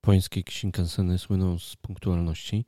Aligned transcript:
Japońskie 0.00 0.42
Shinkanseny 0.50 1.18
słyną 1.18 1.58
z 1.58 1.76
punktualności. 1.76 2.64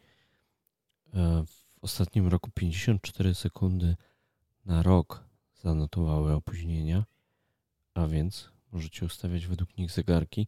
E, 1.15 1.45
w 1.47 1.85
ostatnim 1.85 2.29
roku 2.29 2.51
54 2.51 3.35
sekundy 3.35 3.97
na 4.65 4.83
rok 4.83 5.25
zanotowały 5.63 6.33
opóźnienia, 6.33 7.05
a 7.95 8.07
więc 8.07 8.51
możecie 8.73 9.07
ustawiać 9.07 9.47
według 9.47 9.79
nich 9.79 9.91
zegarki. 9.91 10.47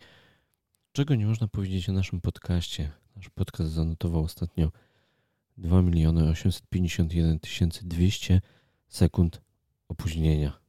Czego 0.92 1.14
nie 1.14 1.26
można 1.26 1.48
powiedzieć 1.48 1.88
o 1.88 1.92
naszym 1.92 2.20
podcaście? 2.20 2.92
Nasz 3.16 3.30
podcast 3.30 3.70
zanotował 3.70 4.24
ostatnio 4.24 4.72
2 5.56 5.82
miliony 5.82 6.30
851 6.30 7.38
200 7.82 8.40
sekund 8.88 9.42
opóźnienia. 9.88 10.63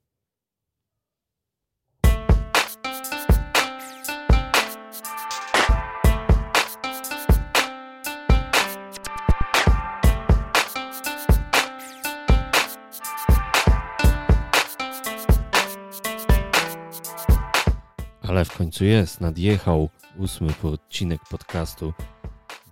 Ale 18.35 18.45
w 18.45 18.57
końcu 18.57 18.85
jest, 18.85 19.21
nadjechał 19.21 19.89
ósmy 20.17 20.53
odcinek 20.63 21.21
podcastu. 21.29 21.93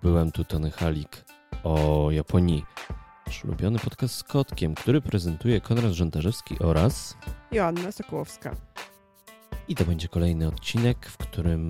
Byłem 0.02 0.32
tu 0.32 0.44
Tony 0.44 0.72
Halik 0.72 1.26
o 1.64 2.08
Japonii. 2.12 2.66
Nasz 3.28 3.46
ulubiony 3.46 3.80
podcast 3.80 4.16
z 4.16 4.24
kotkiem, 4.24 4.76
który 4.76 5.02
prezentuje 5.02 5.62
Konrad 5.62 5.92
Żantarzewski 5.92 6.60
oraz 6.60 7.18
Joanna 7.52 7.92
Sokołowska. 7.92 8.56
I 9.68 9.76
to 9.76 9.86
będzie 9.86 10.08
kolejny 10.08 10.48
odcinek, 10.48 11.08
w 11.08 11.18
którym 11.18 11.70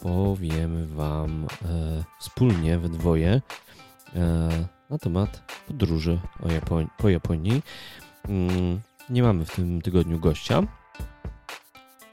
powiemy 0.00 0.86
Wam 0.86 1.46
e, 1.64 2.04
wspólnie 2.20 2.78
we 2.78 2.88
dwoje 2.88 3.40
e, 4.14 4.48
na 4.90 4.98
temat 4.98 5.42
podróży 5.68 6.18
po 6.98 7.08
Japonii. 7.08 7.62
Mm, 8.28 8.80
nie 9.10 9.22
mamy 9.22 9.44
w 9.44 9.50
tym 9.50 9.82
tygodniu 9.82 10.18
gościa, 10.18 10.62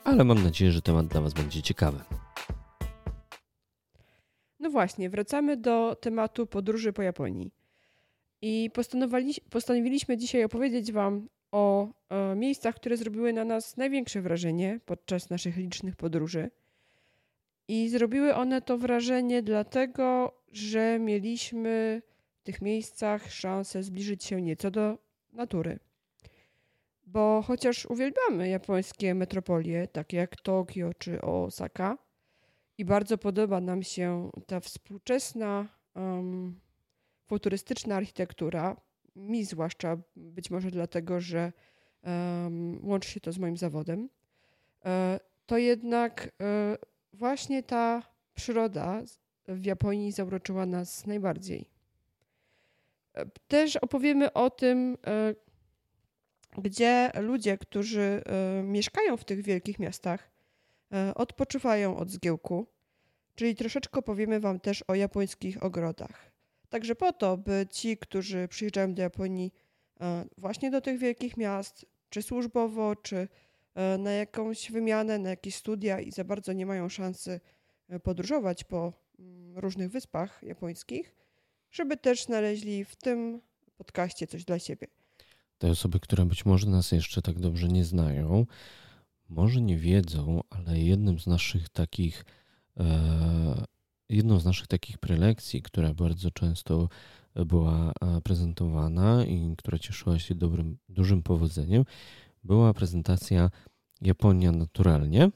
ale 0.10 0.24
mam 0.24 0.44
nadzieję, 0.44 0.72
że 0.72 0.82
temat 0.82 1.08
dla 1.08 1.22
Was 1.22 1.34
będzie 1.34 1.62
ciekawy. 1.62 2.00
No 4.60 4.70
właśnie, 4.70 5.10
wracamy 5.10 5.58
do 5.58 5.96
tematu 6.02 6.48
podróży 6.48 6.94
po 6.94 7.02
Japonii. 7.02 7.52
I 8.42 8.72
postanowiliśmy 9.50 10.18
dzisiaj 10.18 10.44
opowiedzieć 10.44 10.92
Wam 10.92 11.30
o, 11.52 11.88
e, 12.10 12.36
miejscach, 12.36 12.76
które 12.76 12.98
zrobiły 12.98 13.34
na 13.34 13.46
nas 13.46 13.78
największe 13.78 14.22
wrażenie 14.22 14.80
podczas 14.86 15.30
naszych 15.30 15.58
licznych 15.58 15.96
podróży. 15.96 16.52
I 17.68 17.90
zrobiły 17.90 18.36
one 18.36 18.62
to 18.62 18.78
wrażenie 18.78 19.44
dlatego, 19.44 20.34
że 20.52 21.00
mieliśmy 21.00 22.02
w 22.40 22.44
tych 22.44 22.62
miejscach 22.62 23.32
szansę 23.32 23.84
zbliżyć 23.84 24.24
się 24.24 24.42
nieco 24.42 24.72
do 24.72 24.98
natury. 25.34 25.80
Bo 27.12 27.42
chociaż 27.42 27.86
uwielbiamy 27.86 28.50
japońskie 28.50 29.16
metropolie, 29.16 29.88
takie 29.88 30.18
jak 30.18 30.36
Tokio 30.36 30.94
czy 30.94 31.22
Osaka, 31.22 31.98
i 32.78 32.86
bardzo 32.86 33.18
podoba 33.18 33.62
nam 33.62 33.84
się 33.84 34.30
ta 34.48 34.60
współczesna, 34.60 35.68
um, 35.96 36.60
futurystyczna 37.26 37.96
architektura, 37.96 38.82
mi 39.16 39.46
zwłaszcza, 39.46 39.98
być 40.16 40.52
może 40.52 40.72
dlatego, 40.72 41.20
że 41.20 41.54
um, 42.04 42.80
łączy 42.88 43.10
się 43.10 43.20
to 43.20 43.32
z 43.32 43.38
moim 43.38 43.58
zawodem, 43.58 44.10
e, 44.86 45.20
to 45.46 45.58
jednak 45.58 46.32
e, 46.42 46.78
właśnie 47.14 47.64
ta 47.64 48.04
przyroda 48.34 49.02
w 49.48 49.66
Japonii 49.66 50.12
zauroczyła 50.12 50.66
nas 50.66 51.08
najbardziej. 51.08 51.70
E, 53.14 53.26
też 53.48 53.76
opowiemy 53.76 54.34
o 54.34 54.50
tym, 54.50 54.98
gdzie 56.58 57.12
ludzie, 57.22 57.58
którzy 57.58 58.02
e, 58.26 58.64
mieszkają 58.64 59.18
w 59.18 59.26
tych 59.26 59.42
wielkich 59.42 59.80
miastach, 59.80 60.32
e, 60.94 61.14
odpoczywają 61.16 61.98
od 61.98 62.10
zgiełku, 62.10 62.68
czyli 63.36 63.56
troszeczkę 63.56 64.02
powiemy 64.02 64.40
Wam 64.40 64.60
też 64.60 64.84
o 64.88 64.96
japońskich 64.96 65.64
ogrodach. 65.64 66.32
Także 66.70 66.96
po 66.96 67.14
to, 67.14 67.38
by 67.38 67.68
ci, 67.72 67.98
którzy 67.98 68.48
przyjeżdżają 68.48 68.94
do 68.94 69.02
Japonii 69.02 69.54
e, 70.02 70.26
właśnie 70.38 70.72
do 70.72 70.82
tych 70.82 71.00
wielkich 71.00 71.38
miast, 71.38 71.86
czy 72.10 72.22
służbowo, 72.22 72.96
czy 72.96 73.28
na 74.00 74.12
jakąś 74.12 74.72
wymianę, 74.72 75.20
na 75.20 75.30
jakieś 75.30 75.56
studia 75.56 76.00
i 76.00 76.12
za 76.12 76.24
bardzo 76.24 76.54
nie 76.54 76.66
mają 76.66 76.90
szansy 76.90 77.40
podróżować 78.04 78.64
po 78.64 78.94
mm, 79.20 79.58
różnych 79.58 79.92
wyspach 79.92 80.44
japońskich, 80.44 81.16
żeby 81.72 81.98
też 81.98 82.24
znaleźli 82.24 82.86
w 82.86 82.96
tym 82.96 83.42
podcaście 83.78 84.28
coś 84.28 84.46
dla 84.46 84.60
siebie 84.60 84.88
te 85.60 85.70
osoby, 85.70 86.00
które 86.00 86.26
być 86.26 86.46
może 86.46 86.68
nas 86.68 86.92
jeszcze 86.92 87.22
tak 87.22 87.40
dobrze 87.40 87.68
nie 87.68 87.86
znają, 87.86 88.46
może 89.30 89.62
nie 89.62 89.78
wiedzą, 89.78 90.42
ale 90.50 90.80
jednym 90.80 91.20
z 91.20 91.28
naszych 91.28 91.70
takich, 91.70 92.26
e, 92.80 93.66
jedną 94.10 94.40
z 94.40 94.46
naszych 94.46 94.68
takich 94.68 94.98
prelekcji, 94.98 95.62
która 95.62 95.94
bardzo 95.94 96.32
często 96.32 96.90
była 97.36 97.92
e, 97.92 98.22
prezentowana 98.22 99.26
i 99.26 99.56
która 99.58 99.80
cieszyła 99.80 100.20
się 100.20 100.36
dobrym, 100.36 100.78
dużym 100.90 101.24
powodzeniem, 101.24 101.86
była 102.44 102.74
prezentacja 102.74 103.50
Japonia 104.02 104.52
naturalnie. 104.52 105.32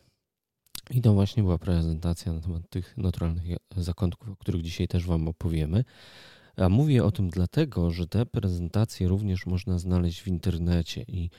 I 0.89 1.01
to 1.01 1.13
właśnie 1.13 1.43
była 1.43 1.57
prezentacja 1.57 2.33
na 2.33 2.41
temat 2.41 2.69
tych 2.69 2.97
naturalnych 2.97 3.43
zakątków, 3.77 4.29
o 4.29 4.35
których 4.35 4.61
dzisiaj 4.61 4.87
też 4.87 5.05
Wam 5.05 5.27
opowiemy. 5.27 5.83
A 6.57 6.69
mówię 6.69 7.03
o 7.03 7.11
tym 7.11 7.29
dlatego, 7.29 7.91
że 7.91 8.07
te 8.07 8.25
prezentacje 8.25 9.07
również 9.07 9.45
można 9.45 9.79
znaleźć 9.79 10.21
w 10.21 10.27
internecie 10.27 11.05
i 11.07 11.29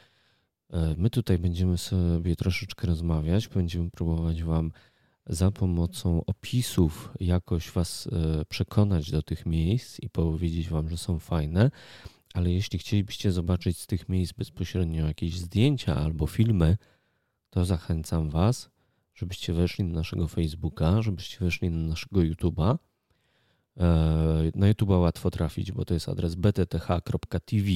e, 0.70 0.94
my 0.98 1.10
tutaj 1.10 1.38
będziemy 1.38 1.78
sobie 1.78 2.36
troszeczkę 2.36 2.86
rozmawiać, 2.86 3.48
będziemy 3.48 3.90
próbować 3.90 4.42
Wam 4.42 4.72
za 5.26 5.50
pomocą 5.50 6.24
opisów 6.24 7.12
jakoś 7.20 7.70
Was 7.70 8.08
e, 8.12 8.44
przekonać 8.44 9.10
do 9.10 9.22
tych 9.22 9.46
miejsc 9.46 10.00
i 10.00 10.10
powiedzieć 10.10 10.68
Wam, 10.68 10.88
że 10.88 10.96
są 10.96 11.18
fajne. 11.18 11.70
Ale 12.34 12.50
jeśli 12.50 12.78
chcielibyście 12.78 13.32
zobaczyć 13.32 13.78
z 13.78 13.86
tych 13.86 14.08
miejsc 14.08 14.32
bezpośrednio 14.32 15.06
jakieś 15.06 15.38
zdjęcia 15.38 15.96
albo 15.96 16.26
filmy, 16.26 16.76
to 17.50 17.64
zachęcam 17.64 18.30
Was, 18.30 18.70
żebyście 19.14 19.52
weszli 19.52 19.84
na 19.84 19.94
naszego 19.94 20.28
Facebooka, 20.28 21.02
żebyście 21.02 21.38
weszli 21.40 21.70
na 21.70 21.88
naszego 21.88 22.20
YouTube'a 22.20 22.76
na 24.54 24.68
YouTube 24.68 24.90
łatwo 24.90 25.30
trafić, 25.30 25.72
bo 25.72 25.84
to 25.84 25.94
jest 25.94 26.08
adres 26.08 26.34
btth.tv. 26.34 27.70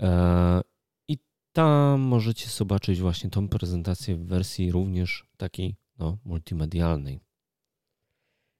E, 0.00 0.60
I 1.08 1.18
tam 1.52 2.00
możecie 2.00 2.48
zobaczyć 2.48 3.00
właśnie 3.00 3.30
tą 3.30 3.48
prezentację 3.48 4.16
w 4.16 4.26
wersji 4.26 4.72
również 4.72 5.26
takiej 5.36 5.76
no, 5.98 6.18
multimedialnej. 6.24 7.20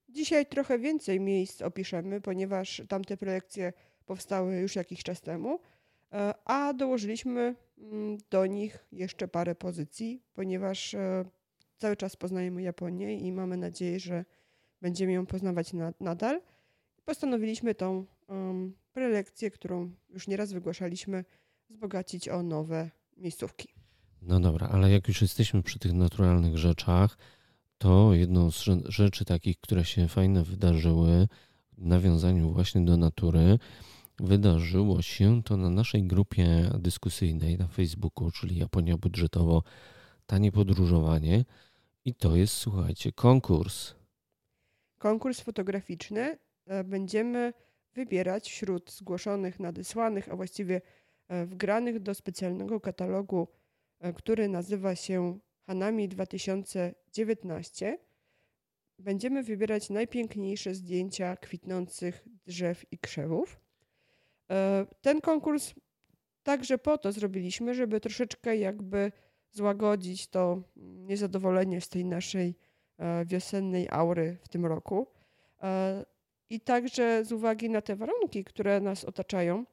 Dzisiaj 0.09 0.47
trochę 0.47 0.79
więcej 0.79 1.21
miejsc 1.21 1.63
opiszemy, 1.63 2.21
ponieważ 2.21 2.83
tamte 2.89 3.17
prelekcje 3.17 3.73
powstały 4.07 4.57
już 4.57 4.77
jakiś 4.77 5.03
czas 5.03 5.21
temu, 5.21 5.61
e, 6.13 6.35
a 6.45 6.73
dołożyliśmy 6.73 7.55
mm, 7.79 8.19
do 8.31 8.47
nich 8.47 8.87
jeszcze 8.93 9.29
parę 9.29 9.55
pozycji, 9.55 10.23
ponieważ 10.35 10.97
cały 11.77 11.97
czas 11.97 12.17
poznajemy 12.17 12.63
Japonię 12.63 13.19
i 13.19 13.33
mamy 13.33 13.57
nadzieję, 13.57 14.01
że 14.01 14.25
będziemy 14.85 15.13
ją 15.13 15.27
poznawać 15.27 15.73
na, 15.73 15.93
nadal. 16.01 16.41
Postanowiliśmy 17.05 17.75
tą 17.75 18.07
um, 18.29 18.75
prelekcję, 18.93 19.51
którą 19.51 19.91
już 20.11 20.29
nieraz 20.29 20.53
wygłaszaliśmy, 20.53 21.25
wzbogacić 21.71 22.29
o 22.29 22.43
nowe 22.43 22.91
miejscówki. 23.17 23.69
No 24.23 24.41
dobra, 24.41 24.69
ale 24.69 24.91
jak 24.91 25.09
już 25.09 25.23
jesteśmy 25.23 25.63
przy 25.63 25.79
tych 25.79 25.93
naturalnych 25.93 26.59
rzeczach, 26.59 27.19
to 27.79 28.15
jedną 28.15 28.51
z 28.51 28.65
rzeczy 28.89 29.25
takich, 29.25 29.61
które 29.61 29.85
się 29.85 30.09
fajne 30.09 30.45
wydarzyły 30.45 31.29
w 31.79 31.87
nawiązaniu 31.87 32.53
właśnie 32.53 32.81
do 32.85 32.97
natury, 32.97 33.59
wydarzyło 34.21 35.03
się 35.03 35.43
to 35.43 35.57
na 35.57 35.71
naszej 35.71 36.03
grupie 36.03 36.71
dyskusyjnej 36.79 37.59
na 37.59 37.69
Facebooku, 37.69 38.31
czyli 38.31 38.57
Japonia 38.57 38.97
budżetowo 38.97 39.63
tanie 40.27 40.53
podróżowanie. 40.53 41.45
I 42.05 42.15
to 42.15 42.37
jest, 42.37 42.55
słuchajcie, 42.55 43.13
konkurs 43.13 43.95
konkurs 45.05 45.41
fotograficzny 45.41 46.39
e, 46.67 46.85
będziemy 46.85 47.53
wybierać 47.95 48.51
wśród 48.51 48.93
zgłoszonych, 48.93 49.61
nadesłanych, 49.61 50.29
a 50.29 50.37
właściwie 50.37 50.81
e, 51.29 51.47
wgranych 51.47 52.01
do 52.01 52.15
specjalnego 52.15 52.81
katalogu, 52.81 53.49
e, 54.01 54.13
który 54.13 54.49
nazywa 54.49 54.97
się 54.97 55.39
Hanami 55.67 56.09
2019. 56.09 57.99
Będziemy 58.99 59.43
wybierać 59.43 59.91
najpiękniejsze 59.91 60.75
zdjęcia 60.75 61.37
kwitnących 61.37 62.25
drzew 62.47 62.85
i 62.91 62.99
krzewów. 62.99 63.61
Ten 65.01 65.21
konkurs 65.21 65.75
także 66.43 66.79
po 66.79 66.99
to 66.99 67.13
zrobiliśmy, 67.13 67.75
żeby 67.75 68.01
troszeczkę 68.01 68.57
jakby 68.57 69.13
złagodzić 69.51 70.29
to 70.29 70.63
niezadowolenie 70.77 71.81
z 71.81 71.89
tej 71.89 72.05
naszej 72.05 72.55
wiosennej 73.27 73.89
aury 73.91 74.37
w 74.43 74.49
tym 74.49 74.67
roku. 74.67 75.07
I 76.51 76.61
także 76.61 77.25
z 77.25 77.33
uwagi 77.33 77.71
na 77.71 77.81
te 77.81 77.97
warunki, 77.97 78.45
które 78.45 78.81
nas 78.81 79.05
otaczają, 79.05 79.65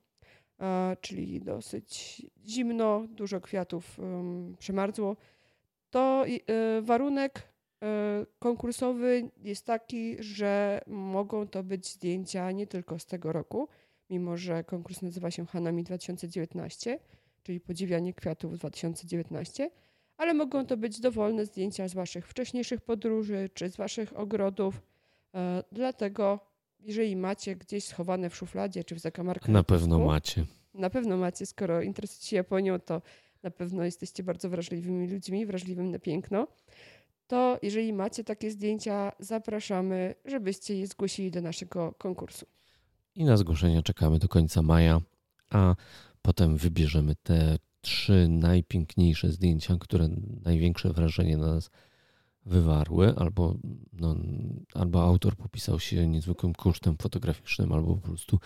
czyli 1.01 1.41
dosyć 1.41 2.21
zimno, 2.45 3.07
dużo 3.07 3.41
kwiatów 3.41 3.97
przemarzło, 4.59 5.15
to 5.89 6.25
warunek 6.81 7.51
konkursowy 8.39 9.29
jest 9.37 9.65
taki, 9.65 10.23
że 10.23 10.81
mogą 10.87 11.47
to 11.47 11.63
być 11.63 11.93
zdjęcia 11.93 12.51
nie 12.51 12.67
tylko 12.67 12.99
z 12.99 13.05
tego 13.05 13.31
roku, 13.31 13.67
mimo 14.09 14.37
że 14.37 14.63
konkurs 14.63 15.01
nazywa 15.01 15.31
się 15.31 15.45
Hanami 15.45 15.83
2019, 15.83 16.99
czyli 17.43 17.59
podziwianie 17.59 18.13
kwiatów 18.13 18.57
2019, 18.57 19.71
ale 20.21 20.33
mogą 20.33 20.65
to 20.65 20.77
być 20.77 20.99
dowolne 20.99 21.45
zdjęcia 21.45 21.87
z 21.87 21.93
Waszych 21.93 22.27
wcześniejszych 22.27 22.81
podróży 22.81 23.49
czy 23.53 23.69
z 23.69 23.77
Waszych 23.77 24.19
ogrodów. 24.19 24.81
E, 25.35 25.63
dlatego, 25.71 26.39
jeżeli 26.79 27.15
macie 27.15 27.55
gdzieś 27.55 27.83
schowane 27.83 28.29
w 28.29 28.35
szufladzie 28.35 28.83
czy 28.83 28.95
w 28.95 28.99
zakamarkach. 28.99 29.49
Na 29.49 29.63
pewno 29.63 29.99
macie. 29.99 30.45
Na 30.73 30.89
pewno 30.89 31.17
macie, 31.17 31.45
skoro 31.45 31.81
interesujecie 31.81 32.27
się 32.27 32.35
Japonią, 32.35 32.79
to 32.79 33.01
na 33.43 33.51
pewno 33.51 33.83
jesteście 33.83 34.23
bardzo 34.23 34.49
wrażliwymi 34.49 35.07
ludźmi, 35.07 35.45
wrażliwym 35.45 35.91
na 35.91 35.99
piękno. 35.99 36.47
To 37.27 37.59
jeżeli 37.61 37.93
macie 37.93 38.23
takie 38.23 38.51
zdjęcia, 38.51 39.11
zapraszamy, 39.19 40.15
żebyście 40.25 40.77
je 40.77 40.87
zgłosili 40.87 41.31
do 41.31 41.41
naszego 41.41 41.93
konkursu. 41.97 42.45
I 43.15 43.23
na 43.23 43.37
zgłoszenia 43.37 43.81
czekamy 43.81 44.19
do 44.19 44.27
końca 44.27 44.61
maja, 44.61 45.01
a 45.49 45.75
potem 46.21 46.57
wybierzemy 46.57 47.15
te 47.23 47.57
trzy 47.81 48.27
najpiękniejsze 48.29 49.31
zdjęcia, 49.31 49.77
które 49.79 50.09
największe 50.45 50.93
wrażenie 50.93 51.37
na 51.37 51.53
nas 51.53 51.69
wywarły, 52.45 53.13
albo, 53.15 53.55
no, 53.93 54.15
albo 54.73 55.03
autor 55.03 55.35
popisał 55.35 55.79
się 55.79 56.07
niezwykłym 56.07 56.53
kosztem 56.53 56.97
fotograficznym, 56.97 57.73
albo 57.73 57.95
po 57.95 58.01
prostu 58.07 58.39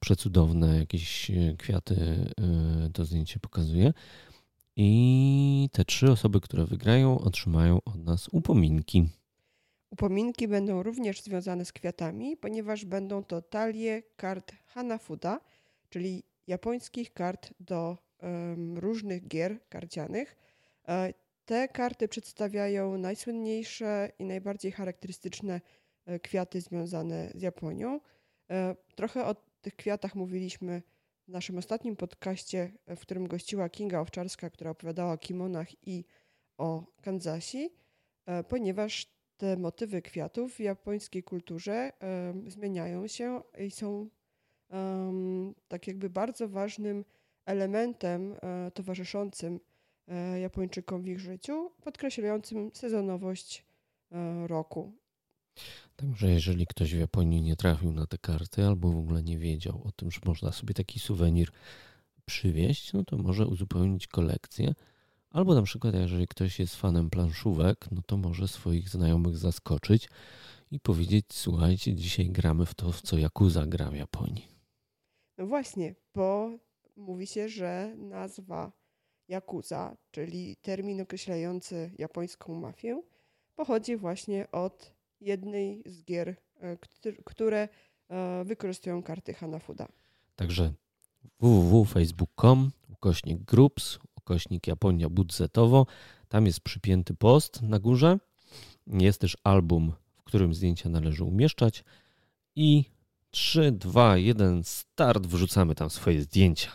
przecudowne 0.00 0.78
jakieś 0.78 1.30
kwiaty 1.58 1.94
y, 2.86 2.92
to 2.92 3.04
zdjęcie 3.04 3.40
pokazuje. 3.40 3.92
I 4.76 5.68
te 5.72 5.84
trzy 5.84 6.10
osoby, 6.10 6.40
które 6.40 6.66
wygrają, 6.66 7.18
otrzymają 7.18 7.78
od 7.84 8.04
nas 8.04 8.28
upominki. 8.28 9.08
Upominki 9.90 10.48
będą 10.48 10.82
również 10.82 11.22
związane 11.22 11.64
z 11.64 11.72
kwiatami, 11.72 12.36
ponieważ 12.36 12.84
będą 12.84 13.24
to 13.24 13.42
talie 13.42 14.02
kart 14.16 14.52
Hanafuda, 14.66 15.40
czyli 15.88 16.22
japońskich 16.46 17.12
kart 17.12 17.54
do 17.60 17.98
różnych 18.74 19.28
gier 19.28 19.68
karcianych. 19.68 20.36
E, 20.88 21.14
te 21.44 21.68
karty 21.68 22.08
przedstawiają 22.08 22.98
najsłynniejsze 22.98 24.12
i 24.18 24.24
najbardziej 24.24 24.72
charakterystyczne 24.72 25.60
e, 26.06 26.20
kwiaty 26.20 26.60
związane 26.60 27.30
z 27.34 27.42
Japonią. 27.42 28.00
E, 28.50 28.76
trochę 28.94 29.26
o 29.26 29.34
tych 29.62 29.76
kwiatach 29.76 30.14
mówiliśmy 30.14 30.82
w 31.28 31.32
naszym 31.32 31.58
ostatnim 31.58 31.96
podcaście, 31.96 32.72
w 32.86 33.00
którym 33.00 33.26
gościła 33.26 33.68
Kinga 33.68 34.00
Owczarska, 34.00 34.50
która 34.50 34.70
opowiadała 34.70 35.12
o 35.12 35.18
kimonach 35.18 35.86
i 35.86 36.04
o 36.58 36.84
Kanzasi, 37.02 37.70
ponieważ 38.48 39.06
te 39.36 39.56
motywy 39.56 40.02
kwiatów 40.02 40.54
w 40.54 40.60
japońskiej 40.60 41.22
kulturze 41.22 41.92
zmieniają 42.46 43.06
się 43.06 43.42
i 43.58 43.70
są 43.70 44.08
tak 45.68 45.86
jakby 45.86 46.10
bardzo 46.10 46.48
ważnym 46.48 47.04
elementem 47.46 48.32
e, 48.42 48.70
towarzyszącym 48.70 49.60
e, 50.08 50.40
Japończykom 50.40 51.02
w 51.02 51.06
ich 51.06 51.20
życiu, 51.20 51.70
podkreślającym 51.82 52.70
sezonowość 52.74 53.64
e, 54.12 54.46
roku. 54.46 54.92
Także 55.96 56.30
jeżeli 56.30 56.66
ktoś 56.66 56.94
w 56.94 56.98
Japonii 56.98 57.42
nie 57.42 57.56
trafił 57.56 57.92
na 57.92 58.06
te 58.06 58.18
karty 58.18 58.66
albo 58.66 58.92
w 58.92 58.98
ogóle 58.98 59.22
nie 59.22 59.38
wiedział 59.38 59.82
o 59.84 59.92
tym, 59.92 60.10
że 60.10 60.20
można 60.24 60.52
sobie 60.52 60.74
taki 60.74 61.00
suwenir 61.00 61.50
przywieźć, 62.24 62.92
no 62.92 63.04
to 63.04 63.18
może 63.18 63.46
uzupełnić 63.46 64.06
kolekcję 64.06 64.74
Albo 65.30 65.54
na 65.54 65.62
przykład, 65.62 65.94
jeżeli 65.94 66.28
ktoś 66.28 66.58
jest 66.58 66.76
fanem 66.76 67.10
planszówek, 67.10 67.86
no 67.90 68.02
to 68.06 68.16
może 68.16 68.48
swoich 68.48 68.88
znajomych 68.88 69.36
zaskoczyć 69.36 70.08
i 70.70 70.80
powiedzieć: 70.80 71.26
Słuchajcie, 71.30 71.94
dzisiaj 71.94 72.30
gramy 72.30 72.66
w 72.66 72.74
to, 72.74 72.92
w 72.92 73.02
co 73.02 73.16
Yakuza 73.18 73.66
gra 73.66 73.90
w 73.90 73.96
Japonii. 73.96 74.48
No 75.38 75.46
właśnie, 75.46 75.94
bo 76.14 76.50
mówi 77.00 77.26
się, 77.26 77.48
że 77.48 77.94
nazwa 77.96 78.72
Yakuza, 79.28 79.96
czyli 80.10 80.56
termin 80.56 81.00
określający 81.00 81.90
japońską 81.98 82.54
mafię, 82.54 83.02
pochodzi 83.56 83.96
właśnie 83.96 84.50
od 84.50 84.94
jednej 85.20 85.82
z 85.86 86.04
gier, 86.04 86.36
e, 86.60 86.76
które 87.24 87.68
e, 88.08 88.44
wykorzystują 88.44 89.02
karty 89.02 89.34
Hanafuda. 89.34 89.88
Także 90.36 90.72
www.facebook.com 91.40 92.70
ukośnik 92.88 93.42
groups 93.42 93.98
ukośnik 94.16 94.66
Japonia 94.66 95.08
budżetowo. 95.08 95.86
Tam 96.28 96.46
jest 96.46 96.60
przypięty 96.60 97.14
post 97.14 97.62
na 97.62 97.78
górze. 97.78 98.18
Jest 98.86 99.20
też 99.20 99.36
album, 99.44 99.92
w 100.16 100.22
którym 100.22 100.54
zdjęcia 100.54 100.88
należy 100.88 101.24
umieszczać. 101.24 101.84
I 102.56 102.84
3, 103.30 103.72
2, 103.72 104.16
1, 104.16 104.64
start. 104.64 105.26
Wrzucamy 105.26 105.74
tam 105.74 105.90
swoje 105.90 106.22
zdjęcia. 106.22 106.70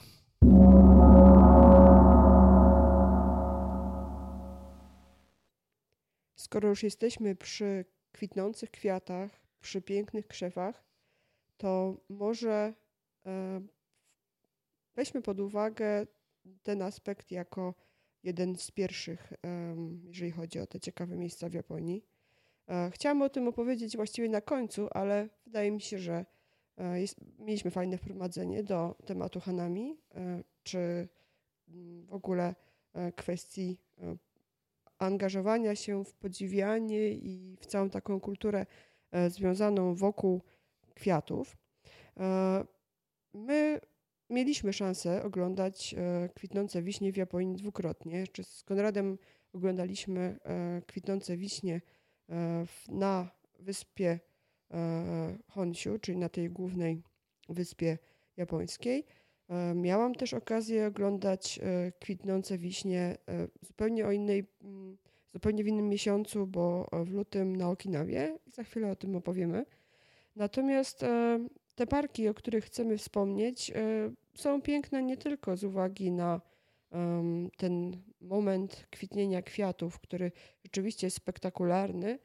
Skoro 6.36 6.70
już 6.70 6.84
jesteśmy 6.84 7.36
przy 7.36 7.86
kwitnących 8.12 8.72
kwiatach, 8.72 9.32
przy 9.62 9.82
pięknych 9.82 10.28
krzewach, 10.28 10.84
to 11.58 11.98
może 12.10 12.74
e, 13.26 13.62
weźmy 14.96 15.22
pod 15.22 15.40
uwagę 15.40 16.08
ten 16.64 16.82
aspekt 16.82 17.32
jako 17.32 17.74
jeden 18.24 18.56
z 18.56 18.72
pierwszych, 18.72 19.34
jeżeli 20.04 20.32
chodzi 20.32 20.60
o 20.60 20.68
te 20.68 20.80
ciekawe 20.80 21.16
miejsca 21.16 21.50
w 21.50 21.54
Japonii. 21.54 22.06
E, 22.68 22.92
chciałam 22.94 23.22
o 23.22 23.30
tym 23.30 23.48
opowiedzieć 23.48 23.96
właściwie 23.96 24.30
na 24.30 24.42
końcu, 24.42 24.88
ale 24.92 25.30
wydaje 25.46 25.72
mi 25.72 25.82
się, 25.82 26.00
że 26.00 26.26
jest, 26.94 27.18
mieliśmy 27.40 27.72
fajne 27.72 27.98
wprowadzenie 27.98 28.64
do 28.64 28.96
tematu 29.06 29.40
Hanami, 29.40 29.98
e, 30.16 30.44
czy 30.64 31.08
mm, 31.68 32.06
w 32.06 32.14
ogóle 32.14 32.56
kwestii 33.16 33.78
angażowania 35.00 35.76
się 35.76 36.04
w 36.06 36.14
podziwianie 36.14 37.12
i 37.12 37.58
w 37.60 37.66
całą 37.66 37.90
taką 37.90 38.20
kulturę 38.20 38.66
związaną 39.30 39.96
wokół 39.96 40.42
kwiatów. 40.94 41.58
My 43.34 43.80
mieliśmy 44.30 44.74
szansę 44.74 45.24
oglądać 45.24 45.96
e, 45.98 46.30
kwitnące 46.36 46.82
wiśnie 46.82 47.14
w 47.14 47.18
Japonii 47.18 47.56
dwukrotnie. 47.56 48.28
Czy 48.28 48.44
z 48.44 48.64
Konradem 48.64 49.18
oglądaliśmy 49.54 50.40
e, 50.44 50.82
kwitnące 50.88 51.38
wiśnie 51.38 51.82
e, 52.30 52.66
na 52.90 53.30
wyspie 53.60 54.20
Honshu, 55.48 56.00
czyli 56.00 56.18
na 56.18 56.30
tej 56.30 56.50
głównej 56.50 57.02
wyspie 57.50 57.98
japońskiej. 58.38 59.06
Miałam 59.76 60.16
też 60.16 60.34
okazję 60.34 60.88
oglądać 60.88 61.60
kwitnące 62.00 62.58
wiśnie 62.58 63.18
zupełnie 63.62 64.06
o 64.06 64.12
innej, 64.12 64.44
mm, 64.64 64.98
zupełnie 65.34 65.64
w 65.64 65.68
innym 65.68 65.90
miesiącu, 65.90 66.48
bo 66.48 66.90
w 67.06 67.12
lutym 67.12 67.56
na 67.56 67.70
Okinawie. 67.70 68.38
Za 68.48 68.64
chwilę 68.64 68.92
o 68.92 68.96
tym 68.96 69.16
opowiemy. 69.16 69.66
Natomiast 70.36 71.06
te 71.76 71.88
parki, 71.88 72.28
o 72.28 72.34
których 72.34 72.66
chcemy 72.66 72.98
wspomnieć, 72.98 73.72
e, 73.72 73.76
są 74.36 74.62
piękne 74.62 75.04
nie 75.04 75.18
tylko 75.18 75.58
z 75.58 75.64
uwagi 75.64 76.12
na 76.12 76.42
ten 77.58 78.04
moment 78.22 78.88
kwitnienia 78.92 79.42
kwiatów, 79.42 80.00
który 80.00 80.32
rzeczywiście 80.64 81.08
jest 81.08 81.18
spektakularny, 81.18 82.20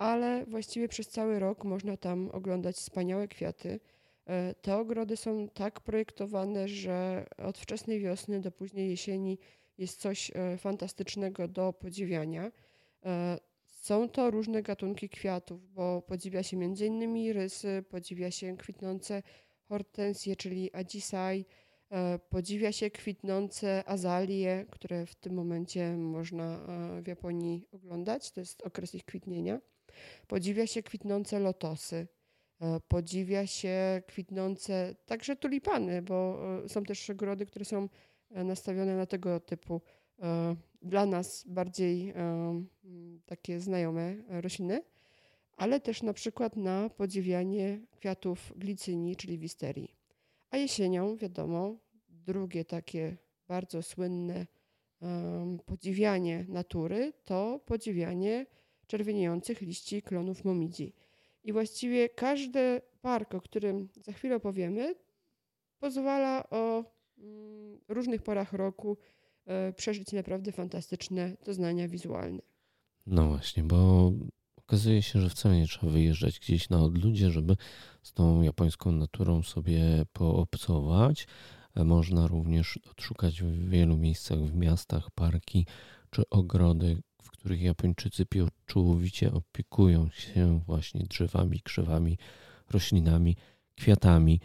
ale 0.00 0.46
właściwie 0.46 0.88
przez 0.88 1.08
cały 1.08 1.38
rok 1.38 1.64
można 1.64 1.96
tam 1.96 2.28
oglądać 2.32 2.76
wspaniałe 2.76 3.28
kwiaty. 3.28 3.80
E, 4.26 4.54
te 4.54 4.76
ogrody 4.76 5.16
są 5.16 5.48
tak 5.48 5.80
projektowane, 5.80 6.68
że 6.68 7.26
od 7.38 7.58
wczesnej 7.58 8.00
wiosny 8.00 8.40
do 8.40 8.50
późnej 8.50 8.90
jesieni 8.90 9.38
jest 9.78 10.00
coś 10.00 10.30
e, 10.34 10.56
fantastycznego 10.58 11.48
do 11.48 11.72
podziwiania. 11.72 12.52
Są 13.66 14.08
to 14.08 14.30
różne 14.30 14.62
gatunki 14.62 15.08
kwiatów, 15.08 15.72
bo 15.72 16.02
podziwia 16.02 16.42
się 16.42 16.56
m.in. 16.56 17.32
rysy, 17.32 17.84
podziwia 17.88 18.30
się 18.30 18.56
kwitnące 18.56 19.22
hortensje, 19.68 20.36
czyli 20.36 20.70
e, 21.90 22.18
podziwia 22.18 22.72
się 22.72 22.90
kwitnące 22.90 23.88
azalie, 23.88 24.66
które 24.70 25.06
w 25.06 25.14
tym 25.14 25.34
momencie 25.34 25.96
można 25.96 26.66
e, 26.98 27.02
w 27.02 27.06
Japonii 27.06 27.66
oglądać, 27.72 28.30
to 28.30 28.40
jest 28.40 28.62
okres 28.62 28.94
ich 28.94 29.04
kwitnienia. 29.04 29.60
Podziwia 30.26 30.66
się 30.66 30.82
kwitnące 30.82 31.40
lotosy, 31.40 32.06
e, 32.60 32.80
podziwia 32.88 33.46
się 33.46 34.02
kwitnące 34.06 34.94
także 35.06 35.36
tulipany, 35.36 36.02
bo 36.02 36.38
są 36.68 36.84
też 36.84 37.10
ogrody, 37.10 37.46
które 37.46 37.64
są 37.64 37.88
nastawione 38.30 38.96
na 38.96 39.06
tego 39.06 39.40
typu 39.40 39.80
dla 40.82 41.06
nas 41.06 41.44
bardziej 41.46 42.14
takie 43.26 43.60
znajome 43.60 44.16
rośliny, 44.28 44.82
ale 45.56 45.80
też 45.80 46.02
na 46.02 46.12
przykład 46.12 46.56
na 46.56 46.90
podziwianie 46.90 47.80
kwiatów 47.90 48.52
glicynii, 48.56 49.16
czyli 49.16 49.38
wisterii. 49.38 49.96
A 50.50 50.56
jesienią, 50.56 51.16
wiadomo, 51.16 51.76
drugie 52.08 52.64
takie 52.64 53.16
bardzo 53.48 53.82
słynne 53.82 54.46
podziwianie 55.66 56.44
natury 56.48 57.12
to 57.24 57.60
podziwianie 57.66 58.46
czerwieniejących 58.90 59.60
liści 59.60 60.02
klonów 60.02 60.44
momidzi. 60.44 60.92
I 61.44 61.52
właściwie 61.52 62.08
każdy 62.08 62.80
park, 63.02 63.34
o 63.34 63.40
którym 63.40 63.88
za 63.96 64.12
chwilę 64.12 64.36
opowiemy, 64.36 64.94
pozwala 65.78 66.50
o 66.50 66.84
mm, 67.18 67.80
różnych 67.88 68.22
porach 68.22 68.52
roku 68.52 68.96
e, 69.46 69.72
przeżyć 69.72 70.12
naprawdę 70.12 70.52
fantastyczne 70.52 71.36
doznania 71.44 71.88
wizualne. 71.88 72.42
No 73.06 73.28
właśnie, 73.28 73.62
bo 73.62 74.12
okazuje 74.56 75.02
się, 75.02 75.20
że 75.20 75.30
wcale 75.30 75.56
nie 75.56 75.66
trzeba 75.66 75.92
wyjeżdżać 75.92 76.40
gdzieś 76.40 76.70
na 76.70 76.82
odludzie, 76.82 77.30
żeby 77.30 77.56
z 78.02 78.12
tą 78.12 78.42
japońską 78.42 78.92
naturą 78.92 79.42
sobie 79.42 79.82
poobcować. 80.12 81.26
E, 81.74 81.84
można 81.84 82.26
również 82.26 82.78
odszukać 82.90 83.42
w 83.42 83.68
wielu 83.68 83.96
miejscach 83.96 84.38
w 84.38 84.54
miastach 84.54 85.10
parki 85.10 85.66
czy 86.10 86.22
ogrody, 86.30 87.02
w 87.30 87.38
których 87.38 87.62
Japończycy 87.62 88.26
pieczołowicie 88.26 89.32
opiekują 89.32 90.10
się 90.10 90.60
właśnie 90.66 91.04
drzewami, 91.04 91.60
krzewami, 91.60 92.18
roślinami, 92.70 93.36
kwiatami 93.76 94.40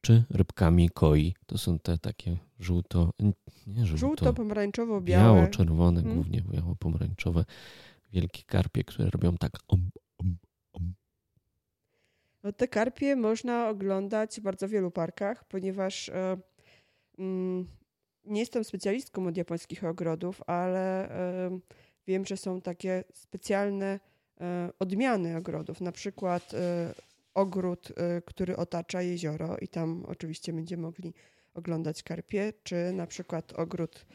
czy 0.00 0.24
rybkami 0.30 0.90
koi. 0.90 1.34
To 1.46 1.58
są 1.58 1.78
te 1.78 1.98
takie 1.98 2.36
żółto, 2.60 3.12
nie 3.66 3.86
żółto, 3.86 3.96
żółto-pomarańczowo-białe. 3.96 5.34
Biało-czerwone, 5.34 6.00
hmm. 6.00 6.14
głównie 6.14 6.42
biało-pomarańczowe, 6.42 7.44
wielkie 8.12 8.42
karpie, 8.42 8.84
które 8.84 9.10
robią 9.10 9.36
tak 9.36 9.52
om, 9.68 9.90
om, 10.18 10.36
om. 10.72 10.94
No, 12.42 12.52
te 12.52 12.68
karpie 12.68 13.16
można 13.16 13.68
oglądać 13.68 14.40
w 14.40 14.42
bardzo 14.42 14.68
wielu 14.68 14.90
parkach, 14.90 15.44
ponieważ 15.44 16.08
e, 16.08 16.36
mm, 17.18 17.66
nie 18.24 18.40
jestem 18.40 18.64
specjalistką 18.64 19.26
od 19.26 19.36
japońskich 19.36 19.84
ogrodów, 19.84 20.42
ale 20.46 21.10
e, 21.10 21.58
wiem, 22.06 22.26
że 22.26 22.36
są 22.36 22.60
takie 22.60 23.04
specjalne 23.12 24.00
e, 24.40 24.70
odmiany 24.78 25.36
ogrodów, 25.36 25.80
na 25.80 25.92
przykład 25.92 26.54
e, 26.54 26.94
ogród, 27.34 27.90
y, 27.90 28.22
który 28.22 28.56
otacza 28.56 29.02
jezioro 29.02 29.56
i 29.56 29.68
tam 29.68 30.04
oczywiście 30.08 30.52
będziemy 30.52 30.82
mogli 30.82 31.14
oglądać 31.54 32.02
karpie, 32.02 32.52
czy 32.62 32.92
na 32.92 33.06
przykład 33.06 33.52
ogród, 33.52 34.06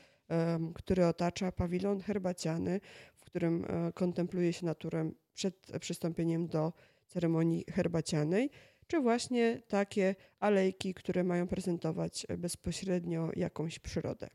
który 0.76 1.06
otacza 1.06 1.52
pawilon 1.52 2.02
herbaciany, 2.02 2.82
w 3.16 3.26
którym 3.26 3.66
e, 3.66 3.94
kontempluje 3.94 4.54
się 4.54 4.66
naturę 4.66 5.12
przed 5.34 5.72
przystąpieniem 5.80 6.48
do 6.48 6.74
ceremonii 7.08 7.66
herbacianej, 7.72 8.50
czy 8.88 9.00
właśnie 9.00 9.62
takie 9.68 10.16
alejki, 10.40 10.94
które 10.94 11.24
mają 11.24 11.48
prezentować 11.48 12.28
bezpośrednio 12.38 13.30
jakąś 13.36 13.80
przyrodę. 13.80 14.30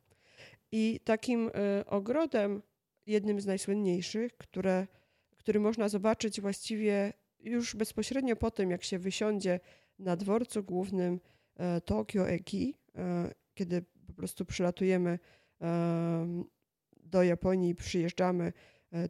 I 0.73 1.01
takim 1.05 1.51
e, 1.55 1.87
ogrodem, 1.87 2.63
jednym 3.07 3.41
z 3.41 3.47
najsłynniejszych, 3.47 4.37
które, 4.37 4.87
który 5.37 5.61
można 5.61 5.89
zobaczyć 5.89 6.41
właściwie 6.41 7.13
już 7.41 7.77
bezpośrednio 7.77 8.37
po 8.37 8.51
tym, 8.51 8.71
jak 8.71 8.85
się 8.85 8.99
wysiądzie 8.99 9.61
na 9.99 10.17
dworcu 10.17 10.63
głównym 10.63 11.21
e, 11.57 11.81
Tokio 11.81 12.29
Eki, 12.29 12.75
e, 12.97 13.31
kiedy 13.55 13.83
po 14.07 14.13
prostu 14.13 14.45
przylatujemy 14.45 15.19
e, 15.61 16.45
do 16.97 17.23
Japonii 17.23 17.75
przyjeżdżamy 17.75 18.53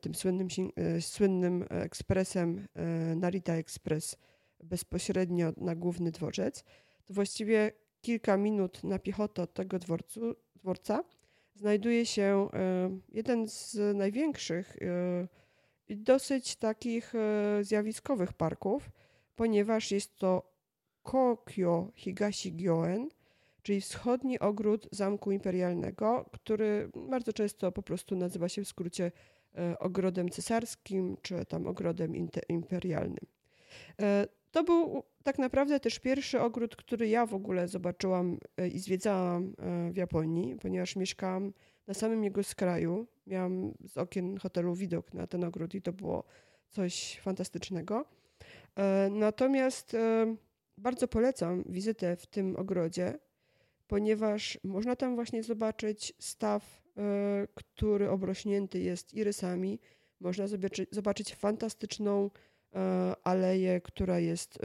tym 0.01 0.15
słynnym, 0.15 0.49
słynnym 1.01 1.65
ekspresem 1.71 2.67
Narita 3.17 3.55
Express 3.55 4.17
bezpośrednio 4.63 5.53
na 5.57 5.75
główny 5.75 6.11
dworzec, 6.11 6.65
to 7.05 7.15
właściwie 7.15 7.73
kilka 8.01 8.37
minut 8.37 8.85
na 8.85 8.99
piechotę 8.99 9.43
od 9.43 9.55
tego 9.55 9.79
dworcu, 9.79 10.35
dworca 10.57 11.05
znajduje 11.55 12.07
się 12.07 12.49
jeden 13.13 13.49
z 13.49 13.77
największych 13.97 14.77
dosyć 15.89 16.57
takich 16.57 17.15
e, 17.15 17.65
zjawiskowych 17.65 18.33
parków, 18.33 18.91
ponieważ 19.37 19.91
jest 19.91 20.17
to 20.17 20.55
Kokyo 21.03 21.91
Higashi 21.95 22.53
Gyoen, 22.53 23.09
czyli 23.63 23.81
wschodni 23.81 24.39
ogród 24.39 24.89
Zamku 24.93 25.33
Imperialnego, 25.33 26.31
który 26.33 26.91
bardzo 27.09 27.33
często 27.33 27.73
po 27.73 27.83
prostu 27.83 28.17
nazywa 28.17 28.49
się 28.49 28.65
w 28.65 28.69
skrócie 28.69 29.13
e, 29.59 29.79
ogrodem 29.79 30.29
cesarskim 30.29 31.17
czy 31.23 31.45
tam 31.47 31.67
ogrodem 31.67 32.13
imperialnym. 32.49 33.27
E, 34.55 34.57
to 34.57 34.65
był 34.65 35.03
tak 35.23 35.39
naprawdę 35.39 35.81
też 35.81 35.99
pierwszy 35.99 36.41
ogród, 36.41 36.77
który 36.77 37.09
ja 37.09 37.27
w 37.27 37.35
ogóle 37.35 37.69
zobaczyłam 37.69 38.39
i 38.73 38.79
zwiedzałam 38.79 39.55
w 39.93 39.97
Japonii, 39.97 40.57
ponieważ 40.57 40.97
mieszkałam 40.97 41.53
na 41.87 41.95
samym 41.95 42.25
jego 42.25 42.43
skraju. 42.43 43.07
Miałam 43.27 43.75
z 43.85 43.99
okien 43.99 44.39
hotelu 44.39 44.75
widok 44.75 45.15
na 45.15 45.27
ten 45.27 45.45
ogród 45.45 45.75
i 45.75 45.83
to 45.83 45.93
było 45.93 46.25
coś 46.71 47.21
fantastycznego. 47.23 48.05
E, 48.77 49.09
natomiast 49.13 49.95
e, 49.95 50.37
bardzo 50.79 51.09
polecam 51.09 51.65
wizytę 51.67 52.17
w 52.17 52.27
tym 52.27 52.57
ogrodzie, 52.57 53.19
ponieważ 53.87 54.59
można 54.65 54.97
tam 54.97 55.15
właśnie 55.15 55.43
zobaczyć 55.43 56.13
staw, 56.19 56.83
e, 56.97 57.49
który 57.55 58.11
obrośnięty 58.11 58.81
jest 58.81 59.15
irysami. 59.15 59.81
Można 60.21 60.45
zobaczyć 60.91 61.35
fantastyczną 61.35 62.31
aleję, 63.25 63.81
która 63.81 64.19
jest 64.19 64.59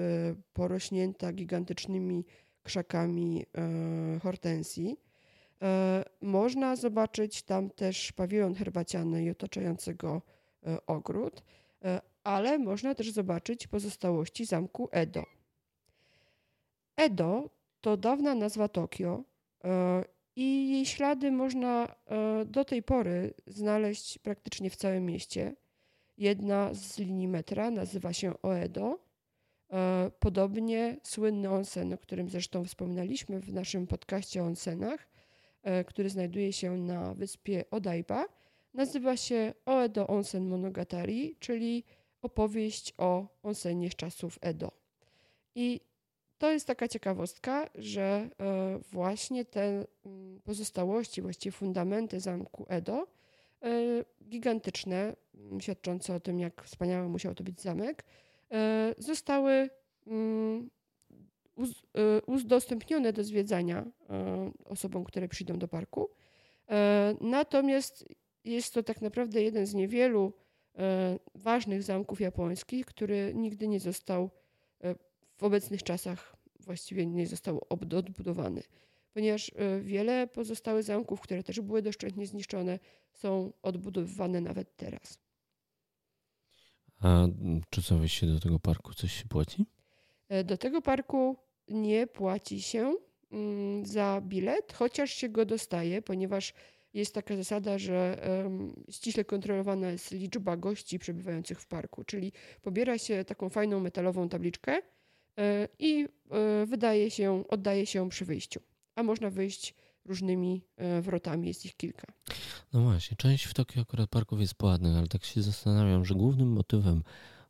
porośnięta 0.54 1.34
gigantycznymi 1.34 2.26
krzakami 2.64 3.46
hortensji. 4.24 4.98
E, 5.62 6.04
można 6.22 6.76
zobaczyć 6.76 7.44
tam 7.44 7.70
też 7.70 8.12
pawilon 8.12 8.56
herbaciany 8.56 9.24
i 9.24 9.30
otaczającego 9.30 10.22
e, 10.66 10.86
ogród, 10.86 11.44
e, 11.84 12.02
ale 12.24 12.60
można 12.60 12.96
też 12.96 13.12
zobaczyć 13.12 13.68
pozostałości 13.68 14.46
zamku 14.46 14.90
Edo. 14.92 15.24
Edo 16.96 17.50
to 17.82 17.98
dawna 17.98 18.36
nazwa 18.36 18.68
Tokio 18.68 19.24
i 20.36 20.72
jej 20.72 20.86
ślady 20.86 21.32
można 21.32 21.96
do 22.46 22.66
tej 22.66 22.84
pory 22.84 23.34
znaleźć 23.48 24.18
praktycznie 24.18 24.70
w 24.70 24.76
całym 24.76 25.06
mieście. 25.06 25.56
Jedna 26.20 26.74
z 26.74 26.98
linii 26.98 27.28
metra 27.28 27.72
nazywa 27.72 28.14
się 28.14 28.34
Oedo. 28.42 29.00
Podobnie 30.20 30.98
słynny 31.04 31.50
onsen, 31.50 31.94
o 31.94 31.98
którym 31.98 32.30
zresztą 32.30 32.66
wspominaliśmy 32.66 33.40
w 33.40 33.54
naszym 33.54 33.88
podcaście 33.88 34.44
o 34.44 34.46
onsenach, 34.46 35.08
E, 35.64 35.84
który 35.84 36.10
znajduje 36.10 36.54
się 36.54 36.78
na 36.78 37.14
wyspie 37.14 37.64
Odaiba, 37.72 38.26
nazywa 38.74 39.18
się 39.18 39.54
Oedo 39.66 40.08
Onsen 40.08 40.48
Monogatari, 40.48 41.36
czyli 41.40 41.84
opowieść 42.22 42.94
o 42.98 43.28
onsenie 43.44 43.92
z 43.92 43.96
czasów 43.96 44.40
Edo. 44.42 44.72
I 45.56 45.82
to 46.38 46.52
jest 46.52 46.68
taka 46.68 46.88
ciekawostka, 46.88 47.70
że 47.76 48.30
e, 48.40 48.80
właśnie 48.92 49.46
te 49.46 49.86
mm, 50.06 50.42
pozostałości, 50.44 51.22
właściwie 51.22 51.52
fundamenty 51.52 52.20
zamku 52.20 52.66
Edo, 52.70 53.04
e, 53.04 53.08
gigantyczne, 54.24 55.16
mm, 55.36 55.62
świadczące 55.62 56.16
o 56.16 56.20
tym, 56.20 56.40
jak 56.40 56.64
wspaniały 56.64 57.10
musiał 57.10 57.36
to 57.36 57.44
być 57.44 57.62
zamek, 57.62 58.06
zostały 58.98 59.70
mm, 60.08 60.70
udostępnione 62.26 63.14
do 63.14 63.24
zwiedzania 63.24 63.86
osobom, 64.66 65.04
które 65.04 65.28
przyjdą 65.28 65.60
do 65.60 65.68
parku. 65.68 66.10
E, 66.70 67.16
natomiast 67.22 68.06
jest 68.44 68.74
to 68.74 68.84
tak 68.84 69.02
naprawdę 69.02 69.42
jeden 69.42 69.66
z 69.66 69.74
niewielu 69.74 70.34
e, 70.78 71.20
ważnych 71.36 71.84
zamków 71.84 72.22
japońskich, 72.22 72.86
który 72.86 73.32
nigdy 73.36 73.68
nie 73.68 73.80
został 73.80 74.30
e, 74.84 74.96
w 75.38 75.44
obecnych 75.44 75.84
czasach 75.84 76.36
właściwie 76.60 77.06
nie 77.06 77.28
został 77.28 77.62
odbudowany. 77.70 78.64
Ponieważ 79.14 79.52
wiele 79.82 80.28
pozostałych 80.28 80.84
zamków, 80.84 81.22
które 81.22 81.44
też 81.44 81.62
były 81.62 81.82
doszczętnie 81.82 82.28
zniszczone, 82.28 82.80
są 83.14 83.54
odbudowywane 83.62 84.42
nawet 84.42 84.76
teraz. 84.76 85.20
A 87.02 87.28
czy 87.70 87.84
co 87.84 87.98
wejście 87.98 88.28
do 88.28 88.40
tego 88.40 88.60
parku 88.60 88.94
coś 88.94 89.14
się 89.14 89.26
płaci? 89.26 89.66
Do 90.46 90.58
tego 90.58 90.82
parku 90.82 91.38
nie 91.68 92.08
płaci 92.08 92.62
się 92.62 92.96
mm, 93.32 93.86
za 93.86 94.22
bilet, 94.24 94.74
chociaż 94.74 95.12
się 95.12 95.30
go 95.30 95.46
dostaje, 95.46 96.02
ponieważ 96.02 96.54
jest 96.94 97.14
taka 97.14 97.36
zasada, 97.36 97.78
że 97.78 98.22
ściśle 98.90 99.26
kontrolowana 99.26 99.92
jest 99.92 100.12
liczba 100.12 100.58
gości 100.58 101.00
przebywających 101.00 101.62
w 101.62 101.68
parku, 101.68 102.04
czyli 102.04 102.32
pobiera 102.62 102.98
się 102.98 103.26
taką 103.26 103.50
fajną 103.50 103.80
metalową 103.80 104.30
tabliczkę 104.30 104.82
e, 105.38 105.68
i 105.80 106.08
e, 106.32 106.66
wydaje 106.66 107.12
się, 107.12 107.48
oddaje 107.48 107.86
się 107.86 108.10
przy 108.10 108.26
wyjściu. 108.26 108.60
A 109.00 109.04
można 109.04 109.30
wyjść 109.30 109.76
różnymi 110.06 110.62
wrotami. 111.02 111.48
Jest 111.48 111.66
ich 111.66 111.76
kilka. 111.76 112.08
No 112.74 112.82
właśnie, 112.82 113.18
część 113.18 113.46
w 113.46 113.54
Tokio 113.54 113.82
akurat 113.82 114.10
parków 114.10 114.42
jest 114.42 114.54
płatnych, 114.54 114.96
ale 114.96 115.08
tak 115.08 115.26
się 115.26 115.42
zastanawiam, 115.42 116.06
że 116.06 116.16
głównym 116.16 116.52
motywem 116.52 117.04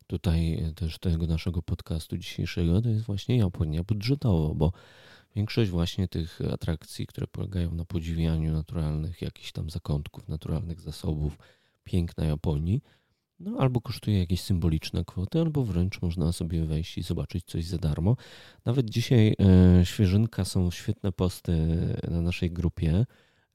tutaj 0.08 0.64
też 0.76 1.00
tego 1.00 1.28
naszego 1.28 1.62
podcastu 1.62 2.18
dzisiejszego 2.18 2.82
to 2.82 2.90
jest 2.90 3.06
właśnie 3.06 3.38
Japonia 3.38 3.84
budżetowo, 3.84 4.56
bo 4.56 4.72
większość 5.36 5.72
właśnie 5.72 6.08
tych 6.08 6.42
atrakcji, 6.54 7.08
które 7.08 7.28
polegają 7.28 7.76
na 7.76 7.86
podziwianiu 7.86 8.54
naturalnych 8.54 9.22
jakichś 9.22 9.52
tam 9.52 9.70
zakątków, 9.70 10.28
naturalnych 10.28 10.82
zasobów, 10.82 11.38
piękna 11.84 12.26
Japonii, 12.26 12.82
no, 13.40 13.58
albo 13.60 13.82
kosztuje 13.82 14.20
jakieś 14.20 14.42
symboliczne 14.42 15.06
kwoty, 15.06 15.40
albo 15.40 15.64
wręcz 15.64 16.02
można 16.02 16.32
sobie 16.32 16.66
wejść 16.66 16.98
i 16.98 17.04
zobaczyć 17.04 17.46
coś 17.46 17.66
za 17.66 17.78
darmo. 17.78 18.16
Nawet 18.66 18.90
dzisiaj 18.90 19.36
e, 19.80 19.86
świeżynka 19.86 20.46
są 20.46 20.72
świetne 20.72 21.12
posty 21.12 21.54
na 22.12 22.22
naszej 22.22 22.52
grupie 22.52 23.06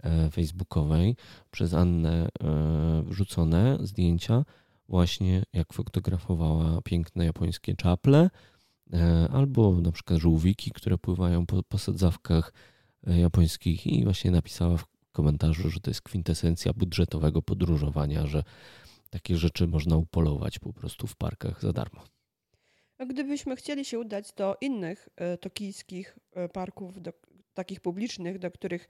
e, 0.02 0.30
facebookowej 0.30 1.16
przez 1.50 1.74
Annę 1.74 2.28
e, 2.28 3.02
wrzucone 3.06 3.78
zdjęcia 3.80 4.44
właśnie 4.88 5.42
jak 5.52 5.72
fotografowała 5.72 6.82
piękne 6.82 7.24
japońskie 7.24 7.74
czaple, 7.76 8.30
e, 8.92 9.28
albo 9.32 9.80
na 9.80 9.92
przykład 9.92 10.20
żółwiki, 10.20 10.70
które 10.70 10.98
pływają 10.98 11.46
po 11.46 11.62
posadzawkach 11.62 12.52
e, 13.06 13.18
japońskich 13.18 13.86
i 13.86 14.04
właśnie 14.04 14.30
napisała 14.30 14.76
w 14.76 14.86
komentarzu, 15.12 15.70
że 15.70 15.80
to 15.80 15.90
jest 15.90 16.02
kwintesencja 16.02 16.72
budżetowego 16.72 17.42
podróżowania, 17.42 18.26
że 18.26 18.42
takie 19.14 19.36
rzeczy 19.36 19.66
można 19.66 19.96
upolować 19.96 20.58
po 20.58 20.72
prostu 20.72 21.06
w 21.06 21.16
parkach 21.16 21.60
za 21.62 21.72
darmo. 21.72 22.04
Gdybyśmy 23.06 23.56
chcieli 23.56 23.84
się 23.84 23.98
udać 23.98 24.32
do 24.32 24.56
innych 24.60 25.08
e, 25.16 25.38
tokijskich 25.38 26.18
parków, 26.52 27.02
do, 27.02 27.12
takich 27.54 27.80
publicznych, 27.80 28.38
do 28.38 28.50
których 28.50 28.88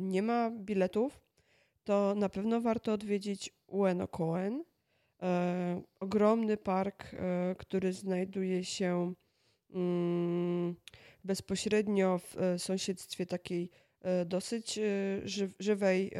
nie 0.00 0.22
ma 0.22 0.50
biletów, 0.50 1.20
to 1.84 2.14
na 2.16 2.28
pewno 2.28 2.60
warto 2.60 2.92
odwiedzić 2.92 3.50
Ueno 3.66 4.08
Koen, 4.08 4.64
e, 5.22 5.82
ogromny 6.00 6.56
park, 6.56 7.14
e, 7.14 7.54
który 7.58 7.92
znajduje 7.92 8.64
się 8.64 9.14
mm, 9.70 10.76
bezpośrednio 11.24 12.18
w 12.18 12.36
e, 12.38 12.58
sąsiedztwie 12.58 13.26
takiej 13.26 13.64
e, 13.64 13.83
dosyć 14.26 14.78
e, 14.78 14.82
żywej 15.58 16.12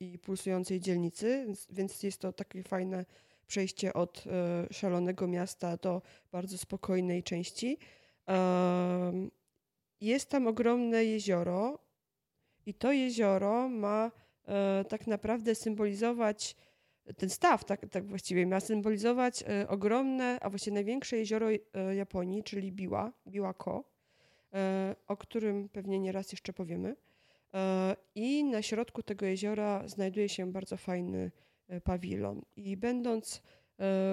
i 0.00 0.18
pulsującej 0.18 0.80
dzielnicy, 0.80 1.46
więc 1.70 2.02
jest 2.02 2.20
to 2.20 2.32
takie 2.32 2.62
fajne 2.62 3.04
przejście 3.46 3.92
od 3.92 4.24
szalonego 4.70 5.28
miasta 5.28 5.76
do 5.76 6.02
bardzo 6.32 6.58
spokojnej 6.58 7.22
części. 7.22 7.78
Jest 10.00 10.28
tam 10.28 10.46
ogromne 10.46 11.04
jezioro 11.04 11.78
i 12.66 12.74
to 12.74 12.92
jezioro 12.92 13.68
ma 13.68 14.10
tak 14.88 15.06
naprawdę 15.06 15.54
symbolizować 15.54 16.56
ten 17.16 17.30
staw 17.30 17.64
tak, 17.64 17.86
tak 17.90 18.06
właściwie 18.06 18.46
ma 18.46 18.60
symbolizować 18.60 19.42
e, 19.42 19.68
ogromne, 19.68 20.38
a 20.40 20.50
właściwie 20.50 20.74
największe 20.74 21.16
jezioro 21.16 21.48
e, 21.50 21.94
Japonii, 21.94 22.42
czyli 22.42 22.72
Biła, 22.72 23.12
Biłako, 23.26 23.84
e, 24.54 24.96
o 25.06 25.16
którym 25.16 25.68
pewnie 25.68 25.98
nieraz 25.98 26.32
jeszcze 26.32 26.52
powiemy. 26.52 26.96
I 28.14 28.44
na 28.44 28.62
środku 28.62 29.02
tego 29.02 29.26
jeziora 29.26 29.88
znajduje 29.88 30.28
się 30.28 30.52
bardzo 30.52 30.76
fajny 30.76 31.30
pawilon. 31.84 32.42
I 32.56 32.76
będąc 32.76 33.42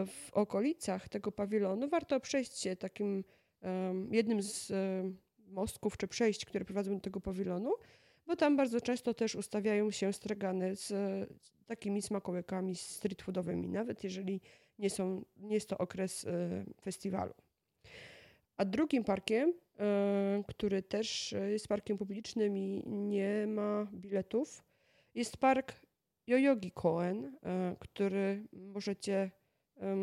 w 0.05 0.29
okolicach 0.31 1.09
tego 1.09 1.31
pawilonu, 1.31 1.89
warto 1.89 2.19
przejść 2.19 2.59
się 2.59 2.75
takim 2.75 3.23
jednym 4.11 4.41
z 4.41 4.71
mostków 5.47 5.97
czy 5.97 6.07
przejść, 6.07 6.45
które 6.45 6.65
prowadzą 6.65 6.95
do 6.95 6.99
tego 6.99 7.21
pawilonu, 7.21 7.73
bo 8.27 8.35
tam 8.35 8.57
bardzo 8.57 8.81
często 8.81 9.13
też 9.13 9.35
ustawiają 9.35 9.91
się 9.91 10.13
stragany 10.13 10.75
z 10.75 10.93
takimi 11.65 12.01
smakołykami 12.01 12.75
street 12.75 13.21
foodowymi, 13.21 13.69
nawet 13.69 14.03
jeżeli 14.03 14.41
nie, 14.79 14.89
są, 14.89 15.25
nie 15.37 15.53
jest 15.53 15.69
to 15.69 15.77
okres 15.77 16.25
e, 16.25 16.65
festiwalu. 16.81 17.33
A 18.59 18.65
drugim 18.65 19.03
parkiem, 19.03 19.53
e, 19.79 20.43
który 20.47 20.83
też 20.83 21.35
jest 21.49 21.67
parkiem 21.67 21.97
publicznym 21.97 22.57
i 22.57 22.83
nie 22.87 23.47
ma 23.47 23.87
biletów, 23.93 24.63
jest 25.15 25.37
park 25.37 25.81
Yoyogi 26.27 26.71
Koen, 26.71 27.25
e, 27.25 27.75
który 27.79 28.43
możecie 28.51 29.31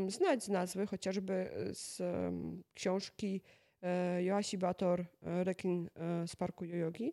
znać 0.08 0.44
z 0.44 0.48
nazwy, 0.48 0.86
chociażby 0.86 1.50
z 1.72 2.02
książki 2.74 3.42
Joasi 4.20 4.58
Bator 4.58 5.04
Rekin 5.22 5.88
z 6.26 6.36
parku 6.36 6.64
Yoyogi. 6.64 7.12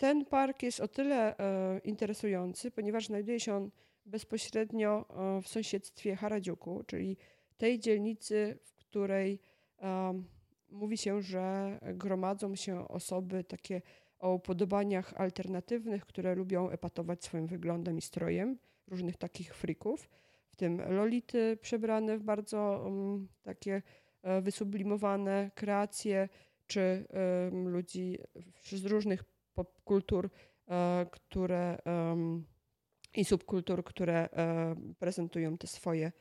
Ten 0.00 0.24
park 0.24 0.62
jest 0.62 0.80
o 0.80 0.88
tyle 0.88 1.38
e, 1.38 1.78
interesujący, 1.84 2.70
ponieważ 2.70 3.06
znajduje 3.06 3.40
się 3.40 3.54
on 3.54 3.70
bezpośrednio 4.06 5.06
e, 5.38 5.42
w 5.42 5.48
sąsiedztwie 5.48 6.16
Harajuku, 6.16 6.82
czyli 6.86 7.16
tej 7.56 7.78
dzielnicy, 7.78 8.58
w 8.64 8.74
której 8.74 9.40
e, 9.80 10.22
mówi 10.70 10.98
się, 10.98 11.22
że 11.22 11.78
gromadzą 11.94 12.54
się 12.56 12.88
osoby 12.88 13.44
takie 13.44 13.82
o 14.18 14.34
upodobaniach 14.34 15.14
alternatywnych, 15.16 16.06
które 16.06 16.34
lubią 16.34 16.70
epatować 16.70 17.24
swoim 17.24 17.46
wyglądem 17.46 17.98
i 17.98 18.02
strojem, 18.02 18.58
różnych 18.88 19.16
takich 19.16 19.54
frików, 19.54 20.08
w 20.48 20.56
tym 20.56 20.80
lolity 20.88 21.58
przebrane 21.62 22.18
w 22.18 22.22
bardzo 22.22 22.82
um, 22.84 23.28
takie 23.42 23.82
wysublimowane 24.42 25.50
kreacje, 25.54 26.28
czy 26.66 27.06
um, 27.50 27.68
ludzi 27.68 28.18
z 28.72 28.84
różnych 28.84 29.24
popkultur, 29.54 30.30
e, 30.68 31.06
które 31.10 31.78
i 33.16 33.24
subkultur, 33.24 33.84
które 33.84 34.28
e, 34.30 34.74
prezentują 34.98 35.58
te 35.58 35.66
swoje 35.66 36.12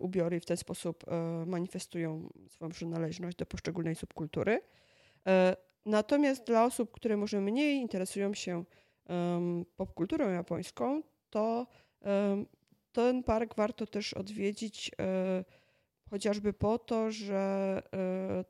ubiory 0.00 0.36
i 0.36 0.40
w 0.40 0.44
ten 0.44 0.56
sposób 0.56 1.04
manifestują 1.46 2.28
swoją 2.48 2.70
przynależność 2.70 3.36
do 3.36 3.46
poszczególnej 3.46 3.94
subkultury. 3.94 4.60
Natomiast 5.86 6.46
dla 6.46 6.64
osób, 6.64 6.90
które 6.90 7.16
może 7.16 7.40
mniej 7.40 7.76
interesują 7.76 8.34
się 8.34 8.64
popkulturą 9.76 10.30
japońską, 10.30 11.02
to 11.30 11.66
ten 12.92 13.22
park 13.22 13.54
warto 13.54 13.86
też 13.86 14.14
odwiedzić 14.14 14.90
chociażby 16.10 16.52
po 16.52 16.78
to, 16.78 17.10
że 17.10 17.82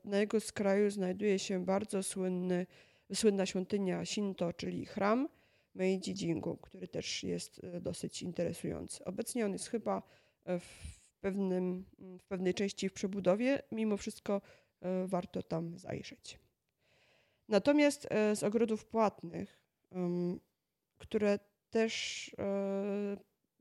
na 0.05 0.19
jego 0.19 0.39
skraju 0.39 0.91
znajduje 0.91 1.39
się 1.39 1.65
bardzo 1.65 2.03
słynny 2.03 2.65
słynna 3.13 3.45
świątynia 3.45 4.05
Shinto, 4.05 4.53
czyli 4.53 4.85
Hram 4.85 5.29
Meiji 5.75 6.13
Jingu, 6.13 6.57
który 6.57 6.87
też 6.87 7.23
jest 7.23 7.61
e, 7.63 7.81
dosyć 7.81 8.21
interesujący. 8.21 9.05
Obecnie 9.05 9.45
on 9.45 9.53
jest 9.53 9.67
chyba 9.67 10.03
e, 10.45 10.59
w, 10.59 11.02
pewnym, 11.23 11.85
w 12.19 12.23
pewnej 12.23 12.53
części 12.53 12.89
w 12.89 12.93
przebudowie, 12.93 13.61
mimo 13.71 13.97
wszystko 13.97 14.41
e, 14.81 15.07
warto 15.07 15.43
tam 15.43 15.77
zajrzeć. 15.77 16.39
Natomiast 17.49 18.07
z 18.35 18.43
ogrodów 18.43 18.85
płatnych, 18.85 19.59
które 20.97 21.39
też 21.69 22.31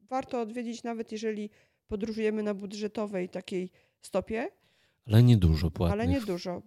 warto 0.08 0.40
odwiedzić, 0.40 0.82
nawet 0.82 1.12
jeżeli 1.12 1.50
podróżujemy 1.88 2.42
na 2.42 2.54
budżetowej 2.54 3.28
takiej 3.28 3.70
stopie. 4.02 4.50
Ale 5.06 5.22
nie 5.22 5.36
dużo 5.36 5.70
płatnych. 5.70 6.00
Ale 6.00 6.08
nie 6.08 6.20
dużo, 6.20 6.62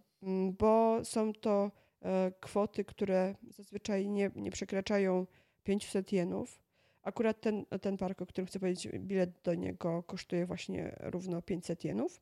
bo 0.58 0.99
są 1.05 1.34
to 1.34 1.71
E, 2.05 2.31
kwoty, 2.39 2.86
które 2.86 3.36
zazwyczaj 3.49 4.10
nie, 4.10 4.31
nie 4.36 4.51
przekraczają 4.51 5.27
500 5.63 6.12
jenów. 6.12 6.62
Akurat 7.06 7.41
ten, 7.41 7.65
ten 7.82 7.98
park, 7.98 8.22
o 8.22 8.26
którym 8.26 8.48
chcę 8.48 8.60
powiedzieć, 8.60 8.88
bilet 9.00 9.32
do 9.44 9.56
niego 9.56 10.04
kosztuje 10.04 10.46
właśnie 10.46 10.96
równo 11.00 11.41
500 11.41 11.84
jenów. 11.84 12.22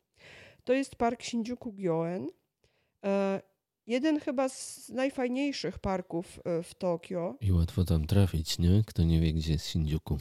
To 0.64 0.74
jest 0.74 0.96
park 0.96 1.24
Shinjuku 1.24 1.74
Gyoen. 1.74 2.28
E, 3.06 3.42
jeden 3.88 4.20
chyba 4.20 4.50
z 4.50 4.90
najfajniejszych 4.90 5.80
parków 5.80 6.40
e, 6.46 6.64
w 6.64 6.76
Tokio. 6.76 7.36
I 7.42 7.52
łatwo 7.52 7.84
tam 7.86 8.08
trafić, 8.08 8.60
nie? 8.60 8.84
Kto 8.88 9.04
nie 9.04 9.20
wie, 9.22 9.34
gdzie 9.34 9.54
jest 9.54 9.66
Shinjuku. 9.66 10.18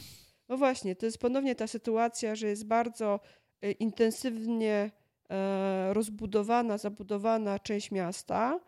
No 0.49 0.57
właśnie, 0.57 0.95
to 0.95 1.05
jest 1.05 1.17
ponownie 1.17 1.55
ta 1.55 1.67
sytuacja, 1.67 2.35
że 2.35 2.47
jest 2.47 2.65
bardzo 2.65 3.19
intensywnie 3.79 4.91
rozbudowana, 5.91 6.77
zabudowana 6.77 7.59
część 7.59 7.91
miasta 7.91 8.59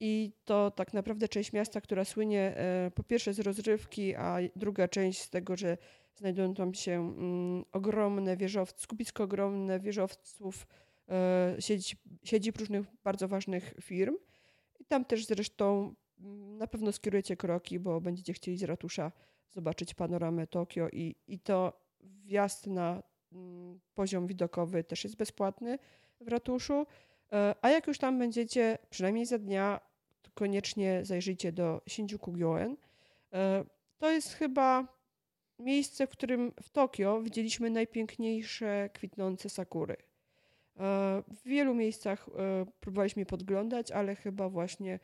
i 0.00 0.32
to 0.44 0.70
tak 0.70 0.94
naprawdę 0.94 1.28
część 1.28 1.52
miasta, 1.52 1.80
która 1.80 2.04
słynie 2.04 2.56
e, 2.56 2.90
po 2.94 3.02
pierwsze 3.02 3.34
z 3.34 3.40
rozrywki, 3.40 4.14
a 4.14 4.36
druga 4.56 4.88
część 4.88 5.20
z 5.20 5.30
tego, 5.30 5.56
że 5.56 5.78
znajdują 6.14 6.54
tam 6.54 6.74
się 6.74 6.92
mm, 6.92 7.64
ogromne 7.72 8.36
wieżowce, 8.36 8.82
skupisko 8.82 9.24
ogromne 9.24 9.80
wieżowców, 9.80 10.66
e, 11.08 11.56
siedzi, 11.58 11.96
siedzib 12.24 12.58
różnych 12.58 12.86
bardzo 13.04 13.28
ważnych 13.28 13.74
firm. 13.82 14.16
I 14.80 14.84
tam 14.84 15.04
też 15.04 15.26
zresztą 15.26 15.94
mm, 16.20 16.58
na 16.58 16.66
pewno 16.66 16.92
skierujecie 16.92 17.36
kroki, 17.36 17.78
bo 17.78 18.00
będziecie 18.00 18.32
chcieli 18.32 18.58
z 18.58 18.62
ratusza 18.62 19.12
zobaczyć 19.50 19.94
panoramę 19.94 20.46
Tokio 20.46 20.88
i, 20.92 21.16
i 21.26 21.40
to 21.40 21.80
wjazd 22.00 22.66
na 22.66 23.02
mm, 23.32 23.80
poziom 23.94 24.26
widokowy 24.26 24.84
też 24.84 25.04
jest 25.04 25.16
bezpłatny 25.16 25.78
w 26.20 26.28
ratuszu. 26.28 26.86
E, 27.32 27.54
a 27.62 27.70
jak 27.70 27.86
już 27.86 27.98
tam 27.98 28.18
będziecie, 28.18 28.78
przynajmniej 28.90 29.26
za 29.26 29.38
dnia, 29.38 29.80
koniecznie 30.34 31.00
zajrzyjcie 31.04 31.52
do 31.52 31.80
Shinjuku 31.88 32.32
Gyoen. 32.32 32.76
To 33.98 34.10
jest 34.10 34.32
chyba 34.32 34.98
miejsce, 35.58 36.06
w 36.06 36.10
którym 36.10 36.52
w 36.62 36.70
Tokio 36.70 37.22
widzieliśmy 37.22 37.70
najpiękniejsze 37.70 38.90
kwitnące 38.94 39.48
sakury. 39.48 39.96
W 41.28 41.42
wielu 41.44 41.74
miejscach 41.74 42.26
próbowaliśmy 42.80 43.22
je 43.22 43.26
podglądać, 43.26 43.90
ale 43.90 44.16
chyba 44.16 44.48
właśnie 44.48 44.98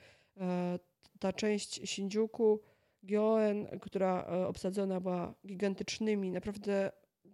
ta 1.21 1.33
część 1.33 1.91
Shinjuku, 1.91 2.61
Gyoen, 3.03 3.67
która 3.81 4.27
obsadzona 4.27 5.01
była 5.01 5.35
gigantycznymi, 5.47 6.31
naprawdę 6.31 6.93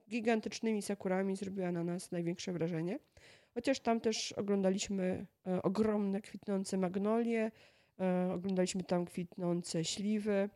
gigantycznymi 0.09 0.83
sakurami, 0.83 1.37
zrobiła 1.37 1.73
na 1.73 1.85
nas 1.85 2.11
największe 2.11 2.53
wrażenie. 2.53 2.99
Chociaż 3.55 3.81
tam 3.81 4.01
też 4.01 4.33
oglądaliśmy 4.33 5.27
e, 5.47 5.63
ogromne 5.63 6.21
kwitnące 6.21 6.77
magnolie, 6.77 7.53
e, 8.01 8.33
oglądaliśmy 8.33 8.85
tam 8.85 9.05
kwitnące 9.05 9.85
śliwy, 9.85 10.51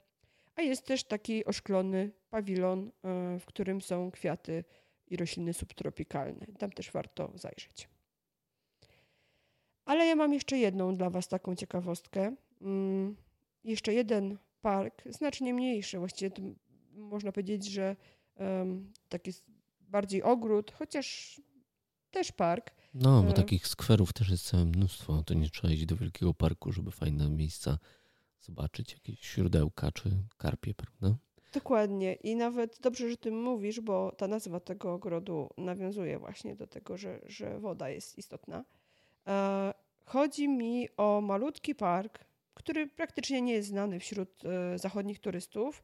a 0.57 0.63
jest 0.63 0.87
też 0.87 1.05
taki 1.05 1.45
oszklony 1.45 2.11
pawilon, 2.31 2.89
e, 2.89 3.39
w 3.39 3.47
którym 3.47 3.81
są 3.81 4.11
kwiaty 4.11 4.65
i 5.07 5.17
rośliny 5.17 5.53
subtropikalne. 5.53 6.47
Tam 6.59 6.71
też 6.71 6.93
warto 6.93 7.33
zajrzeć. 7.35 7.89
Ale 9.85 10.07
ja 10.07 10.17
mam 10.17 10.33
jeszcze 10.33 10.59
jedną 10.59 10.97
dla 10.97 11.11
Was 11.11 11.29
taką 11.29 11.55
ciekawostkę. 11.55 12.37
Mm, 12.61 13.17
jeszcze 13.65 13.95
jeden 13.95 14.39
park, 14.61 15.03
znacznie 15.11 15.55
mniejszy, 15.55 15.99
właściwie 15.99 16.31
można 16.93 17.33
powiedzieć, 17.33 17.65
że 17.65 17.97
taki 19.09 19.31
bardziej 19.81 20.23
ogród, 20.23 20.73
chociaż 20.73 21.41
też 22.11 22.33
park. 22.33 22.71
No, 22.95 23.23
bo 23.23 23.31
e, 23.31 23.33
takich 23.33 23.67
skwerów 23.67 24.13
też 24.13 24.31
jest 24.31 24.47
całe 24.47 24.65
mnóstwo. 24.65 25.23
To 25.27 25.35
nie 25.35 25.51
trzeba 25.51 25.75
iść 25.75 25.87
do 25.87 25.97
wielkiego 25.97 26.35
parku, 26.35 26.73
żeby 26.73 26.91
fajne 26.91 27.31
miejsca 27.31 27.79
zobaczyć, 28.41 28.93
jakieś 28.93 29.35
źródełka 29.35 29.93
czy 29.93 30.11
karpie, 30.39 30.75
prawda? 30.75 31.19
Dokładnie. 31.53 32.15
I 32.15 32.37
nawet 32.37 32.79
dobrze, 32.81 33.11
że 33.11 33.17
tym 33.17 33.43
mówisz, 33.43 33.81
bo 33.81 34.13
ta 34.13 34.29
nazwa 34.29 34.61
tego 34.61 34.93
ogrodu 34.93 35.51
nawiązuje 35.59 36.19
właśnie 36.19 36.57
do 36.57 36.67
tego, 36.67 36.97
że, 36.97 37.21
że 37.27 37.59
woda 37.59 37.89
jest 37.89 38.19
istotna. 38.19 38.65
E, 39.27 39.75
chodzi 40.05 40.49
mi 40.49 40.89
o 40.97 41.21
malutki 41.21 41.75
park, 41.75 42.25
który 42.55 42.87
praktycznie 42.87 43.43
nie 43.43 43.53
jest 43.53 43.69
znany 43.69 44.01
wśród 44.01 44.45
e, 44.45 44.79
zachodnich 44.79 45.21
turystów, 45.21 45.83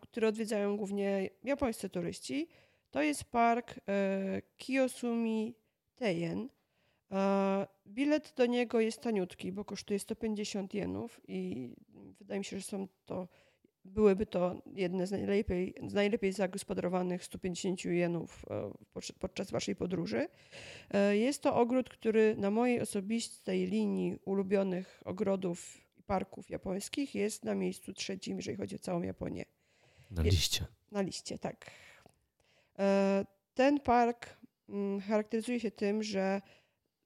który 0.00 0.26
odwiedzają 0.26 0.76
głównie 0.76 1.30
japońscy 1.44 1.88
turyści. 1.88 2.48
To 2.90 3.02
jest 3.02 3.24
park 3.24 3.80
Kiyosumi 4.56 5.54
Tejen. 5.96 6.48
Bilet 7.86 8.32
do 8.36 8.46
niego 8.46 8.80
jest 8.80 9.00
taniutki, 9.00 9.52
bo 9.52 9.64
kosztuje 9.64 9.98
150 9.98 10.74
jenów 10.74 11.20
i 11.28 11.70
wydaje 12.18 12.38
mi 12.38 12.44
się, 12.44 12.58
że 12.58 12.62
są 12.62 12.88
to, 13.06 13.28
byłyby 13.84 14.26
to 14.26 14.62
jedne 14.74 15.06
z 15.06 15.10
najlepiej, 15.10 15.74
z 15.86 15.94
najlepiej 15.94 16.32
zagospodarowanych 16.32 17.24
150 17.24 17.84
jenów 17.84 18.44
e, 18.50 18.72
podczas 19.18 19.50
waszej 19.50 19.76
podróży. 19.76 20.28
E, 20.90 21.16
jest 21.16 21.42
to 21.42 21.56
ogród, 21.56 21.88
który 21.88 22.36
na 22.36 22.50
mojej 22.50 22.80
osobistej 22.80 23.66
linii 23.66 24.18
ulubionych 24.24 25.02
ogrodów 25.04 25.80
i 25.96 26.02
parków 26.02 26.50
japońskich 26.50 27.14
jest 27.14 27.44
na 27.44 27.54
miejscu 27.54 27.92
trzecim, 27.92 28.36
jeżeli 28.36 28.56
chodzi 28.56 28.76
o 28.76 28.78
całą 28.78 29.02
Japonię. 29.02 29.44
Na 30.10 30.22
liście. 30.22 30.66
Na 30.92 31.02
liście, 31.02 31.38
tak. 31.38 31.70
E, 32.78 33.26
ten 33.54 33.80
park 33.80 34.36
charakteryzuje 35.08 35.60
się 35.60 35.70
tym, 35.70 36.02
że 36.02 36.40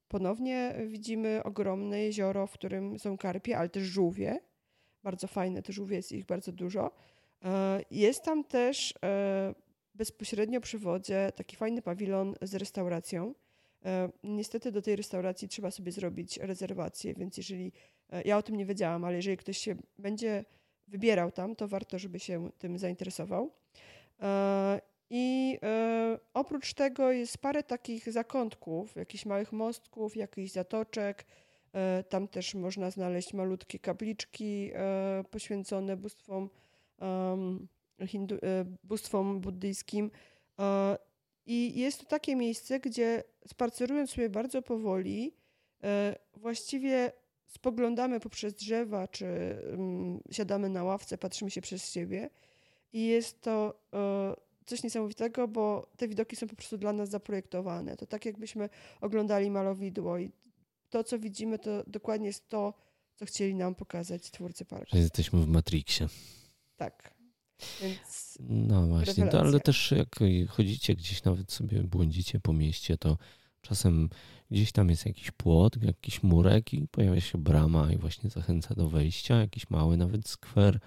ponownie 0.08 0.74
widzimy 0.86 1.42
ogromne 1.44 2.00
jezioro, 2.00 2.46
w 2.46 2.52
którym 2.52 2.98
są 2.98 3.18
karpie, 3.18 3.58
ale 3.58 3.68
też 3.68 3.82
żółwie. 3.82 4.40
Bardzo 5.02 5.26
fajne 5.26 5.62
te 5.62 5.72
żółwie, 5.72 5.96
jest 5.96 6.12
ich 6.12 6.24
bardzo 6.24 6.52
dużo. 6.52 6.90
E, 7.44 7.80
jest 7.90 8.24
tam 8.24 8.44
też 8.44 8.94
e, 9.04 9.54
bezpośrednio 9.94 10.60
przy 10.60 10.78
wodzie 10.78 11.32
taki 11.36 11.56
fajny 11.56 11.82
pawilon 11.82 12.34
z 12.42 12.54
restauracją. 12.54 13.34
E, 13.84 14.10
niestety 14.24 14.72
do 14.72 14.82
tej 14.82 14.96
restauracji 14.96 15.48
trzeba 15.48 15.70
sobie 15.70 15.92
zrobić 15.92 16.36
rezerwację, 16.36 17.14
więc 17.14 17.36
jeżeli 17.36 17.72
ja 18.24 18.38
o 18.38 18.42
tym 18.42 18.56
nie 18.56 18.66
wiedziałam, 18.66 19.04
ale 19.04 19.16
jeżeli 19.16 19.36
ktoś 19.36 19.58
się 19.58 19.76
będzie 19.98 20.44
wybierał 20.88 21.30
tam, 21.30 21.56
to 21.56 21.68
warto, 21.68 21.98
żeby 21.98 22.20
się 22.20 22.50
tym 22.58 22.78
zainteresował. 22.78 23.52
I 25.10 25.58
e, 25.62 26.18
oprócz 26.34 26.74
tego 26.74 27.12
jest 27.12 27.38
parę 27.38 27.62
takich 27.62 28.12
zakątków, 28.12 28.96
jakichś 28.96 29.26
małych 29.26 29.52
mostków, 29.52 30.16
jakichś 30.16 30.52
zatoczek. 30.52 31.26
E, 31.72 32.04
tam 32.08 32.28
też 32.28 32.54
można 32.54 32.90
znaleźć 32.90 33.34
malutkie 33.34 33.78
kapliczki 33.78 34.70
e, 34.74 35.24
poświęcone 35.30 35.96
bóstwom, 35.96 36.50
hindu, 38.06 38.34
bóstwom 38.84 39.40
buddyjskim. 39.40 40.10
I 41.46 41.80
jest 41.80 42.00
to 42.00 42.06
takie 42.06 42.36
miejsce, 42.36 42.80
gdzie 42.80 43.22
spacerując 43.46 44.10
sobie 44.10 44.30
bardzo 44.30 44.62
powoli, 44.62 45.34
właściwie 46.36 47.12
spoglądamy 47.46 48.20
poprzez 48.20 48.54
drzewa, 48.54 49.08
czy 49.08 49.26
mm, 49.26 50.20
siadamy 50.30 50.68
na 50.68 50.84
ławce, 50.84 51.18
patrzymy 51.18 51.50
się 51.50 51.60
przez 51.60 51.92
siebie. 51.92 52.30
I 52.92 53.06
jest 53.06 53.40
to 53.40 53.80
coś 54.66 54.82
niesamowitego, 54.82 55.48
bo 55.48 55.90
te 55.96 56.08
widoki 56.08 56.36
są 56.36 56.46
po 56.46 56.56
prostu 56.56 56.78
dla 56.78 56.92
nas 56.92 57.10
zaprojektowane. 57.10 57.96
To 57.96 58.06
tak 58.06 58.24
jakbyśmy 58.24 58.68
oglądali 59.00 59.50
malowidło 59.50 60.18
i 60.18 60.30
to, 60.90 61.04
co 61.04 61.18
widzimy, 61.18 61.58
to 61.58 61.84
dokładnie 61.86 62.26
jest 62.26 62.48
to, 62.48 62.74
co 63.16 63.26
chcieli 63.26 63.54
nam 63.54 63.74
pokazać 63.74 64.30
twórcy 64.30 64.64
parku. 64.64 64.86
Że 64.92 64.98
jesteśmy 64.98 65.40
w 65.40 65.48
Matrixie. 65.48 66.08
Tak. 66.76 67.14
Więc 67.82 68.38
no 68.40 68.86
właśnie, 68.86 69.26
to, 69.26 69.40
ale 69.40 69.60
też 69.60 69.90
jak 69.90 70.16
chodzicie 70.48 70.94
gdzieś, 70.94 71.24
nawet 71.24 71.52
sobie 71.52 71.82
błądzicie 71.82 72.40
po 72.40 72.52
mieście, 72.52 72.98
to 72.98 73.18
czasem 73.60 74.08
gdzieś 74.50 74.72
tam 74.72 74.90
jest 74.90 75.06
jakiś 75.06 75.30
płot, 75.30 75.82
jakiś 75.82 76.22
murek 76.22 76.74
i 76.74 76.88
pojawia 76.88 77.20
się 77.20 77.38
brama 77.38 77.92
i 77.92 77.96
właśnie 77.96 78.30
zachęca 78.30 78.74
do 78.74 78.88
wejścia, 78.88 79.40
jakiś 79.40 79.70
mały 79.70 79.96
nawet 79.96 80.28
skwer 80.28 80.80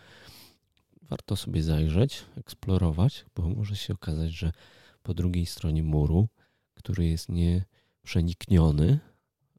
warto 1.10 1.36
sobie 1.36 1.64
zajrzeć, 1.64 2.24
eksplorować, 2.38 3.26
bo 3.36 3.50
może 3.50 3.76
się 3.76 3.94
okazać, 3.94 4.32
że 4.32 4.52
po 5.04 5.14
drugiej 5.14 5.46
stronie 5.46 5.84
muru, 5.84 6.28
który 6.74 7.06
jest 7.06 7.30
nieprzenikniony, 7.30 9.00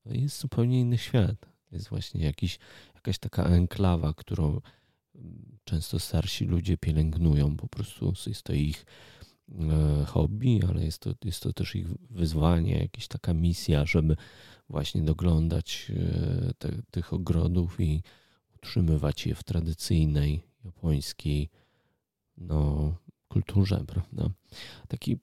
jest 0.07 0.41
zupełnie 0.41 0.81
inny 0.81 0.99
świat. 0.99 1.47
Jest 1.73 1.89
właśnie 1.89 2.25
jakiś, 2.25 2.59
jakaś 2.95 3.19
taka 3.19 3.45
enklawa, 3.45 4.15
którą 4.15 4.61
mm, 5.15 5.59
często 5.65 5.99
starsi 5.99 6.45
ludzie 6.45 6.77
pielęgnują. 6.77 7.57
Po 7.57 7.69
prostu 7.69 8.13
jest 8.27 8.43
to 8.43 8.53
ich 8.53 8.87
e, 9.53 10.05
hobby, 10.05 10.61
ale 10.69 10.85
jest 10.85 10.99
to, 10.99 11.15
jest 11.25 11.43
to 11.43 11.53
też 11.53 11.77
ich 11.77 11.87
wyzwanie, 12.11 12.79
jakaś 12.79 13.09
taka 13.09 13.35
misja, 13.35 13.87
żeby 13.87 14.17
właśnie 14.69 15.03
doglądać 15.03 15.91
e, 15.91 16.55
te, 16.59 16.83
tych 16.91 17.13
ogrodów 17.13 17.81
i 17.81 18.03
utrzymywać 18.55 19.27
je 19.27 19.35
w 19.35 19.45
tradycyjnej 19.45 20.43
japońskiej 20.65 21.51
no, 22.37 22.93
kulturze, 23.29 23.85
prawda? 23.87 24.31
Taki 24.89 25.19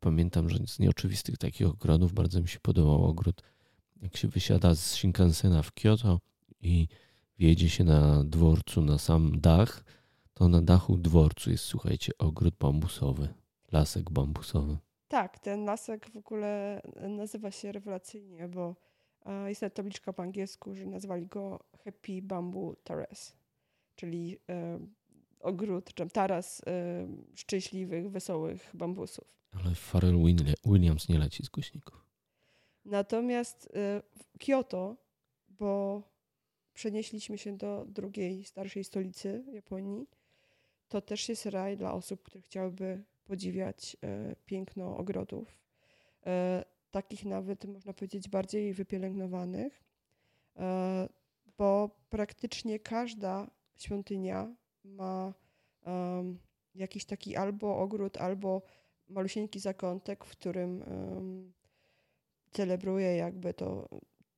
pamiętam, 0.00 0.48
że 0.50 0.58
z 0.66 0.78
nieoczywistych 0.78 1.38
takich 1.38 1.66
ogrodów 1.66 2.12
bardzo 2.12 2.40
mi 2.40 2.48
się 2.48 2.60
podobał 2.60 3.04
ogród, 3.04 3.42
jak 4.02 4.16
się 4.16 4.28
wysiada 4.28 4.74
z 4.74 4.94
Shinkansena 4.94 5.62
w 5.62 5.72
Kyoto 5.72 6.20
i 6.60 6.88
wjedzie 7.38 7.70
się 7.70 7.84
na 7.84 8.24
dworcu 8.24 8.82
na 8.82 8.98
sam 8.98 9.40
dach, 9.40 9.84
to 10.34 10.48
na 10.48 10.62
dachu 10.62 10.96
dworcu 10.96 11.50
jest, 11.50 11.64
słuchajcie, 11.64 12.12
ogród 12.18 12.54
bambusowy, 12.60 13.28
lasek 13.72 14.10
bambusowy. 14.10 14.78
Tak, 15.08 15.38
ten 15.38 15.64
lasek 15.64 16.10
w 16.10 16.16
ogóle 16.16 16.80
nazywa 17.08 17.50
się 17.50 17.72
rewelacyjnie, 17.72 18.48
bo 18.48 18.76
e, 19.26 19.48
jest 19.48 19.64
tabliczka 19.74 20.12
po 20.12 20.22
angielsku, 20.22 20.74
że 20.74 20.86
nazwali 20.86 21.26
go 21.26 21.64
Happy 21.84 22.22
Bamboo 22.22 22.76
Terrace 22.84 23.43
czyli 23.96 24.38
e, 24.48 24.78
ogród, 25.40 25.94
czy 25.94 26.08
taras 26.08 26.62
e, 26.66 27.06
szczęśliwych, 27.34 28.10
wesołych 28.10 28.70
bambusów. 28.74 29.34
Ale 29.52 29.74
Pharrell 29.74 30.18
Williams 30.64 31.08
nie 31.08 31.18
leci 31.18 31.42
z 31.42 31.48
głośników. 31.48 32.06
Natomiast 32.84 33.66
e, 33.66 34.02
w 34.16 34.38
Kyoto, 34.38 34.96
bo 35.48 36.02
przenieśliśmy 36.74 37.38
się 37.38 37.56
do 37.56 37.84
drugiej, 37.88 38.44
starszej 38.44 38.84
stolicy 38.84 39.44
Japonii, 39.52 40.06
to 40.88 41.00
też 41.00 41.28
jest 41.28 41.46
raj 41.46 41.76
dla 41.76 41.92
osób, 41.92 42.22
które 42.22 42.40
chciałyby 42.40 43.04
podziwiać 43.24 43.96
piękno 44.46 44.96
ogrodów. 44.96 45.58
Takich 46.90 47.24
nawet, 47.24 47.64
można 47.64 47.92
powiedzieć, 47.92 48.28
bardziej 48.28 48.74
wypielęgnowanych, 48.74 49.84
bo 51.58 51.90
praktycznie 52.10 52.78
każda 52.78 53.50
świątynia 53.76 54.54
ma 54.84 55.34
um, 55.86 56.38
jakiś 56.74 57.04
taki 57.04 57.36
albo 57.36 57.78
ogród, 57.78 58.16
albo 58.16 58.62
malusieńki 59.08 59.60
zakątek, 59.60 60.24
w 60.24 60.30
którym 60.30 60.82
um, 60.82 61.52
celebruje 62.50 63.16
jakby 63.16 63.54
to, 63.54 63.88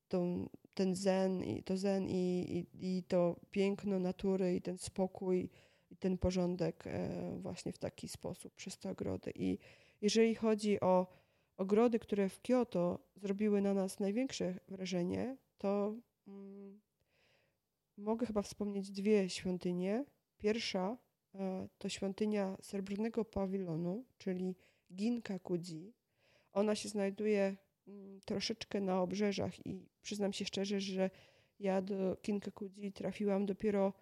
tą 0.08 0.48
ten 0.74 0.94
zen 0.94 1.44
i 1.44 1.62
to 1.62 1.76
zen 1.76 2.08
i, 2.08 2.66
i, 2.72 2.96
i 2.96 3.02
to 3.02 3.36
piękno 3.50 3.98
natury 3.98 4.56
i 4.56 4.60
ten 4.60 4.78
spokój 4.78 5.50
i 5.90 5.96
ten 5.96 6.18
porządek 6.18 6.86
e, 6.86 7.36
właśnie 7.38 7.72
w 7.72 7.78
taki 7.78 8.08
sposób 8.08 8.54
przez 8.54 8.78
te 8.78 8.90
ogrody. 8.90 9.32
I 9.34 9.58
jeżeli 10.00 10.34
chodzi 10.34 10.80
o 10.80 11.06
ogrody, 11.56 11.98
które 11.98 12.28
w 12.28 12.40
Kyoto 12.42 12.98
zrobiły 13.16 13.60
na 13.60 13.74
nas 13.74 14.00
największe 14.00 14.58
wrażenie, 14.68 15.36
to 15.58 15.94
mm, 16.28 16.80
mogę 17.96 18.26
chyba 18.26 18.42
wspomnieć 18.42 18.90
dwie 18.90 19.28
świątynie. 19.28 20.04
Pierwsza 20.38 20.98
e, 21.34 21.68
to 21.78 21.88
świątynia 21.88 22.56
Srebrnego 22.60 23.24
Pawilonu, 23.24 24.04
czyli 24.18 24.56
Ginkakuji. 24.92 25.94
Ona 26.52 26.74
się 26.74 26.88
znajduje 26.88 27.56
mm, 27.88 28.20
troszeczkę 28.20 28.80
na 28.80 29.02
obrzeżach 29.02 29.66
i 29.66 29.88
przyznam 30.02 30.32
się 30.32 30.44
szczerze, 30.44 30.80
że 30.80 31.10
ja 31.58 31.82
do 31.82 32.16
Ginkakuji 32.22 32.92
trafiłam 32.92 33.46
dopiero 33.46 33.92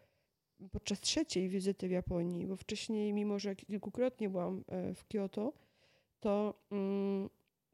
podczas 0.72 1.00
trzeciej 1.00 1.48
wizyty 1.48 1.88
w 1.88 1.90
Japonii, 1.90 2.46
bo 2.46 2.56
wcześniej, 2.56 3.12
mimo 3.12 3.38
że 3.38 3.56
kilkukrotnie 3.56 4.30
byłam 4.30 4.64
e, 4.68 4.94
w 4.94 5.04
Kyoto, 5.04 5.52
to 6.20 6.54
mm, 6.70 7.30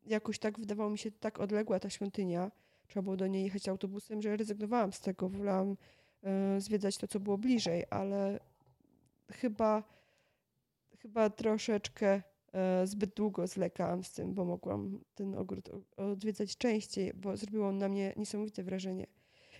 jakoś 0.06 0.38
tak 0.38 0.59
wydawało 0.61 0.90
mi 0.90 0.98
się 0.98 1.11
tak 1.11 1.40
odległa 1.40 1.80
ta 1.80 1.90
świątynia, 1.90 2.50
trzeba 2.87 3.02
było 3.02 3.16
do 3.16 3.26
niej 3.26 3.44
jechać 3.44 3.68
autobusem, 3.68 4.22
że 4.22 4.37
rezygnowałam 4.37 4.92
z 4.92 5.00
tego, 5.00 5.28
wolałam 5.28 5.76
zwiedzać 6.59 6.98
to, 6.98 7.09
co 7.09 7.20
było 7.20 7.38
bliżej, 7.38 7.85
ale 7.90 8.40
chyba, 9.33 9.83
chyba 10.98 11.30
troszeczkę 11.30 12.22
y, 12.83 12.87
zbyt 12.87 13.14
długo 13.14 13.46
zwlekałam 13.46 14.04
z 14.04 14.12
tym, 14.12 14.35
bo 14.35 14.44
mogłam 14.44 15.00
ten 15.14 15.35
ogród 15.35 15.70
odwiedzać 15.96 16.56
częściej, 16.56 17.12
bo 17.14 17.37
zrobiło 17.37 17.68
on 17.68 17.78
na 17.78 17.88
mnie 17.88 18.12
niesamowite 18.16 18.62
wrażenie. 18.62 19.06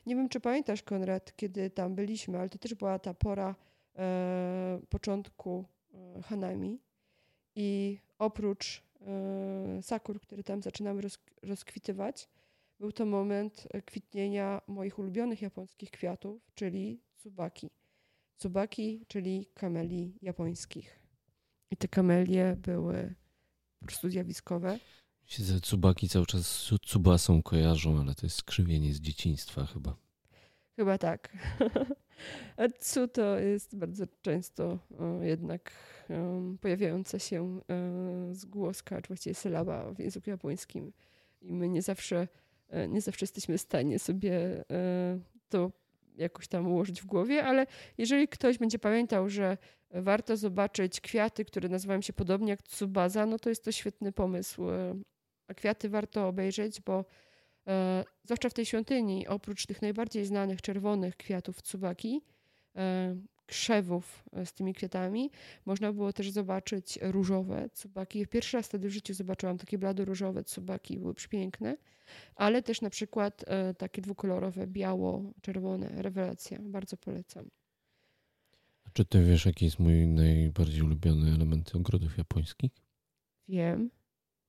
Nie 0.07 0.16
wiem, 0.16 0.29
czy 0.29 0.40
pamiętasz, 0.40 0.83
Konrad, 0.83 1.37
kiedy 1.37 1.70
tam 1.70 1.94
byliśmy, 1.94 2.38
ale 2.38 2.49
to 2.49 2.59
też 2.59 2.75
była 2.75 2.99
ta 2.99 3.14
pora 3.14 3.55
e, 3.99 4.81
początku 4.88 5.64
e, 5.94 6.23
Hanami 6.23 6.81
i 7.55 7.99
oprócz 8.18 8.83
e, 9.01 9.83
sakur, 9.83 10.20
które 10.20 10.42
tam 10.42 10.62
zaczynały 10.62 11.01
roz, 11.01 11.18
rozkwitywać, 11.42 12.29
był 12.81 12.93
to 12.93 13.07
moment 13.07 13.69
kwitnienia 13.87 14.61
moich 14.66 14.99
ulubionych 14.99 15.43
japońskich 15.43 15.90
kwiatów, 15.90 16.51
czyli 16.55 17.03
tsubaki. 17.16 17.71
Tsubaki, 18.37 19.05
czyli 19.09 19.47
kameli 19.55 20.19
japońskich. 20.23 21.01
I 21.71 21.77
te 21.77 21.88
kamelie 21.88 22.57
były 22.57 23.14
po 23.81 23.87
prostu 23.87 24.11
zjawiskowe 24.11 24.79
się 25.31 25.43
ze 25.43 25.61
Tsubaki 25.61 26.09
cały 26.09 26.27
czas 26.27 26.47
z 26.47 26.73
Tsubasą 26.83 27.43
kojarzą, 27.43 28.01
ale 28.01 28.14
to 28.14 28.27
jest 28.27 28.37
skrzywienie 28.37 28.95
z 28.95 29.01
dzieciństwa 29.01 29.66
chyba. 29.66 29.97
Chyba 30.77 30.99
tak. 30.99 31.37
A 32.57 32.69
Tsu 32.69 33.09
to 33.09 33.38
jest 33.38 33.77
bardzo 33.77 34.05
często 34.23 34.79
jednak 35.21 35.73
pojawiająca 36.61 37.19
się 37.19 37.43
um, 37.43 38.35
zgłoska, 38.35 39.03
czy 39.03 39.09
właściwie 39.09 39.35
sylaba 39.35 39.93
w 39.93 39.99
języku 39.99 40.31
japońskim. 40.31 40.93
I 41.40 41.53
my 41.53 41.69
nie 41.69 41.83
zawsze, 41.83 42.16
e, 42.21 42.29
nie 42.88 43.00
zawsze 43.00 43.24
jesteśmy 43.24 43.59
w 43.59 43.61
stanie 43.61 43.98
sobie 43.98 44.64
e, 44.70 45.18
to 45.48 45.72
jakoś 46.16 46.48
tam 46.48 46.66
ułożyć 46.66 47.02
w 47.02 47.06
głowie, 47.06 47.44
ale 47.44 47.66
jeżeli 47.98 48.28
ktoś 48.28 48.59
będzie 48.59 48.78
pamiętał, 48.78 49.28
że 49.28 49.59
warto 49.90 50.37
zobaczyć 50.37 51.00
kwiaty, 51.00 51.44
które 51.44 51.68
nazywają 51.68 52.00
się 52.00 52.12
podobnie 52.12 52.50
jak 52.50 52.62
Tsubaza, 52.62 53.26
no 53.26 53.38
to 53.38 53.48
jest 53.48 53.64
to 53.64 53.72
świetny 53.72 54.12
pomysł. 54.12 54.62
A 55.48 55.54
kwiaty 55.54 55.88
warto 55.88 56.28
obejrzeć, 56.28 56.80
bo 56.80 57.04
e, 57.66 58.04
zwłaszcza 58.24 58.48
w 58.48 58.54
tej 58.54 58.66
świątyni, 58.66 59.28
oprócz 59.28 59.66
tych 59.66 59.83
najbardziej 59.83 60.24
znanych 60.24 60.62
czerwonych 60.62 61.16
kwiatów 61.16 61.62
tsubaki, 61.62 62.22
e, 62.76 63.16
krzewów 63.50 64.24
e, 64.32 64.46
z 64.46 64.52
tymi 64.52 64.74
kwiatami, 64.74 65.30
można 65.66 65.92
było 65.92 66.12
też 66.12 66.30
zobaczyć 66.30 66.98
różowe 67.02 67.68
tsubaki. 67.70 68.26
Pierwszy 68.26 68.56
raz 68.56 68.66
wtedy 68.66 68.88
w 68.88 68.92
życiu 68.92 69.14
zobaczyłam 69.14 69.58
takie 69.58 69.78
blado-różowe 69.78 70.44
tsubaki, 70.44 70.98
były 70.98 71.14
przepiękne, 71.14 71.76
ale 72.36 72.62
też 72.62 72.80
na 72.80 72.90
przykład 72.90 73.44
e, 73.46 73.74
takie 73.74 74.02
dwukolorowe, 74.02 74.66
biało-czerwone. 74.66 76.02
Rewelacja, 76.02 76.58
bardzo 76.62 76.96
polecam. 76.96 77.50
A 78.84 78.90
czy 78.92 79.04
ty 79.04 79.24
wiesz, 79.24 79.46
jaki 79.46 79.64
jest 79.64 79.78
mój 79.78 80.06
najbardziej 80.06 80.82
ulubiony 80.82 81.34
element 81.34 81.74
ogrodów 81.76 82.18
japońskich? 82.18 82.72
Wiem. 83.48 83.90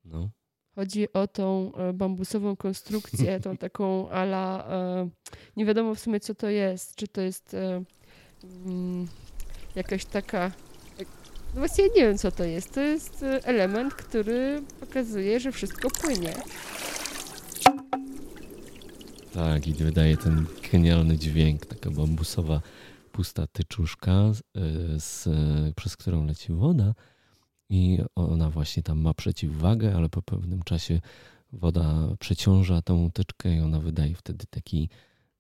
No. 0.06 0.30
Chodzi 0.76 1.14
o 1.14 1.28
tą 1.28 1.76
e, 1.76 1.94
bambusową 1.94 2.56
konstrukcję, 2.56 3.40
tą 3.40 3.58
taką 3.68 4.10
ala, 4.10 4.68
nie 5.58 5.66
wiadomo 5.66 5.96
w 5.96 6.00
sumie 6.00 6.20
co 6.20 6.36
to 6.36 6.50
jest, 6.50 6.96
czy 6.96 7.08
to 7.08 7.22
jest 7.22 7.56
mm, 8.66 9.08
jakaś 9.76 10.06
taka, 10.06 10.52
no 11.54 11.60
właściwie 11.60 11.90
nie 11.90 12.02
wiem 12.02 12.18
co 12.18 12.32
to 12.32 12.44
jest, 12.44 12.74
to 12.74 12.82
jest 12.82 13.26
element, 13.44 13.94
który 13.94 14.62
pokazuje, 14.80 15.40
że 15.40 15.52
wszystko 15.52 15.90
płynie. 16.02 16.34
Tak, 19.34 19.68
i 19.68 19.74
wydaje 19.74 20.18
ten 20.18 20.46
genialny 20.72 21.18
dźwięk, 21.18 21.66
taka 21.66 21.90
bambusowa 21.90 22.62
pusta 23.12 23.48
tyczuszka, 23.48 24.32
z, 24.98 25.30
przez 25.76 25.98
którą 25.98 26.26
leci 26.26 26.54
woda 26.54 26.94
i 27.70 28.00
ona 28.16 28.50
właśnie 28.50 28.84
tam 28.84 29.02
ma 29.02 29.14
przeciwwagę, 29.14 29.96
ale 29.96 30.10
po 30.10 30.22
pewnym 30.22 30.64
czasie 30.64 31.02
woda 31.54 32.08
przeciąża 32.20 32.82
tą 32.82 33.06
łtyczkę 33.06 33.56
i 33.56 33.60
ona 33.60 33.80
wydaje 33.80 34.16
wtedy 34.16 34.46
taki 34.50 34.90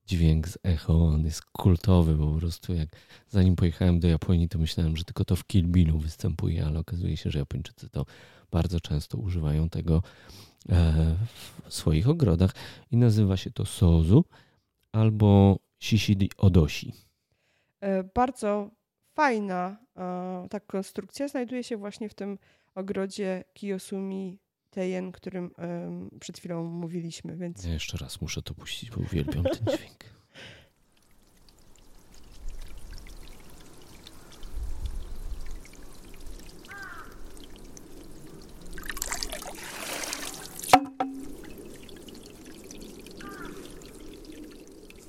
dźwięk 0.06 0.48
z 0.48 0.58
echo. 0.64 1.06
On 1.06 1.26
jest 1.26 1.46
kultowy 1.46 2.18
po 2.18 2.40
prostu. 2.40 2.74
Jak 2.74 2.90
zanim 3.30 3.56
pojechałem 3.56 4.00
do 4.00 4.08
Japonii, 4.08 4.50
to 4.50 4.60
myślałem, 4.60 4.98
że 4.98 5.04
tylko 5.04 5.26
to 5.26 5.36
w 5.36 5.46
Kill 5.46 5.68
Billu 5.68 6.00
występuje, 6.00 6.66
ale 6.66 6.80
okazuje 6.80 7.18
się, 7.18 7.32
że 7.32 7.40
Japończycy 7.40 7.90
to 7.90 8.06
bardzo 8.52 8.80
często 8.80 9.18
używają 9.18 9.70
tego 9.70 10.04
e, 10.70 11.16
w 11.68 11.74
swoich 11.74 12.10
ogrodach 12.10 12.52
i 12.92 12.98
nazywa 12.98 13.38
się 13.38 13.52
to 13.52 13.66
sozu 13.66 14.26
albo 14.92 15.60
shishidi 15.80 16.30
odoshi. 16.38 16.94
E, 17.80 18.04
bardzo 18.04 18.72
fajna 19.14 19.78
ta 20.50 20.60
konstrukcja 20.60 21.28
znajduje 21.28 21.64
się 21.64 21.78
właśnie 21.78 22.10
w 22.10 22.14
tym 22.14 22.38
ogrodzie 22.76 23.44
Kiyosumi 23.54 24.40
Tejen, 24.72 25.12
którym 25.12 25.52
um, 25.58 26.10
przed 26.20 26.38
chwilą 26.38 26.64
mówiliśmy, 26.64 27.36
więc... 27.38 27.64
Ja 27.64 27.74
jeszcze 27.74 27.98
raz 27.98 28.22
muszę 28.22 28.42
to 28.42 28.54
puścić, 28.54 28.92
bo 28.92 29.02
uwielbiam 29.02 29.44
ten 29.44 29.66
dźwięk. 29.78 30.04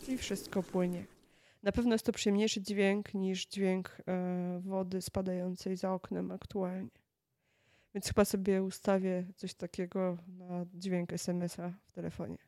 I 0.09 0.19
wszystko 0.19 0.63
płynie. 0.63 1.07
Na 1.63 1.73
pewno 1.73 1.93
jest 1.93 2.07
to 2.07 2.13
przyjemniejszy 2.13 2.63
dźwięk 2.63 3.15
niż 3.15 3.47
dźwięk 3.47 4.03
e, 4.07 4.61
wody 4.65 5.03
spadającej 5.03 5.77
za 5.77 5.93
oknem 5.93 6.31
aktualnie. 6.31 7.02
Więc 7.95 8.07
chyba 8.07 8.25
sobie 8.25 8.63
ustawię 8.63 9.25
coś 9.37 9.55
takiego 9.55 10.19
na 10.29 10.67
dźwięk 10.75 11.13
SMS-a 11.13 11.73
w 11.87 11.93
telefonie. 11.93 12.39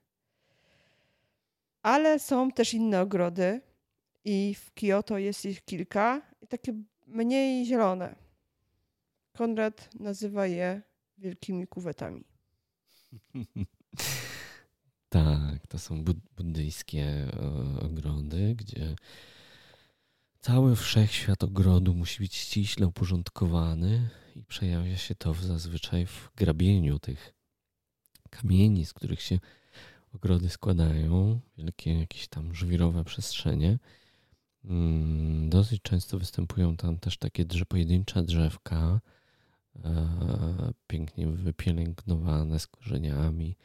Ale 1.83 2.19
są 2.19 2.51
też 2.51 2.75
inne 2.75 3.01
ogrody 3.01 3.61
i 4.25 4.55
w 4.55 4.73
Kyoto 4.73 5.19
jest 5.19 5.45
ich 5.45 5.65
kilka 5.65 6.23
i 6.43 6.47
takie 6.47 6.73
mniej 7.07 7.67
zielone. 7.67 8.15
Konrad 9.33 9.95
nazywa 10.01 10.47
je 10.47 10.83
wielkimi 11.19 11.67
kuwetami. 11.67 12.25
Tak, 15.15 15.67
to 15.69 15.79
są 15.79 16.05
buddyjskie 16.37 17.03
e, 17.03 17.81
ogrody, 17.81 18.55
gdzie 18.55 18.97
cały 20.45 20.77
wszechświat 20.77 21.45
ogrodu 21.45 21.95
musi 21.95 22.23
być 22.23 22.35
ściśle 22.35 22.87
uporządkowany 22.87 24.09
i 24.37 24.43
przejawia 24.43 24.97
się 24.97 25.15
to 25.15 25.35
zazwyczaj 25.35 26.07
w 26.07 26.31
grabieniu 26.37 26.99
tych 26.99 27.35
kamieni, 28.31 28.87
z 28.87 28.93
których 28.93 29.23
się 29.23 29.39
ogrody 30.15 30.51
składają, 30.51 31.41
wielkie 31.59 31.99
jakieś 31.99 32.29
tam 32.29 32.55
żwirowe 32.55 33.05
przestrzenie. 33.05 33.79
Mm, 34.65 35.51
dosyć 35.51 35.83
często 35.83 36.19
występują 36.19 36.77
tam 36.77 36.99
też 36.99 37.19
takie 37.19 37.45
drze, 37.45 37.67
pojedyncze 37.67 38.23
drzewka, 38.23 39.01
e, 39.85 40.73
pięknie 40.87 41.27
wypielęgnowane 41.27 42.61
z 42.61 42.67
korzeniami 42.67 43.57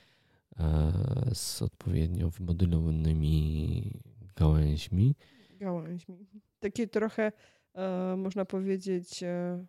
E, 0.59 0.91
z 1.33 1.61
odpowiednio 1.61 2.29
wymodulowanymi 2.29 3.91
gałęźmi. 4.35 5.15
Gałęźmi. 5.59 6.27
Takie 6.59 6.87
trochę, 6.87 7.31
e, 7.73 8.15
można 8.17 8.45
powiedzieć, 8.45 9.23
e, 9.23 9.65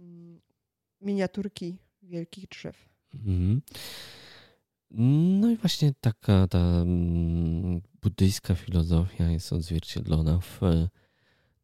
mm, 0.00 0.40
miniaturki 1.00 1.78
wielkich 2.02 2.48
drzew. 2.48 2.88
Mhm. 3.14 3.62
No 5.40 5.50
i 5.50 5.56
właśnie 5.56 5.92
taka 6.00 6.46
ta 6.46 6.58
mm, 6.58 7.80
buddyjska 8.02 8.54
filozofia 8.54 9.30
jest 9.30 9.52
odzwierciedlona 9.52 10.40
w 10.40 10.60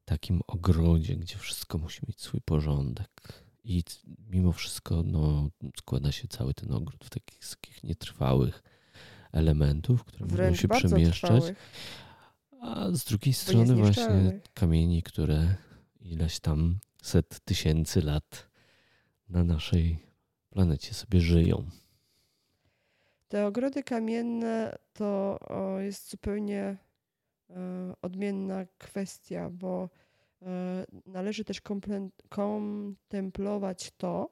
takim 0.05 0.40
ogrodzie, 0.47 1.16
gdzie 1.16 1.37
wszystko 1.38 1.79
musi 1.79 2.01
mieć 2.09 2.21
swój 2.21 2.40
porządek. 2.40 3.11
I 3.64 3.83
mimo 4.31 4.53
wszystko 4.53 5.03
no, 5.03 5.51
składa 5.79 6.12
się 6.12 6.29
cały 6.29 6.55
ten 6.55 6.73
ogród 6.73 7.05
w 7.05 7.11
takich, 7.11 7.38
takich 7.38 7.85
nietrwałych 7.85 8.62
elementów, 9.33 10.05
które 10.05 10.27
Wręcz 10.27 10.62
mogą 10.62 10.81
się 10.81 10.88
przemieszczać. 10.88 11.31
Trwałych. 11.31 11.57
A 12.67 12.91
z 12.93 13.05
drugiej 13.05 13.35
strony 13.35 13.75
właśnie 13.75 14.41
kamieni, 14.55 15.03
które 15.03 15.55
ileś 16.01 16.41
tam 16.41 16.79
set 17.03 17.41
tysięcy 17.41 18.03
lat 18.03 18.49
na 19.29 19.45
naszej 19.45 19.99
planecie 20.51 20.95
sobie 20.95 21.21
żyją. 21.21 21.65
Te 23.29 23.47
ogrody 23.47 23.83
kamienne 23.83 24.79
to 24.93 25.39
jest 25.79 26.11
zupełnie 26.11 26.61
e, 26.63 26.77
odmienna 28.03 28.67
kwestia, 28.79 29.51
bo 29.51 29.89
e, 30.43 30.87
należy 31.07 31.45
też 31.45 31.61
kontemplować 32.29 33.93
to, 33.97 34.31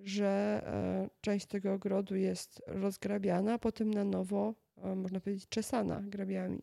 że 0.00 0.62
e, 0.66 1.10
część 1.20 1.46
tego 1.46 1.72
ogrodu 1.72 2.16
jest 2.16 2.62
rozgrabiana, 2.66 3.52
a 3.52 3.58
potem 3.58 3.94
na 3.94 4.04
nowo, 4.04 4.54
można 4.96 5.20
powiedzieć, 5.20 5.48
czesana 5.48 6.00
grabiami. 6.00 6.62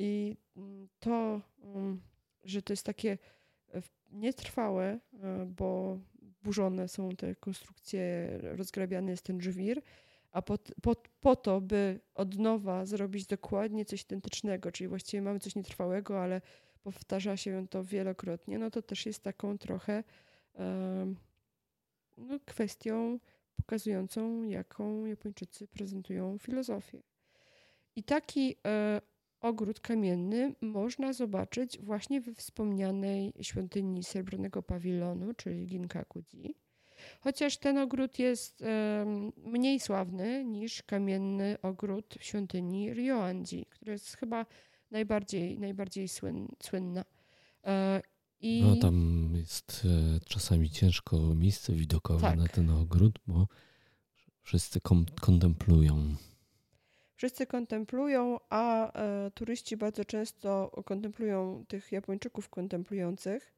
I 0.00 0.36
mm, 0.56 0.88
to, 1.00 1.40
mm, 1.62 2.00
że 2.44 2.62
to 2.62 2.72
jest 2.72 2.86
takie 2.86 3.18
nietrwałe, 4.12 4.98
bo 5.46 5.98
burzone 6.42 6.88
są 6.88 7.08
te 7.08 7.34
konstrukcje, 7.34 8.28
rozgrabiany 8.42 9.10
jest 9.10 9.22
ten 9.22 9.40
żwir, 9.40 9.82
a 10.32 10.42
po, 10.42 10.58
po, 10.82 10.96
po 11.20 11.36
to, 11.36 11.60
by 11.60 12.00
od 12.14 12.38
nowa 12.38 12.86
zrobić 12.86 13.26
dokładnie 13.26 13.84
coś 13.84 14.02
identycznego, 14.02 14.72
czyli 14.72 14.88
właściwie 14.88 15.22
mamy 15.22 15.40
coś 15.40 15.54
nietrwałego, 15.54 16.22
ale 16.22 16.40
powtarza 16.82 17.36
się 17.36 17.68
to 17.68 17.84
wielokrotnie, 17.84 18.58
no 18.58 18.70
to 18.70 18.82
też 18.82 19.06
jest 19.06 19.22
taką 19.22 19.58
trochę 19.58 20.04
no, 22.16 22.40
kwestią 22.44 23.18
pokazującą, 23.56 24.42
jaką 24.42 25.04
Japończycy 25.04 25.68
prezentują 25.68 26.38
filozofię. 26.38 27.02
I 27.96 28.02
taki 28.02 28.56
e, 28.66 29.00
ogród 29.40 29.80
kamienny 29.80 30.54
można 30.60 31.12
zobaczyć 31.12 31.78
właśnie 31.78 32.20
we 32.20 32.34
wspomnianej 32.34 33.32
świątyni 33.40 34.04
Srebrnego 34.04 34.62
Pawilonu, 34.62 35.34
czyli 35.34 35.66
Ginkakuji. 35.66 36.54
Chociaż 37.20 37.56
ten 37.56 37.78
ogród 37.78 38.18
jest 38.18 38.64
mniej 39.36 39.80
sławny 39.80 40.44
niż 40.44 40.82
kamienny 40.82 41.56
ogród 41.62 42.14
w 42.18 42.24
świątyni 42.24 42.94
Ryoanji, 42.94 43.66
która 43.70 43.92
jest 43.92 44.16
chyba 44.16 44.46
najbardziej, 44.90 45.58
najbardziej 45.58 46.08
słyn, 46.08 46.48
słynna. 46.62 47.04
E, 47.64 48.02
I... 48.40 48.62
No 48.62 48.76
tam 48.76 49.28
jest 49.34 49.86
e, 50.16 50.20
czasami 50.20 50.70
ciężko 50.70 51.34
miejsce 51.34 51.72
widokowe 51.72 52.20
tak. 52.20 52.38
na 52.38 52.48
ten 52.48 52.70
ogród, 52.70 53.18
bo 53.26 53.46
wszyscy 54.42 54.80
kontemplują 55.20 56.14
wszyscy 57.20 57.46
kontemplują, 57.46 58.38
a 58.50 58.92
e, 58.92 59.30
turyści 59.30 59.76
bardzo 59.76 60.04
często 60.04 60.70
kontemplują 60.84 61.64
tych 61.68 61.92
Japończyków 61.92 62.48
kontemplujących. 62.48 63.52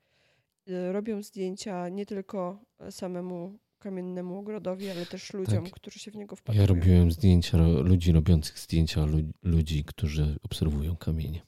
E, 0.69 0.93
robią 0.93 1.23
zdjęcia 1.23 1.89
nie 1.89 2.07
tylko 2.07 2.59
samemu 2.91 3.59
kamiennemu 3.79 4.39
ogrodowi, 4.39 4.91
ale 4.91 5.07
też 5.07 5.33
ludziom, 5.33 5.65
tak. 5.65 5.73
którzy 5.73 5.99
się 5.99 6.11
w 6.11 6.17
niego 6.17 6.37
wpatrują. 6.37 6.61
Ja 6.61 6.67
robiłem 6.67 7.13
zdjęcia 7.13 7.59
ludzi 7.59 8.13
robiących 8.13 8.59
zdjęcia 8.59 9.07
ludzi, 9.43 9.85
którzy 9.85 10.37
obserwują 10.43 10.97
kamienie. 10.97 11.43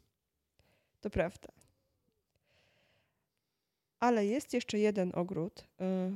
To 1.00 1.10
prawda. 1.10 1.48
Ale 4.00 4.26
jest 4.26 4.54
jeszcze 4.54 4.78
jeden 4.78 5.12
ogród 5.14 5.60
e, 5.60 5.64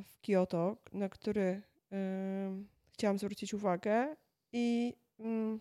w 0.07 0.21
Kyoto, 0.21 0.77
na 0.93 1.09
który 1.09 1.63
e, 1.93 2.63
chciałam 2.93 3.19
zwrócić 3.19 3.55
uwagę 3.55 4.17
i 4.53 4.95
mm, 5.19 5.61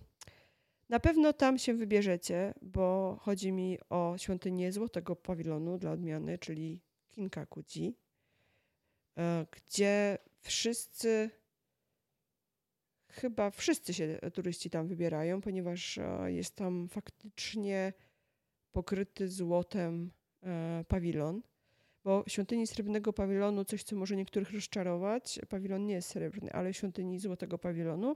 na 0.89 0.99
pewno 0.99 1.33
tam 1.33 1.57
się 1.57 1.73
wybierzecie, 1.73 2.53
bo 2.61 3.17
chodzi 3.21 3.51
mi 3.51 3.77
o 3.89 4.15
świątynię 4.17 4.71
Złotego 4.71 5.15
Pawilonu 5.15 5.77
dla 5.77 5.91
odmiany, 5.91 6.37
czyli 6.37 6.81
Kinkakuji, 7.09 7.97
e, 9.17 9.45
gdzie 9.51 10.17
wszyscy, 10.39 11.29
chyba 13.09 13.51
wszyscy 13.51 13.93
się 13.93 14.19
turyści 14.33 14.69
tam 14.69 14.87
wybierają, 14.87 15.41
ponieważ 15.41 15.97
e, 15.97 16.31
jest 16.31 16.55
tam 16.55 16.87
faktycznie 16.87 17.93
pokryty 18.71 19.27
złotem 19.27 20.11
e, 20.43 20.85
pawilon. 20.87 21.41
Bo 22.03 22.23
w 22.23 22.31
świątyni 22.31 22.67
srebrnego 22.67 23.13
pawilonu, 23.13 23.65
coś 23.65 23.83
co 23.83 23.95
może 23.95 24.15
niektórych 24.15 24.51
rozczarować, 24.51 25.39
pawilon 25.49 25.85
nie 25.85 25.93
jest 25.93 26.09
srebrny, 26.09 26.53
ale 26.53 26.73
w 26.73 26.77
świątyni 26.77 27.19
złotego 27.19 27.57
pawilonu 27.57 28.15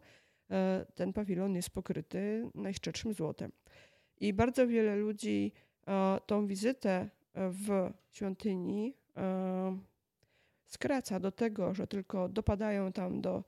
ten 0.95 1.13
pawilon 1.13 1.55
jest 1.55 1.69
pokryty 1.69 2.49
najszczerszym 2.55 3.13
złotem. 3.13 3.51
I 4.19 4.33
bardzo 4.33 4.67
wiele 4.67 4.95
ludzi 4.95 5.51
e, 5.87 6.19
tą 6.25 6.47
wizytę 6.47 7.09
w 7.35 7.91
świątyni 8.11 8.95
e, 9.17 9.77
skraca 10.65 11.19
do 11.19 11.31
tego, 11.31 11.73
że 11.73 11.87
tylko 11.87 12.29
dopadają 12.29 12.91
tam 12.91 13.21
do 13.21 13.43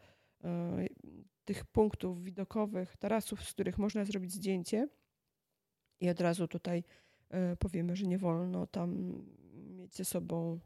tych 1.45 1.65
punktów 1.65 2.23
widokowych, 2.23 2.97
tarasów, 2.97 3.43
z 3.43 3.53
których 3.53 3.77
można 3.77 4.05
zrobić 4.05 4.33
zdjęcie. 4.33 4.87
I 5.99 6.09
od 6.09 6.21
razu 6.21 6.47
tutaj 6.47 6.83
powiemy, 7.59 7.95
że 7.95 8.07
nie 8.07 8.17
wolno 8.17 8.67
tam 8.67 9.21
mieć 9.53 9.95
ze 9.95 10.05
sobą 10.05 10.59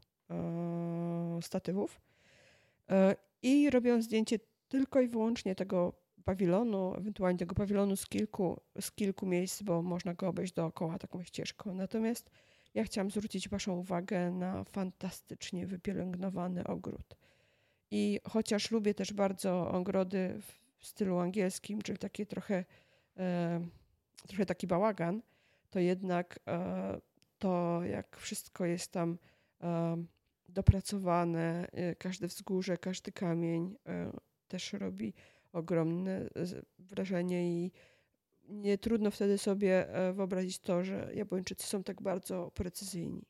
statywów. 1.40 2.00
I 3.42 3.70
robią 3.70 4.02
zdjęcie 4.02 4.38
tylko 4.68 5.00
i 5.00 5.08
wyłącznie 5.08 5.54
tego 5.54 5.92
pawilonu, 6.28 6.94
ewentualnie 6.94 7.38
tego 7.38 7.54
pawilonu 7.54 7.96
z 7.96 8.06
kilku, 8.06 8.60
z 8.80 8.92
kilku 8.92 9.26
miejsc, 9.26 9.62
bo 9.62 9.82
można 9.82 10.14
go 10.14 10.28
obejść 10.28 10.52
dookoła 10.52 10.98
taką 10.98 11.22
ścieżką. 11.22 11.74
Natomiast 11.74 12.30
ja 12.74 12.84
chciałam 12.84 13.10
zwrócić 13.10 13.48
Waszą 13.48 13.76
uwagę 13.76 14.30
na 14.30 14.64
fantastycznie 14.64 15.66
wypielęgnowany 15.66 16.64
ogród. 16.64 17.16
I 17.90 18.20
chociaż 18.28 18.70
lubię 18.70 18.94
też 18.94 19.12
bardzo 19.12 19.70
ogrody 19.70 20.40
w 20.78 20.86
stylu 20.86 21.18
angielskim, 21.18 21.82
czyli 21.82 21.98
takie 21.98 22.26
trochę, 22.26 22.64
e, 23.16 23.60
trochę 24.26 24.46
taki 24.46 24.66
bałagan, 24.66 25.22
to 25.70 25.78
jednak 25.78 26.38
e, 26.48 27.00
to, 27.38 27.80
jak 27.84 28.16
wszystko 28.16 28.64
jest 28.64 28.92
tam 28.92 29.18
e, 29.62 29.96
dopracowane, 30.48 31.68
e, 31.72 31.94
każde 31.94 32.26
wzgórze, 32.26 32.78
każdy 32.78 33.12
kamień 33.12 33.76
e, 33.86 34.12
też 34.48 34.72
robi 34.72 35.14
ogromne 35.52 36.28
wrażenie 36.78 37.50
i 37.50 37.72
nie 38.48 38.78
trudno 38.78 39.10
wtedy 39.10 39.38
sobie 39.38 39.94
e, 39.94 40.12
wyobrazić 40.12 40.58
to, 40.58 40.84
że 40.84 41.10
Japończycy 41.14 41.66
są 41.66 41.82
tak 41.82 42.02
bardzo 42.02 42.50
precyzyjni. 42.50 43.26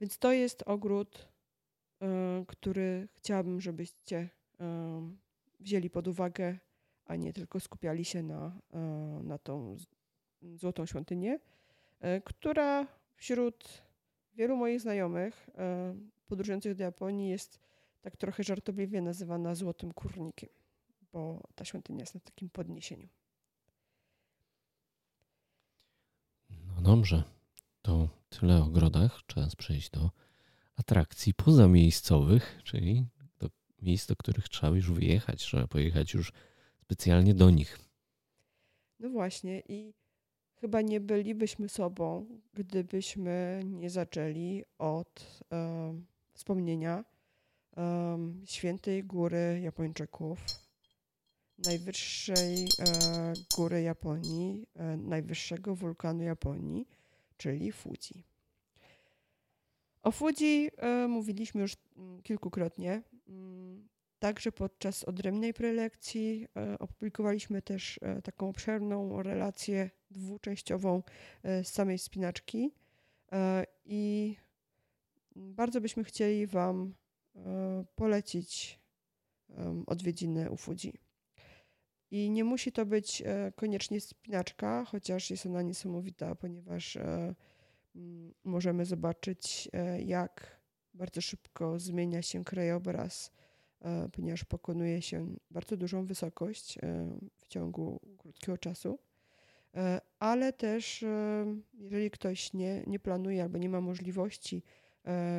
Więc 0.00 0.18
to 0.18 0.32
jest 0.32 0.62
ogród, 0.66 1.28
e, 2.02 2.44
który 2.48 3.08
chciałabym, 3.14 3.60
żebyście 3.60 4.28
e, 4.60 5.10
wzięli 5.60 5.90
pod 5.90 6.08
uwagę, 6.08 6.58
a 7.04 7.16
nie 7.16 7.32
tylko 7.32 7.60
skupiali 7.60 8.04
się 8.04 8.22
na, 8.22 8.60
na 9.22 9.38
tą 9.38 9.76
złotą 10.54 10.86
świątynię, 10.86 11.38
która 12.24 12.86
wśród 13.16 13.82
wielu 14.34 14.56
moich 14.56 14.80
znajomych 14.80 15.50
podróżujących 16.26 16.74
do 16.74 16.84
Japonii 16.84 17.30
jest 17.30 17.60
tak 18.02 18.16
trochę 18.16 18.42
żartobliwie 18.42 19.00
nazywana 19.00 19.54
złotym 19.54 19.92
kurnikiem 19.92 20.50
bo 21.12 21.42
ta 21.54 21.64
świątynia 21.64 22.00
jest 22.00 22.14
na 22.14 22.20
takim 22.20 22.50
podniesieniu. 22.50 23.08
No 26.50 26.82
dobrze, 26.82 27.24
to 27.82 28.08
tyle 28.28 28.62
o 28.62 28.64
ogrodach. 28.64 29.20
Czas 29.26 29.56
przejść 29.56 29.90
do 29.90 30.10
atrakcji 30.76 31.34
pozamiejscowych, 31.34 32.60
czyli 32.64 33.06
do 33.38 33.50
miejsc, 33.82 34.06
do 34.06 34.16
których 34.16 34.48
trzeba 34.48 34.76
już 34.76 34.90
wyjechać, 34.90 35.40
trzeba 35.40 35.66
pojechać 35.66 36.14
już 36.14 36.32
specjalnie 36.82 37.34
do 37.34 37.50
nich. 37.50 37.78
No 39.00 39.10
właśnie 39.10 39.62
i 39.68 39.94
chyba 40.54 40.80
nie 40.80 41.00
bylibyśmy 41.00 41.68
sobą, 41.68 42.26
gdybyśmy 42.54 43.62
nie 43.64 43.90
zaczęli 43.90 44.64
od 44.78 45.42
um, 45.50 46.06
wspomnienia 46.32 47.04
um, 47.76 48.42
świętej 48.46 49.04
góry 49.04 49.60
Japończyków, 49.62 50.65
najwyższej 51.58 52.64
e, 52.64 53.32
góry 53.56 53.82
Japonii, 53.82 54.66
e, 54.74 54.96
najwyższego 54.96 55.74
wulkanu 55.74 56.22
Japonii, 56.22 56.88
czyli 57.36 57.72
Fuji. 57.72 58.24
O 60.02 60.10
Fuji 60.10 60.70
e, 60.76 61.08
mówiliśmy 61.08 61.60
już 61.60 61.76
mm, 61.96 62.22
kilkukrotnie. 62.22 63.02
Mm, 63.28 63.88
Także 64.18 64.52
podczas 64.52 65.04
odrębnej 65.04 65.54
prelekcji 65.54 66.46
opublikowaliśmy 66.78 67.62
też 67.62 68.00
taką 68.24 68.48
obszerną 68.48 69.22
relację 69.22 69.90
dwuczęściową 70.10 71.02
z 71.44 71.68
samej 71.68 71.98
spinaczki 71.98 72.70
i 73.84 74.36
bardzo 75.36 75.80
byśmy 75.80 76.04
chcieli 76.04 76.46
Wam 76.46 76.94
polecić 77.96 78.80
odwiedziny 79.86 80.50
u 80.50 80.56
Fuji. 80.56 81.05
I 82.10 82.30
nie 82.30 82.44
musi 82.44 82.72
to 82.72 82.86
być 82.86 83.22
e, 83.22 83.52
koniecznie 83.56 84.00
spinaczka, 84.00 84.84
chociaż 84.84 85.30
jest 85.30 85.46
ona 85.46 85.62
niesamowita, 85.62 86.34
ponieważ 86.34 86.96
e, 86.96 87.34
możemy 88.44 88.84
zobaczyć, 88.84 89.68
e, 89.72 90.02
jak 90.02 90.60
bardzo 90.94 91.20
szybko 91.20 91.78
zmienia 91.78 92.22
się 92.22 92.44
krajobraz, 92.44 93.32
ponieważ 94.12 94.44
pokonuje 94.44 95.02
się 95.02 95.36
bardzo 95.50 95.76
dużą 95.76 96.06
wysokość 96.06 96.78
w 97.36 97.46
ciągu 97.48 98.00
krótkiego 98.18 98.58
czasu. 98.58 98.98
Ale 100.18 100.52
też, 100.52 101.04
jeżeli 101.78 102.10
ktoś 102.10 102.52
nie, 102.52 102.82
nie 102.86 102.98
planuje 102.98 103.42
albo 103.42 103.58
nie 103.58 103.68
ma 103.68 103.80
możliwości 103.80 104.62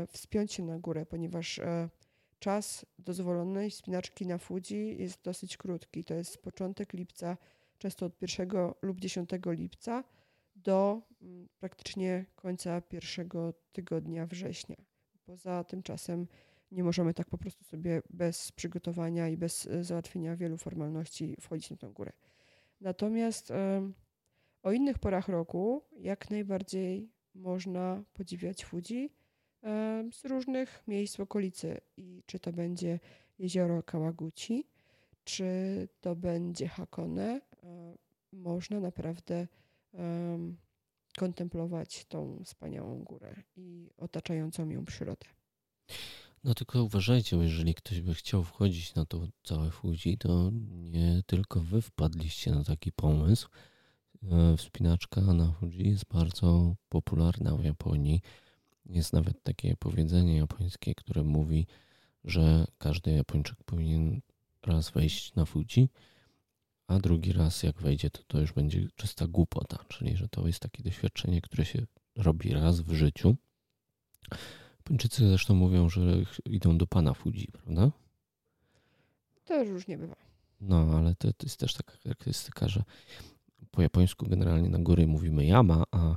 wspiąć 0.08 0.54
się 0.54 0.64
na 0.64 0.80
górę, 0.80 1.06
ponieważ 1.06 1.60
czas 2.40 2.86
dozwolonej 3.00 3.72
spinaczki 3.72 4.28
na 4.28 4.38
Fuji 4.38 4.98
jest 5.00 5.22
dosyć 5.24 5.58
krótki. 5.58 6.04
To 6.04 6.14
jest 6.14 6.38
początek 6.38 6.94
lipca, 6.94 7.38
często 7.78 8.06
od 8.06 8.22
1 8.22 8.50
lub 8.82 9.00
10 9.00 9.30
lipca 9.46 10.04
do 10.56 11.02
mm, 11.22 11.48
praktycznie 11.60 12.26
końca 12.36 12.82
pierwszego 12.82 13.54
tygodnia 13.72 14.26
września. 14.26 14.76
Poza 15.26 15.64
tym 15.64 15.84
czasem 15.84 16.28
nie 16.72 16.84
możemy 16.84 17.14
tak 17.14 17.30
po 17.30 17.38
prostu 17.38 17.64
sobie 17.64 18.02
bez 18.10 18.52
przygotowania 18.52 19.30
i 19.30 19.38
bez 19.38 19.68
e, 19.68 19.84
załatwienia 19.84 20.36
wielu 20.36 20.58
formalności 20.58 21.36
wchodzić 21.42 21.70
na 21.70 21.78
tę 21.78 21.88
górę. 21.94 22.12
Natomiast 22.82 23.54
o 24.64 24.72
innych 24.72 25.00
porach 25.00 25.28
roku 25.28 25.84
jak 25.98 26.30
najbardziej 26.30 27.12
można 27.36 28.04
podziwiać 28.14 28.66
Fuji 28.66 29.17
z 30.12 30.26
różnych 30.26 30.84
miejsc 30.88 31.16
w 31.18 31.20
okolicy. 31.20 31.78
I 31.98 32.24
czy 32.26 32.40
to 32.40 32.52
będzie 32.52 33.00
jezioro 33.40 33.84
Kawaguchi, 33.84 34.68
czy 35.24 35.46
to 36.02 36.16
będzie 36.16 36.68
Hakone, 36.68 37.42
można 38.34 38.80
naprawdę 38.80 39.48
kontemplować 41.18 42.06
tą 42.06 42.42
wspaniałą 42.46 43.04
górę 43.04 43.36
i 43.56 43.90
otaczającą 43.98 44.70
ją 44.70 44.86
przyrodę. 44.86 45.26
No 46.44 46.54
tylko 46.54 46.84
uważajcie, 46.84 47.38
jeżeli 47.38 47.76
ktoś 47.76 48.02
by 48.02 48.14
chciał 48.14 48.44
wchodzić 48.44 48.96
na 48.96 49.06
to 49.06 49.28
całe 49.44 49.72
Fuji, 49.72 50.18
to 50.18 50.52
nie 50.70 51.24
tylko 51.26 51.60
wy 51.60 51.82
wpadliście 51.82 52.52
na 52.52 52.64
taki 52.64 52.92
pomysł. 52.92 53.50
E, 54.24 54.58
wspinaczka 54.58 55.22
na 55.22 55.52
Fuji 55.52 55.90
jest 55.90 56.06
bardzo 56.14 56.76
popularna 56.90 57.58
w 57.58 57.64
Japonii. 57.64 58.22
Jest 58.90 59.14
nawet 59.14 59.44
takie 59.44 59.76
powiedzenie 59.80 60.38
japońskie, 60.38 60.96
które 60.96 61.24
mówi, 61.24 61.68
że 62.24 62.68
każdy 62.78 63.12
Japończyk 63.12 63.64
powinien 63.64 64.22
raz 64.66 64.90
wejść 64.90 65.36
na 65.36 65.46
Fuji, 65.46 65.90
a 66.88 67.00
drugi 67.00 67.34
raz 67.34 67.64
jak 67.64 67.82
wejdzie, 67.82 68.10
to 68.10 68.24
to 68.28 68.40
już 68.40 68.54
będzie 68.54 68.88
czysta 68.96 69.28
głupota, 69.28 69.78
czyli 69.88 70.18
że 70.18 70.28
to 70.30 70.48
jest 70.48 70.60
takie 70.60 70.84
doświadczenie, 70.84 71.42
które 71.42 71.66
się 71.66 71.86
robi 72.16 72.54
raz 72.54 72.82
w 72.82 72.94
życiu. 72.94 73.36
Japończycy 74.78 75.28
zresztą 75.28 75.56
mówią, 75.56 75.90
że 75.90 76.02
idą 76.46 76.78
do 76.78 76.88
pana 76.88 77.14
Fuji, 77.14 77.48
prawda? 77.52 77.92
To 79.46 79.64
już 79.64 79.88
nie 79.88 79.98
bywa. 79.98 80.16
No, 80.62 80.98
ale 80.98 81.16
to, 81.16 81.34
to 81.34 81.46
jest 81.46 81.60
też 81.60 81.74
taka 81.74 81.98
charakterystyka, 82.04 82.68
że 82.68 82.84
po 83.72 83.82
japońsku 83.82 84.26
generalnie 84.30 84.70
na 84.70 84.80
góry 84.80 85.08
mówimy 85.08 85.46
yama, 85.46 85.84
a 85.92 86.16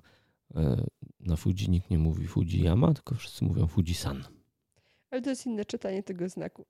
na 1.20 1.36
Fuji 1.36 1.70
nikt 1.70 1.90
nie 1.90 1.98
mówi 1.98 2.26
Fujiyama, 2.26 2.94
tylko 2.94 3.14
wszyscy 3.14 3.44
mówią 3.44 3.66
Fujisan. 3.66 4.24
Ale 5.11 5.22
to 5.22 5.30
jest 5.30 5.46
inne 5.46 5.64
czytanie 5.64 6.03
tego 6.03 6.28
znaku. 6.28 6.66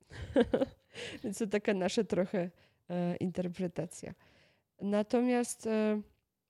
Więc 1.23 1.37
to 1.37 1.47
taka 1.47 1.73
nasza 1.73 2.03
trochę 2.03 2.51
e, 2.89 3.15
interpretacja. 3.15 4.13
Natomiast 4.81 5.67
e, 5.67 6.01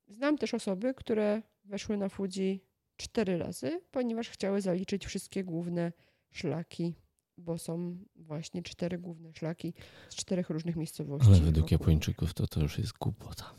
znam 0.08 0.38
też 0.38 0.54
osoby, 0.54 0.94
które 0.94 1.42
weszły 1.66 1.98
na 1.98 2.10
Fuji 2.10 2.64
cztery 2.98 3.38
razy, 3.38 3.82
ponieważ 3.92 4.30
chciały 4.30 4.62
zaliczyć 4.62 5.06
wszystkie 5.06 5.44
główne 5.44 5.92
szlaki, 6.32 6.96
bo 7.38 7.58
są 7.58 7.98
właśnie 8.16 8.64
cztery 8.64 8.98
główne 8.98 9.34
szlaki 9.34 9.74
z 10.10 10.16
czterech 10.16 10.50
różnych 10.50 10.76
miejscowości. 10.76 11.30
Ale 11.30 11.40
według 11.40 11.72
Japończyków 11.72 12.34
to 12.34 12.48
to 12.48 12.62
już 12.62 12.78
jest 12.78 12.94
głupota. 12.98 13.54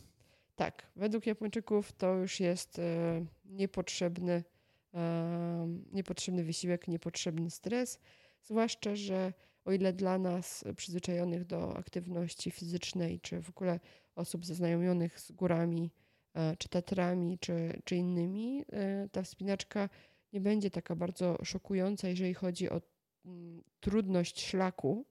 Tak, 0.56 0.86
według 0.96 1.26
Japończyków 1.26 1.92
to 1.92 2.14
już 2.14 2.40
jest 2.40 2.78
e, 2.78 3.24
niepotrzebny, 3.44 4.44
e, 4.94 5.68
niepotrzebny 5.92 6.44
wysiłek, 6.44 6.88
niepotrzebny 6.88 7.50
stres. 7.50 7.98
Zwłaszcza, 8.42 8.96
że 8.96 9.32
o 9.64 9.72
ile 9.72 9.92
dla 9.92 10.18
nas 10.18 10.64
przyzwyczajonych 10.76 11.44
do 11.44 11.76
aktywności 11.76 12.50
fizycznej, 12.50 13.20
czy 13.20 13.42
w 13.42 13.50
ogóle 13.50 13.80
osób 14.14 14.46
zaznajomionych 14.46 15.20
z 15.20 15.32
górami, 15.32 15.90
e, 16.34 16.56
czy 16.56 16.68
Tatrami, 16.68 17.38
czy, 17.38 17.80
czy 17.84 17.96
innymi, 17.96 18.64
ta 19.12 19.22
wspinaczka 19.22 19.88
nie 20.32 20.40
będzie 20.40 20.70
taka 20.70 20.96
bardzo 20.96 21.44
szokująca, 21.44 22.08
jeżeli 22.08 22.34
chodzi 22.34 22.70
o 22.70 22.80
mm, 23.24 23.62
trudność 23.80 24.46
szlaku, 24.46 25.06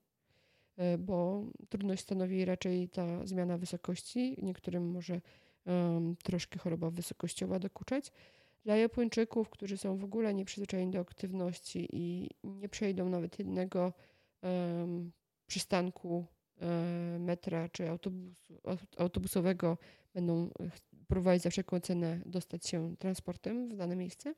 bo 0.99 1.43
trudność 1.69 2.01
stanowi 2.01 2.45
raczej 2.45 2.89
ta 2.89 3.27
zmiana 3.27 3.57
wysokości. 3.57 4.37
Niektórym 4.41 4.91
może 4.91 5.21
um, 5.65 6.15
troszkę 6.23 6.59
choroba 6.59 6.89
wysokościowa 6.89 7.59
dokuczać. 7.59 8.11
Dla 8.63 8.75
Japończyków, 8.75 9.49
którzy 9.49 9.77
są 9.77 9.97
w 9.97 10.03
ogóle 10.03 10.33
nieprzyzwyczajeni 10.33 10.91
do 10.91 10.99
aktywności 10.99 11.87
i 11.93 12.29
nie 12.43 12.69
przejdą 12.69 13.09
nawet 13.09 13.39
jednego 13.39 13.93
um, 14.41 15.11
przystanku 15.47 16.25
um, 16.61 17.23
metra 17.23 17.69
czy 17.69 17.89
autobusu, 17.89 18.53
autobusowego, 18.97 19.77
będą 20.13 20.49
próbować 21.07 21.41
za 21.41 21.49
wszelką 21.49 21.79
cenę 21.79 22.19
dostać 22.25 22.67
się 22.67 22.95
transportem 22.99 23.69
w 23.69 23.75
dane 23.75 23.95
miejsce. 23.95 24.33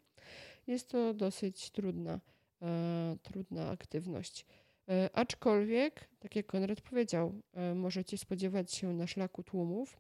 Jest 0.68 0.90
to 0.90 1.14
dosyć 1.14 1.70
trudna, 1.70 2.20
e, 2.62 3.18
trudna 3.22 3.70
aktywność. 3.70 4.46
E, 4.90 5.10
aczkolwiek, 5.14 6.10
tak 6.20 6.36
jak 6.36 6.46
Konrad 6.46 6.82
powiedział, 6.82 7.42
e, 7.54 7.76
możecie 7.76 8.18
spodziewać 8.18 8.74
się 8.74 8.94
na 8.94 9.08
szlaku 9.08 9.44
tłumów, 9.44 9.98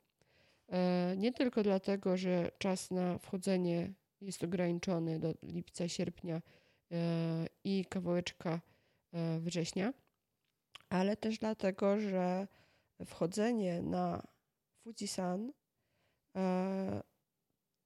E, 0.73 1.15
nie 1.17 1.33
tylko 1.33 1.63
dlatego, 1.63 2.17
że 2.17 2.51
czas 2.57 2.91
na 2.91 3.17
wchodzenie 3.17 3.93
jest 4.21 4.43
ograniczony 4.43 5.19
do 5.19 5.33
lipca, 5.43 5.87
sierpnia 5.87 6.41
i 7.63 7.85
kawałeczka 7.85 8.61
września, 9.39 9.93
ale 10.89 11.17
też 11.17 11.37
dlatego, 11.37 11.99
że 11.99 12.47
wchodzenie 13.05 13.81
na 13.81 14.23
Fujisan 14.83 15.51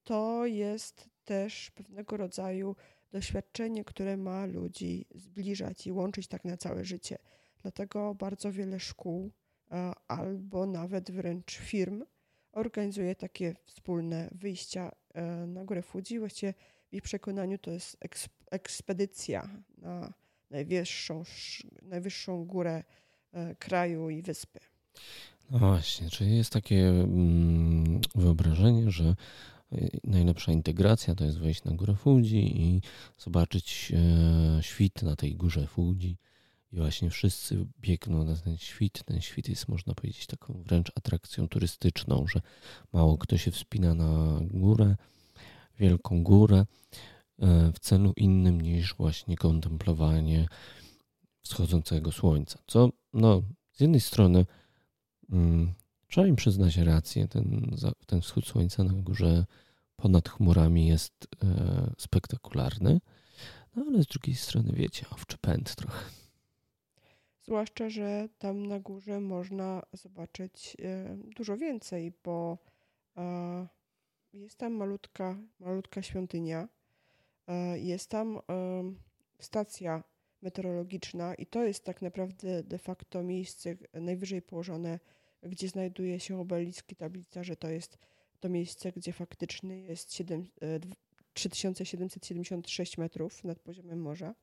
to 0.03 0.45
jest 0.45 1.09
też 1.25 1.71
pewnego 1.71 2.17
rodzaju 2.17 2.75
doświadczenie, 3.11 3.83
które 3.83 4.17
ma 4.17 4.45
ludzi 4.45 5.05
zbliżać 5.15 5.87
i 5.87 5.91
łączyć 5.91 6.27
tak 6.27 6.45
na 6.45 6.57
całe 6.57 6.85
życie. 6.85 7.17
Dlatego 7.61 8.15
bardzo 8.15 8.51
wiele 8.51 8.79
szkół 8.79 9.31
albo 10.07 10.65
nawet 10.65 11.11
wręcz 11.11 11.55
firm 11.57 12.03
organizuje 12.51 13.15
takie 13.15 13.55
wspólne 13.65 14.29
wyjścia 14.31 14.91
e, 15.13 15.47
na 15.47 15.65
górę 15.65 15.81
Fuji. 15.81 16.19
Właściwie 16.19 16.53
w 16.89 16.93
ich 16.93 17.01
przekonaniu 17.01 17.57
to 17.57 17.71
jest 17.71 17.97
ekspedycja 18.51 19.49
na 19.77 20.13
najwyższą, 20.49 21.23
najwyższą 21.81 22.45
górę 22.45 22.83
e, 23.33 23.55
kraju 23.55 24.09
i 24.09 24.21
wyspy. 24.21 24.59
No 25.51 25.59
właśnie, 25.59 26.09
czyli 26.09 26.37
jest 26.37 26.53
takie 26.53 26.89
mm, 26.89 28.01
wyobrażenie, 28.15 28.91
że 28.91 29.03
e, 29.03 29.15
najlepsza 30.03 30.51
integracja 30.51 31.15
to 31.15 31.25
jest 31.25 31.39
wejść 31.39 31.63
na 31.63 31.71
górę 31.71 31.95
Fuji 31.95 32.61
i 32.61 32.81
zobaczyć 33.17 33.93
świt 34.61 35.03
na 35.03 35.15
tej 35.15 35.35
górze 35.35 35.67
Fuji 35.67 36.17
i 36.71 36.77
właśnie 36.77 37.09
wszyscy 37.09 37.65
biegną 37.79 38.23
na 38.23 38.35
ten 38.35 38.57
świt. 38.57 39.03
Ten 39.03 39.21
świt 39.21 39.49
jest, 39.49 39.67
można 39.67 39.93
powiedzieć, 39.93 40.27
taką 40.27 40.63
wręcz 40.63 40.91
atrakcją 40.95 41.47
turystyczną, 41.47 42.27
że 42.27 42.41
mało 42.93 43.17
kto 43.17 43.37
się 43.37 43.51
wspina 43.51 43.93
na 43.93 44.39
górę, 44.41 44.95
wielką 45.79 46.23
górę, 46.23 46.65
e, 47.39 47.71
w 47.73 47.79
celu 47.79 48.13
innym 48.17 48.61
niż 48.61 48.95
właśnie 48.95 49.37
kontemplowanie 49.37 50.47
wschodzącego 51.41 52.11
słońca. 52.11 52.59
Co, 52.67 52.89
no, 53.13 53.41
z 53.71 53.79
jednej 53.79 54.01
strony 54.01 54.45
hmm, 55.29 55.73
trzeba 56.07 56.27
im 56.27 56.35
przyznać 56.35 56.77
rację, 56.77 57.27
ten, 57.27 57.75
ten 58.05 58.21
wschód 58.21 58.47
słońca 58.47 58.83
na 58.83 58.93
górze 58.93 59.45
ponad 59.95 60.29
chmurami 60.29 60.87
jest 60.87 61.27
e, 61.43 61.93
spektakularny, 61.97 63.01
no 63.75 63.85
ale 63.87 64.03
z 64.03 64.07
drugiej 64.07 64.35
strony, 64.35 64.73
wiecie, 64.73 65.05
owczy 65.11 65.37
pęd 65.37 65.75
trochę. 65.75 66.05
Zwłaszcza, 67.41 67.89
że 67.89 68.29
tam 68.37 68.65
na 68.65 68.79
górze 68.79 69.19
można 69.19 69.81
zobaczyć 69.93 70.77
e, 70.79 71.17
dużo 71.35 71.57
więcej, 71.57 72.13
bo 72.23 72.57
e, 73.17 73.67
jest 74.33 74.57
tam 74.57 74.73
malutka, 74.73 75.37
malutka 75.59 76.01
świątynia, 76.01 76.67
jest 77.75 78.09
tam 78.09 78.39
stacja 79.39 80.03
meteorologiczna 80.41 81.35
i 81.35 81.45
to 81.45 81.63
jest 81.63 81.83
tak 81.83 82.01
naprawdę 82.01 82.63
de 82.63 82.77
facto 82.77 83.23
miejsce 83.23 83.75
najwyżej 83.93 84.41
położone, 84.41 84.99
gdzie 85.43 85.67
znajduje 85.67 86.19
się 86.19 86.39
obelisk 86.39 86.91
i 86.91 86.95
tablica, 86.95 87.43
że 87.43 87.55
to 87.55 87.69
jest 87.69 87.97
to 88.39 88.49
miejsce, 88.49 88.91
gdzie 88.91 89.13
faktycznie 89.13 89.81
jest 89.81 90.13
7, 90.13 90.47
3776 91.33 92.97
metrów 92.97 93.43
nad 93.43 93.59
poziomem 93.59 94.01
morza. 94.01 94.35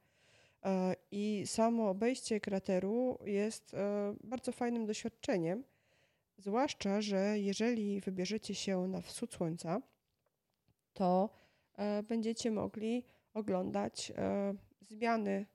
E, 0.64 0.96
I 1.10 1.42
samo 1.46 1.88
obejście 1.90 2.40
krateru 2.40 3.18
jest 3.24 3.74
e, 3.74 4.14
bardzo 4.24 4.52
fajnym 4.52 4.86
doświadczeniem, 4.86 5.64
zwłaszcza, 6.38 7.00
że 7.00 7.38
jeżeli 7.38 8.00
wybierzecie 8.00 8.54
się 8.54 8.88
na 8.88 9.00
wschód 9.00 9.34
słońca, 9.34 9.82
to 10.92 11.30
e, 11.76 12.02
będziecie 12.02 12.50
mogli 12.50 13.04
oglądać 13.34 14.12
zmiany 14.80 15.46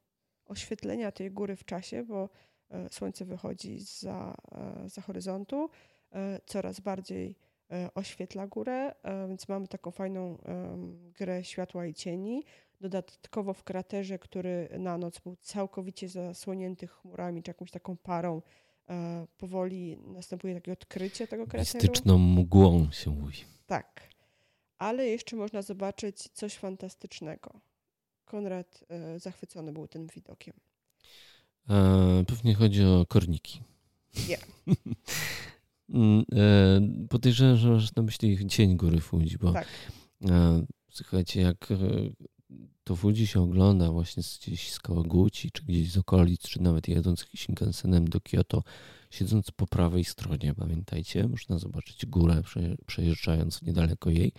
oświetlenia 0.45 1.11
tej 1.11 1.31
góry 1.31 1.55
w 1.55 1.65
czasie, 1.65 2.03
bo 2.03 2.29
słońce 2.91 3.25
wychodzi 3.25 3.79
za, 3.79 4.35
za 4.85 5.01
horyzontu, 5.01 5.69
coraz 6.45 6.79
bardziej 6.79 7.35
oświetla 7.95 8.47
górę, 8.47 8.91
więc 9.29 9.47
mamy 9.47 9.67
taką 9.67 9.91
fajną 9.91 10.37
grę 11.19 11.43
światła 11.43 11.85
i 11.85 11.93
cieni. 11.93 12.43
Dodatkowo 12.81 13.53
w 13.53 13.63
kraterze, 13.63 14.19
który 14.19 14.69
na 14.79 14.97
noc 14.97 15.19
był 15.19 15.35
całkowicie 15.35 16.09
zasłonięty 16.09 16.87
chmurami 16.87 17.43
czy 17.43 17.49
jakąś 17.49 17.71
taką 17.71 17.97
parą, 17.97 18.41
e, 18.89 19.27
powoli 19.37 19.97
następuje 19.97 20.53
takie 20.53 20.71
odkrycie 20.71 21.27
tego 21.27 21.47
krateru. 21.47 21.79
Mistyczną 21.83 22.17
mgłą 22.17 22.91
się 22.91 23.11
mówi. 23.11 23.37
Tak. 23.67 24.09
Ale 24.77 25.07
jeszcze 25.07 25.35
można 25.35 25.61
zobaczyć 25.61 26.29
coś 26.29 26.55
fantastycznego. 26.55 27.59
Konrad 28.25 28.83
e, 28.89 29.19
zachwycony 29.19 29.71
był 29.71 29.87
tym 29.87 30.07
widokiem. 30.07 30.53
E, 31.69 32.23
pewnie 32.27 32.55
chodzi 32.55 32.83
o 32.83 33.05
korniki. 33.07 33.61
Nie. 34.29 34.37
Mm, 35.93 36.25
podejrzewam, 37.09 37.57
że 37.57 37.69
masz 37.69 37.95
na 37.95 38.03
myśli 38.03 38.47
cień 38.47 38.77
góry 38.77 38.99
Fuji, 38.99 39.37
bo 39.41 39.53
tak. 39.53 39.67
e, 40.29 40.65
słuchajcie, 40.91 41.41
jak 41.41 41.71
e, 41.71 41.77
to 42.83 42.95
Fuji 42.95 43.27
się 43.27 43.41
ogląda 43.41 43.91
właśnie 43.91 44.23
gdzieś 44.41 44.71
z 44.71 44.79
Kawaguchi, 44.79 45.51
czy 45.51 45.63
gdzieś 45.63 45.91
z 45.91 45.97
okolic, 45.97 46.41
czy 46.41 46.61
nawet 46.61 46.87
jedząc 46.87 47.25
Shinkansenem 47.35 48.07
do 48.07 48.21
Kyoto, 48.21 48.63
siedząc 49.11 49.51
po 49.51 49.67
prawej 49.67 50.05
stronie, 50.05 50.53
pamiętajcie, 50.53 51.27
można 51.27 51.57
zobaczyć 51.57 52.05
górę 52.05 52.41
przejeżdżając 52.85 53.61
niedaleko 53.61 54.09
jej. 54.09 54.31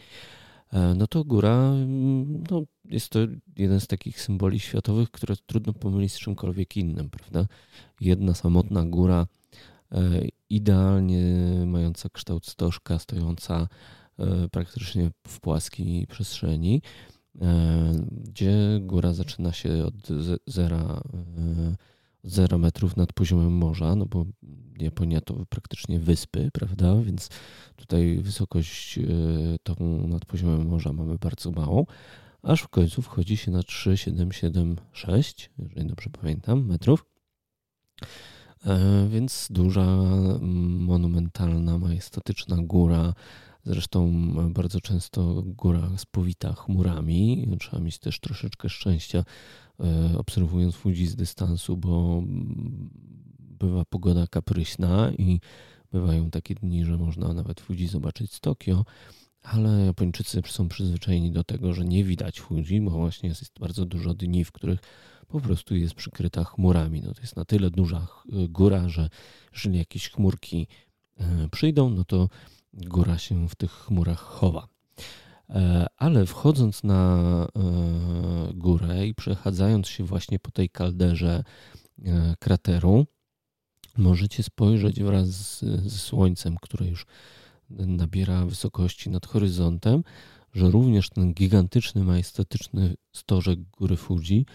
E, 0.72 0.94
no 0.94 1.06
to 1.06 1.24
góra 1.24 1.72
mm, 1.72 2.44
no, 2.50 2.62
jest 2.84 3.08
to 3.08 3.18
jeden 3.56 3.80
z 3.80 3.86
takich 3.86 4.20
symboli 4.20 4.60
światowych, 4.60 5.10
które 5.10 5.34
trudno 5.46 5.72
pomylić 5.72 6.12
z 6.12 6.18
czymkolwiek 6.18 6.76
innym, 6.76 7.10
prawda? 7.10 7.46
Jedna 8.00 8.34
samotna 8.34 8.84
góra, 8.84 9.26
e, 9.92 10.00
idealnie 10.50 11.22
mająca 11.66 12.08
kształt 12.08 12.46
stożka, 12.46 12.98
stojąca 12.98 13.68
e, 14.18 14.48
praktycznie 14.48 15.10
w 15.26 15.40
płaskiej 15.40 16.06
przestrzeni 16.06 16.82
gdzie 18.10 18.80
góra 18.80 19.12
zaczyna 19.12 19.52
się 19.52 19.84
od 19.84 19.94
zera, 20.46 21.02
e, 22.24 22.26
od 22.26 22.32
zera 22.32 22.58
metrów 22.58 22.96
nad 22.96 23.12
poziomem 23.12 23.52
morza, 23.52 23.94
no 23.94 24.06
bo 24.06 24.26
Japonia 24.78 25.20
to 25.20 25.46
praktycznie 25.48 25.98
wyspy, 25.98 26.50
prawda? 26.52 26.96
Więc 27.02 27.28
tutaj 27.76 28.18
wysokość 28.22 28.98
e, 28.98 29.02
tą 29.62 29.74
nad 30.08 30.24
poziomem 30.24 30.66
morza 30.66 30.92
mamy 30.92 31.18
bardzo 31.18 31.50
małą, 31.50 31.86
aż 32.42 32.62
w 32.62 32.68
końcu 32.68 33.02
wchodzi 33.02 33.36
się 33.36 33.50
na 33.50 33.62
3,776, 33.62 35.50
jeżeli 35.58 35.86
dobrze 35.86 36.10
pamiętam, 36.10 36.66
metrów. 36.66 37.04
Więc 39.08 39.48
duża, 39.50 39.86
monumentalna, 40.78 41.78
majestatyczna 41.78 42.56
góra 42.60 43.14
Zresztą 43.64 44.12
bardzo 44.50 44.80
często 44.80 45.42
góra 45.46 45.90
spowita 45.96 46.52
chmurami. 46.52 47.56
Trzeba 47.60 47.78
mieć 47.82 47.98
też 47.98 48.20
troszeczkę 48.20 48.68
szczęścia, 48.68 49.18
e, 49.18 49.24
obserwując 50.16 50.74
Fuji 50.74 51.06
z 51.06 51.16
dystansu, 51.16 51.76
bo 51.76 52.22
bywa 53.38 53.84
pogoda 53.84 54.26
kapryśna 54.26 55.12
i 55.18 55.40
bywają 55.92 56.30
takie 56.30 56.54
dni, 56.54 56.84
że 56.84 56.96
można 56.96 57.32
nawet 57.32 57.60
Fuji 57.60 57.88
zobaczyć 57.88 58.32
z 58.32 58.40
Tokio, 58.40 58.84
ale 59.42 59.86
Japończycy 59.86 60.42
są 60.46 60.68
przyzwyczajeni 60.68 61.32
do 61.32 61.44
tego, 61.44 61.72
że 61.72 61.84
nie 61.84 62.04
widać 62.04 62.40
Fuji, 62.40 62.80
bo 62.80 62.90
właśnie 62.90 63.28
jest 63.28 63.58
bardzo 63.60 63.84
dużo 63.84 64.14
dni, 64.14 64.44
w 64.44 64.52
których 64.52 64.80
po 65.28 65.40
prostu 65.40 65.76
jest 65.76 65.94
przykryta 65.94 66.44
chmurami. 66.44 67.00
No 67.00 67.14
to 67.14 67.20
jest 67.20 67.36
na 67.36 67.44
tyle 67.44 67.70
duża 67.70 68.06
góra, 68.48 68.88
że 68.88 69.08
jeżeli 69.52 69.78
jakieś 69.78 70.10
chmurki 70.10 70.66
e, 71.16 71.48
przyjdą, 71.48 71.90
no 71.90 72.04
to 72.04 72.28
góra 72.72 73.18
się 73.18 73.48
w 73.48 73.54
tych 73.54 73.70
chmurach 73.70 74.20
chowa. 74.20 74.68
E, 75.50 75.86
ale 75.96 76.26
wchodząc 76.26 76.84
na 76.84 77.18
e, 77.46 78.52
górę 78.54 79.06
i 79.06 79.14
przechadzając 79.14 79.88
się 79.88 80.04
właśnie 80.04 80.38
po 80.38 80.50
tej 80.50 80.70
kalderze 80.70 81.44
e, 82.04 82.34
krateru, 82.38 83.06
możecie 83.96 84.42
spojrzeć 84.42 85.02
wraz 85.02 85.26
z, 85.28 86.02
Słońcem, 86.02 86.56
które 86.62 86.86
już 86.86 87.06
nabiera 87.70 88.46
wysokości 88.46 89.10
nad 89.10 89.26
horyzontem, 89.26 90.04
że 90.54 90.70
również 90.70 91.10
ten 91.10 91.34
gigantyczny, 91.34 92.04
majestatyczny 92.04 92.94
stożek 93.12 93.60
góry 93.60 93.96
Fuji 93.96 94.46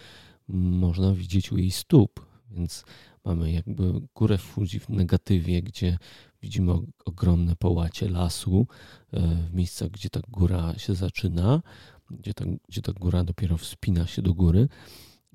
można 0.47 1.13
widzieć 1.13 1.51
u 1.51 1.57
jej 1.57 1.71
stóp. 1.71 2.25
Więc 2.51 2.85
mamy 3.25 3.51
jakby 3.51 3.93
górę 4.15 4.37
Fuji 4.37 4.79
w 4.79 4.89
negatywie, 4.89 5.61
gdzie 5.61 5.97
Widzimy 6.45 6.73
ogromne 7.05 7.55
połacie 7.55 8.09
lasu 8.09 8.67
e, 9.13 9.19
w 9.19 9.53
miejscach, 9.53 9.89
gdzie 9.89 10.09
ta 10.09 10.19
góra 10.27 10.73
się 10.77 10.95
zaczyna, 10.95 11.61
gdzie 12.09 12.33
ta, 12.33 12.45
gdzie 12.67 12.81
ta 12.81 12.93
góra 12.93 13.23
dopiero 13.23 13.57
wspina 13.57 14.07
się 14.07 14.21
do 14.21 14.33
góry, 14.33 14.67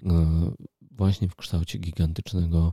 e, 0.06 0.52
właśnie 0.90 1.28
w 1.28 1.36
kształcie 1.36 1.78
gigantycznego 1.78 2.72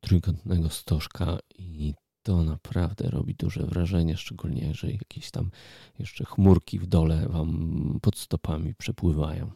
trójkątnego 0.00 0.68
stożka 0.68 1.38
i 1.58 1.94
to 2.22 2.44
naprawdę 2.44 3.10
robi 3.10 3.34
duże 3.34 3.66
wrażenie, 3.66 4.16
szczególnie 4.16 4.66
jeżeli 4.66 4.92
jakieś 4.92 5.30
tam 5.30 5.50
jeszcze 5.98 6.24
chmurki 6.24 6.78
w 6.78 6.86
dole 6.86 7.28
wam 7.28 7.98
pod 8.02 8.18
stopami 8.18 8.74
przepływają. 8.74 9.50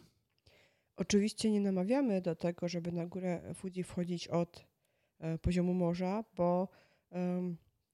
Oczywiście 0.97 1.51
nie 1.51 1.61
namawiamy 1.61 2.21
do 2.21 2.37
tego, 2.37 2.69
żeby 2.69 2.93
na 2.93 3.07
górę 3.07 3.55
Fuji 3.55 3.83
wchodzić 3.85 4.29
od 4.29 4.72
poziomu 5.43 5.75
morza, 5.75 6.25
bo 6.37 6.69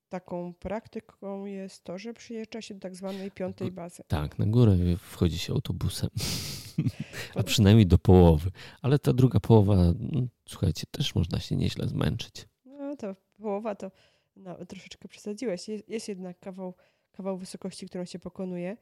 taką 0.09 0.55
praktyką 0.55 1.47
jest 1.47 1.85
to, 1.85 1.99
że 1.99 2.15
przyjeżdża 2.15 2.63
się 2.63 2.75
do 2.75 2.81
tak 2.81 2.97
zwanej 2.97 3.31
piątej 3.31 3.73
bazy. 3.73 4.03
Tak, 4.09 4.39
na 4.39 4.47
górę 4.47 4.77
wchodzi 4.99 5.39
się 5.39 5.53
autobusem. 5.53 6.11
A 7.37 7.43
przynajmniej 7.43 7.87
do 7.87 7.99
połowy. 7.99 8.51
Ale 8.83 8.99
ta 8.99 9.13
druga 9.13 9.41
połowa, 9.41 9.77
no, 9.99 10.27
słuchajcie, 10.49 10.85
też 10.91 11.15
można 11.15 11.41
się 11.41 11.57
nieźle 11.57 11.89
zmęczyć. 11.89 12.49
No 12.65 12.97
to 12.97 13.17
połowa 13.37 13.75
to 13.75 13.91
no, 14.37 14.67
troszeczkę 14.67 15.09
przesadziłeś. 15.09 15.69
Jest, 15.69 15.89
jest 15.89 16.09
jednak 16.09 16.39
kawał, 16.39 16.75
kawał 17.13 17.39
wysokości, 17.39 17.87
którą 17.87 18.05
się 18.05 18.19
pokonuje. 18.19 18.77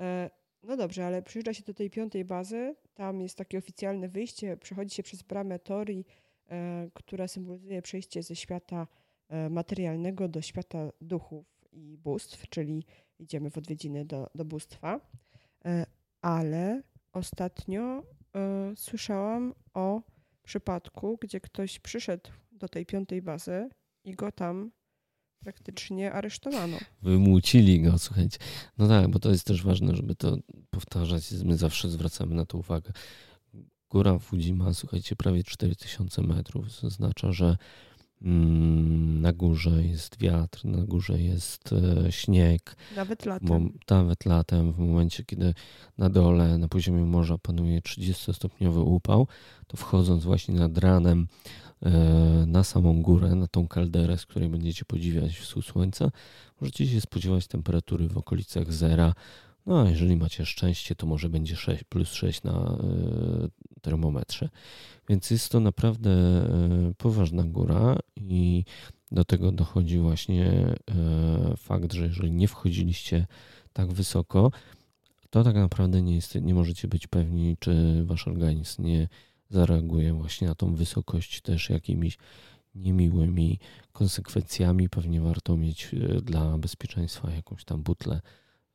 E, 0.00 0.30
no 0.62 0.76
dobrze, 0.76 1.06
ale 1.06 1.22
przyjeżdża 1.22 1.54
się 1.54 1.62
do 1.62 1.74
tej 1.74 1.90
piątej 1.90 2.24
bazy. 2.24 2.76
Tam 2.94 3.20
jest 3.20 3.36
takie 3.36 3.58
oficjalne 3.58 4.08
wyjście. 4.08 4.56
Przechodzi 4.56 4.94
się 4.94 5.02
przez 5.02 5.22
bramę 5.22 5.58
Tori, 5.58 6.00
e, 6.00 6.29
która 6.94 7.28
symbolizuje 7.28 7.82
przejście 7.82 8.22
ze 8.22 8.36
świata 8.36 8.86
E, 9.30 9.50
materialnego 9.50 10.28
do 10.28 10.42
świata 10.42 10.78
duchów 11.00 11.46
i 11.72 11.98
bóstw, 11.98 12.48
czyli 12.48 12.84
idziemy 13.18 13.50
w 13.50 13.58
odwiedziny 13.58 14.04
do, 14.04 14.30
do 14.34 14.44
bóstwa. 14.44 15.00
E, 15.64 15.86
ale 16.22 16.82
ostatnio 17.12 18.02
e, 18.34 18.72
słyszałam 18.76 19.54
o 19.74 20.02
przypadku, 20.42 21.18
gdzie 21.20 21.40
ktoś 21.40 21.78
przyszedł 21.78 22.30
do 22.52 22.68
tej 22.68 22.86
piątej 22.86 23.22
bazy 23.22 23.68
i 24.04 24.14
go 24.14 24.32
tam 24.32 24.70
praktycznie 25.40 26.12
aresztowano. 26.12 26.78
Wymucili 27.02 27.82
go, 27.82 27.98
słuchajcie. 27.98 28.38
No 28.78 28.88
tak, 28.88 29.08
bo 29.08 29.18
to 29.18 29.30
jest 29.30 29.46
też 29.46 29.62
ważne, 29.62 29.96
żeby 29.96 30.14
to 30.14 30.36
powtarzać. 30.70 31.32
My 31.44 31.56
zawsze 31.56 31.88
zwracamy 31.88 32.34
na 32.34 32.46
to 32.46 32.58
uwagę. 32.58 32.92
Góra 33.90 34.18
Fuji 34.18 34.54
ma, 34.54 34.74
słuchajcie, 34.74 35.16
prawie 35.16 35.44
4000 35.44 36.22
metrów. 36.22 36.84
Oznacza, 36.84 37.32
że 37.32 37.56
Mm, 38.22 39.20
na 39.20 39.32
górze 39.32 39.84
jest 39.84 40.18
wiatr, 40.18 40.64
na 40.64 40.84
górze 40.84 41.20
jest 41.20 41.70
e, 41.72 42.12
śnieg. 42.12 42.76
Nawet 42.96 43.26
latem. 43.26 43.72
Nawet 43.90 44.24
latem, 44.26 44.72
w 44.72 44.78
momencie, 44.78 45.24
kiedy 45.24 45.54
na 45.98 46.10
dole, 46.10 46.58
na 46.58 46.68
poziomie 46.68 47.04
morza 47.04 47.38
panuje 47.38 47.80
30-stopniowy 47.80 48.80
upał, 48.80 49.26
to 49.66 49.76
wchodząc 49.76 50.24
właśnie 50.24 50.54
nad 50.54 50.78
ranem 50.78 51.26
na 52.46 52.64
samą 52.64 53.02
górę, 53.02 53.34
na 53.34 53.46
tą 53.46 53.68
kalderę, 53.68 54.18
z 54.18 54.26
której 54.26 54.48
będziecie 54.48 54.84
podziwiać 54.84 55.36
wschód 55.38 55.64
słońca, 55.64 56.10
możecie 56.60 56.86
się 56.86 57.00
spodziewać 57.00 57.46
temperatury 57.46 58.08
w 58.08 58.18
okolicach 58.18 58.72
zera. 58.72 59.14
No 59.66 59.82
a 59.82 59.90
jeżeli 59.90 60.16
macie 60.16 60.46
szczęście, 60.46 60.94
to 60.94 61.06
może 61.06 61.28
będzie 61.28 61.56
6, 61.56 61.84
plus 61.84 62.12
6 62.12 62.42
na 62.42 62.78
termometrze. 63.80 64.48
Więc 65.08 65.30
jest 65.30 65.52
to 65.52 65.60
naprawdę 65.60 66.10
poważna 66.98 67.44
góra 67.44 67.96
i 68.16 68.64
do 69.12 69.24
tego 69.24 69.52
dochodzi 69.52 69.98
właśnie 69.98 70.74
fakt, 71.56 71.92
że 71.92 72.06
jeżeli 72.06 72.32
nie 72.32 72.48
wchodziliście 72.48 73.26
tak 73.72 73.92
wysoko, 73.92 74.50
to 75.30 75.44
tak 75.44 75.54
naprawdę 75.54 76.02
nie, 76.02 76.14
jest, 76.14 76.34
nie 76.34 76.54
możecie 76.54 76.88
być 76.88 77.06
pewni, 77.06 77.56
czy 77.60 78.04
wasz 78.04 78.28
organizm 78.28 78.82
nie 78.82 79.08
zareaguje 79.50 80.14
właśnie 80.14 80.48
na 80.48 80.54
tą 80.54 80.74
wysokość 80.74 81.40
też 81.40 81.70
jakimiś 81.70 82.18
niemiłymi 82.74 83.58
konsekwencjami. 83.92 84.88
Pewnie 84.88 85.20
warto 85.20 85.56
mieć 85.56 85.94
e, 85.94 86.20
dla 86.20 86.58
bezpieczeństwa 86.58 87.30
jakąś 87.30 87.64
tam 87.64 87.82
butlę 87.82 88.20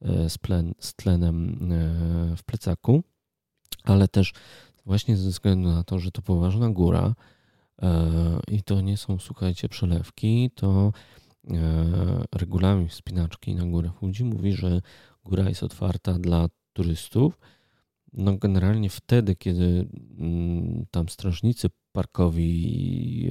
e, 0.01 0.29
z, 0.29 0.37
z 0.79 0.93
tlenem 0.93 1.59
e, 1.71 2.35
w 2.35 2.43
plecaku, 2.43 3.03
ale 3.83 4.07
też 4.07 4.33
właśnie 4.85 5.17
ze 5.17 5.29
względu 5.29 5.69
na 5.69 5.83
to, 5.83 5.99
że 5.99 6.11
to 6.11 6.21
poważna 6.21 6.69
góra 6.69 7.15
i 8.47 8.63
to 8.63 8.81
nie 8.81 8.97
są, 8.97 9.19
słuchajcie, 9.19 9.69
przelewki, 9.69 10.51
to 10.55 10.91
regulamin 12.35 12.87
wspinaczki 12.87 13.55
na 13.55 13.65
górę 13.65 13.89
Fuji 13.99 14.23
mówi, 14.23 14.53
że 14.53 14.81
góra 15.25 15.49
jest 15.49 15.63
otwarta 15.63 16.13
dla 16.13 16.47
turystów. 16.73 17.39
No 18.13 18.37
generalnie 18.37 18.89
wtedy, 18.89 19.35
kiedy 19.35 19.87
mm, 20.17 20.85
tam 20.91 21.09
strażnicy 21.09 21.69
parkowi 21.91 23.29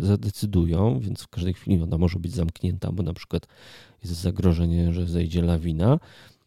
e, 0.00 0.06
zadecydują, 0.06 1.00
więc 1.00 1.22
w 1.22 1.28
każdej 1.28 1.54
chwili 1.54 1.82
ona 1.82 1.98
może 1.98 2.18
być 2.18 2.32
zamknięta, 2.32 2.92
bo 2.92 3.02
na 3.02 3.12
przykład 3.12 3.46
jest 4.02 4.14
zagrożenie, 4.14 4.92
że 4.92 5.06
zejdzie 5.06 5.42
lawina, 5.42 5.98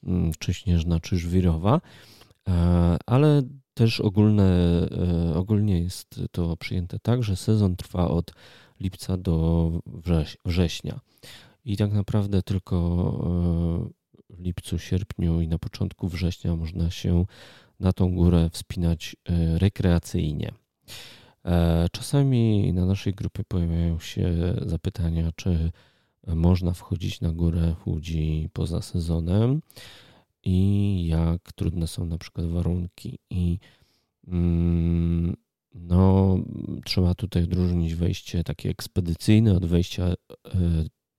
mm, 0.03 0.31
czy 0.39 0.53
śnieżna, 0.53 0.99
czy 0.99 1.17
żwirowa, 1.17 1.81
e, 2.47 2.97
ale 3.05 3.41
też 3.79 4.01
ogólne, 4.01 4.51
e, 5.31 5.35
ogólnie 5.35 5.79
jest 5.79 6.21
to 6.31 6.57
przyjęte 6.57 6.99
tak, 6.99 7.23
że 7.23 7.35
sezon 7.35 7.75
trwa 7.75 8.07
od 8.07 8.31
lipca 8.79 9.17
do 9.17 9.71
września. 10.45 10.99
I 11.65 11.77
tak 11.77 11.91
naprawdę 11.91 12.41
tylko 12.41 12.77
w 14.29 14.39
lipcu, 14.39 14.79
sierpniu 14.79 15.41
i 15.41 15.47
na 15.47 15.59
początku 15.59 16.07
września 16.07 16.55
można 16.55 16.91
się 16.91 17.25
na 17.79 17.93
tą 17.93 18.15
górę 18.15 18.49
wspinać 18.51 19.15
e, 19.29 19.59
rekreacyjnie. 19.59 20.51
E, 21.45 21.87
czasami 21.91 22.73
na 22.73 22.85
naszej 22.85 23.13
grupie 23.13 23.43
pojawiają 23.47 23.99
się 23.99 24.55
zapytania, 24.61 25.31
czy 25.35 25.71
można 26.27 26.73
wchodzić 26.73 27.21
na 27.21 27.33
górę 27.33 27.75
Fuji 27.83 28.49
poza 28.53 28.81
sezonem 28.81 29.61
i 30.43 31.07
jak 31.07 31.53
trudne 31.53 31.87
są 31.87 32.05
na 32.05 32.17
przykład 32.17 32.47
warunki. 32.47 33.19
I 33.29 33.59
mm, 34.27 35.35
no, 35.73 36.37
trzeba 36.85 37.15
tutaj 37.15 37.43
odróżnić 37.43 37.95
wejście 37.95 38.43
takie 38.43 38.69
ekspedycyjne 38.69 39.53
od 39.53 39.65
wejścia 39.65 40.03
e, 40.05 40.15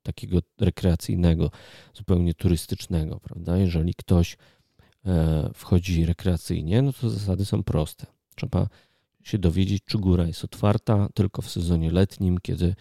takiego 0.03 0.39
rekreacyjnego, 0.61 1.51
zupełnie 1.95 2.35
turystycznego, 2.35 3.21
prawda? 3.21 3.57
Jeżeli 3.57 3.95
ktoś 3.95 4.37
e, 5.07 5.51
wchodzi 5.55 6.07
rekreacyjnie, 6.07 6.83
no 6.83 6.93
to 6.93 7.11
zasady 7.11 7.45
są 7.45 7.63
proste. 7.63 8.07
Trzeba 8.35 8.69
się 9.23 9.39
dowiedzieć, 9.39 9.85
czy 9.85 9.99
góra 9.99 10.27
jest 10.27 10.45
otwarta 10.45 11.09
tylko 11.15 11.43
w 11.43 11.51
sezonie 11.51 11.91
letnim, 11.91 12.39
kiedy 12.43 12.75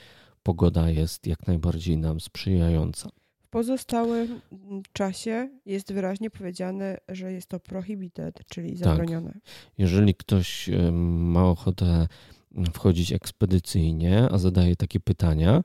pogoda 0.44 0.90
jest 0.90 1.28
jak 1.28 1.48
najbardziej 1.48 1.98
nam 1.98 2.20
sprzyjająca. 2.20 3.10
Pozostałym 3.50 4.42
czasie 4.94 5.50
jest 5.66 5.94
wyraźnie 5.94 6.30
powiedziane, 6.30 6.98
że 7.08 7.32
jest 7.32 7.48
to 7.48 7.60
prohibited, 7.60 8.40
czyli 8.50 8.70
tak. 8.70 8.78
zabronione. 8.78 9.32
Tak. 9.34 9.42
Jeżeli 9.78 10.16
ktoś 10.16 10.70
ma 10.92 11.46
ochotę 11.46 12.08
wchodzić 12.74 13.14
ekspedycyjnie, 13.14 14.28
a 14.32 14.38
zadaje 14.38 14.76
takie 14.76 15.00
pytania, 15.00 15.64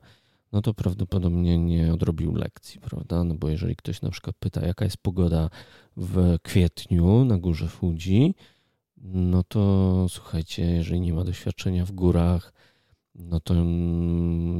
no 0.51 0.61
to 0.61 0.73
prawdopodobnie 0.73 1.57
nie 1.57 1.93
odrobił 1.93 2.35
lekcji, 2.35 2.79
prawda? 2.79 3.23
No 3.23 3.35
bo 3.35 3.49
jeżeli 3.49 3.75
ktoś 3.75 4.01
na 4.01 4.09
przykład 4.09 4.35
pyta, 4.39 4.65
jaka 4.65 4.85
jest 4.85 4.97
pogoda 4.97 5.49
w 5.97 6.37
kwietniu 6.43 7.25
na 7.25 7.37
górze 7.37 7.67
Fuji, 7.67 8.35
no 8.97 9.43
to 9.43 10.05
słuchajcie, 10.09 10.65
jeżeli 10.65 11.01
nie 11.01 11.13
ma 11.13 11.23
doświadczenia 11.23 11.85
w 11.85 11.91
górach, 11.91 12.53
no 13.15 13.39
to 13.39 13.53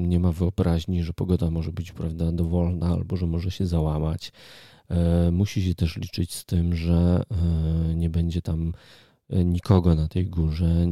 nie 0.08 0.20
ma 0.20 0.32
wyobraźni, 0.32 1.04
że 1.04 1.14
pogoda 1.14 1.52
może 1.52 1.72
być, 1.72 1.92
prawda, 1.92 2.32
dowolna 2.32 2.88
albo 2.88 3.18
że 3.18 3.26
może 3.26 3.52
się 3.52 3.68
załamać. 3.68 4.32
E, 4.90 5.32
musi 5.32 5.64
się 5.64 5.76
też 5.76 5.98
liczyć 5.98 6.34
z 6.34 6.46
tym, 6.46 6.76
że 6.76 7.24
e, 7.32 7.96
nie 7.96 8.10
będzie 8.10 8.42
tam 8.42 8.74
e, 9.30 9.46
nikogo 9.46 9.96
na 9.96 10.08
tej 10.08 10.28
górze, 10.28 10.88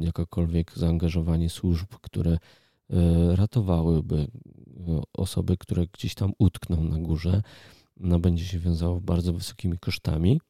jakakolwiek 0.00 0.72
zaangażowanie 0.76 1.50
służb, 1.50 1.88
które 2.00 2.38
ratowałyby 3.34 4.26
osoby, 5.12 5.56
które 5.56 5.86
gdzieś 5.86 6.14
tam 6.14 6.32
utkną 6.38 6.84
na 6.84 6.98
górze. 6.98 7.42
No, 7.96 8.18
będzie 8.18 8.44
się 8.44 8.58
wiązało 8.58 9.00
bardzo 9.00 9.32
wysokimi 9.32 9.78
kosztami. 9.78 10.40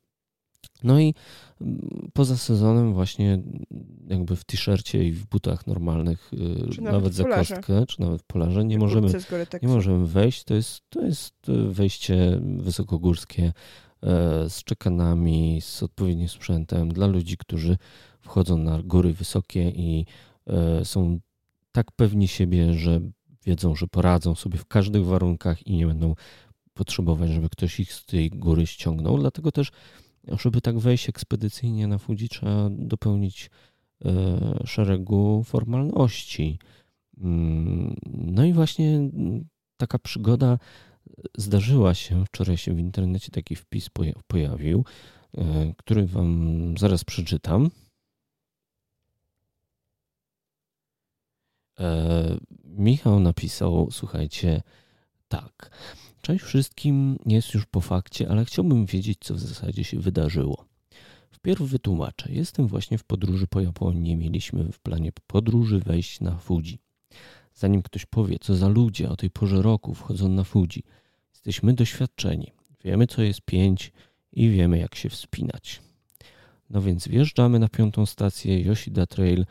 No 0.83 1.01
i 1.01 1.15
mm, 1.61 2.11
poza 2.13 2.37
sezonem 2.37 2.95
właśnie 2.95 3.43
jakby 4.09 4.37
w 4.37 4.45
t-shircie 4.45 5.05
i 5.05 5.13
w 5.13 5.27
butach 5.27 5.67
normalnych, 5.67 6.31
e, 6.33 6.69
czy 6.71 6.81
nawet, 6.81 6.93
nawet 6.93 7.15
za 7.15 7.25
kostkę, 7.25 7.87
czy 7.87 8.01
nawet 8.01 8.23
w 8.23 8.25
polarze 8.25 8.65
nie 8.65 8.79
możemy, 8.79 9.09
nie 9.63 9.69
możemy 9.69 10.07
wejść. 10.07 10.45
To 10.45 10.55
jest, 10.55 10.83
to 10.89 11.03
jest 11.03 11.35
wejście 11.69 12.41
wysokogórskie 12.57 13.53
z 14.49 14.65
czekanami, 14.65 15.61
z 15.61 15.83
odpowiednim 15.83 16.29
sprzętem 16.29 16.93
dla 16.93 17.07
ludzi, 17.07 17.37
którzy 17.37 17.77
wchodzą 18.21 18.59
na 18.59 18.83
góry 18.83 19.13
wysokie 19.13 19.71
i 19.71 20.07
są 20.85 21.19
tak 21.73 21.93
pewni 21.93 22.29
siebie, 22.29 22.75
że 22.75 23.01
wiedzą, 23.47 23.75
że 23.75 23.87
poradzą 23.87 24.35
sobie 24.35 24.59
w 24.59 24.67
każdych 24.67 25.05
warunkach 25.05 25.67
i 25.67 25.77
nie 25.77 25.87
będą 25.87 26.15
potrzebować, 26.75 27.31
żeby 27.31 27.49
ktoś 27.49 27.81
ich 27.81 27.93
z 27.93 28.07
tej 28.07 28.31
góry 28.31 28.67
ściągnął. 28.67 29.19
Dlatego 29.19 29.53
też, 29.53 29.71
żeby 30.41 30.61
tak 30.61 30.79
wejść 30.79 31.09
ekspedycyjnie 31.09 31.87
na 31.87 31.99
Fuji, 31.99 32.29
trzeba 32.29 32.71
dopełnić 32.71 33.51
e, 34.05 34.11
szeregu 34.67 35.45
formalności. 35.45 36.59
Mm, 37.19 37.97
no 38.07 38.45
i 38.45 38.53
właśnie 38.53 39.11
taka 39.77 39.99
przygoda 39.99 40.59
zdarzyła 41.37 41.95
się. 41.95 42.25
Wczoraj 42.25 42.57
się 42.57 42.75
w 42.75 42.79
internecie 42.79 43.31
taki 43.31 43.57
wpis 43.57 43.89
pojawił, 44.27 44.85
e, 45.39 45.73
który 45.77 46.07
Wam 46.07 46.75
zaraz 46.79 47.05
przeczytam. 47.05 47.71
E, 51.81 52.39
Michał 52.65 53.21
napisał, 53.21 53.89
słuchajcie, 53.91 54.63
tak. 55.29 55.71
Cześć 56.23 56.45
wszystkim, 56.45 57.19
jest 57.27 57.55
już 57.55 57.67
po 57.67 57.81
fakcie, 57.81 58.29
ale 58.29 58.45
chciałbym 58.45 58.87
wiedzieć, 58.87 59.19
co 59.21 59.35
w 59.35 59.39
zasadzie 59.39 59.85
się 59.85 60.01
wydarzyło. 60.01 60.65
Wpierw 61.31 61.63
wytłumaczę. 61.63 62.33
Jestem 62.33 62.67
właśnie 62.67 62.99
w 62.99 63.05
podróży 63.05 63.47
po 63.47 63.61
Japonii. 63.61 64.17
Mieliśmy 64.17 64.73
w 64.73 64.81
planie 64.81 65.13
podróży 65.27 65.79
wejść 65.79 66.21
na 66.21 66.37
Fuji. 66.37 66.79
Zanim 67.55 67.83
ktoś 67.83 68.07
powie, 68.07 68.39
co 68.41 68.57
za 68.57 68.69
ludzie 68.69 69.11
o 69.11 69.17
tej 69.17 69.31
porze 69.31 69.63
roku 69.63 69.95
wchodzą 69.95 70.29
na 70.29 70.45
Fuji, 70.45 70.83
jesteśmy 71.33 71.75
doświadczeni. 71.75 72.53
Wiemy, 72.85 73.07
co 73.07 73.23
jest 73.23 73.41
pięć 73.41 73.93
i 74.33 74.51
wiemy, 74.51 74.79
jak 74.79 74.95
się 74.95 75.09
wspinać. 75.09 75.81
No 76.71 76.83
więc 76.83 77.09
wjeżdżamy 77.09 77.59
na 77.59 77.69
piątą 77.69 78.07
stację 78.07 78.61
Yoshida 78.61 79.07
Trail 79.07 79.45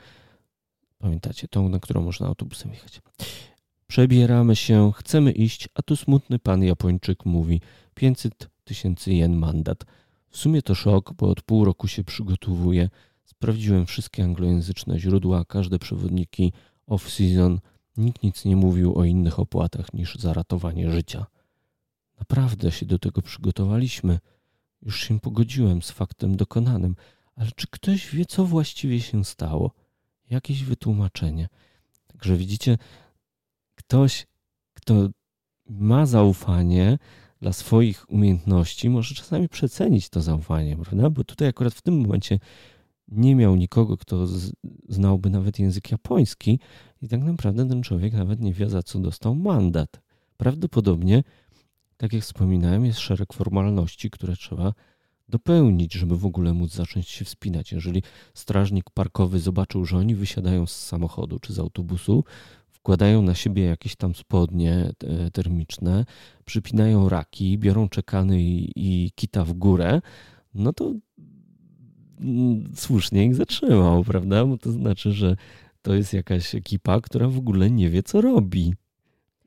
Pamiętacie, 1.00 1.48
tą, 1.48 1.70
na 1.70 1.80
którą 1.80 2.02
można 2.02 2.28
autobusem 2.28 2.72
jechać. 2.72 3.02
Przebieramy 3.88 4.56
się, 4.56 4.92
chcemy 4.96 5.32
iść, 5.32 5.70
a 5.76 5.82
tu 5.82 5.96
smutny 5.96 6.40
pan 6.40 6.64
Japończyk 6.64 7.26
mówi 7.26 7.62
500 7.96 8.50
tysięcy 8.64 9.14
jen 9.14 9.36
mandat. 9.36 9.86
W 10.30 10.38
sumie 10.38 10.62
to 10.62 10.76
szok, 10.76 11.14
bo 11.14 11.30
od 11.30 11.42
pół 11.42 11.66
roku 11.66 11.88
się 11.88 12.04
przygotowuję. 12.04 12.90
Sprawdziłem 13.26 13.86
wszystkie 13.86 14.24
anglojęzyczne 14.24 15.00
źródła, 15.00 15.46
każde 15.46 15.80
przewodniki 15.80 16.54
off-season. 16.88 17.58
Nikt 17.98 18.24
nic 18.24 18.46
nie 18.46 18.56
mówił 18.56 18.98
o 18.98 19.06
innych 19.06 19.40
opłatach 19.40 19.94
niż 19.94 20.16
za 20.16 20.34
ratowanie 20.34 20.92
życia. 20.92 21.26
Naprawdę 22.20 22.72
się 22.72 22.86
do 22.86 23.00
tego 23.00 23.22
przygotowaliśmy. 23.22 24.20
Już 24.82 25.04
się 25.08 25.20
pogodziłem 25.20 25.82
z 25.82 25.92
faktem 25.92 26.36
dokonanym, 26.36 26.96
ale 27.36 27.50
czy 27.56 27.68
ktoś 27.68 28.10
wie, 28.10 28.26
co 28.26 28.46
właściwie 28.46 29.02
się 29.02 29.26
stało? 29.26 29.72
jakieś 30.30 30.64
wytłumaczenie. 30.64 31.48
Także 32.08 32.38
widzicie, 32.38 32.78
ktoś, 33.88 34.28
kto 34.74 35.10
ma 35.70 36.06
zaufanie 36.06 36.98
dla 37.42 37.54
swoich 37.54 38.10
umiejętności, 38.10 38.90
może 38.90 39.16
czasami 39.16 39.50
przecenić 39.50 40.10
to 40.10 40.22
zaufanie, 40.22 40.78
prawda? 40.78 41.10
Bo 41.10 41.24
tutaj 41.24 41.48
akurat 41.48 41.74
w 41.74 41.82
tym 41.82 42.02
momencie 42.02 42.40
nie 43.08 43.36
miał 43.36 43.56
nikogo, 43.56 43.98
kto 43.98 44.28
znałby 44.90 45.30
nawet 45.30 45.60
język 45.60 45.92
japoński, 45.92 46.60
i 47.02 47.08
tak 47.08 47.24
naprawdę 47.24 47.68
ten 47.68 47.84
człowiek 47.84 48.14
nawet 48.14 48.40
nie 48.40 48.54
wie, 48.54 48.70
za 48.70 48.84
co 48.84 49.00
dostał 49.00 49.36
mandat. 49.36 50.02
Prawdopodobnie, 50.38 51.24
tak 51.98 52.14
jak 52.14 52.24
wspominałem, 52.24 52.86
jest 52.86 53.00
szereg 53.00 53.34
formalności, 53.34 54.10
które 54.10 54.36
trzeba 54.36 54.74
dopełnić, 55.30 55.94
żeby 55.94 56.18
w 56.18 56.26
ogóle 56.26 56.54
móc 56.54 56.72
zacząć 56.72 57.10
się 57.10 57.26
wspinać. 57.26 57.72
Jeżeli 57.72 58.04
strażnik 58.34 58.90
parkowy 58.90 59.40
zobaczył, 59.40 59.86
że 59.86 59.98
oni 59.98 60.16
wysiadają 60.16 60.66
z 60.66 60.76
samochodu 60.76 61.40
czy 61.40 61.54
z 61.54 61.60
autobusu, 61.60 62.24
wkładają 62.88 63.22
na 63.22 63.36
siebie 63.36 63.64
jakieś 63.64 63.96
tam 63.96 64.16
spodnie 64.16 64.92
termiczne, 65.34 66.06
przypinają 66.46 67.10
raki, 67.10 67.58
biorą 67.58 67.90
czekany 67.90 68.42
i, 68.42 68.72
i 68.76 69.12
kita 69.16 69.46
w 69.46 69.54
górę, 69.54 70.02
no 70.54 70.74
to 70.74 70.94
mm, 72.20 72.72
słusznie 72.76 73.26
ich 73.26 73.36
zatrzymał, 73.36 74.04
prawda? 74.04 74.46
Bo 74.46 74.58
to 74.58 74.72
znaczy, 74.72 75.12
że 75.12 75.36
to 75.82 75.94
jest 75.94 76.14
jakaś 76.14 76.56
ekipa, 76.56 77.02
która 77.02 77.28
w 77.28 77.38
ogóle 77.38 77.72
nie 77.72 77.90
wie, 77.90 78.04
co 78.04 78.22
robi. 78.22 78.74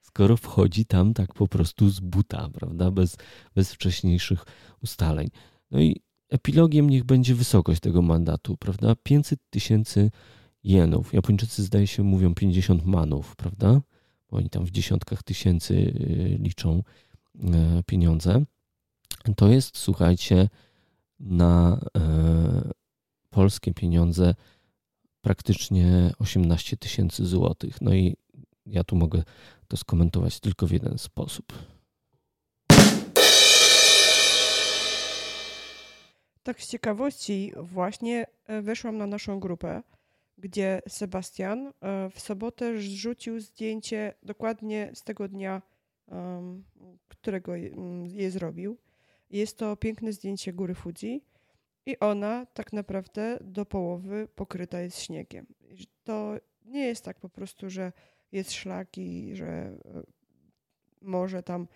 Skoro 0.03 0.37
wchodzi 0.37 0.85
tam 0.85 1.15
tak 1.15 1.35
po 1.35 1.49
prostu 1.49 1.91
z 1.91 2.01
buta, 2.01 2.49
prawda? 2.53 2.91
Bez, 2.91 3.17
bez 3.55 3.73
wcześniejszych 3.73 4.45
ustaleń. 4.83 5.29
No 5.71 5.81
i 5.81 6.01
epilogiem 6.31 6.91
niech 6.91 7.05
będzie 7.05 7.35
wysokość 7.35 7.81
tego 7.81 8.03
mandatu, 8.03 8.57
prawda? 8.57 8.95
500 9.03 9.41
tysięcy 9.51 10.11
jenów. 10.65 11.13
Japończycy 11.13 11.63
zdaje 11.63 11.87
się 11.87 12.03
mówią 12.03 12.35
50 12.35 12.87
manów, 12.87 13.37
prawda? 13.37 13.81
Bo 14.31 14.37
oni 14.37 14.51
tam 14.51 14.65
w 14.65 14.71
dziesiątkach 14.71 15.23
tysięcy 15.23 15.75
y, 15.75 16.39
liczą 16.41 16.83
e, 17.43 17.83
pieniądze. 17.87 18.45
To 19.37 19.49
jest, 19.49 19.79
słuchajcie, 19.79 20.49
na 21.21 21.81
e, 21.97 22.71
polskie 23.31 23.75
pieniądze 23.75 24.35
praktycznie 25.21 26.13
18 26.19 26.77
tysięcy 26.77 27.27
złotych. 27.27 27.81
No 27.81 27.95
i 27.95 28.17
ja 28.67 28.85
tu 28.85 28.97
mogę 28.97 29.23
to 29.69 29.77
skomentować 29.77 30.41
tylko 30.41 30.67
w 30.67 30.71
jeden 30.71 30.99
sposób. 30.99 31.53
Tak 36.43 36.63
z 36.63 36.69
ciekawości 36.69 37.53
właśnie 37.57 38.27
e, 38.47 38.63
weszłam 38.63 38.99
na 38.99 39.07
naszą 39.07 39.41
grupę, 39.41 39.83
gdzie 40.41 40.83
Sebastian 40.89 41.67
e, 41.67 42.11
w 42.11 42.21
sobotę 42.21 42.81
rzucił 42.81 43.41
zdjęcie 43.41 44.15
dokładnie 44.23 44.91
z 44.95 45.03
tego 45.03 45.29
dnia, 45.29 45.63
którego 47.09 47.53
je 48.05 48.31
zrobił. 48.31 48.77
Jest 49.31 49.59
to 49.59 49.77
piękne 49.77 50.13
zdjęcie 50.13 50.53
góry 50.53 50.75
Fuji 50.75 51.25
i 51.87 51.99
ona 51.99 52.47
tak 52.47 52.73
naprawdę 52.73 53.39
do 53.41 53.67
połowy 53.67 54.29
pokryta 54.35 54.81
jest 54.81 55.01
śniegiem. 55.01 55.47
To 56.05 56.35
nie 56.65 56.87
jest 56.87 57.05
tak 57.05 57.21
po 57.21 57.29
prostu, 57.29 57.71
że 57.71 57.93
jest 58.33 58.53
szlak 58.53 58.99
i 58.99 59.37
że 59.37 59.47
e, 59.47 59.73
może 61.03 61.43
tam 61.43 61.69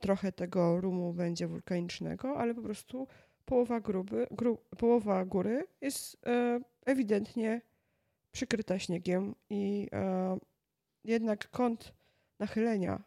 trochę 0.00 0.32
tego 0.32 0.80
rumu 0.80 1.12
będzie 1.12 1.46
wulkanicznego, 1.46 2.38
ale 2.38 2.54
po 2.54 2.62
prostu 2.62 3.06
połowa, 3.48 3.80
gruby, 3.80 4.26
gru, 4.30 4.58
połowa 4.78 5.24
góry 5.24 5.66
jest 5.80 6.26
e, 6.26 6.60
ewidentnie 6.84 7.60
przykryta 8.38 8.78
śniegiem 8.78 9.34
i 9.50 9.88
e, 9.92 10.38
jednak 11.04 11.50
kąt 11.50 11.92
nachylenia 12.38 13.02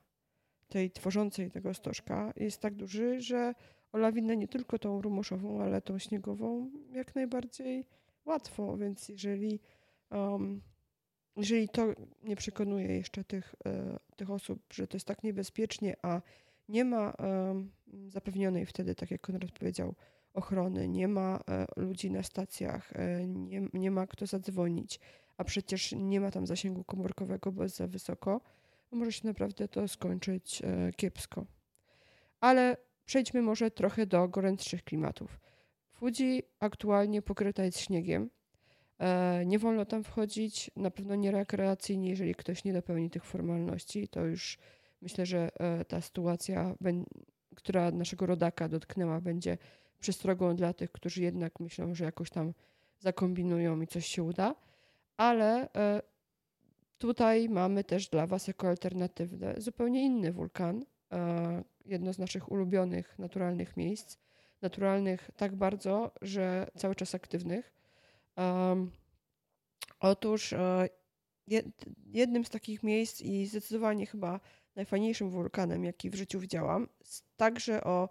tej 0.70 0.92
tworzącej 0.92 1.52
tego 1.52 1.74
stożka 1.74 2.34
jest 2.36 2.62
tak 2.62 2.76
duży, 2.76 3.22
że 3.22 3.54
o 3.92 3.98
lawinę 3.98 4.38
nie 4.38 4.48
tylko 4.48 4.80
tą 4.80 5.02
rumuszową, 5.02 5.62
ale 5.62 5.82
tą 5.82 6.00
śniegową 6.00 6.72
jak 6.92 7.16
najbardziej 7.16 7.88
łatwo, 8.26 8.78
więc 8.78 9.10
jeżeli, 9.10 9.60
um, 10.10 10.62
jeżeli 11.36 11.70
to 11.70 11.94
nie 12.24 12.36
przekonuje 12.36 12.96
jeszcze 12.96 13.24
tych, 13.24 13.56
e, 13.66 14.00
tych 14.16 14.32
osób, 14.32 14.74
że 14.74 14.88
to 14.88 14.98
jest 14.98 15.08
tak 15.08 15.24
niebezpiecznie, 15.24 15.96
a 16.02 16.22
nie 16.70 16.86
ma 16.86 17.12
um, 17.12 17.72
zapewnionej 18.08 18.66
wtedy, 18.66 18.96
tak 18.96 19.12
jak 19.12 19.22
Konrad 19.22 19.52
powiedział, 19.52 19.96
ochrony, 20.34 20.88
nie 20.88 21.08
ma 21.08 21.40
e, 21.50 21.66
ludzi 21.76 22.12
na 22.12 22.24
stacjach, 22.24 22.94
e, 22.96 23.28
nie, 23.28 23.68
nie 23.74 23.92
ma 23.92 24.08
kto 24.08 24.26
zadzwonić, 24.26 25.00
a 25.38 25.44
przecież 25.44 25.92
nie 25.98 26.22
ma 26.22 26.32
tam 26.32 26.48
zasięgu 26.48 26.84
komórkowego, 26.84 27.52
bo 27.52 27.64
jest 27.64 27.76
za 27.76 27.88
wysoko, 27.88 28.42
może 28.92 29.12
się 29.12 29.28
naprawdę 29.28 29.68
to 29.68 29.88
skończyć 29.88 30.62
e, 30.62 30.92
kiepsko. 30.94 31.46
Ale 32.40 32.78
przejdźmy 33.06 33.42
może 33.42 33.72
trochę 33.72 34.06
do 34.06 34.28
gorętszych 34.28 34.84
klimatów. 34.84 35.40
Fuji 35.94 36.44
aktualnie 36.60 37.22
pokryta 37.22 37.64
jest 37.64 37.80
śniegiem. 37.80 38.30
Nie 39.46 39.60
wolno 39.60 39.86
tam 39.86 40.04
wchodzić, 40.04 40.72
na 40.76 40.92
pewno 40.92 41.16
nie 41.16 41.32
rekreacyjnie, 41.32 42.10
jeżeli 42.10 42.36
ktoś 42.36 42.64
nie 42.64 42.74
dopełni 42.74 43.10
tych 43.10 43.26
formalności. 43.26 44.08
To 44.08 44.26
już 44.26 44.58
myślę, 45.02 45.26
że 45.26 45.50
ta 45.88 46.02
sytuacja, 46.02 46.76
która 47.56 47.92
naszego 47.92 48.26
rodaka 48.26 48.70
dotknęła, 48.70 49.22
będzie 49.22 49.58
przestrogą 50.02 50.56
dla 50.56 50.74
tych, 50.74 50.92
którzy 50.92 51.22
jednak 51.22 51.60
myślą, 51.60 51.96
że 51.96 52.06
jakoś 52.06 52.30
tam 52.30 52.54
zakombinują 53.00 53.82
i 53.82 53.88
coś 53.88 54.06
się 54.06 54.24
uda. 54.24 54.56
Ale 55.18 55.74
e, 55.74 56.02
tutaj 56.98 57.50
mamy 57.50 57.84
też 57.84 58.10
dla 58.10 58.28
Was 58.28 58.48
jako 58.48 58.68
alternatywne 58.68 59.56
zupełnie 59.58 60.06
inny 60.06 60.32
wulkan. 60.32 60.86
E, 61.12 61.64
jedno 61.86 62.14
z 62.14 62.18
naszych 62.18 62.52
ulubionych 62.52 63.20
naturalnych 63.20 63.78
miejsc. 63.78 64.18
Naturalnych 64.62 65.32
tak 65.38 65.56
bardzo, 65.56 66.12
że 66.22 66.68
cały 66.78 66.96
czas 66.96 67.16
aktywnych. 67.16 67.74
Otóż 70.00 70.54
e, 70.54 70.90
jednym 72.06 72.46
z 72.46 72.50
takich 72.50 72.84
miejsc 72.84 73.22
i 73.22 73.46
zdecydowanie 73.46 74.06
chyba 74.06 74.40
najfajniejszym 74.76 75.30
wulkanem, 75.30 75.84
jaki 75.84 76.10
w 76.10 76.16
życiu 76.16 76.40
widziałam, 76.40 76.88
także 77.38 77.84
o 77.84 78.10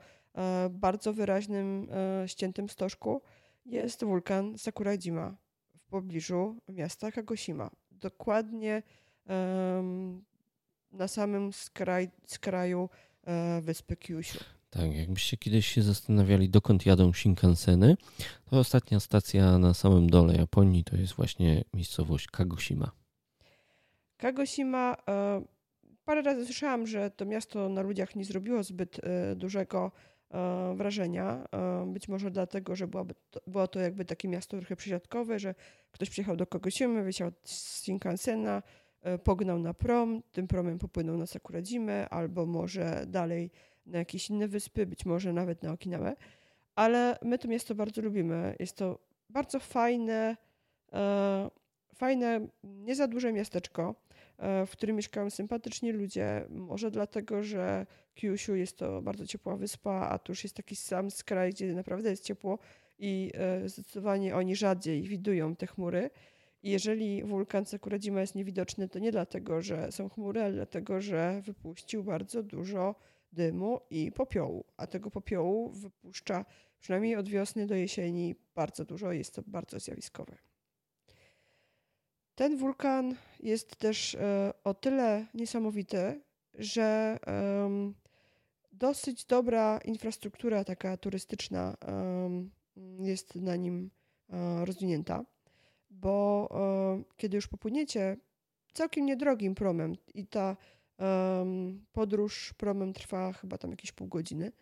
bardzo 0.71 1.13
wyraźnym 1.13 1.89
e, 1.91 2.29
ściętym 2.29 2.69
stożku 2.69 3.23
jest 3.67 4.05
wulkan 4.05 4.59
Sakurajima 4.59 5.37
w 5.77 5.81
pobliżu 5.81 6.57
miasta 6.69 7.13
Kagoshima. 7.13 7.71
Dokładnie 7.91 8.83
na 10.93 11.09
samym 11.09 11.53
skraj, 11.53 12.11
skraju 12.27 12.89
e, 13.25 13.61
wyspy 13.61 13.97
Kyushu. 13.97 14.39
Tak, 14.71 14.95
jakbyście 14.95 15.37
kiedyś 15.37 15.67
się 15.67 15.83
zastanawiali, 15.83 16.49
dokąd 16.49 16.87
jadą 16.87 17.13
Shinkanseny, 17.13 17.97
to 18.51 18.59
ostatnia 18.59 19.01
stacja 19.01 19.59
na 19.59 19.75
samym 19.75 20.11
dole 20.11 20.37
Japonii 20.37 20.85
to 20.85 20.97
jest 20.97 21.13
właśnie 21.13 21.65
miejscowość 21.75 22.27
Kagoshima. 22.27 22.91
Kagoshima, 24.17 24.97
parę 26.05 26.23
razy 26.23 26.45
słyszałam, 26.45 26.87
że 26.87 27.11
to 27.11 27.25
miasto 27.25 27.69
na 27.69 27.83
ludziach 27.83 28.17
nie 28.17 28.25
zrobiło 28.25 28.63
zbyt 28.63 29.01
dużego 29.37 29.93
E, 29.95 30.10
wrażenia. 30.75 31.45
E, 31.53 31.87
być 31.87 32.09
może 32.09 32.31
dlatego, 32.31 32.77
że 32.77 32.87
byłaby 32.89 33.15
to, 33.31 33.41
było 33.47 33.69
to 33.69 33.81
jakby 33.81 34.05
takie 34.05 34.29
miasto 34.29 34.57
trochę 34.59 34.77
przysiadkowe, 34.77 35.39
że 35.39 35.55
ktoś 35.93 36.11
przyjechał 36.11 36.37
do 36.37 36.47
Kogosimy, 36.47 37.03
wysiadł 37.03 37.37
z 37.45 37.83
Shinkansena, 37.83 38.63
e, 39.03 39.19
pognał 39.19 39.59
na 39.59 39.75
prom, 39.75 40.23
tym 40.33 40.47
promem 40.47 40.79
popłynął 40.79 41.17
na 41.17 41.27
Sakuradzimę 41.27 42.09
albo 42.09 42.47
może 42.47 43.05
dalej 43.07 43.51
na 43.87 43.99
jakieś 43.99 44.31
inne 44.31 44.49
wyspy, 44.49 44.87
być 44.87 45.07
może 45.07 45.33
nawet 45.33 45.63
na 45.63 45.73
Okinawę. 45.73 46.17
Ale 46.75 47.19
my 47.23 47.39
to 47.39 47.49
miasto 47.49 47.75
bardzo 47.75 48.03
lubimy. 48.03 48.57
Jest 48.61 48.77
to 48.77 48.99
bardzo 49.31 49.61
fajne, 49.61 50.37
fajne, 51.95 52.47
nie 52.65 52.95
za 52.95 53.09
duże 53.09 53.33
miasteczko, 53.33 53.95
w 54.67 54.71
którym 54.73 54.97
mieszkają 54.97 55.31
sympatyczni 55.31 55.93
ludzie. 55.93 56.47
Może 56.51 56.91
dlatego, 56.91 57.43
że 57.43 57.87
Kyushu 58.15 58.55
jest 58.55 58.79
to 58.79 59.03
bardzo 59.03 59.27
ciepła 59.27 59.57
wyspa, 59.57 60.09
a 60.11 60.19
tu 60.19 60.33
już 60.33 60.45
jest 60.45 60.57
taki 60.57 60.77
sam 60.77 61.11
skraj, 61.11 61.51
gdzie 61.51 61.75
naprawdę 61.75 62.11
jest 62.11 62.25
ciepło 62.25 62.59
i 62.99 63.31
e, 63.35 63.69
zdecydowanie 63.69 64.37
oni 64.37 64.57
rzadziej 64.57 65.03
widują 65.03 65.57
te 65.57 65.67
chmury. 65.67 66.11
I 66.63 66.71
jeżeli 66.71 67.25
wulkan 67.25 67.67
Sakuradzima 67.67 68.21
jest 68.21 68.35
niewidoczny, 68.35 68.89
to 68.89 68.99
nie 68.99 69.13
dlatego, 69.13 69.63
że 69.63 69.93
są 69.93 70.09
chmury, 70.09 70.43
ale 70.43 70.53
dlatego, 70.53 71.01
że 71.01 71.43
wypuścił 71.45 72.05
bardzo 72.05 72.43
dużo 72.43 72.95
dymu 73.33 73.81
i 73.91 74.13
popiołu. 74.13 74.65
A 74.77 74.87
tego 74.87 75.11
popiołu 75.11 75.71
wypuszcza 75.71 76.45
przynajmniej 76.81 77.17
od 77.17 77.29
wiosny 77.29 77.67
do 77.67 77.75
jesieni 77.75 78.35
bardzo 78.55 78.85
dużo, 78.85 79.13
jest 79.13 79.35
to 79.35 79.43
bardzo 79.47 79.79
zjawiskowe. 79.79 80.50
Ten 82.41 82.57
wulkan 82.57 83.15
jest 83.41 83.77
też 83.77 84.15
e, 84.15 84.53
o 84.65 84.75
tyle 84.75 85.27
niesamowity, 85.35 86.21
że 86.55 87.19
dosyć 88.73 89.25
dobra 89.25 89.79
infrastruktura 89.85 90.65
taka 90.65 90.97
turystyczna 90.97 91.77
jest 92.99 93.35
na 93.35 93.57
nim 93.57 93.91
e, 94.31 94.65
rozwinięta, 94.65 95.25
bo 95.91 96.49
e, 96.53 97.03
kiedy 97.17 97.37
już 97.37 97.49
popłyniecie 97.49 98.17
całkiem 98.73 99.07
niedrogim 99.07 99.55
promem 99.55 99.97
i 100.15 100.27
ta 100.27 100.57
podróż 101.93 102.55
promem 102.57 102.93
trwa 102.93 103.33
chyba 103.33 103.59
tam 103.59 103.71
jakieś 103.71 103.93
pół 103.93 104.09
godziny, 104.09 104.53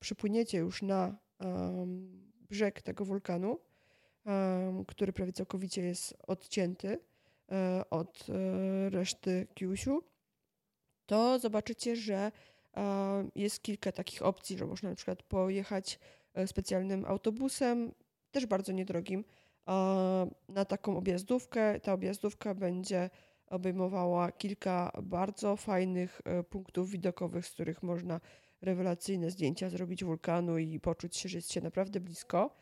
przypłyniecie 0.00 0.58
już 0.58 0.82
na 0.82 1.16
brzeg 2.50 2.82
tego 2.82 3.04
wulkanu, 3.04 3.58
który 4.86 5.12
prawie 5.12 5.32
całkowicie 5.32 5.82
jest 5.82 6.14
odcięty 6.26 6.98
od 7.90 8.26
reszty 8.90 9.46
Kyushu, 9.54 10.02
to 11.06 11.38
zobaczycie, 11.38 11.96
że 11.96 12.32
jest 13.34 13.62
kilka 13.62 13.92
takich 13.92 14.22
opcji, 14.22 14.58
że 14.58 14.66
można 14.66 14.90
na 14.90 14.96
przykład 14.96 15.22
pojechać 15.22 15.98
specjalnym 16.46 17.04
autobusem, 17.04 17.92
też 18.30 18.46
bardzo 18.46 18.72
niedrogim, 18.72 19.24
na 20.48 20.64
taką 20.64 20.96
objazdówkę. 20.96 21.80
Ta 21.80 21.92
objazdówka 21.92 22.54
będzie 22.54 23.10
obejmowała 23.46 24.32
kilka 24.32 24.92
bardzo 25.02 25.56
fajnych 25.56 26.20
e, 26.24 26.42
punktów 26.42 26.90
widokowych, 26.90 27.46
z 27.46 27.50
których 27.50 27.82
można 27.82 28.20
rewelacyjne 28.62 29.30
zdjęcia 29.30 29.70
zrobić 29.70 30.04
wulkanu 30.04 30.58
i 30.58 30.80
poczuć 30.80 31.16
się, 31.16 31.28
że 31.28 31.38
jest 31.38 31.52
się 31.52 31.60
naprawdę 31.60 32.00
blisko. 32.00 32.54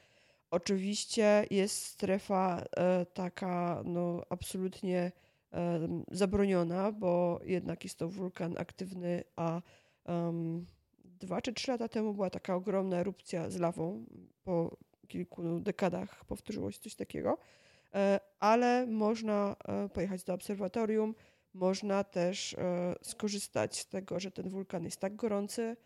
Oczywiście 0.52 1.46
jest 1.50 1.84
strefa 1.84 2.64
e, 2.76 3.06
taka 3.06 3.82
no, 3.84 4.22
absolutnie 4.30 5.12
e, 5.52 5.88
zabroniona, 6.10 6.92
bo 6.92 7.40
jednak 7.44 7.84
jest 7.84 7.98
to 7.98 8.08
wulkan 8.08 8.54
aktywny, 8.58 9.24
a 9.36 9.62
um, 10.04 10.66
dwa 11.04 11.42
czy 11.42 11.52
trzy 11.52 11.70
lata 11.70 11.88
temu 11.88 12.14
była 12.14 12.30
taka 12.30 12.54
ogromna 12.54 12.96
erupcja 12.96 13.50
z 13.50 13.58
lawą. 13.58 14.04
Po 14.44 14.76
kilku 15.08 15.60
dekadach 15.60 16.24
powtórzyło 16.24 16.72
się 16.72 16.80
coś 16.80 16.94
takiego, 16.94 17.38
e, 17.94 18.20
ale 18.40 18.86
można 18.86 19.56
e, 19.64 19.88
pojechać 19.88 20.24
do 20.24 20.34
obserwatorium, 20.34 21.14
można 21.54 22.04
też 22.04 22.54
e, 22.54 22.94
skorzystać 23.02 23.78
z 23.78 23.88
tego, 23.88 24.20
że 24.20 24.30
ten 24.30 24.48
wulkan 24.48 24.84
jest 24.84 25.00
tak 25.00 25.16
gorący 25.16 25.76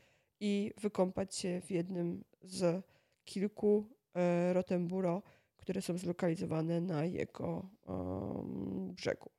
i 0.40 0.72
wykąpać 0.80 1.36
się 1.36 1.60
w 1.60 1.70
jednym 1.70 2.24
z 2.42 2.84
kilku 3.24 3.95
Rotemburo, 4.52 5.22
które 5.56 5.82
są 5.82 5.98
zlokalizowane 5.98 6.80
na 6.80 7.04
jego 7.04 7.66
brzegu. 8.94 9.30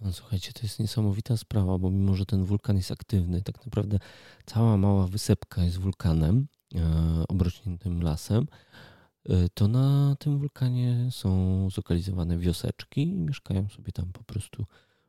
No, 0.00 0.12
słuchajcie, 0.12 0.52
to 0.52 0.60
jest 0.62 0.80
niesamowita 0.80 1.36
sprawa, 1.36 1.78
bo 1.78 1.90
mimo, 1.90 2.14
że 2.14 2.26
ten 2.26 2.44
wulkan 2.44 2.76
jest 2.76 2.90
aktywny, 2.90 3.42
tak 3.42 3.66
naprawdę 3.66 3.98
cała 4.46 4.76
mała 4.76 5.06
wysepka 5.06 5.64
jest 5.64 5.78
wulkanem 5.78 6.46
e, 6.74 6.78
obrośniętym 7.28 8.02
lasem, 8.02 8.46
Y, 9.30 9.48
to 9.54 9.68
na 9.68 10.16
tym 10.18 10.38
wulkanie 10.38 11.08
są 11.10 11.70
zlokalizowane 11.70 12.38
wioseczki 12.38 13.02
i 13.02 13.20
mieszkają 13.20 13.68
sobie 13.68 13.92
tam 13.92 14.12
po 14.12 14.24
prostu 14.24 14.66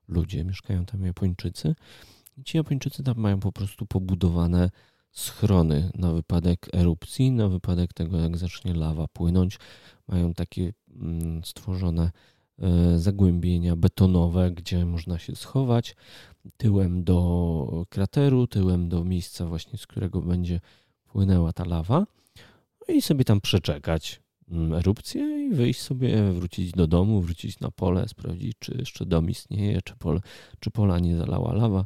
ludzie, 0.07 0.43
mieszkają 0.43 0.85
tam 0.85 1.05
Japończycy. 1.05 1.75
I 2.37 2.43
ci 2.43 2.57
Japończycy 2.57 3.03
tam 3.03 3.17
mają 3.17 3.39
po 3.39 3.51
prostu 3.51 3.85
pobudowane 3.85 4.69
schrony 5.13 5.91
na 5.95 6.11
wypadek 6.11 6.67
erupcji, 6.73 7.31
na 7.31 7.47
wypadek 7.47 7.93
tego, 7.93 8.17
jak 8.17 8.37
zacznie 8.37 8.73
lawa 8.73 9.07
płynąć. 9.07 9.59
Mają 10.07 10.33
takie 10.33 10.73
mm, 10.95 11.43
stworzone 11.43 12.11
e, 12.59 12.99
zagłębienia 12.99 13.75
betonowe, 13.75 14.51
gdzie 14.51 14.85
można 14.85 15.19
się 15.19 15.35
schować 15.35 15.95
tyłem 16.57 17.03
do 17.03 17.85
krateru, 17.89 18.47
tyłem 18.47 18.89
do 18.89 19.03
miejsca 19.03 19.45
właśnie, 19.45 19.77
z 19.77 19.87
którego 19.87 20.21
będzie 20.21 20.59
płynęła 21.05 21.53
ta 21.53 21.65
lawa 21.65 22.05
i 22.87 23.01
sobie 23.01 23.25
tam 23.25 23.41
przeczekać 23.41 24.22
erupcję 24.77 25.45
i 25.45 25.49
wyjść 25.49 25.81
sobie, 25.81 26.31
wrócić 26.31 26.71
do 26.71 26.87
domu, 26.87 27.21
wrócić 27.21 27.59
na 27.59 27.71
pole, 27.71 28.07
sprawdzić, 28.07 28.53
czy 28.59 28.75
jeszcze 28.79 29.05
dom 29.05 29.29
istnieje, 29.29 29.81
czy, 29.81 29.95
pole, 29.95 30.19
czy 30.59 30.71
pola 30.71 30.99
nie 30.99 31.17
zalała 31.17 31.53
lawa. 31.53 31.85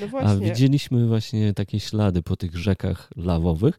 No 0.00 0.18
A 0.28 0.36
widzieliśmy 0.36 1.06
właśnie 1.06 1.54
takie 1.54 1.80
ślady 1.80 2.22
po 2.22 2.36
tych 2.36 2.56
rzekach 2.56 3.10
lawowych. 3.16 3.78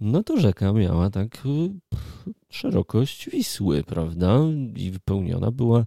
No 0.00 0.22
to 0.22 0.40
rzeka 0.40 0.72
miała 0.72 1.10
tak 1.10 1.42
szerokość 2.48 3.30
Wisły, 3.30 3.84
prawda? 3.84 4.38
I 4.76 4.90
wypełniona 4.90 5.50
była 5.50 5.84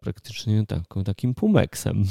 praktycznie 0.00 0.66
taką, 0.66 1.04
takim 1.04 1.34
pumeksem, 1.34 2.04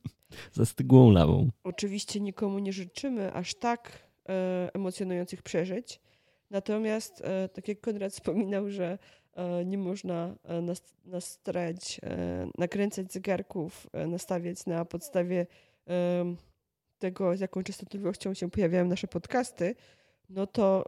zastygłą 0.52 1.10
lawą. 1.10 1.50
Oczywiście 1.64 2.20
nikomu 2.20 2.58
nie 2.58 2.72
życzymy 2.72 3.32
aż 3.32 3.54
tak 3.54 4.08
e, 4.28 4.70
emocjonujących 4.74 5.42
przeżyć, 5.42 6.00
Natomiast, 6.52 7.20
e, 7.20 7.48
tak 7.48 7.68
jak 7.68 7.80
Konrad 7.80 8.12
wspominał, 8.12 8.70
że 8.70 8.98
e, 9.34 9.64
nie 9.64 9.78
można 9.78 10.34
e, 10.44 10.62
nastrać, 11.04 12.00
nakręcać 12.58 13.12
zegarków, 13.12 13.86
nastawiać 14.06 14.66
na 14.66 14.84
podstawie 14.84 15.46
tego, 16.98 17.36
z 17.36 17.40
jaką 17.40 17.62
częstotliwością 17.62 18.34
się 18.34 18.50
pojawiają 18.50 18.84
nasze 18.84 19.08
podcasty, 19.08 19.74
no 20.28 20.46
to 20.46 20.84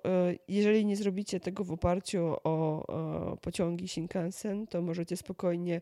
jeżeli 0.49 0.87
nie 0.87 0.97
zrobicie 0.97 1.41
tego 1.41 1.65
w 1.65 1.73
oparciu 1.73 2.37
o 2.45 3.37
pociągi 3.41 3.89
Shinkansen, 3.89 4.67
to 4.67 4.83
możecie 4.83 5.17
spokojnie 5.17 5.81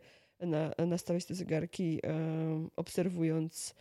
nastawić 0.87 1.25
te 1.25 1.35
zegarki, 1.35 2.01
obserwując 2.77 3.75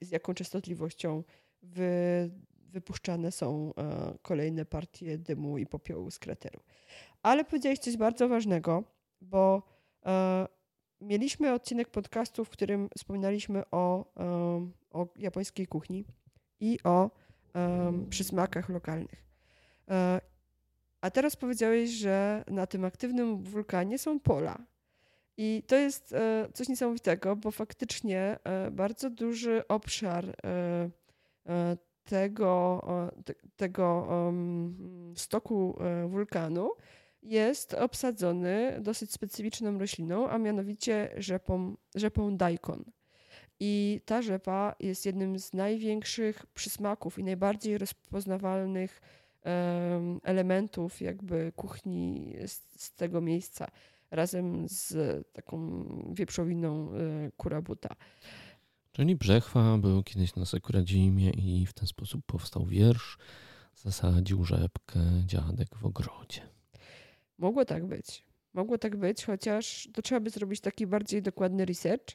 z 0.00 0.10
jaką 0.10 0.34
częstotliwością 0.34 1.22
wy 1.62 2.30
wypuszczane 2.74 3.32
są 3.32 3.72
e, 3.78 4.18
kolejne 4.22 4.64
partie 4.64 5.18
dymu 5.18 5.58
i 5.58 5.66
popiołu 5.66 6.10
z 6.10 6.18
krateru. 6.18 6.60
Ale 7.22 7.44
powiedziałeś 7.44 7.78
coś 7.78 7.96
bardzo 7.96 8.28
ważnego, 8.28 8.84
bo 9.20 9.62
e, 10.06 10.46
mieliśmy 11.00 11.52
odcinek 11.52 11.88
podcastu, 11.88 12.44
w 12.44 12.50
którym 12.50 12.88
wspominaliśmy 12.96 13.62
o, 13.70 14.04
e, 14.16 14.70
o 14.90 15.08
japońskiej 15.16 15.66
kuchni 15.66 16.04
i 16.60 16.78
o 16.84 17.10
przysmakach 18.10 18.68
lokalnych. 18.68 19.24
A 21.00 21.10
teraz 21.10 21.36
powiedziałeś, 21.36 21.90
że 21.90 22.44
na 22.48 22.66
tym 22.66 22.84
aktywnym 22.84 23.42
wulkanie 23.42 23.98
są 23.98 24.20
pola. 24.20 24.58
I 25.36 25.62
to 25.66 25.76
jest 25.76 26.14
coś 26.54 26.68
niesamowitego, 26.68 27.36
bo 27.36 27.50
faktycznie 27.50 28.38
bardzo 28.72 29.10
duży 29.10 29.68
obszar 29.68 30.36
tego, 32.04 32.82
tego 33.56 34.08
stoku 35.14 35.78
e, 35.80 36.08
wulkanu 36.08 36.70
jest 37.22 37.74
obsadzony 37.74 38.78
dosyć 38.80 39.12
specyficzną 39.12 39.78
rośliną, 39.78 40.28
a 40.28 40.38
mianowicie 40.38 41.10
rzepą, 41.16 41.76
rzepą 41.94 42.36
daikon. 42.36 42.84
I 43.60 44.00
ta 44.04 44.22
rzepa 44.22 44.74
jest 44.80 45.06
jednym 45.06 45.38
z 45.38 45.52
największych 45.52 46.46
przysmaków 46.46 47.18
i 47.18 47.24
najbardziej 47.24 47.78
rozpoznawalnych 47.78 49.00
elementów 50.22 51.00
jakby 51.00 51.52
kuchni 51.56 52.34
z, 52.46 52.62
z 52.76 52.94
tego 52.94 53.20
miejsca 53.20 53.66
razem 54.10 54.68
z 54.68 54.96
taką 55.32 55.84
wieprzowiną 56.12 56.90
e, 56.92 57.30
kurabuta. 57.36 57.88
Czyli 58.94 59.16
Brzechwa 59.16 59.78
był 59.78 60.02
kiedyś 60.02 60.36
na 60.36 60.44
Sekuradzimie 60.44 61.30
i 61.30 61.66
w 61.66 61.72
ten 61.72 61.88
sposób 61.88 62.22
powstał 62.26 62.66
wiersz 62.66 63.18
Zasadził 63.74 64.44
rzepkę 64.44 65.00
dziadek 65.26 65.68
w 65.76 65.86
ogrodzie. 65.86 66.40
Mogło 67.38 67.64
tak 67.64 67.86
być. 67.86 68.24
Mogło 68.54 68.78
tak 68.78 68.96
być, 68.96 69.24
chociaż 69.24 69.88
to 69.94 70.02
trzeba 70.02 70.20
by 70.20 70.30
zrobić 70.30 70.60
taki 70.60 70.86
bardziej 70.86 71.22
dokładny 71.22 71.64
research. 71.64 72.06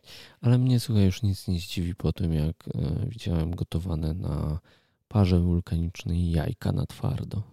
Ale 0.41 0.57
mnie, 0.57 0.79
słuchaj, 0.79 1.05
już 1.05 1.21
nic 1.21 1.47
nie 1.47 1.59
zdziwi 1.59 1.95
po 1.95 2.13
tym, 2.13 2.33
jak 2.33 2.55
e, 2.67 3.05
widziałem 3.09 3.55
gotowane 3.55 4.13
na 4.13 4.59
parze 5.07 5.39
wulkanicznej 5.39 6.31
jajka 6.31 6.71
na 6.71 6.85
twardo. 6.85 7.43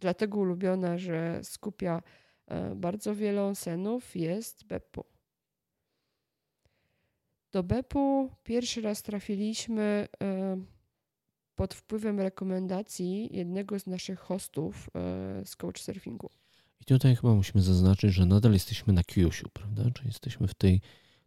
dlatego 0.00 0.38
ulubiona, 0.38 0.98
że 0.98 1.40
skupia 1.42 2.02
e, 2.46 2.74
bardzo 2.74 3.14
wiele 3.14 3.42
onsenów, 3.42 4.16
jest 4.16 4.64
Beppu. 4.64 5.04
Do 7.52 7.62
Beppu 7.62 8.30
pierwszy 8.44 8.80
raz 8.80 9.02
trafiliśmy 9.02 10.08
e, 10.22 10.56
pod 11.54 11.74
wpływem 11.74 12.20
rekomendacji 12.20 13.36
jednego 13.36 13.78
z 13.78 13.86
naszych 13.86 14.18
hostów 14.18 14.90
e, 14.94 15.46
z 15.46 15.56
couchsurfingu. 15.56 16.30
I 16.80 16.84
tutaj 16.84 17.16
chyba 17.16 17.34
musimy 17.34 17.62
zaznaczyć, 17.62 18.14
że 18.14 18.26
nadal 18.26 18.52
jesteśmy 18.52 18.92
na 18.92 19.02
Kyushu, 19.02 19.48
prawda? 19.52 19.82
Czyli 19.94 20.08
jesteśmy 20.08 20.48
w 20.48 20.54
tej 20.54 20.80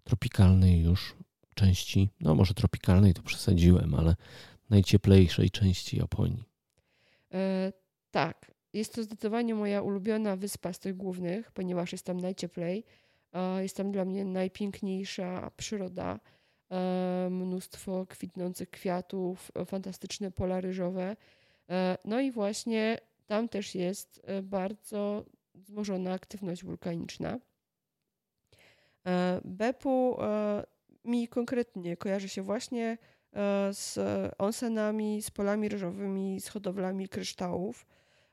tropikalnej 0.04 0.82
już 0.82 1.16
części, 1.56 2.10
no 2.20 2.36
może 2.36 2.54
tropikalnej 2.54 3.14
to 3.14 3.24
przesadziłem, 3.24 3.96
ale 3.96 4.16
najcieplejszej 4.70 5.50
części 5.50 5.98
Japonii. 5.98 6.44
E, 7.34 7.74
tak. 8.12 8.52
Jest 8.74 8.94
to 8.94 9.04
zdecydowanie 9.04 9.56
moja 9.56 9.82
ulubiona 9.82 10.36
wyspa 10.36 10.74
z 10.74 10.80
tych 10.80 10.98
głównych, 10.98 11.52
ponieważ 11.52 11.92
jest 11.92 12.06
tam 12.06 12.18
najcieplej. 12.18 12.84
Jest 13.62 13.78
tam 13.78 13.92
dla 13.92 14.06
mnie 14.06 14.26
najpiękniejsza 14.26 15.52
przyroda. 15.58 16.20
Mnóstwo 17.30 18.06
kwitnących 18.06 18.70
kwiatów, 18.70 19.52
fantastyczne 19.66 20.32
pola 20.32 20.62
ryżowe. 20.62 21.16
No 22.06 22.20
i 22.20 22.32
właśnie 22.32 22.98
tam 23.28 23.50
też 23.50 23.76
jest 23.76 24.22
bardzo 24.44 25.26
wzmożona 25.56 26.14
aktywność 26.14 26.64
wulkaniczna. 26.64 27.40
Bepu 29.46 30.18
mi 31.06 31.28
konkretnie 31.28 31.98
kojarzy 31.98 32.30
się 32.30 32.42
właśnie 32.42 32.98
e, 33.34 33.74
z 33.74 34.00
onsenami, 34.38 35.22
z 35.22 35.32
polami 35.32 35.70
ryżowymi, 35.70 36.42
z 36.42 36.48
hodowlami 36.48 37.10
kryształów. 37.10 37.86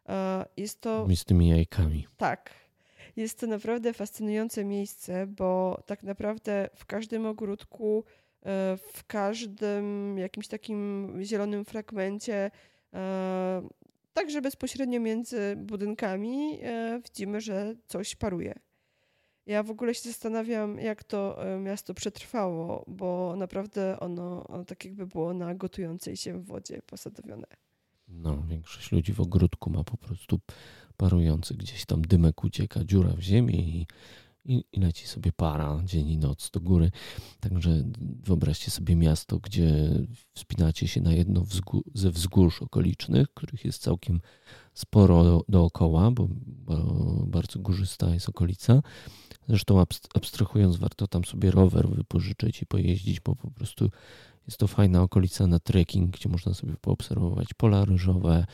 E, 0.09 0.47
jest 0.57 0.81
to... 0.81 1.07
Z 1.17 1.25
tymi 1.25 1.49
jajkami. 1.49 2.07
Tak. 2.17 2.51
Jest 3.17 3.41
to 3.41 3.47
naprawdę 3.47 3.93
fascynujące 3.93 4.65
miejsce, 4.65 5.27
bo 5.27 5.83
tak 5.87 6.03
naprawdę 6.03 6.69
w 6.75 6.87
każdym 6.87 7.27
ogródku, 7.27 8.05
e, 8.43 8.77
w 8.77 9.05
każdym 9.07 10.19
jakimś 10.19 10.49
takim 10.49 11.13
zielonym 11.23 11.65
fragmencie, 11.65 12.51
także 14.13 14.43
bezpośrednio 14.43 15.01
między 15.01 15.57
budynkami, 15.57 16.61
widzimy, 17.05 17.41
że 17.41 17.75
coś 17.87 18.15
paruje. 18.17 18.55
Ja 19.49 19.63
w 19.63 19.71
ogóle 19.71 19.95
się 19.95 20.09
zastanawiam, 20.09 20.79
jak 20.79 21.05
to 21.05 21.47
e, 21.47 21.59
miasto 21.59 21.95
przetrwało, 21.95 22.85
bo 22.87 23.37
naprawdę 23.37 24.01
ono, 24.01 24.47
ono 24.47 24.65
tak 24.65 24.85
jakby 24.85 25.07
było 25.07 25.35
na 25.35 25.55
gotującej 25.55 26.17
się 26.17 26.43
wodzie 26.43 26.83
posadowione. 26.87 27.47
No, 28.09 28.43
większość 28.49 28.93
ludzi 28.93 29.13
w 29.13 29.21
ogródku 29.21 29.71
ma 29.71 29.85
po 29.85 29.97
prostu 29.97 30.41
parujący 30.97 31.55
gdzieś 31.55 31.87
tam 31.87 32.03
dymek 32.03 32.45
ucieka, 32.45 32.85
dziura 32.85 33.11
w 33.11 33.21
ziemię 33.21 33.55
i, 33.55 33.87
i, 34.45 34.65
i 34.73 34.81
leci 34.81 35.07
sobie 35.07 35.33
para 35.33 35.83
dzień 35.85 36.09
i 36.09 36.19
noc 36.19 36.51
do 36.51 36.61
góry. 36.61 36.91
Także 37.41 37.85
wyobraźcie 38.25 38.71
sobie 38.71 38.97
miasto, 38.97 39.39
gdzie 39.39 39.91
wspinacie 40.35 40.89
się 40.89 41.01
na 41.01 41.13
jedno 41.13 41.41
wzgó 41.41 41.81
ze 41.95 42.11
wzgórz 42.11 42.63
okolicznych, 42.63 43.35
których 43.35 43.65
jest 43.65 43.83
całkiem 43.83 44.21
sporo 44.75 45.45
dookoła, 45.49 46.11
bo, 46.11 46.29
bo 46.47 46.77
bardzo 47.27 47.59
górzysta 47.59 48.15
jest 48.15 48.29
okolica 48.29 48.83
Zresztą 49.49 49.85
abstrahując, 50.15 50.77
warto 50.77 51.07
tam 51.07 51.25
sobie 51.25 51.51
rower 51.51 51.89
wypożyczyć 51.89 52.63
i 52.63 52.67
pojeździć, 52.67 53.21
bo 53.21 53.37
po 53.37 53.51
prostu 53.51 53.91
jest 54.49 54.59
to 54.59 54.67
fajna 54.67 55.03
okolica 55.03 55.47
na 55.47 55.59
trekking, 55.59 56.17
gdzie 56.17 56.29
można 56.29 56.55
sobie 56.55 56.75
poobserwować 56.81 57.55
pola 57.55 57.85
ryżowe, 57.85 58.47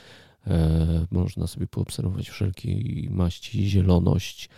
e, 0.47 1.07
można 1.11 1.47
sobie 1.47 1.67
poobserwować 1.67 2.31
wszelkiej 2.31 3.09
maści 3.11 3.69
zieloność, 3.69 4.49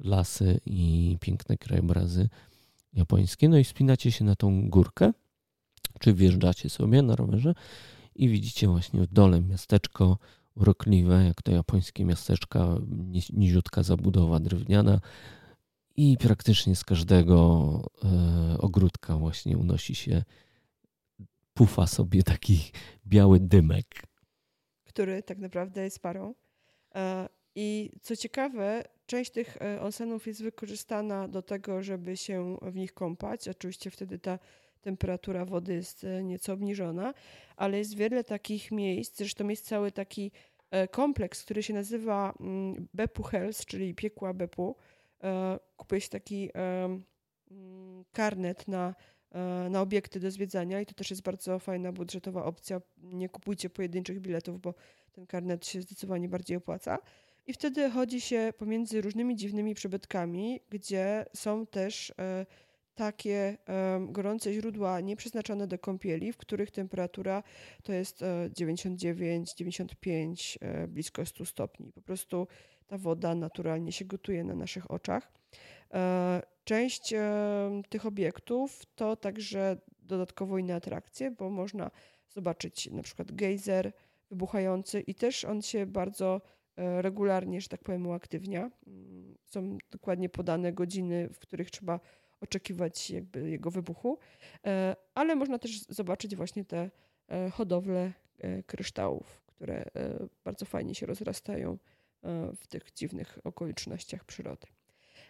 lasy 0.00 0.60
i 0.66 1.16
piękne 1.20 1.56
krajobrazy 1.56 2.28
japońskie. 2.92 3.48
No 3.48 3.58
i 3.58 3.64
wspinacie 3.64 4.12
się 4.12 4.24
na 4.24 4.36
tą 4.36 4.68
górkę, 4.68 5.12
czy 6.00 6.14
wjeżdżacie 6.14 6.70
sobie 6.70 7.02
na 7.02 7.16
rowerze 7.16 7.54
i 8.14 8.28
widzicie 8.28 8.68
właśnie 8.68 9.00
w 9.00 9.06
dole 9.06 9.40
miasteczko 9.40 10.18
urokliwe, 10.56 11.24
jak 11.24 11.42
to 11.42 11.52
japońskie 11.52 12.04
miasteczka, 12.04 12.76
niziutka 13.32 13.82
zabudowa 13.82 14.40
drewniana, 14.40 15.00
i 15.96 16.16
praktycznie 16.18 16.76
z 16.76 16.84
każdego 16.84 17.80
e, 18.04 18.58
ogródka 18.58 19.16
właśnie 19.16 19.58
unosi 19.58 19.94
się, 19.94 20.24
pufa 21.54 21.86
sobie 21.86 22.22
taki 22.22 22.72
biały 23.06 23.40
dymek. 23.40 23.86
Który 24.84 25.22
tak 25.22 25.38
naprawdę 25.38 25.84
jest 25.84 25.98
parą. 25.98 26.34
E, 26.94 27.28
I 27.54 27.90
co 28.02 28.16
ciekawe, 28.16 28.84
część 29.06 29.30
tych 29.30 29.56
e, 29.62 29.80
onsenów 29.80 30.26
jest 30.26 30.42
wykorzystana 30.42 31.28
do 31.28 31.42
tego, 31.42 31.82
żeby 31.82 32.16
się 32.16 32.56
w 32.62 32.76
nich 32.76 32.94
kąpać. 32.94 33.48
Oczywiście 33.48 33.90
wtedy 33.90 34.18
ta 34.18 34.38
temperatura 34.80 35.44
wody 35.44 35.74
jest 35.74 36.06
nieco 36.22 36.52
obniżona, 36.52 37.14
ale 37.56 37.78
jest 37.78 37.96
wiele 37.96 38.24
takich 38.24 38.70
miejsc, 38.72 39.18
zresztą 39.18 39.48
jest 39.48 39.66
cały 39.66 39.92
taki 39.92 40.32
kompleks, 40.90 41.44
który 41.44 41.62
się 41.62 41.74
nazywa 41.74 42.34
mm, 42.40 42.88
Bepu 42.94 43.22
Hells, 43.22 43.66
czyli 43.66 43.94
piekła 43.94 44.34
Bepu, 44.34 44.76
E, 45.24 45.58
kupuje 45.76 46.00
się 46.00 46.08
taki 46.08 46.50
mm, 46.54 47.04
karnet 48.12 48.68
na, 48.68 48.88
e, 48.88 48.94
na 49.70 49.80
obiekty 49.80 50.20
do 50.20 50.30
zwiedzania 50.30 50.80
i 50.80 50.86
to 50.86 50.94
też 50.94 51.10
jest 51.10 51.22
bardzo 51.22 51.58
fajna 51.58 51.92
budżetowa 51.92 52.44
opcja. 52.44 52.80
Nie 52.96 53.28
kupujcie 53.28 53.70
pojedynczych 53.70 54.20
biletów, 54.20 54.60
bo 54.60 54.74
ten 55.12 55.26
karnet 55.26 55.66
się 55.66 55.82
zdecydowanie 55.82 56.28
bardziej 56.28 56.56
opłaca. 56.56 56.98
I 57.46 57.52
wtedy 57.52 57.90
chodzi 57.90 58.20
się 58.20 58.52
pomiędzy 58.58 59.00
różnymi 59.00 59.36
dziwnymi 59.36 59.74
przybytkami, 59.74 60.60
gdzie 60.70 61.26
są 61.34 61.66
też 61.66 62.12
e, 62.18 62.46
takie 62.94 63.58
gorące 64.08 64.52
źródła 64.52 65.00
nieprzeznaczone 65.00 65.66
do 65.66 65.78
kąpieli, 65.78 66.32
w 66.32 66.36
których 66.36 66.70
temperatura 66.70 67.42
to 67.82 67.92
jest 67.92 68.24
99, 68.52 69.54
95, 69.54 70.58
blisko 70.88 71.26
100 71.26 71.44
stopni. 71.44 71.92
Po 71.92 72.02
prostu 72.02 72.46
ta 72.86 72.98
woda 72.98 73.34
naturalnie 73.34 73.92
się 73.92 74.04
gotuje 74.04 74.44
na 74.44 74.54
naszych 74.54 74.90
oczach. 74.90 75.32
E, 76.64 76.66
część 76.66 77.12
e, 77.12 77.82
tych 77.88 78.06
obiektów 78.06 78.86
to 78.94 79.16
także 79.16 79.76
dodatkowo 80.02 80.58
inne 80.58 80.74
atrakcje, 80.74 81.30
bo 81.30 81.50
można 81.50 81.90
zobaczyć 82.30 82.90
na 82.90 83.02
przykład 83.02 83.32
gejzer 83.32 83.92
wybuchający 84.30 85.00
i 85.00 85.14
też 85.14 85.44
on 85.44 85.62
się 85.62 85.86
bardzo 85.86 86.40
e, 86.76 87.02
regularnie, 87.02 87.60
że 87.60 87.68
tak 87.68 87.82
powiem, 87.82 88.06
uaktywnia. 88.06 88.70
Mm, 88.86 89.34
są 89.44 89.78
dokładnie 89.90 90.28
podane 90.28 90.72
godziny, 90.72 91.28
w 91.28 91.38
których 91.38 91.70
trzeba 91.70 92.00
oczekiwać 92.40 93.10
jakby 93.10 93.50
jego 93.50 93.70
wybuchu, 93.70 94.18
ale 95.14 95.36
można 95.36 95.58
też 95.58 95.80
zobaczyć 95.88 96.36
właśnie 96.36 96.64
te 96.64 96.90
hodowle 97.52 98.12
kryształów, 98.66 99.42
które 99.46 99.84
bardzo 100.44 100.66
fajnie 100.66 100.94
się 100.94 101.06
rozrastają 101.06 101.78
E, 102.24 102.52
w 102.56 102.66
tych 102.66 102.92
dziwnych 102.92 103.38
okolicznościach 103.44 104.24
przyrody. 104.24 104.66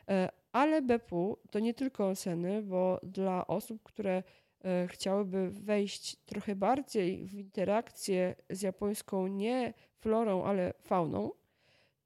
E, 0.09 0.29
ale 0.53 0.83
Bepu 0.83 1.39
to 1.51 1.59
nie 1.59 1.75
tylko 1.75 2.09
oseny, 2.09 2.63
bo 2.63 3.01
dla 3.03 3.47
osób, 3.47 3.83
które 3.83 4.23
e, 4.65 4.87
chciałyby 4.89 5.51
wejść 5.51 6.17
trochę 6.17 6.57
bardziej 6.57 7.27
w 7.27 7.35
interakcję 7.35 8.35
z 8.51 8.63
japońską 8.63 9.27
nie 9.27 9.75
florą, 9.99 10.45
ale 10.45 10.73
fauną, 10.83 11.31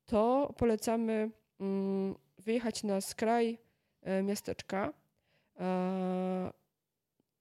to 0.07 0.55
polecamy 0.57 1.31
mm, 1.61 2.15
wyjechać 2.39 2.83
na 2.85 3.01
skraj 3.01 3.59
miasteczka 4.23 4.93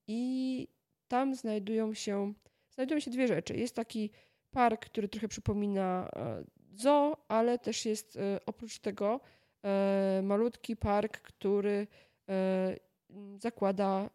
i 0.08 0.68
tam 1.08 1.36
znajdują 1.36 1.94
się, 1.94 2.34
znajdują 2.70 3.00
się 3.00 3.12
dwie 3.12 3.28
rzeczy. 3.28 3.58
Jest 3.58 3.76
taki 3.76 4.10
park, 4.52 4.86
który 4.86 5.08
trochę 5.08 5.28
przypomina 5.28 6.10
zoo, 6.78 7.18
ale 7.28 7.60
też 7.60 7.86
jest 7.86 8.18
e, 8.18 8.40
oprócz 8.46 8.80
tego 8.80 9.20
e, 9.20 9.20
malutki 10.24 10.76
park, 10.76 11.22
który 11.22 11.88
e, 12.30 12.76
zakłada 13.40 14.10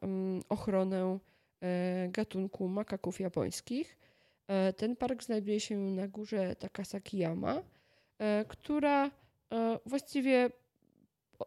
ochronę 0.49 1.18
gatunku 2.09 2.68
makaków 2.68 3.20
japońskich. 3.20 3.99
Ten 4.76 4.97
park 4.97 5.22
znajduje 5.22 5.61
się 5.61 5.76
na 5.76 6.09
górze 6.09 6.57
Takasakiyama, 6.57 7.62
która 8.49 9.11
właściwie 9.86 10.51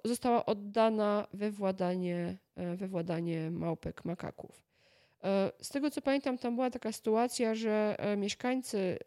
została 0.06 0.46
oddana 0.46 1.28
we 1.34 1.52
władanie, 1.52 2.38
we 2.76 2.88
władanie 2.88 3.52
małpek 3.52 4.06
makaków. 4.06 4.64
Z 5.62 5.70
tego 5.70 5.92
co 5.92 6.02
pamiętam, 6.02 6.38
tam 6.38 6.56
była 6.56 6.70
taka 6.70 6.92
sytuacja, 6.92 7.56
że 7.56 7.98
mieszkańcy 8.18 8.98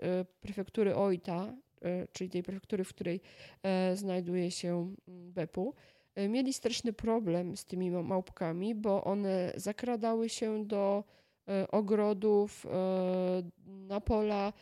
prefektury 0.40 0.96
Oita, 0.96 1.52
E, 1.52 1.67
czyli 2.12 2.30
tej 2.30 2.42
prefektury, 2.42 2.84
w 2.84 2.88
której 2.88 3.20
e, 3.62 3.96
znajduje 3.96 4.50
się 4.50 4.94
mm, 5.08 5.32
Bepu, 5.32 5.74
e, 6.14 6.28
mieli 6.28 6.52
straszny 6.52 6.92
problem 6.92 7.56
z 7.56 7.64
tymi 7.64 7.90
małpkami, 7.90 8.74
bo 8.74 9.04
one 9.04 9.52
zakradały 9.56 10.28
się 10.28 10.66
do 10.66 11.04
ogrodów, 11.68 12.66
na 13.66 14.00
pola 14.00 14.52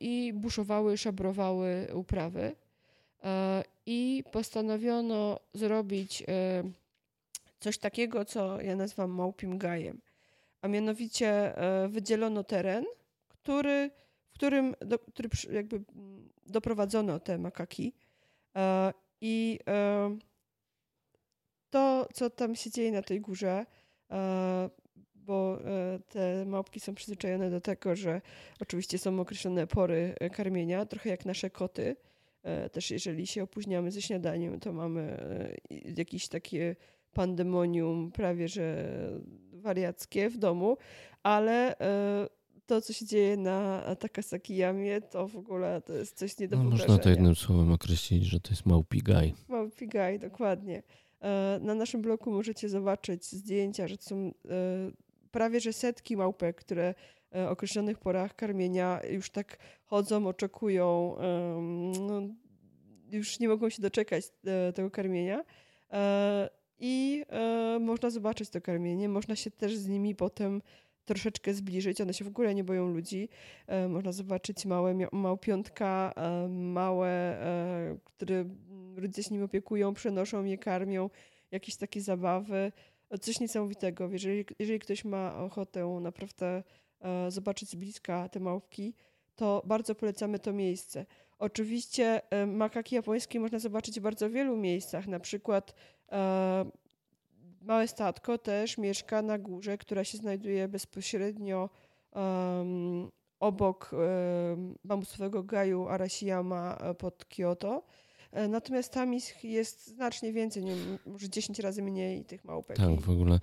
i 0.00 0.32
buszowały, 0.34 0.96
szabrowały 0.96 1.86
uprawy. 1.94 2.56
I 3.86 4.24
postanowiono 4.32 5.40
zrobić 5.54 6.24
coś 7.60 7.78
takiego, 7.78 8.24
co 8.24 8.60
ja 8.60 8.76
nazywam 8.76 9.10
małpim 9.10 9.58
gajem. 9.58 10.00
A 10.62 10.68
mianowicie 10.68 11.52
wydzielono 11.88 12.44
teren, 12.44 12.84
który 13.28 13.90
którym, 14.38 14.74
do, 14.80 14.98
który 14.98 15.28
jakby 15.50 15.84
doprowadzono 16.46 17.20
te 17.20 17.38
makaki. 17.38 17.94
E, 18.56 18.92
I 19.20 19.58
e, 19.68 20.18
to, 21.70 22.08
co 22.14 22.30
tam 22.30 22.54
się 22.56 22.70
dzieje 22.70 22.92
na 22.92 23.02
tej 23.02 23.20
górze, 23.20 23.66
e, 24.10 24.70
bo 25.14 25.58
te 26.08 26.44
małpki 26.46 26.80
są 26.80 26.94
przyzwyczajone 26.94 27.50
do 27.50 27.60
tego, 27.60 27.96
że 27.96 28.20
oczywiście 28.60 28.98
są 28.98 29.20
określone 29.20 29.66
pory 29.66 30.14
karmienia, 30.32 30.86
trochę 30.86 31.10
jak 31.10 31.24
nasze 31.24 31.50
koty. 31.50 31.96
Też 32.72 32.90
jeżeli 32.90 33.26
się 33.26 33.42
opóźniamy 33.42 33.90
ze 33.90 34.02
śniadaniem, 34.02 34.60
to 34.60 34.72
mamy 34.72 35.16
jakieś 35.96 36.28
takie 36.28 36.76
pandemonium 37.12 38.12
prawie 38.12 38.48
że 38.48 38.88
wariackie 39.52 40.30
w 40.30 40.38
domu, 40.38 40.76
ale 41.22 41.76
to, 42.68 42.80
co 42.80 42.92
się 42.92 43.06
dzieje 43.06 43.36
na 43.36 43.82
Takasaki 43.98 44.56
Jamie, 44.56 45.00
to 45.00 45.28
w 45.28 45.36
ogóle 45.36 45.82
to 45.82 45.92
jest 45.92 46.16
coś 46.16 46.38
nie 46.38 46.48
do 46.48 46.56
no, 46.56 46.64
Można 46.64 46.98
to 46.98 47.10
jednym 47.10 47.34
słowem 47.34 47.72
określić, 47.72 48.24
że 48.24 48.40
to 48.40 48.50
jest 48.50 48.66
małpigaj. 48.66 49.34
Małpigaj, 49.48 50.18
dokładnie. 50.18 50.82
E, 51.20 51.58
na 51.62 51.74
naszym 51.74 52.02
blogu 52.02 52.30
możecie 52.30 52.68
zobaczyć 52.68 53.26
zdjęcia, 53.26 53.88
że 53.88 53.96
to 53.96 54.02
są 54.02 54.16
e, 54.16 54.32
prawie 55.30 55.60
że 55.60 55.72
setki 55.72 56.16
małpek, 56.16 56.56
które 56.56 56.94
e, 57.34 57.48
o 57.48 57.50
określonych 57.50 57.98
porach 57.98 58.36
karmienia 58.36 59.00
już 59.10 59.30
tak 59.30 59.58
chodzą, 59.84 60.26
oczekują, 60.26 61.16
no, 62.00 62.22
już 63.10 63.40
nie 63.40 63.48
mogą 63.48 63.70
się 63.70 63.82
doczekać 63.82 64.24
tego 64.74 64.90
karmienia. 64.90 65.44
I 66.80 67.24
można 67.80 68.10
zobaczyć 68.10 68.50
to 68.50 68.60
karmienie, 68.60 69.08
można 69.08 69.36
się 69.36 69.50
też 69.50 69.76
z 69.76 69.88
nimi 69.88 70.14
potem 70.14 70.62
troszeczkę 71.08 71.54
zbliżyć. 71.54 72.00
One 72.00 72.14
się 72.14 72.24
w 72.24 72.28
ogóle 72.28 72.54
nie 72.54 72.64
boją 72.64 72.88
ludzi. 72.88 73.28
E, 73.66 73.88
można 73.88 74.12
zobaczyć 74.12 74.66
małe 74.66 74.94
małpiątka, 75.12 76.12
e, 76.16 76.48
małe, 76.48 77.08
e, 77.08 77.98
które 78.04 78.44
ludzie 78.96 79.22
się 79.22 79.34
nim 79.34 79.44
opiekują, 79.44 79.94
przenoszą 79.94 80.44
je, 80.44 80.58
karmią, 80.58 81.10
jakieś 81.50 81.76
takie 81.76 82.00
zabawy. 82.00 82.72
Coś 83.20 83.40
niesamowitego. 83.40 84.08
Jeżeli, 84.12 84.44
jeżeli 84.58 84.78
ktoś 84.78 85.04
ma 85.04 85.36
ochotę 85.36 85.98
naprawdę 86.00 86.62
zobaczyć 87.28 87.70
z 87.70 87.74
bliska 87.74 88.28
te 88.28 88.40
małpki, 88.40 88.94
to 89.36 89.62
bardzo 89.66 89.94
polecamy 89.94 90.38
to 90.38 90.52
miejsce. 90.52 91.06
Oczywiście 91.38 92.20
makaki 92.46 92.94
japońskie 92.94 93.40
można 93.40 93.58
zobaczyć 93.58 94.00
w 94.00 94.02
bardzo 94.02 94.30
wielu 94.30 94.56
miejscach, 94.56 95.06
na 95.06 95.20
przykład 95.20 95.74
Małe 97.68 97.88
statko 97.88 98.38
też 98.38 98.78
mieszka 98.78 99.22
na 99.22 99.38
górze, 99.38 99.78
która 99.78 100.04
się 100.04 100.18
znajduje 100.18 100.68
bezpośrednio 100.68 101.70
um, 102.12 103.10
obok 103.40 103.90
um, 103.92 104.74
bambusowego 104.84 105.42
gaju 105.42 105.88
Arashiyama 105.88 106.76
e, 106.76 106.94
pod 106.94 107.24
Kyoto. 107.24 107.82
E, 108.32 108.48
natomiast 108.48 108.92
tam 108.92 109.14
jest 109.42 109.86
znacznie 109.86 110.32
więcej, 110.32 110.64
nie 110.64 110.74
może 111.06 111.28
10 111.28 111.58
razy 111.58 111.82
mniej 111.82 112.24
tych 112.24 112.44
małpek. 112.44 112.76
Tak, 112.76 113.00
w 113.00 113.10
ogóle 113.10 113.40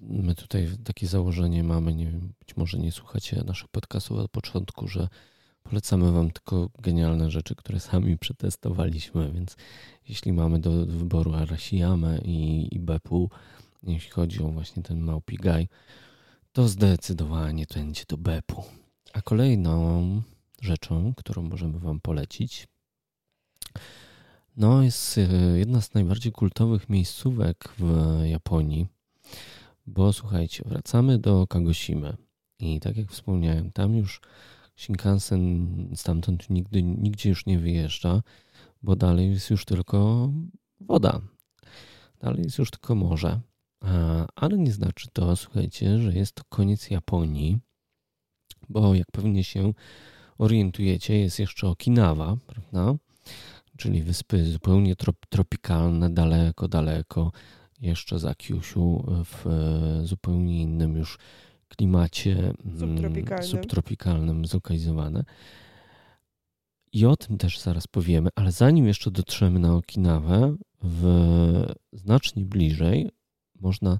my 0.00 0.34
tutaj 0.34 0.68
takie 0.84 1.06
założenie 1.06 1.64
mamy, 1.64 1.94
nie 1.94 2.10
być 2.38 2.56
może 2.56 2.78
nie 2.78 2.92
słuchacie 2.92 3.42
naszych 3.46 3.68
podcastów 3.68 4.18
od 4.18 4.30
początku, 4.30 4.88
że 4.88 5.08
polecamy 5.70 6.12
Wam 6.12 6.30
tylko 6.30 6.70
genialne 6.82 7.30
rzeczy, 7.30 7.54
które 7.54 7.80
sami 7.80 8.18
przetestowaliśmy, 8.18 9.32
więc 9.32 9.56
jeśli 10.08 10.32
mamy 10.32 10.58
do 10.58 10.86
wyboru 10.86 11.34
Arashiyamę 11.34 12.18
i, 12.18 12.78
Bepu, 12.80 13.30
jeśli 13.82 14.10
chodzi 14.10 14.42
o 14.42 14.48
właśnie 14.48 14.82
ten 14.82 15.00
małpi 15.00 15.36
gaj, 15.36 15.68
to 16.52 16.68
zdecydowanie 16.68 17.66
będzie 17.74 18.04
to 18.04 18.16
Bepu. 18.16 18.64
A 19.12 19.22
kolejną 19.22 20.22
rzeczą, 20.62 21.14
którą 21.16 21.42
możemy 21.42 21.78
Wam 21.78 22.00
polecić, 22.00 22.68
no 24.56 24.82
jest 24.82 25.18
e, 25.18 25.22
jedna 25.58 25.80
z 25.80 25.94
najbardziej 25.94 26.32
kultowych 26.32 26.88
miejscówek 26.88 27.74
w 27.78 28.20
Japonii, 28.24 28.86
bo 29.86 30.12
słuchajcie, 30.12 30.62
wracamy 30.66 31.18
do 31.18 31.46
Kagoshimy 31.46 32.16
i 32.58 32.80
tak 32.80 32.96
jak 32.96 33.12
wspomniałem, 33.12 33.72
tam 33.72 33.96
już 33.96 34.20
Shinkansen 34.76 35.68
stamtąd 35.94 36.50
nigdy, 36.50 36.82
nigdzie 36.82 37.28
już 37.28 37.46
nie 37.46 37.58
wyjeżdża, 37.58 38.22
bo 38.82 38.96
dalej 38.96 39.30
jest 39.30 39.50
już 39.50 39.64
tylko 39.64 40.30
woda. 40.80 41.20
Dalej 42.20 42.42
jest 42.42 42.58
już 42.58 42.70
tylko 42.70 42.94
morze. 42.94 43.40
Ale 44.36 44.58
nie 44.58 44.72
znaczy 44.72 45.08
to, 45.12 45.36
słuchajcie, 45.36 45.98
że 45.98 46.12
jest 46.12 46.32
to 46.32 46.42
koniec 46.48 46.90
Japonii, 46.90 47.58
bo 48.68 48.94
jak 48.94 49.06
pewnie 49.12 49.44
się 49.44 49.72
orientujecie, 50.38 51.18
jest 51.18 51.38
jeszcze 51.38 51.68
Okinawa, 51.68 52.36
prawda? 52.46 52.94
Czyli 53.76 54.02
wyspy 54.02 54.44
zupełnie 54.44 54.96
trop, 54.96 55.16
tropikalne, 55.28 56.10
daleko, 56.10 56.68
daleko, 56.68 57.32
jeszcze 57.80 58.18
za 58.18 58.34
Kyushu, 58.34 59.04
w 59.24 59.46
e, 59.46 60.06
zupełnie 60.06 60.62
innym 60.62 60.96
już 60.96 61.18
klimacie 61.68 62.32
mm, 62.36 62.78
subtropikalnym, 62.78 63.48
subtropikalnym 63.48 64.46
zlokalizowane. 64.46 65.24
I 66.92 67.06
o 67.06 67.16
tym 67.16 67.38
też 67.38 67.60
zaraz 67.60 67.86
powiemy, 67.86 68.30
ale 68.34 68.52
zanim 68.52 68.86
jeszcze 68.86 69.10
dotrzemy 69.10 69.58
na 69.58 69.74
Okinawę, 69.74 70.56
w 70.82 71.04
znacznie 71.92 72.44
bliżej 72.44 73.10
można 73.60 73.98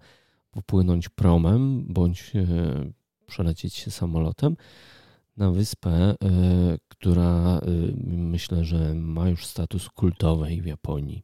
popłynąć 0.50 1.08
promem 1.08 1.84
bądź 1.88 2.32
e, 2.36 2.46
przelecieć 3.26 3.74
się 3.74 3.90
samolotem 3.90 4.56
na 5.36 5.50
wyspę, 5.50 5.90
e, 5.90 6.16
która 6.88 7.58
e, 7.58 7.60
myślę, 8.06 8.64
że 8.64 8.94
ma 8.94 9.28
już 9.28 9.46
status 9.46 9.88
kultowej 9.88 10.62
w 10.62 10.66
Japonii. 10.66 11.22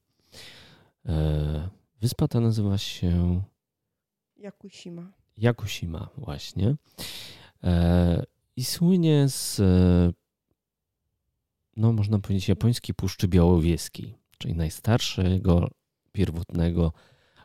Wyspa 2.01 2.29
ta 2.29 2.41
nazywa 2.41 2.79
się 2.79 3.43
Yakushima. 4.37 5.13
Yakushima, 5.37 6.09
właśnie. 6.17 6.75
I 8.57 8.65
słynie 8.65 9.29
z, 9.29 9.61
no 11.77 11.93
można 11.93 12.19
powiedzieć, 12.19 12.49
japońskiej 12.49 12.95
Puszczy 12.95 13.29
Białowieskiej, 13.29 14.15
czyli 14.39 14.55
najstarszego 14.55 15.71
pierwotnego 16.13 16.93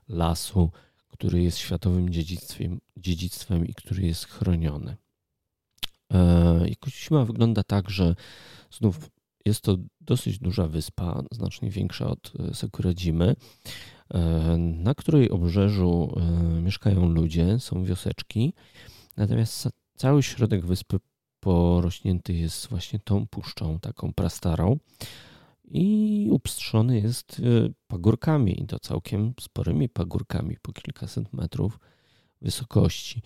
lasu, 0.10 0.72
który 1.08 1.44
jest 1.44 1.58
światowym 1.58 2.10
dziedzictwem, 2.10 2.80
dziedzictwem 2.98 3.68
i 3.68 3.74
który 3.74 4.08
jest 4.08 4.26
chroniony. 4.26 4.98
E, 6.14 6.70
Yakushima 6.70 7.26
wygląda 7.26 7.64
tak, 7.64 7.90
że 7.90 8.16
znów 8.72 9.10
jest 9.46 9.62
to 9.62 9.78
dosyć 10.02 10.40
duża 10.40 10.68
wyspa, 10.68 11.24
znacznie 11.32 11.70
większa 11.70 12.08
od 12.08 12.34
e, 12.40 12.54
Sakuradzimy, 12.54 13.26
e, 13.26 13.36
na 14.58 14.96
której 14.96 15.30
obrzeżu 15.30 16.16
mieszkają 16.62 17.10
ludzie, 17.10 17.60
są 17.60 17.84
wioseczki, 17.84 18.54
natomiast 19.18 19.70
cały 19.96 20.24
środek 20.24 20.66
wyspy 20.66 21.00
porośnięty 21.40 22.34
jest 22.34 22.68
właśnie 22.68 23.00
tą 23.00 23.28
puszczą, 23.28 23.80
taką 23.80 24.14
prastarą 24.14 24.78
i 25.72 26.28
upstrzony 26.32 27.00
jest 27.00 27.40
y, 27.40 27.74
pagórkami, 27.88 28.64
i 28.64 28.66
to 28.66 28.80
całkiem 28.80 29.34
sporymi 29.40 29.90
pagórkami, 29.90 30.58
po 30.62 30.74
kilkaset 30.74 31.34
metrów 31.34 31.80
wysokości. 32.42 33.22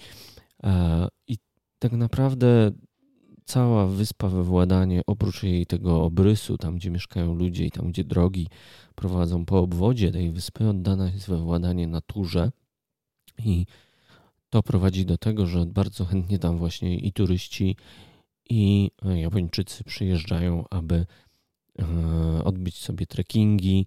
I 1.27 1.37
tak 1.79 1.91
naprawdę 1.91 2.71
cała 3.53 3.87
wyspa 3.87 4.29
we 4.29 4.43
władanie, 4.43 5.01
oprócz 5.07 5.43
jej 5.43 5.65
tego 5.65 6.03
obrysu, 6.03 6.57
tam 6.57 6.75
gdzie 6.75 6.91
mieszkają 6.91 7.33
ludzie 7.33 7.65
i 7.65 7.71
tam 7.71 7.91
gdzie 7.91 8.03
drogi 8.03 8.47
prowadzą 8.95 9.45
po 9.45 9.59
obwodzie 9.59 10.11
tej 10.11 10.31
wyspy, 10.31 10.69
oddana 10.69 11.09
jest 11.09 11.27
we 11.27 11.37
władanie 11.37 11.87
naturze. 11.87 12.51
I 13.45 13.65
to 14.49 14.63
prowadzi 14.63 15.05
do 15.05 15.17
tego, 15.17 15.47
że 15.47 15.65
bardzo 15.65 16.05
chętnie 16.05 16.39
tam 16.39 16.57
właśnie 16.57 16.95
i 16.95 17.13
turyści, 17.13 17.75
i 18.49 18.91
Japończycy 19.15 19.83
przyjeżdżają, 19.83 20.63
aby 20.69 21.05
E, 21.79 22.43
odbyć 22.43 22.77
sobie 22.77 23.05
trekkingi, 23.05 23.85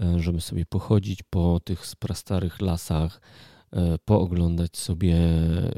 e, 0.00 0.18
żeby 0.18 0.40
sobie 0.40 0.66
pochodzić 0.66 1.22
po 1.22 1.60
tych 1.64 1.82
prastarych 1.98 2.60
lasach, 2.60 3.20
pooglądać 4.04 4.76
sobie, 4.76 5.16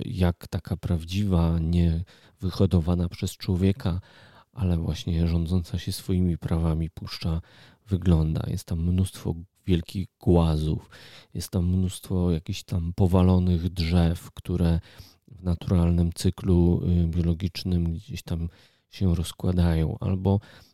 jak 0.05 0.49
taka 0.49 0.77
prawdziwa, 0.77 1.59
nie 1.59 2.05
wyhodowana 2.41 3.09
przez 3.09 3.37
człowieka, 3.37 4.01
ale 4.53 4.77
właśnie 4.77 5.27
rządząca 5.27 5.79
się 5.79 5.93
swoimi 5.93 6.39
prawami 6.39 6.91
puszcza 6.91 7.41
wygląda. 7.87 8.43
Jest 8.47 8.65
tam 8.65 8.83
mnóstwo 8.83 9.35
wielkich 9.67 10.07
głazów, 10.21 10.91
jest 11.35 11.51
tam 11.51 11.67
mnóstwo 11.67 12.31
jakichś 12.31 12.63
tam 12.63 12.93
powalonych 12.97 13.69
drzew, 13.69 14.31
które 14.31 14.81
w 15.29 15.43
naturalnym 15.43 16.13
cyklu 16.13 16.83
y, 17.05 17.07
biologicznym 17.07 17.95
gdzieś 17.95 18.23
tam 18.23 18.49
się 18.91 19.15
rozkładają, 19.15 19.97
albo 20.01 20.41
E, 20.41 20.74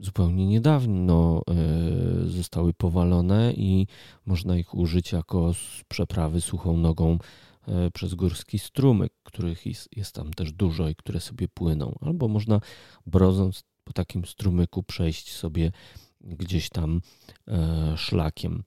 zupełnie 0.00 0.46
niedawno 0.46 1.42
e, 1.48 2.28
zostały 2.28 2.74
powalone 2.74 3.52
i 3.52 3.86
można 4.26 4.56
ich 4.56 4.74
użyć 4.74 5.12
jako 5.12 5.52
przeprawy 5.88 6.40
suchą 6.40 6.76
nogą 6.76 7.18
e, 7.68 7.90
przez 7.90 8.14
górski 8.14 8.58
strumyk, 8.58 9.12
których 9.22 9.66
jest, 9.66 9.96
jest 9.96 10.14
tam 10.14 10.32
też 10.32 10.52
dużo 10.52 10.88
i 10.88 10.96
które 10.96 11.20
sobie 11.20 11.48
płyną. 11.48 11.98
Albo 12.00 12.28
można 12.28 12.60
brodząc 13.06 13.64
po 13.84 13.92
takim 13.92 14.24
strumyku 14.24 14.82
przejść 14.82 15.32
sobie 15.32 15.72
gdzieś 16.20 16.68
tam 16.68 17.00
szlakiem. 17.96 18.64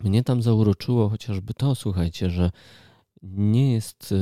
Mnie 0.00 0.22
tam 0.22 0.42
zauroczyło 0.42 1.08
chociażby 1.08 1.54
to, 1.54 1.74
słuchajcie, 1.74 2.30
że 2.30 2.50
nie 3.32 3.72
jest 3.72 4.14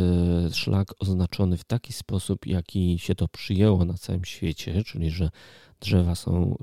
szlak 0.53 0.95
oznaczony 0.99 1.57
w 1.57 1.65
taki 1.65 1.93
sposób, 1.93 2.47
jaki 2.47 2.99
się 2.99 3.15
to 3.15 3.29
przyjęło 3.29 3.85
na 3.85 3.95
całym 3.95 4.25
świecie, 4.25 4.85
czyli 4.85 5.11
że 5.11 5.31
drzewa 5.81 6.15
są 6.15 6.59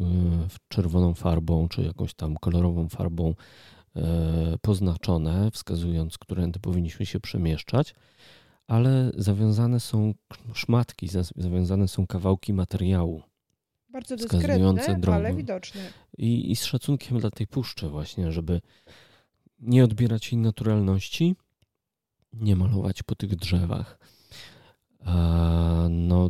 czerwoną 0.67 1.13
farbą 1.13 1.67
czy 1.67 1.81
jakąś 1.81 2.13
tam 2.13 2.37
kolorową 2.37 2.89
farbą 2.89 3.35
poznaczone, 4.61 5.51
wskazując, 5.51 6.17
którędy 6.17 6.59
powinniśmy 6.59 7.05
się 7.05 7.19
przemieszczać, 7.19 7.95
ale 8.67 9.11
zawiązane 9.17 9.79
są 9.79 10.13
szmatki, 10.53 11.07
zawiązane 11.35 11.87
są 11.87 12.07
kawałki 12.07 12.53
materiału. 12.53 13.21
Bardzo 13.89 14.15
dyskretne, 14.15 14.99
drogę. 14.99 15.15
ale 15.15 15.33
widoczne. 15.33 15.81
I, 16.17 16.51
I 16.51 16.55
z 16.55 16.65
szacunkiem 16.65 17.19
dla 17.19 17.31
tej 17.31 17.47
puszczy 17.47 17.89
właśnie, 17.89 18.31
żeby 18.31 18.61
nie 19.59 19.83
odbierać 19.83 20.31
jej 20.31 20.41
naturalności, 20.41 21.35
nie 22.33 22.55
malować 22.55 23.03
po 23.03 23.15
tych 23.15 23.35
drzewach. 23.35 23.99
No 25.89 26.29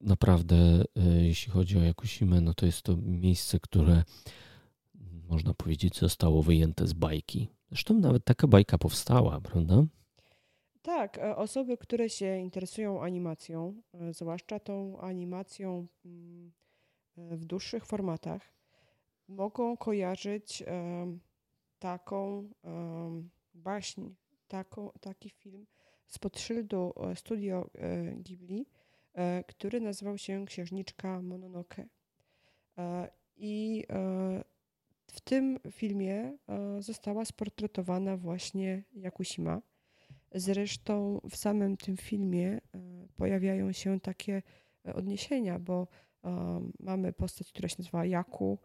naprawdę, 0.00 0.56
e, 0.96 1.22
jeśli 1.22 1.52
chodzi 1.52 1.78
o 1.78 1.82
Jakusimę, 1.82 2.40
no 2.40 2.54
to 2.54 2.66
jest 2.66 2.82
to 2.82 2.96
miejsce, 2.96 3.60
które 3.60 4.02
można 5.28 5.54
powiedzieć 5.54 5.98
zostało 5.98 6.42
wyjęte 6.42 6.86
z 6.86 6.92
bajki. 6.92 7.48
Zresztą 7.68 7.94
nawet 7.94 8.24
taka 8.24 8.46
bajka 8.46 8.78
powstała, 8.78 9.40
prawda? 9.40 9.84
Tak, 10.86 11.18
e, 11.18 11.36
osoby, 11.36 11.76
które 11.76 12.10
się 12.10 12.38
interesują 12.38 13.02
animacją, 13.02 13.82
e, 13.94 14.12
zwłaszcza 14.12 14.60
tą 14.60 15.00
animacją 15.00 15.86
mm, 16.04 16.52
e, 17.16 17.36
w 17.36 17.44
dłuższych 17.44 17.86
formatach, 17.86 18.42
mogą 19.28 19.76
kojarzyć 19.76 20.64
taką 21.78 22.48
baśń, 23.54 24.10
taką, 24.48 24.90
taki 25.00 25.30
film 25.30 25.66
spod 26.06 26.40
szyldu 26.40 26.94
studio 27.14 27.70
Ghibli, 28.16 28.66
który 29.48 29.80
nazywał 29.80 30.18
się 30.18 30.46
Księżniczka 30.46 31.22
Mononoke. 31.22 31.88
I 33.36 33.84
w 35.06 35.20
tym 35.20 35.58
filmie 35.70 36.38
została 36.80 37.24
sportretowana 37.24 38.16
właśnie 38.16 38.82
Yakushima 38.94 39.62
Zresztą 40.34 41.20
w 41.30 41.36
samym 41.36 41.76
tym 41.76 41.96
filmie 41.96 42.48
e, 42.48 42.60
pojawiają 43.16 43.72
się 43.72 44.00
takie 44.00 44.42
e, 44.86 44.94
odniesienia, 44.94 45.58
bo 45.58 45.88
e, 46.24 46.60
mamy 46.80 47.12
postać, 47.12 47.52
która 47.52 47.68
się 47.68 47.76
nazywa 47.78 48.06
Jaku, 48.06 48.58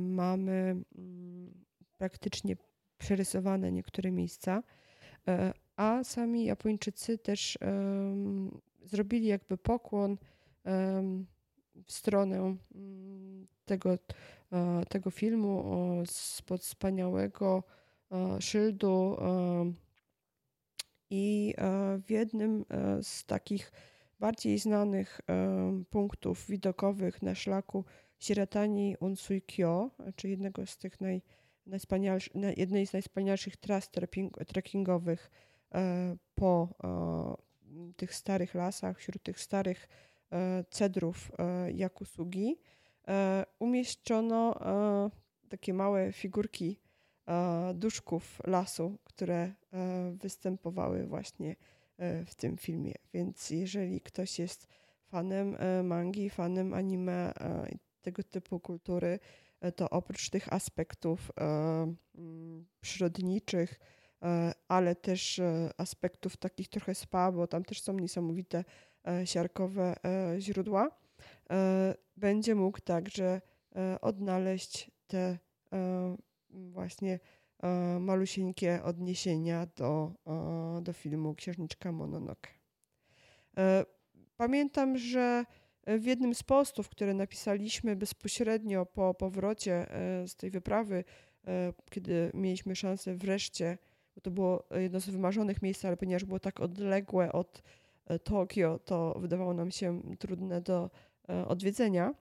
mamy 0.00 0.76
mm, 0.98 1.64
praktycznie 1.98 2.56
przerysowane 2.98 3.72
niektóre 3.72 4.10
miejsca, 4.10 4.62
a 5.76 6.04
sami 6.04 6.44
Japończycy 6.44 7.18
też 7.18 7.58
zrobili 8.84 9.26
jakby 9.26 9.58
pokłon 9.58 10.18
w 11.84 11.92
stronę 11.92 12.56
mm, 12.74 13.46
tego, 13.64 13.98
tego 14.88 15.10
filmu 15.10 15.64
spod 16.06 16.62
wspaniałego 16.62 17.62
szyldu 18.40 19.16
i 21.14 21.54
e, 21.58 21.98
w 21.98 22.10
jednym 22.10 22.64
e, 22.70 23.02
z 23.02 23.24
takich 23.24 23.72
bardziej 24.20 24.58
znanych 24.58 25.20
e, 25.28 25.82
punktów 25.90 26.46
widokowych 26.46 27.22
na 27.22 27.34
szlaku 27.34 27.84
Shiratani 28.18 28.96
Unsui-kyo, 29.00 29.90
czy 30.16 30.28
jednego 30.28 30.66
z 30.66 30.78
tych 30.78 31.00
naj, 31.00 31.22
jednej 32.56 32.86
z 32.86 32.92
najwspanialszych 32.92 33.56
tras 33.56 33.90
trekkingowych 34.46 35.30
po 36.34 36.68
tych 37.96 38.14
starych 38.14 38.54
lasach, 38.54 38.98
wśród 38.98 39.22
tych 39.22 39.40
starych 39.40 39.88
cedrów 40.70 41.32
Jakusugi, 41.74 42.58
umieszczono 43.58 44.54
takie 45.48 45.74
małe 45.74 46.12
figurki 46.12 46.80
duszków 47.74 48.40
lasu, 48.46 48.98
które 49.04 49.52
występowały 50.12 51.06
właśnie 51.06 51.56
w 52.26 52.34
tym 52.34 52.56
filmie. 52.56 52.94
Więc 53.14 53.50
jeżeli 53.50 54.00
ktoś 54.00 54.38
jest 54.38 54.66
fanem 55.06 55.56
mangi, 55.84 56.30
fanem 56.30 56.74
anime 56.74 57.32
i 57.72 57.78
tego 58.02 58.22
typu 58.22 58.60
kultury, 58.60 59.18
to 59.76 59.90
oprócz 59.90 60.30
tych 60.30 60.52
aspektów 60.52 61.32
mm, 61.36 61.96
przyrodniczych, 62.80 63.80
ale 64.68 64.94
też 64.94 65.40
aspektów 65.76 66.36
takich 66.36 66.68
trochę 66.68 66.94
spa, 66.94 67.32
bo 67.32 67.46
tam 67.46 67.64
też 67.64 67.82
są 67.82 67.92
niesamowite 67.92 68.64
siarkowe 69.24 69.94
źródła, 70.38 70.90
będzie 72.16 72.54
mógł 72.54 72.80
także 72.80 73.40
odnaleźć 74.00 74.90
te 75.06 75.38
właśnie 76.52 77.20
e, 77.62 77.98
malusieńkie 78.00 78.82
odniesienia 78.82 79.66
do, 79.76 80.12
e, 80.26 80.82
do 80.82 80.92
filmu 80.92 81.34
Księżniczka 81.34 81.92
Mononoke. 81.92 82.50
E, 83.58 83.84
pamiętam, 84.36 84.98
że 84.98 85.44
w 85.86 86.04
jednym 86.04 86.34
z 86.34 86.42
postów, 86.42 86.88
które 86.88 87.14
napisaliśmy 87.14 87.96
bezpośrednio 87.96 88.86
po 88.86 89.14
powrocie 89.14 89.86
z 90.26 90.36
tej 90.36 90.50
wyprawy, 90.50 91.04
kiedy 91.90 92.30
mieliśmy 92.34 92.76
szansę 92.76 93.14
wreszcie, 93.14 93.78
bo 94.14 94.20
to 94.20 94.30
było 94.30 94.64
jedno 94.70 95.00
z 95.00 95.10
wymarzonych 95.10 95.62
miejsc, 95.62 95.84
ale 95.84 95.96
ponieważ 95.96 96.24
było 96.24 96.40
tak 96.40 96.60
odległe 96.60 97.32
od 97.32 97.62
Tokio, 98.24 98.78
to 98.78 99.16
wydawało 99.18 99.54
nam 99.54 99.70
się 99.70 100.02
trudne 100.18 100.60
do 100.60 100.90
E, 101.28 101.48
odwiedzenia. 101.48 102.14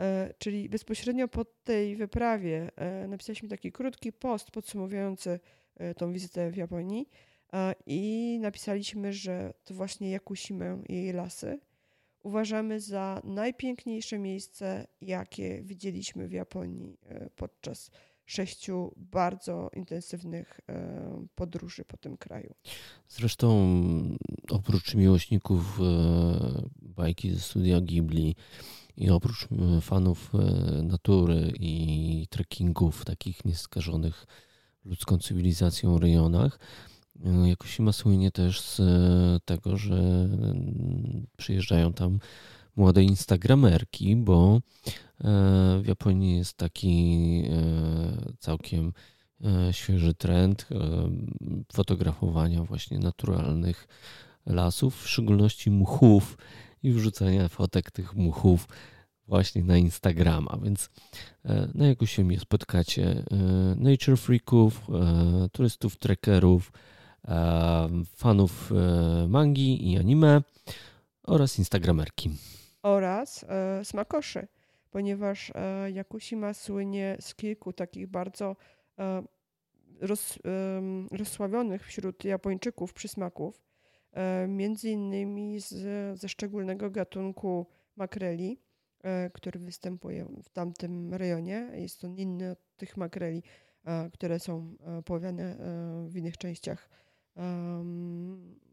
E, 0.00 0.34
czyli 0.38 0.68
bezpośrednio 0.68 1.28
po 1.28 1.44
tej 1.44 1.96
wyprawie 1.96 2.70
e, 2.76 3.08
napisaliśmy 3.08 3.48
taki 3.48 3.72
krótki 3.72 4.12
post 4.12 4.50
podsumowujący 4.50 5.40
tą 5.96 6.12
wizytę 6.12 6.50
w 6.50 6.56
Japonii 6.56 7.08
i 7.86 8.38
napisaliśmy, 8.40 9.12
że 9.12 9.54
to 9.64 9.74
właśnie 9.74 10.10
Jakusimę 10.10 10.82
i 10.88 10.94
jej 10.94 11.12
lasy 11.12 11.58
uważamy 12.22 12.80
za 12.80 13.20
najpiękniejsze 13.24 14.18
miejsce, 14.18 14.86
jakie 15.00 15.62
widzieliśmy 15.62 16.28
w 16.28 16.32
Japonii 16.32 16.98
podczas 17.36 17.90
sześciu 18.30 18.92
bardzo 18.96 19.70
intensywnych 19.76 20.60
e, 20.68 21.26
podróży 21.34 21.84
po 21.84 21.96
tym 21.96 22.16
kraju. 22.16 22.54
Zresztą 23.08 23.74
oprócz 24.50 24.94
miłośników 24.94 25.80
e, 25.80 25.84
bajki 26.82 27.30
ze 27.30 27.40
studia 27.40 27.80
Ghibli 27.80 28.36
i 28.96 29.10
oprócz 29.10 29.44
e, 29.52 29.80
fanów 29.80 30.32
natury 30.82 31.52
i 31.60 32.26
trekkingów 32.30 33.04
takich 33.04 33.44
nieskażonych 33.44 34.26
ludzką 34.84 35.18
cywilizacją 35.18 35.98
rejonach, 35.98 36.58
Jakoś 37.44 37.78
słynie 37.92 38.30
też 38.30 38.60
z 38.60 38.80
tego, 39.44 39.76
że 39.76 40.28
przyjeżdżają 41.36 41.92
tam 41.92 42.18
młode 42.76 43.02
instagramerki, 43.02 44.16
bo 44.16 44.56
e, 44.56 44.60
w 45.82 45.86
Japonii 45.86 46.36
jest 46.36 46.56
taki 46.56 47.42
e, 47.48 48.32
całkiem 48.38 48.92
e, 49.44 49.72
świeży 49.72 50.14
trend 50.14 50.68
fotografowania 51.72 52.64
właśnie 52.64 52.98
naturalnych 52.98 53.88
lasów, 54.46 55.02
w 55.02 55.08
szczególności 55.08 55.70
muchów 55.70 56.38
i 56.82 56.92
wrzucania 56.92 57.48
fotek 57.48 57.90
tych 57.90 58.14
muchów 58.14 58.68
właśnie 59.26 59.64
na 59.64 59.76
Instagrama, 59.76 60.58
więc 60.62 60.90
na 61.74 61.86
jakoś 61.86 62.12
się 62.12 62.38
spotkacie 62.38 63.24
nature 63.76 64.16
freaków, 64.16 64.86
turystów, 65.52 65.96
trekkerów, 65.96 66.72
fanów 68.16 68.70
mangi 69.28 69.92
i 69.92 69.98
anime 69.98 70.42
oraz 71.22 71.58
instagramerki 71.58 72.30
oraz 72.82 73.44
e, 73.48 73.84
smakoszy, 73.84 74.48
ponieważ 74.90 75.52
e, 75.54 75.90
Yakushima 75.90 76.54
słynie 76.54 77.16
z 77.20 77.34
kilku 77.34 77.72
takich 77.72 78.06
bardzo 78.06 78.56
e, 78.98 79.22
roz, 80.00 80.38
rozsławionych 81.10 81.86
wśród 81.86 82.24
Japończyków 82.24 82.92
przysmaków, 82.92 83.62
e, 84.12 84.46
między 84.48 84.90
innymi 84.90 85.60
z, 85.60 85.74
ze 86.20 86.28
szczególnego 86.28 86.90
gatunku 86.90 87.66
makreli, 87.96 88.60
e, 89.02 89.30
który 89.30 89.60
występuje 89.60 90.26
w 90.42 90.48
tamtym 90.48 91.14
rejonie. 91.14 91.70
Jest 91.74 92.04
on 92.04 92.16
inny 92.16 92.50
od 92.50 92.76
tych 92.76 92.96
makreli, 92.96 93.42
e, 93.84 94.10
które 94.10 94.38
są 94.40 94.76
połowiane 95.04 95.56
w 96.08 96.16
innych 96.16 96.38
częściach 96.38 96.88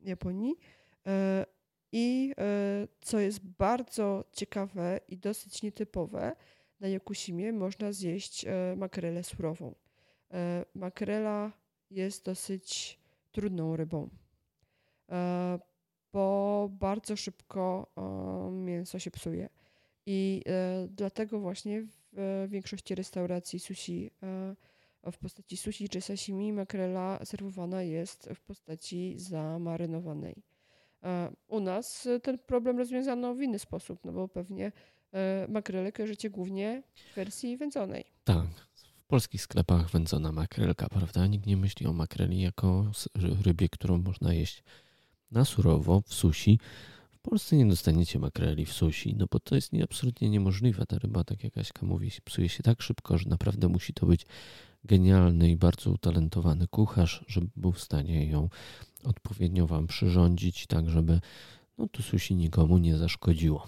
Japonii. 0.04 0.56
I 1.92 2.34
e, 2.38 2.88
co 3.02 3.20
jest 3.20 3.40
bardzo 3.40 4.26
ciekawe 4.32 5.00
i 5.08 5.18
dosyć 5.18 5.64
nietypowe, 5.64 6.36
na 6.80 6.88
Jakusimie 6.88 7.54
można 7.54 7.92
zjeść 7.92 8.46
e, 8.46 8.76
makrelę 8.78 9.24
surową. 9.24 9.76
E, 10.34 10.66
makrela 10.76 11.52
jest 11.92 12.26
dosyć 12.26 13.00
trudną 13.32 13.76
rybą, 13.76 14.10
bo 16.14 16.70
bardzo 16.72 17.16
szybko 17.16 17.92
mięso 18.52 19.00
się 19.00 19.12
psuje. 19.12 19.50
I 20.06 20.44
dlatego 20.90 21.40
właśnie 21.40 21.84
w 22.14 22.48
większości 22.50 22.96
restauracji 22.96 23.60
sushi 23.60 24.12
w 25.12 25.18
postaci 25.18 25.58
sushi 25.58 25.90
czy 25.90 26.02
sashimi 26.02 26.54
makrela 26.54 27.26
serwowana 27.26 27.82
jest 27.82 28.30
w 28.36 28.42
postaci 28.42 29.20
zamarynowanej. 29.20 30.44
U 31.48 31.60
nas 31.60 32.08
ten 32.24 32.38
problem 32.38 32.78
rozwiązano 32.78 33.36
w 33.36 33.42
inny 33.42 33.60
sposób, 33.60 34.06
no 34.06 34.12
bo 34.12 34.28
pewnie 34.28 34.72
makrele 35.50 35.92
kojarzycie 35.92 36.30
głównie 36.30 36.84
w 37.12 37.16
wersji 37.16 37.58
wędzonej. 37.58 38.06
Tak, 38.24 38.48
w 38.98 39.08
polskich 39.08 39.42
sklepach 39.42 39.90
wędzona 39.90 40.32
makrelka, 40.32 40.90
prawda? 40.90 41.28
Nikt 41.28 41.46
nie 41.46 41.58
myśli 41.58 41.86
o 41.86 41.94
makreli 41.94 42.42
jako 42.42 42.92
rybie, 43.46 43.70
którą 43.70 43.98
można 43.98 44.34
jeść 44.34 44.64
na 45.32 45.46
surowo 45.46 46.02
w 46.02 46.14
sushi. 46.14 46.60
W 47.12 47.20
Polsce 47.30 47.56
nie 47.56 47.66
dostaniecie 47.66 48.20
makreli 48.20 48.66
w 48.66 48.74
sushi, 48.74 49.16
no 49.16 49.26
bo 49.32 49.40
to 49.40 49.56
jest 49.56 49.72
absolutnie 49.84 50.30
niemożliwe. 50.30 50.86
Ta 50.86 51.00
ryba, 51.00 51.24
tak 51.24 51.44
jak 51.44 51.58
Aśka 51.58 51.86
mówi, 51.86 52.12
psuje 52.26 52.50
się 52.50 52.64
tak 52.64 52.82
szybko, 52.82 53.18
że 53.18 53.30
naprawdę 53.30 53.68
musi 53.68 53.94
to 53.94 54.06
być 54.06 54.26
genialny 54.88 55.50
i 55.50 55.56
bardzo 55.56 55.92
utalentowany 55.92 56.68
kucharz, 56.68 57.26
żeby 57.28 57.48
był 57.56 57.72
w 57.72 57.82
stanie 57.82 58.26
ją 58.26 58.50
odpowiednio 59.04 59.68
Wam 59.68 59.88
przyrządzić, 59.88 60.68
tak 60.68 60.90
żeby 60.90 61.20
no, 61.78 61.88
to 61.88 62.04
sushi 62.04 62.36
nikomu 62.36 62.78
nie 62.78 62.98
zaszkodziło. 62.98 63.68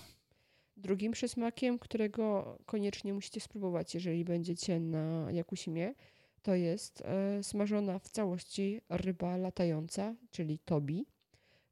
Drugim 0.78 1.12
przysmakiem, 1.12 1.80
którego 1.80 2.58
koniecznie 2.66 3.14
musicie 3.14 3.42
spróbować, 3.42 3.94
jeżeli 3.96 4.26
będziecie 4.26 4.80
na 4.80 5.32
Jakusimie, 5.32 5.94
to 6.42 6.56
jest 6.56 7.02
e, 7.02 7.44
smażona 7.44 8.00
w 8.00 8.10
całości 8.10 8.82
ryba 8.90 9.38
latająca, 9.38 10.16
czyli 10.32 10.60
tobi, 10.60 11.06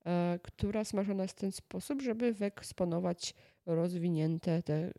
e, 0.06 0.40
która 0.44 0.84
smażona 0.84 1.24
jest 1.24 1.38
w 1.38 1.42
ten 1.42 1.52
sposób, 1.52 2.02
żeby 2.02 2.34
wyeksponować 2.34 3.34
rozwinięte 3.66 4.64
te 4.64 4.74
e, 4.74 4.92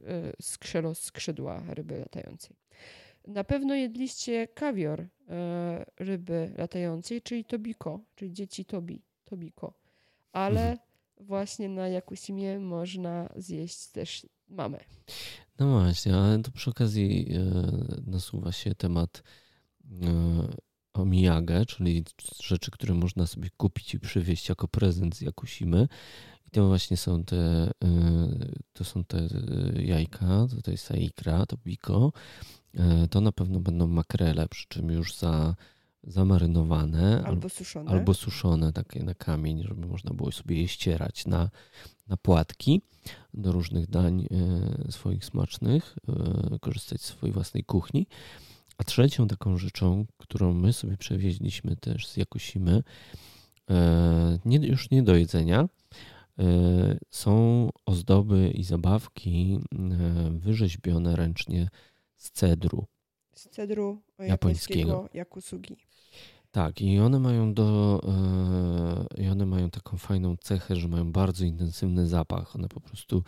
skrzydła, 0.43 0.95
skrzydła 0.95 1.62
ryby 1.69 1.99
latającej. 1.99 2.57
Na 3.29 3.45
pewno 3.45 3.75
jedliście 3.75 4.49
kawior 4.49 5.01
e, 5.01 5.85
ryby 5.99 6.53
latającej, 6.59 7.23
czyli 7.23 7.45
tobiko, 7.45 8.01
czyli 8.15 8.33
dzieci 8.33 8.65
tobi, 8.65 9.03
tobiko. 9.25 9.75
Ale 10.33 10.71
mhm. 10.71 10.79
właśnie 11.21 11.69
na 11.69 11.89
Jakusimie 11.89 12.59
można 12.59 13.29
zjeść 13.37 13.87
też 13.87 14.27
mamę. 14.49 14.79
No 15.59 15.81
właśnie, 15.81 16.17
ale 16.17 16.43
to 16.43 16.51
przy 16.51 16.71
okazji 16.71 17.35
e, 17.35 18.11
nasuwa 18.11 18.53
się 18.53 18.75
temat 18.75 19.23
e, 20.03 20.49
omiyage, 20.93 21.67
czyli 21.67 22.05
rzeczy, 22.43 22.71
które 22.71 22.95
można 22.95 23.27
sobie 23.27 23.49
kupić 23.57 23.95
i 23.95 24.01
przywieźć 24.01 24.49
jako 24.49 24.69
prezent 24.69 25.17
z 25.17 25.21
Jakusimy. 25.21 25.89
I 26.47 26.51
to 26.51 26.69
właśnie 26.69 26.97
są 26.97 27.25
te, 27.25 27.71
to 28.73 28.85
są 28.85 29.05
te 29.05 29.29
jajka, 29.77 30.47
to 30.65 30.71
jest 30.71 30.89
ta 30.89 30.97
ikra, 30.97 31.47
to 31.47 31.57
biko, 31.57 32.13
to 33.11 33.20
na 33.20 33.32
pewno 33.32 33.61
będą 33.61 33.86
makrele, 33.86 34.49
przy 34.49 34.69
czym 34.69 34.90
już 34.90 35.16
za, 35.16 35.55
zamarynowane. 36.05 37.23
Albo 37.27 37.49
suszone. 37.49 37.90
Albo 37.90 38.15
suszone, 38.15 38.73
takie 38.73 39.03
na 39.03 39.15
kamień, 39.15 39.62
żeby 39.62 39.86
można 39.86 40.15
było 40.15 40.32
sobie 40.32 40.61
je 40.61 40.69
ścierać 40.69 41.27
na, 41.27 41.51
na 42.09 42.16
płatki 42.16 42.82
do 43.35 43.53
różnych 43.53 43.90
dań 43.90 44.27
e, 44.89 44.93
swoich 44.93 45.24
smacznych, 45.24 45.97
e, 46.53 46.59
korzystać 46.59 47.01
z 47.01 47.05
swojej 47.05 47.32
własnej 47.32 47.65
kuchni. 47.65 48.07
A 48.78 48.85
trzecią 48.85 49.28
taką 49.28 49.59
rzeczą, 49.59 50.07
którą 50.19 50.55
my 50.55 50.73
sobie 50.73 50.97
przewieźliśmy 50.97 51.77
też 51.77 52.09
z 52.09 52.16
Jakusimy, 52.16 52.82
nie, 54.45 54.59
już 54.59 54.90
nie 54.90 55.03
do 55.03 55.16
jedzenia, 55.16 55.69
są 57.11 57.69
ozdoby 57.86 58.51
i 58.55 58.65
zabawki 58.65 59.59
wirzeźbione 60.31 61.16
ręcznie 61.16 61.69
z 62.19 62.31
cedru. 62.31 62.86
Z 63.35 63.49
cedru 63.49 64.03
japońskiego, 64.19 65.09
jakusugi. 65.15 65.77
Tak, 66.51 66.81
i 66.81 66.99
one 67.01 67.19
mają 67.19 67.55
do. 67.55 68.01
Yy, 69.16 69.24
I 69.24 69.28
one 69.28 69.47
mają 69.47 69.70
taką 69.70 69.97
fajną 69.97 70.36
cechę, 70.36 70.77
że 70.77 70.89
mają 70.89 71.12
bardzo 71.12 71.45
intensywny 71.45 72.07
zapach. 72.07 72.57
One 72.57 72.69
po 72.69 72.81
prostu 72.81 73.23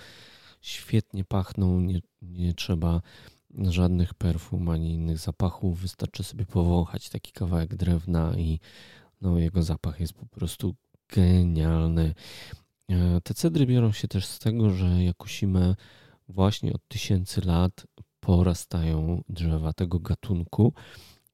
świetnie 0.60 1.24
pachną, 1.24 1.80
nie, 1.80 2.00
nie 2.22 2.54
trzeba 2.54 3.02
żadnych 3.58 4.14
perfum 4.14 4.68
ani 4.68 4.92
innych 4.92 5.18
zapachów. 5.18 5.80
Wystarczy 5.80 6.24
sobie 6.24 6.46
powąchać 6.46 7.08
taki 7.08 7.32
kawałek 7.32 7.74
drewna 7.74 8.34
i 8.38 8.60
no, 9.20 9.38
jego 9.38 9.62
zapach 9.62 10.00
jest 10.00 10.12
po 10.12 10.26
prostu 10.26 10.74
genialny. 11.08 12.14
E, 12.88 13.20
te 13.20 13.34
cedry 13.34 13.66
biorą 13.66 13.92
się 13.92 14.08
też 14.08 14.26
z 14.26 14.38
tego, 14.38 14.70
że 14.70 15.04
Jakusime 15.04 15.76
właśnie 16.28 16.72
od 16.72 16.88
tysięcy 16.88 17.40
lat 17.40 17.86
porastają 18.36 19.22
drzewa 19.28 19.72
tego 19.72 19.98
gatunku. 19.98 20.72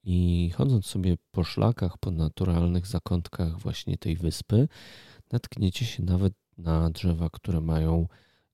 I 0.04 0.50
chodząc 0.54 0.86
sobie 0.86 1.16
po 1.30 1.44
szlakach, 1.44 1.98
po 1.98 2.10
naturalnych 2.10 2.86
zakątkach 2.86 3.58
właśnie 3.58 3.98
tej 3.98 4.16
wyspy, 4.16 4.68
natkniecie 5.32 5.84
się 5.84 6.02
nawet 6.02 6.32
na 6.58 6.90
drzewa, 6.90 7.30
które 7.30 7.60
mają 7.60 8.08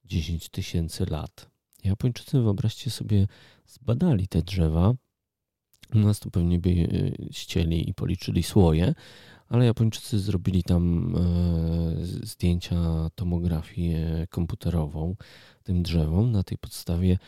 10 0.05 0.49
tysięcy 0.49 1.07
lat. 1.07 1.51
Japończycy, 1.85 2.41
wyobraźcie 2.41 2.91
sobie, 2.91 3.27
zbadali 3.67 4.29
te 4.29 4.43
drzewa. 4.43 4.95
U 5.95 5.99
nas 5.99 6.21
to 6.21 6.31
pewnie 6.31 6.59
by 6.59 6.71
e, 6.71 7.33
ścieli 7.33 7.91
i 7.91 7.95
policzyli 7.95 8.43
słoje, 8.43 8.95
ale 9.49 9.65
Japończycy 9.65 10.19
zrobili 10.19 10.63
tam 10.63 11.15
e, 11.17 12.07
zdjęcia, 12.27 13.09
tomografię 13.15 14.27
komputerową 14.31 15.17
tym 15.63 15.83
drzewom. 15.83 16.33
Na 16.33 16.43
tej 16.43 16.59
podstawie 16.59 17.19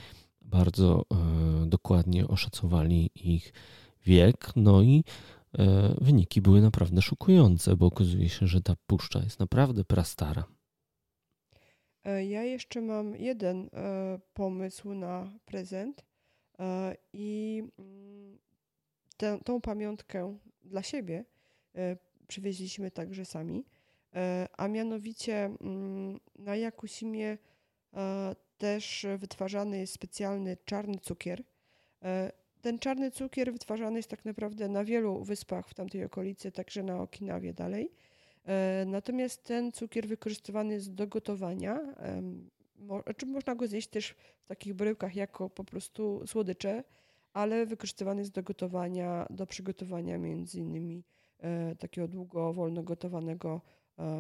bardzo 0.45 1.03
e, 1.03 1.67
dokładnie 1.67 2.29
oszacowali 2.29 3.11
ich 3.15 3.53
wiek, 4.07 4.57
no 4.57 4.83
i 4.83 5.05
e, 5.59 5.95
wyniki 6.01 6.41
były 6.41 6.61
naprawdę 6.61 7.03
szokujące, 7.03 7.77
bo 7.77 7.87
okazuje 7.87 8.29
się, 8.29 8.47
że 8.47 8.61
ta 8.61 8.77
puszcza 8.87 9.19
jest 9.19 9.41
naprawdę 9.41 9.85
prastara. 9.85 10.45
E, 12.05 12.27
ja 12.27 12.43
jeszcze 12.43 12.81
mam 12.81 13.17
jeden 13.17 13.71
pomysł 14.35 14.95
na 14.95 15.33
prezent 15.45 16.05
i 17.13 17.63
mm, 17.79 18.39
tę, 19.17 19.39
tą 19.45 19.61
pamiątkę 19.61 20.39
dla 20.65 20.83
siebie 20.83 21.25
przywieźliśmy 22.29 22.91
także 22.91 23.25
sami, 23.25 23.65
a 24.59 24.69
mianowicie 24.69 25.45
mm, 25.45 26.21
na 26.39 26.57
Jakusimie 26.57 27.39
też 28.59 29.07
wytwarzany 29.19 29.79
jest 29.79 29.93
specjalny 29.93 30.57
czarny 30.65 30.99
cukier. 30.99 31.43
E, 32.03 32.33
ten 32.61 32.79
czarny 32.79 33.11
cukier 33.11 33.53
wytwarzany 33.53 33.97
jest 33.97 34.09
tak 34.09 34.25
naprawdę 34.25 34.69
na 34.69 34.85
wielu 34.85 35.25
wyspach 35.25 35.69
w 35.69 35.75
tamtej 35.75 36.05
okolicy, 36.05 36.53
także 36.53 36.83
na 36.83 37.01
Okinawie 37.01 37.53
dalej. 37.53 37.93
E, 38.45 38.85
natomiast 38.87 39.45
ten 39.45 39.73
cukier 39.73 40.07
wykorzystywany 40.07 40.75
jest 40.75 40.95
do 40.95 41.07
gotowania. 41.07 41.81
Czy 43.17 43.27
można 43.27 43.55
go 43.55 43.67
zjeść 43.67 43.89
też 43.89 44.15
w 44.45 44.47
takich 44.47 44.75
bryłkach 44.75 45.17
jako 45.17 45.51
po 45.51 45.65
prostu 45.65 46.27
słodycze, 46.27 46.85
ale 47.33 47.67
wykorzystywany 47.67 48.21
jest 48.21 48.33
do 48.33 48.43
gotowania, 48.43 49.27
do 49.31 49.47
przygotowania 49.47 50.19
między 50.19 50.59
innymi 50.59 51.05
e, 51.39 51.77
takiego 51.77 52.09
długo 52.09 52.53
wolno 52.53 52.83
gotowanego 52.83 53.61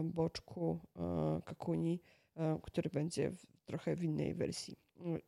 boczku 0.05 0.81
kakuni, 1.44 2.01
który 2.62 2.90
będzie 2.90 3.32
trochę 3.65 3.97
w 3.97 4.05
innej 4.05 4.35
wersji. 4.35 4.77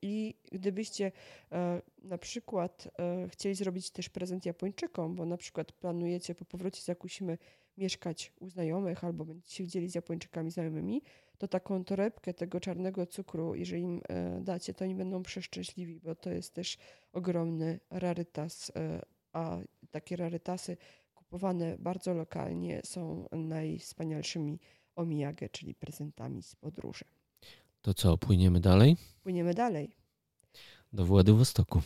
I 0.03 0.35
gdybyście 0.53 1.12
e, 1.53 1.83
na 2.03 2.19
przykład 2.19 2.89
e, 2.99 3.28
chcieli 3.28 3.55
zrobić 3.55 3.91
też 3.91 4.09
prezent 4.09 4.47
Japończykom, 4.47 5.15
bo 5.15 5.27
na 5.27 5.37
przykład 5.37 5.73
planujecie 5.73 6.35
po 6.35 6.45
powrocie 6.45 6.83
z 6.83 6.89
Jakusimy 6.89 7.39
mieszkać 7.77 8.33
u 8.41 8.49
znajomych 8.49 9.05
albo 9.05 9.24
będziecie 9.24 9.55
się 9.55 9.65
widzieli 9.65 9.89
z 9.89 9.95
Japończykami 9.95 10.51
znajomymi, 10.51 11.03
to 11.39 11.49
taką 11.49 11.85
torebkę 11.85 12.35
tego 12.35 12.61
czarnego 12.61 13.07
cukru, 13.07 13.55
jeżeli 13.55 13.83
im 13.83 14.01
e, 14.09 14.41
dacie, 14.41 14.74
to 14.74 14.85
oni 14.85 14.95
będą 14.95 15.23
przeszczęśliwi, 15.23 16.01
bo 16.01 16.15
to 16.15 16.31
jest 16.31 16.55
też 16.55 16.78
ogromny 17.12 17.81
rarytas, 17.91 18.73
a 19.33 19.59
takie 19.91 20.16
rarytasy 20.16 20.77
kupowane 21.15 21.77
bardzo 21.78 22.15
lokalnie 22.15 22.81
są 22.85 23.28
najwspanialszymi 23.33 24.59
omiyage, 24.97 25.48
czyli 25.48 25.74
prezentami 25.74 26.43
z 26.43 26.56
podróży. 26.56 27.05
To 27.82 27.94
co, 27.94 28.18
płyniemy 28.18 28.60
dalej? 28.60 28.97
Płyniemy 29.23 29.55
dalej. 29.55 29.90
Do 30.93 31.05
Władywostoku. 31.05 31.82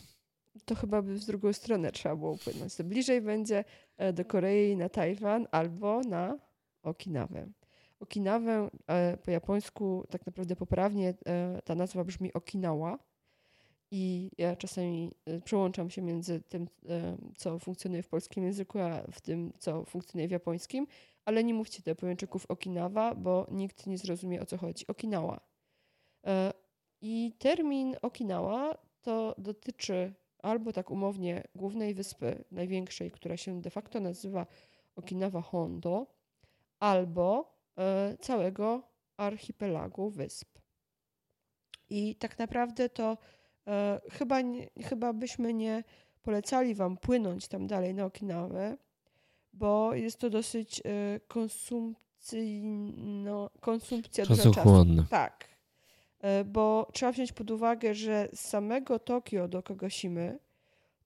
To 0.65 0.75
chyba 0.75 1.03
by 1.03 1.15
w 1.15 1.25
drugą 1.25 1.53
stronę 1.53 1.93
trzeba 1.93 2.17
było 2.17 2.37
płynąć. 2.37 2.75
To 2.75 2.85
bliżej 2.85 3.21
będzie 3.21 3.65
e, 3.97 4.13
do 4.13 4.25
Korei, 4.25 4.77
na 4.77 4.89
Tajwan 4.89 5.47
albo 5.51 6.01
na 6.01 6.39
Okinawę. 6.83 7.47
Okinawę 8.01 8.71
e, 8.87 9.17
po 9.17 9.31
japońsku 9.31 10.07
tak 10.11 10.27
naprawdę 10.27 10.57
poprawnie 10.57 11.15
e, 11.27 11.63
ta 11.65 11.75
nazwa 11.75 12.05
brzmi 12.05 12.33
Okinawa 12.33 12.99
I 13.91 14.31
ja 14.39 14.57
czasami 14.57 15.13
przełączam 15.45 15.91
się 15.91 16.03
między 16.03 16.41
tym, 16.41 16.69
co 17.37 17.59
funkcjonuje 17.59 18.03
w 18.03 18.09
polskim 18.09 18.45
języku, 18.45 18.79
a 18.79 19.03
w 19.13 19.21
tym, 19.21 19.53
co 19.59 19.85
funkcjonuje 19.85 20.29
w 20.29 20.31
japońskim. 20.31 20.87
Ale 21.25 21.45
nie 21.45 21.55
mówcie 21.55 21.83
do 21.83 21.91
Japończyków 21.91 22.47
Okinawa, 22.47 23.15
bo 23.15 23.47
nikt 23.51 23.87
nie 23.87 23.99
zrozumie 23.99 24.41
o 24.43 24.47
co 24.47 24.59
chodzi. 24.59 24.87
Okinawa. 24.87 25.41
I 27.01 27.33
termin 27.39 27.97
Okinawa 28.03 28.79
to 29.03 29.35
dotyczy 29.39 30.15
albo 30.43 30.73
tak 30.73 30.91
umownie 30.91 31.45
głównej 31.55 31.95
wyspy, 31.95 32.45
największej, 32.51 33.11
która 33.11 33.37
się 33.37 33.61
de 33.61 33.71
facto 33.71 34.01
nazywa 34.01 34.47
Okinawa 34.97 35.43
Hondo, 35.43 36.07
albo 36.81 37.55
e, 37.79 38.17
całego 38.21 38.83
archipelagu 39.17 40.11
wysp. 40.11 40.59
I 41.89 42.15
tak 42.17 42.39
naprawdę 42.39 42.89
to 42.89 43.13
e, 43.13 43.17
chyba, 44.13 44.41
nie, 44.41 44.69
chyba 44.85 45.13
byśmy 45.13 45.55
nie 45.55 45.85
polecali 46.23 46.75
Wam 46.75 46.97
płynąć 46.97 47.49
tam 47.49 47.67
dalej 47.67 47.95
na 47.95 48.05
Okinawę, 48.05 48.77
bo 49.53 49.95
jest 49.95 50.19
to 50.19 50.31
dosyć 50.31 50.81
e, 50.81 50.83
konsumpcyjno, 51.29 53.51
konsumpcja 53.61 54.27
dużo 54.27 54.51
czasu. 54.51 54.87
Tak. 55.11 55.49
E, 56.21 56.45
bo 56.45 56.89
trzeba 56.93 57.13
wziąć 57.13 57.33
pod 57.33 57.51
uwagę, 57.51 57.95
że 57.95 58.29
z 58.35 58.41
samego 58.41 58.99
Tokio 58.99 59.49
do 59.49 59.63
Kagoshimy 59.63 60.39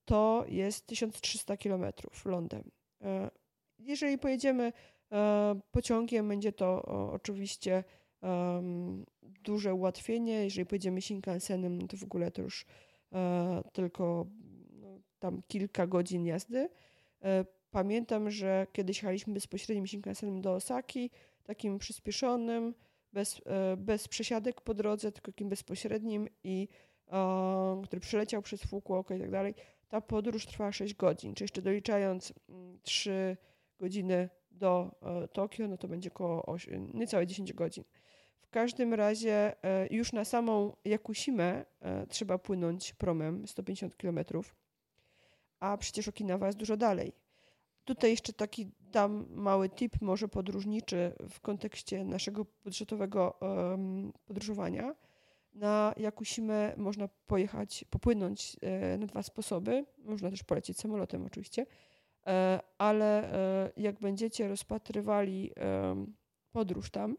to 0.05 0.45
jest 0.49 0.87
1300 0.87 1.57
km 1.57 1.85
lądem. 2.25 2.71
E, 3.03 3.31
jeżeli 3.79 4.19
pojedziemy 4.19 4.73
e, 5.13 5.61
pociągiem, 5.71 6.29
będzie 6.29 6.53
to 6.53 6.83
oczywiście 7.13 7.85
duże 9.45 9.75
ułatwienie. 9.75 10.45
Jeżeli 10.45 10.67
pojedziemy 10.67 11.03
Shinkansenem, 11.03 11.79
no 11.79 11.89
to 11.89 11.97
w 11.97 12.03
ogóle 12.03 12.31
to 12.31 12.43
już 12.43 12.67
tylko 13.73 14.27
no, 14.73 15.01
tam 15.19 15.43
kilka 15.49 15.87
godzin 15.87 16.27
jazdy. 16.27 16.69
Pamiętam, 17.71 18.31
że 18.31 18.67
kiedyś 18.73 18.97
jechaliśmy 18.97 19.35
bezpośrednim 19.35 19.87
Shinkansenem 19.87 20.41
do 20.41 20.55
Osaki, 20.55 21.11
takim 21.45 21.79
przyspieszonym, 21.79 22.75
bez, 23.13 23.41
e, 23.47 23.77
bez 23.77 24.09
przesiadek 24.09 24.61
po 24.61 24.75
drodze, 24.75 25.13
tylko 25.13 25.33
takim 25.33 25.49
bezpośrednim 25.49 26.29
i 26.45 26.69
który 27.85 28.01
przeleciał 28.01 28.43
przez 28.43 28.63
Fukuoka 28.65 29.15
i 29.15 29.21
tak 29.21 29.31
dalej. 29.31 29.55
Ta 29.89 30.01
podróż 30.01 30.47
trwała 30.47 30.73
6 30.73 30.95
godzin, 30.95 31.35
czy 31.35 31.45
jeszcze 31.45 31.63
doliczając 31.63 32.33
3 32.83 33.11
mm, 33.11 33.37
godziny 33.79 34.29
do 34.51 34.91
e, 35.03 35.29
Tokio, 35.29 35.69
no 35.69 35.77
to 35.77 35.89
będzie 35.89 36.11
około 36.11 36.47
8, 36.47 36.91
niecałe 36.95 37.27
10 37.27 37.53
godzin. 37.53 37.85
Każdym 38.55 38.95
razie 38.95 39.65
e, 39.65 39.87
już 39.91 40.13
na 40.13 40.25
samą 40.25 40.77
Jakusimę 40.85 41.65
trzeba 42.09 42.39
płynąć 42.39 42.93
promem 42.93 43.49
150 43.49 43.97
km, 43.97 44.19
a 45.61 45.77
przecież 45.77 46.09
Okinawa 46.09 46.47
jest 46.47 46.59
dużo 46.59 46.77
dalej. 46.77 47.13
Tutaj 47.85 48.11
jeszcze 48.11 48.33
taki 48.33 48.71
dam 48.81 49.27
mały 49.31 49.69
tip, 49.69 50.01
może 50.01 50.29
podróżniczy 50.29 51.13
w 51.31 51.41
kontekście 51.41 52.05
naszego 52.05 52.47
budżetowego 52.65 53.39
podróżowania. 54.27 54.95
Na 55.55 55.95
Jakusimę 55.97 56.75
można 56.77 57.09
pojechać, 57.27 57.85
popłynąć 57.91 58.57
e, 58.63 58.99
na 58.99 59.07
dwa 59.07 59.23
sposoby. 59.23 59.85
Można 59.99 60.31
też 60.31 60.43
polecieć 60.43 60.79
samolotem 60.81 61.27
oczywiście, 61.27 61.67
e, 62.27 62.61
ale 62.79 63.33
e, 63.33 63.73
jak 63.77 64.01
będziecie 64.01 64.49
rozpatrywali 64.49 65.53
podróż 66.53 66.91
tam, 66.91 67.17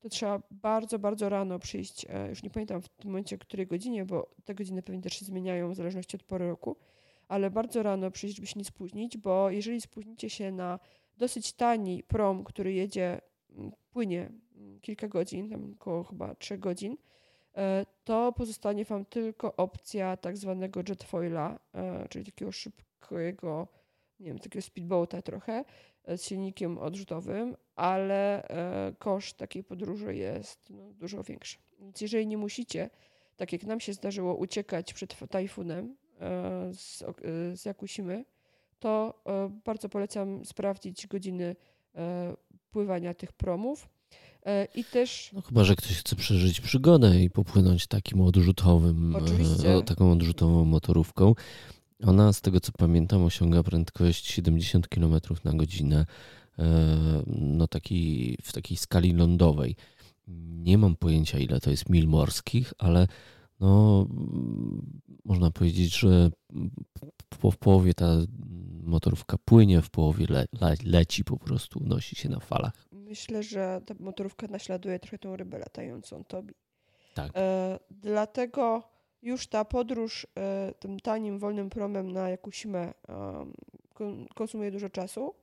to 0.00 0.08
trzeba 0.08 0.42
bardzo, 0.50 0.98
bardzo 0.98 1.28
rano 1.28 1.58
przyjść. 1.58 2.06
Już 2.28 2.42
nie 2.42 2.50
pamiętam 2.50 2.82
w 2.82 2.88
tym 2.88 3.10
momencie, 3.10 3.38
której 3.38 3.66
godzinie, 3.66 4.04
bo 4.04 4.30
te 4.44 4.54
godziny 4.54 4.82
pewnie 4.82 5.02
też 5.02 5.12
się 5.12 5.24
zmieniają 5.24 5.70
w 5.70 5.74
zależności 5.74 6.16
od 6.16 6.22
pory 6.22 6.48
roku 6.48 6.76
ale 7.28 7.50
bardzo 7.50 7.82
rano 7.82 8.10
przyjść, 8.10 8.36
żeby 8.36 8.46
się 8.46 8.58
nie 8.58 8.64
spóźnić, 8.64 9.16
bo 9.16 9.50
jeżeli 9.50 9.80
spóźnicie 9.80 10.30
się 10.30 10.52
na 10.52 10.78
dosyć 11.16 11.52
tani 11.52 12.02
prom, 12.02 12.44
który 12.44 12.72
jedzie, 12.72 13.20
mm, 13.50 13.72
płynie 13.90 14.30
mm, 14.56 14.80
kilka 14.80 15.08
godzin, 15.08 15.50
tam 15.50 15.74
około 15.80 16.04
chyba 16.04 16.34
3 16.34 16.58
godzin, 16.58 16.96
e, 17.56 17.86
to 18.04 18.32
pozostanie 18.32 18.84
Wam 18.84 19.04
tylko 19.04 19.56
opcja 19.56 20.16
tak 20.16 20.36
zwanego 20.36 20.80
jetfoila, 20.88 21.58
e, 21.74 22.08
czyli 22.08 22.24
takiego 22.24 22.52
szybkiego, 22.52 23.68
nie 24.20 24.26
wiem, 24.26 24.38
takiego 24.38 24.62
speedboata 24.62 25.22
trochę, 25.22 25.52
e, 25.52 25.64
z 26.16 26.22
silnikiem 26.22 26.78
odrzutowym, 26.78 27.56
ale 27.76 28.48
koszt 28.98 29.36
takiej 29.36 29.64
podróży 29.64 30.14
jest 30.14 30.70
no, 30.70 30.92
dużo 30.92 31.22
większy. 31.22 31.58
Więc 31.80 32.00
jeżeli 32.00 32.26
nie 32.26 32.38
musicie, 32.38 32.90
tak 33.36 33.52
jak 33.52 33.64
nam 33.64 33.80
się 33.80 33.92
zdarzyło, 33.92 34.34
uciekać 34.34 34.94
przed 34.94 35.16
tajfunem, 35.30 35.96
E, 36.20 36.70
z, 36.74 37.02
e, 37.02 37.56
z 37.56 37.64
Jakusimy, 37.64 38.24
to 38.80 39.22
e, 39.26 39.50
bardzo 39.64 39.88
polecam 39.88 40.44
sprawdzić 40.44 41.06
godziny 41.06 41.56
pływania 42.70 43.14
tych 43.14 43.32
promów. 43.32 43.88
I 44.74 44.84
też. 44.84 45.30
No 45.32 45.42
chyba, 45.42 45.64
że 45.64 45.76
ktoś 45.76 45.98
chce 45.98 46.16
przeżyć 46.16 46.60
przygodę 46.60 47.20
i 47.20 47.30
popłynąć 47.30 47.86
takim 47.86 48.20
odrzutowym, 48.20 49.16
Oczywiście. 49.16 49.82
taką 49.82 50.12
odrzutową 50.12 50.64
motorówką. 50.64 51.34
Ona, 52.06 52.32
z 52.32 52.40
tego 52.40 52.60
co 52.60 52.72
pamiętam, 52.72 53.24
osiąga 53.24 53.62
prędkość 53.62 54.26
70 54.26 54.88
km 54.88 55.20
na 55.44 55.52
godzinę 55.52 56.06
no 57.26 57.68
taki, 57.68 58.36
w 58.42 58.52
takiej 58.52 58.76
skali 58.76 59.12
lądowej. 59.12 59.76
Nie 60.48 60.78
mam 60.78 60.96
pojęcia, 60.96 61.38
ile 61.38 61.60
to 61.60 61.70
jest 61.70 61.88
mil 61.88 62.08
morskich, 62.08 62.72
ale 62.78 63.06
no, 63.60 64.06
można 65.24 65.50
powiedzieć, 65.50 65.98
że 65.98 66.30
w 67.34 67.56
połowie 67.56 67.94
ta 67.94 68.06
motorówka 68.82 69.38
płynie, 69.44 69.82
w 69.82 69.90
połowie 69.90 70.26
le, 70.28 70.46
le, 70.60 70.74
leci 70.84 71.24
po 71.24 71.36
prostu, 71.36 71.80
nosi 71.84 72.16
się 72.16 72.28
na 72.28 72.40
falach. 72.40 72.72
Myślę, 72.92 73.42
że 73.42 73.80
ta 73.86 73.94
motorówka 74.00 74.46
naśladuje 74.46 74.98
trochę 74.98 75.18
tą 75.18 75.36
rybę 75.36 75.58
latającą 75.58 76.24
Tobi. 76.24 76.54
Tak. 77.14 77.32
E, 77.34 77.78
dlatego 77.90 78.82
już 79.22 79.46
ta 79.46 79.64
podróż 79.64 80.26
e, 80.36 80.72
tym 80.78 81.00
tanim, 81.00 81.38
wolnym 81.38 81.70
promem 81.70 82.12
na 82.12 82.30
Jakusimę 82.30 82.94
konsumuje 84.34 84.70
dużo 84.70 84.90
czasu, 84.90 85.34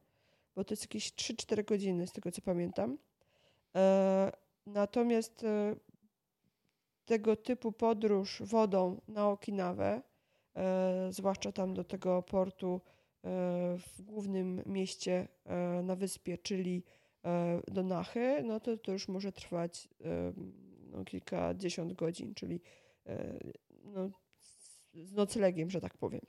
bo 0.55 0.63
to 0.63 0.73
jest 0.73 0.83
jakieś 0.83 1.13
3-4 1.13 1.65
godziny 1.65 2.07
z 2.07 2.11
tego 2.11 2.31
co 2.31 2.41
pamiętam. 2.41 2.97
E, 3.75 4.31
natomiast 4.65 5.43
e, 5.43 5.75
tego 7.05 7.35
typu 7.35 7.71
podróż 7.71 8.41
wodą 8.45 9.01
na 9.07 9.29
Okinawę, 9.29 10.01
zwłaszcza 11.09 11.51
tam 11.51 11.73
do 11.73 11.83
tego 11.83 12.21
portu 12.23 12.81
w 13.77 14.01
głównym 14.01 14.63
mieście 14.65 15.27
na 15.83 15.95
wyspie, 15.95 16.37
czyli 16.37 16.83
do 17.67 17.83
Nachy, 17.83 18.43
no 18.43 18.59
to 18.59 18.77
to 18.77 18.91
już 18.91 19.07
może 19.07 19.31
trwać 19.31 19.87
no, 20.91 21.05
kilkadziesiąt 21.05 21.93
godzin, 21.93 22.33
czyli 22.33 22.61
no, 23.85 24.09
z 24.93 25.13
noclegiem, 25.13 25.69
że 25.69 25.81
tak 25.81 25.97
powiem. 25.97 26.21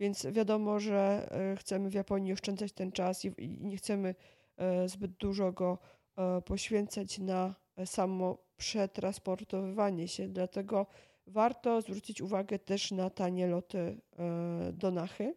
Więc 0.00 0.26
wiadomo, 0.26 0.80
że 0.80 1.28
chcemy 1.58 1.90
w 1.90 1.94
Japonii 1.94 2.32
oszczędzać 2.32 2.72
ten 2.72 2.92
czas 2.92 3.24
i, 3.24 3.32
i 3.38 3.66
nie 3.66 3.76
chcemy 3.76 4.14
zbyt 4.86 5.12
dużo 5.12 5.52
go 5.52 5.78
poświęcać 6.44 7.18
na 7.18 7.54
samo 7.84 8.38
przetransportowywanie 8.56 10.08
się, 10.08 10.28
dlatego 10.28 10.86
warto 11.26 11.80
zwrócić 11.80 12.20
uwagę 12.20 12.58
też 12.58 12.90
na 12.90 13.10
tanie 13.10 13.46
loty 13.46 13.78
e, 13.78 14.72
do 14.72 14.90
Nachy, 14.90 15.34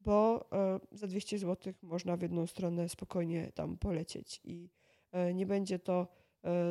bo 0.00 0.48
e, 0.52 0.80
za 0.92 1.06
200 1.06 1.38
zł 1.38 1.72
można 1.82 2.16
w 2.16 2.22
jedną 2.22 2.46
stronę 2.46 2.88
spokojnie 2.88 3.52
tam 3.52 3.78
polecieć 3.78 4.40
i 4.44 4.70
e, 5.12 5.34
nie 5.34 5.46
będzie 5.46 5.78
to 5.78 6.08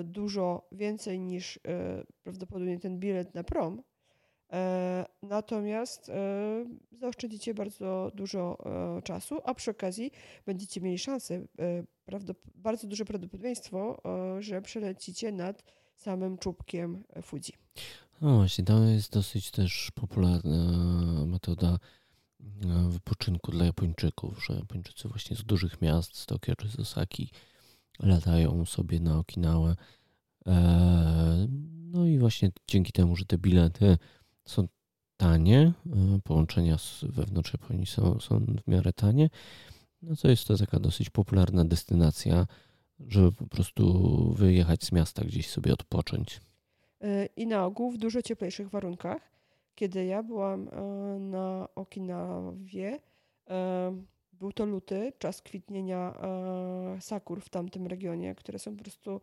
dużo 0.04 0.68
więcej 0.72 1.20
niż 1.20 1.60
prawdopodobnie 2.24 2.80
ten 2.80 3.00
bilet 3.00 3.36
na 3.36 3.44
prom, 3.44 3.84
Natomiast 5.22 6.12
zaoszczędzicie 6.92 7.54
bardzo 7.54 8.12
dużo 8.16 8.58
czasu, 9.04 9.38
a 9.44 9.54
przy 9.54 9.72
okazji 9.72 10.12
będziecie 10.46 10.82
mieli 10.82 11.00
szansę 11.00 11.42
bardzo 12.56 12.88
duże 12.88 13.06
prawdopodobieństwo, 13.06 14.02
że 14.40 14.62
przelecicie 14.62 15.32
nad 15.32 15.64
samym 15.96 16.38
czubkiem 16.38 17.04
Fuji. 17.22 17.54
No 18.22 18.36
właśnie, 18.36 18.64
to 18.64 18.84
jest 18.84 19.12
dosyć 19.12 19.52
też 19.52 19.92
popularna 19.96 20.74
metoda 21.26 21.78
e, 22.66 22.90
wypoczynku 22.90 23.52
dla 23.52 23.66
Japończyków, 23.66 24.46
że 24.46 24.54
Japończycy 24.54 25.08
właśnie 25.08 25.36
z 25.36 25.44
dużych 25.44 25.82
miast, 25.82 26.18
z 26.18 26.26
Tokio 26.26 26.56
czy 26.56 26.68
z 26.68 26.80
Osaki 26.80 27.32
latają 28.00 28.66
sobie 28.66 29.00
na 29.00 29.18
Okinawę. 29.18 29.76
E, 30.48 31.48
no 31.92 32.06
i 32.06 32.20
właśnie 32.20 32.52
dzięki 32.68 32.92
temu, 32.92 33.16
że 33.16 33.26
te 33.26 33.38
bilety 33.38 33.98
są 34.48 34.68
tanie, 35.18 35.74
e, 35.86 36.20
połączenia 36.24 36.78
wewnątrz 37.04 37.54
Japonii 37.54 37.86
są, 37.86 38.20
są 38.20 38.40
w 38.40 38.68
miarę 38.68 38.94
tanie, 38.94 39.30
no 40.02 40.16
to 40.16 40.28
jest 40.28 40.48
to 40.48 40.58
taka 40.58 40.80
dosyć 40.80 41.10
popularna 41.10 41.66
destynacja, 41.66 42.48
żeby 43.00 43.32
po 43.32 43.48
prostu 43.48 44.34
wyjechać 44.34 44.84
z 44.84 44.92
miasta, 44.92 45.26
gdzieś 45.26 45.50
sobie 45.50 45.74
odpocząć. 45.74 46.42
E, 47.02 47.26
I 47.26 47.48
na 47.48 47.66
ogół 47.66 47.92
w 47.92 47.98
dużo 47.98 48.22
cieplejszych 48.22 48.70
warunkach. 48.70 49.32
kiedy 49.76 50.06
ja 50.06 50.24
byłam 50.24 50.70
na 51.20 51.68
Okinawie, 51.76 53.00
był 54.34 54.52
to 54.52 54.66
luty, 54.66 55.14
czas 55.20 55.42
kwitnienia 55.42 56.14
sakur 57.00 57.42
w 57.42 57.50
tamtym 57.50 57.88
regionie, 57.88 58.36
które 58.36 58.60
są 58.60 58.78
po 58.78 58.84
prostu 58.84 59.22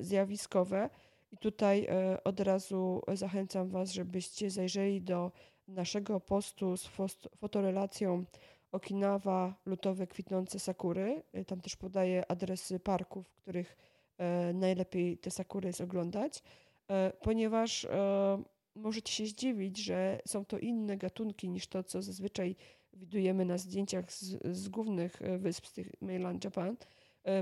zjawiskowe. 0.00 0.90
I 1.32 1.38
tutaj 1.38 1.88
od 2.24 2.40
razu 2.40 3.02
zachęcam 3.14 3.68
Was, 3.68 3.92
żebyście 3.92 4.50
zajrzeli 4.50 5.02
do 5.02 5.32
naszego 5.68 6.20
postu 6.20 6.76
z 6.76 6.88
fotorelacją 7.36 8.24
Okinawa, 8.72 9.54
lutowe 9.66 10.06
kwitnące 10.06 10.58
sakury. 10.58 11.22
Y, 11.34 11.44
tam 11.44 11.60
też 11.60 11.76
podaję 11.76 12.30
adresy 12.30 12.80
parków, 12.80 13.28
w 13.28 13.36
których 13.36 13.76
e, 14.18 14.52
najlepiej 14.52 15.18
te 15.18 15.30
sakury 15.30 15.66
jest 15.66 15.80
oglądać, 15.80 16.42
e, 16.88 17.12
ponieważ 17.22 17.84
e, 17.84 18.42
możecie 18.74 19.12
się 19.12 19.26
zdziwić, 19.26 19.78
że 19.78 20.20
są 20.26 20.44
to 20.44 20.58
inne 20.58 20.96
gatunki 20.96 21.48
niż 21.48 21.66
to, 21.66 21.82
co 21.82 22.02
zazwyczaj 22.02 22.56
widujemy 22.92 23.44
na 23.44 23.58
zdjęciach 23.58 24.12
z, 24.12 24.56
z 24.56 24.68
głównych 24.68 25.20
wysp, 25.38 25.66
z 25.66 25.72
tych 25.72 26.02
mainland 26.02 26.44
Japan, 26.44 26.76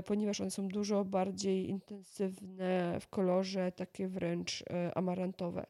ponieważ 0.05 0.41
one 0.41 0.51
są 0.51 0.67
dużo 0.67 1.05
bardziej 1.05 1.69
intensywne 1.69 2.99
w 2.99 3.07
kolorze, 3.07 3.71
takie 3.71 4.07
wręcz 4.07 4.63
amarantowe. 4.95 5.65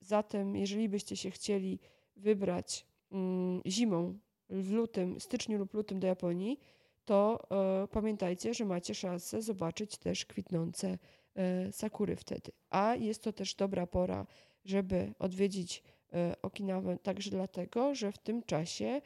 Zatem, 0.00 0.56
jeżeli 0.56 0.88
byście 0.88 1.16
się 1.16 1.30
chcieli 1.30 1.78
wybrać 2.16 2.86
mm, 3.12 3.60
zimą 3.66 4.18
w 4.50 4.72
lutym, 4.72 5.20
styczniu 5.20 5.58
lub 5.58 5.74
lutym 5.74 6.00
do 6.00 6.06
Japonii, 6.06 6.60
to 7.04 7.46
e, 7.82 7.88
pamiętajcie, 7.88 8.54
że 8.54 8.64
macie 8.64 8.94
szansę 8.94 9.42
zobaczyć 9.42 9.98
też 9.98 10.26
kwitnące 10.26 10.98
e, 11.34 11.72
sakury 11.72 12.16
wtedy. 12.16 12.52
A 12.70 12.94
jest 12.94 13.22
to 13.22 13.32
też 13.32 13.54
dobra 13.54 13.86
pora, 13.86 14.26
żeby 14.64 15.12
odwiedzić 15.18 15.82
e, 16.12 16.34
Okinawę 16.42 16.98
także 16.98 17.30
dlatego, 17.30 17.94
że 17.94 18.12
w 18.12 18.18
tym 18.18 18.42
czasie 18.42 18.86
e, 18.86 19.00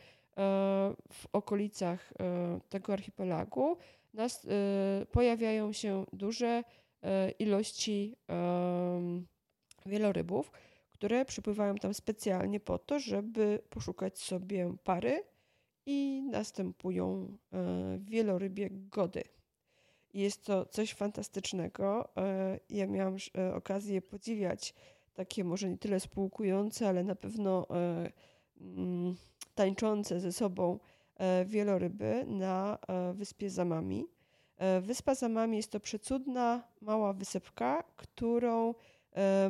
w 1.13 1.27
okolicach 1.33 2.13
e, 2.13 2.61
tego 2.69 2.93
archipelagu 2.93 3.77
nas, 4.15 4.45
e, 4.45 5.07
pojawiają 5.07 5.73
się 5.73 6.07
duże 6.13 6.63
ilości 7.39 8.17
wielorybów, 9.87 10.53
które 11.03 11.25
przypływają 11.25 11.75
tam 11.75 11.95
specjalnie 11.95 12.61
po 12.61 12.79
to, 12.79 12.99
żeby 12.99 13.63
poszukać 13.71 14.19
sobie 14.19 14.75
pary 14.85 15.25
i 15.87 16.23
następują 16.31 17.37
e, 17.53 17.99
wielorybie 17.99 18.69
gody. 18.71 19.23
Jest 20.15 20.45
to 20.45 20.67
coś 20.67 20.95
fantastycznego. 20.95 22.17
E, 22.17 22.61
ja 22.71 22.87
miałam 22.87 23.17
e, 23.39 23.55
okazję 23.55 24.03
podziwiać 24.03 24.75
takie 25.15 25.45
może 25.45 25.71
nie 25.71 25.79
tyle 25.79 26.01
spółkujące, 26.01 26.89
ale 26.89 27.05
na 27.05 27.15
pewno 27.15 27.67
mm, 28.61 29.17
tańczące 29.55 30.20
ze 30.20 30.33
sobą 30.33 30.79
wieloryby 31.47 32.24
na 32.27 32.79
wyspie 33.15 33.51
Zamami. 33.51 34.07
Wyspa 34.83 35.15
Zamami 35.15 35.57
jest 35.57 35.70
to 35.70 35.81
przecudna, 35.81 36.62
mała 36.81 37.12
wysepka, 37.12 37.85
którą 37.97 38.74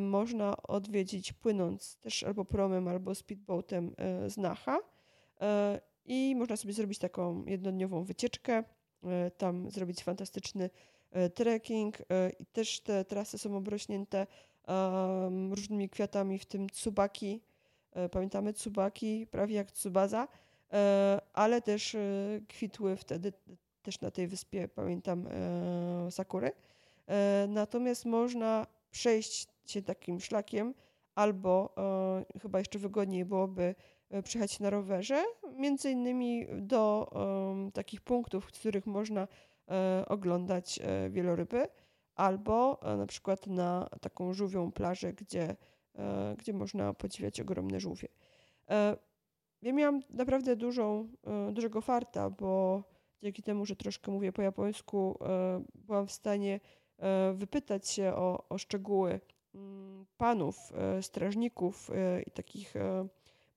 można 0.01 0.57
odwiedzić 0.63 1.33
płynąc 1.33 1.97
też 1.97 2.23
albo 2.23 2.45
promem, 2.45 2.89
albo 2.89 3.15
speedboatem 3.15 3.95
z 4.29 4.37
Nacha 4.37 4.79
i 6.05 6.35
można 6.37 6.57
sobie 6.57 6.75
zrobić 6.75 6.99
taką 6.99 7.45
jednodniową 7.45 8.05
wycieczkę, 8.05 8.65
e, 9.05 9.31
tam 9.31 9.71
zrobić 9.71 10.03
fantastyczny 10.03 10.71
e, 11.11 11.31
trekking 11.31 12.01
e, 12.01 12.31
i 12.39 12.47
też 12.47 12.81
te 12.81 13.05
trasy 13.05 13.39
są 13.39 13.57
obrośnięte 13.57 14.27
różnymi 15.51 15.89
kwiatami, 15.89 16.39
w 16.39 16.47
tym 16.47 16.71
tsubaki. 16.71 17.41
Pamiętamy 18.11 18.53
tsubaki, 18.53 19.27
prawie 19.31 19.57
jak 19.57 19.71
tsubaza, 19.71 20.29
ale 21.33 21.63
też 21.63 21.97
kwitły 22.49 22.97
wtedy 22.97 23.33
też 23.83 24.01
na 24.01 24.11
tej 24.11 24.29
wyspie, 24.29 24.69
pamiętam, 24.69 25.29
sakury. 26.11 26.53
Natomiast 27.49 28.05
można 28.05 28.67
przejść 28.91 29.49
się 29.67 29.83
takim 29.83 30.21
szlakiem, 30.21 30.75
albo 31.15 31.75
chyba 32.43 32.59
jeszcze 32.59 32.79
wygodniej 32.79 33.25
byłoby 33.25 33.75
E, 34.13 34.23
przyjechać 34.23 34.61
na 34.61 34.71
rowerze, 34.71 35.25
między 35.57 35.91
innymi 35.91 36.47
do 36.61 37.11
takich 37.75 38.01
punktów, 38.01 38.45
w 38.45 38.47
których 38.47 38.87
można 38.87 39.29
e, 39.69 40.05
oglądać 40.09 40.79
e, 40.83 41.11
wieloryby, 41.11 41.69
albo 42.15 42.81
e, 42.83 42.97
na 42.97 43.07
przykład 43.07 43.47
na 43.47 43.89
taką 44.01 44.33
żółwią 44.33 44.73
plażę, 44.73 45.13
gdzie, 45.13 45.43
e, 45.51 45.57
gdzie 46.39 46.53
można 46.53 46.95
podziwiać 46.95 47.41
ogromne 47.41 47.81
żółwie. 47.81 48.09
E, 48.71 48.97
ja 49.63 49.73
miałam 49.73 50.01
naprawdę 50.11 50.57
dużą, 50.57 51.09
dużego 51.53 51.81
farta, 51.81 52.31
bo 52.31 52.83
dzięki 53.23 53.43
temu, 53.43 53.67
że 53.67 53.77
troszkę 53.77 54.13
mówię 54.13 54.33
po 54.33 54.43
japońsku, 54.43 55.19
byłam 55.75 56.07
w 56.07 56.13
stanie 56.13 56.61
wypytać 57.35 57.89
się 57.89 58.13
o, 58.15 58.49
o 58.49 58.59
szczegóły 58.59 59.21
mm, 59.55 60.07
panów, 60.17 60.73
strażników 61.01 61.91
i 62.27 62.31
takich 62.31 62.75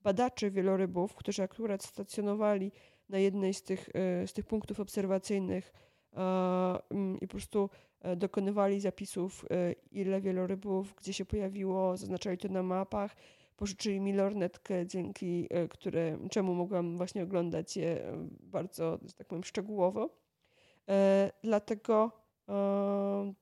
badaczy 0.06 0.52
wielorybów, 0.52 1.16
którzy 1.16 1.44
akurat 1.44 1.84
stacjonowali 1.84 2.72
na 3.10 3.18
jednej 3.18 3.54
z 3.54 3.64
tych, 3.64 3.90
e, 3.94 4.28
z 4.28 4.34
tych 4.34 4.46
punktów 4.46 4.80
obserwacyjnych 4.80 5.74
mm, 6.12 7.20
i 7.20 7.28
po 7.28 7.32
prostu 7.32 7.70
e, 7.70 7.85
dokonywali 8.16 8.80
zapisów, 8.80 9.46
e, 9.52 9.72
ile 9.92 10.22
wielorybów 10.22 10.96
gdzie 10.96 11.14
się 11.14 11.26
pojawiło, 11.26 11.98
zaznaczali 11.98 12.38
to 12.38 12.48
na 12.48 12.64
mapach, 12.64 13.16
pożyczyli 13.58 14.00
mi 14.00 14.14
lornetkę, 14.14 14.88
dzięki 14.88 15.50
które, 15.70 16.18
czemu 16.32 16.56
mogłam 16.56 16.98
właśnie 16.98 17.24
oglądać 17.24 17.78
je 17.78 18.18
bardzo, 18.40 19.00
tak 19.18 19.28
powiem, 19.28 19.44
szczegółowo. 19.44 20.10
Dlatego 21.44 22.12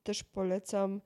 też 0.04 0.24
polecam 0.24 1.02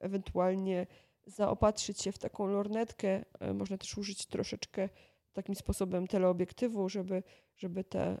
ewentualnie 0.00 0.86
zaopatrzyć 1.26 2.02
się 2.02 2.12
w 2.12 2.18
taką 2.18 2.46
lornetkę. 2.46 3.24
E, 3.40 3.54
można 3.54 3.78
też 3.78 3.98
użyć 3.98 4.26
troszeczkę 4.26 4.88
takim 5.32 5.54
sposobem 5.54 6.06
teleobiektywu, 6.06 6.88
żeby, 6.88 7.22
żeby, 7.56 7.84
te, 7.84 8.20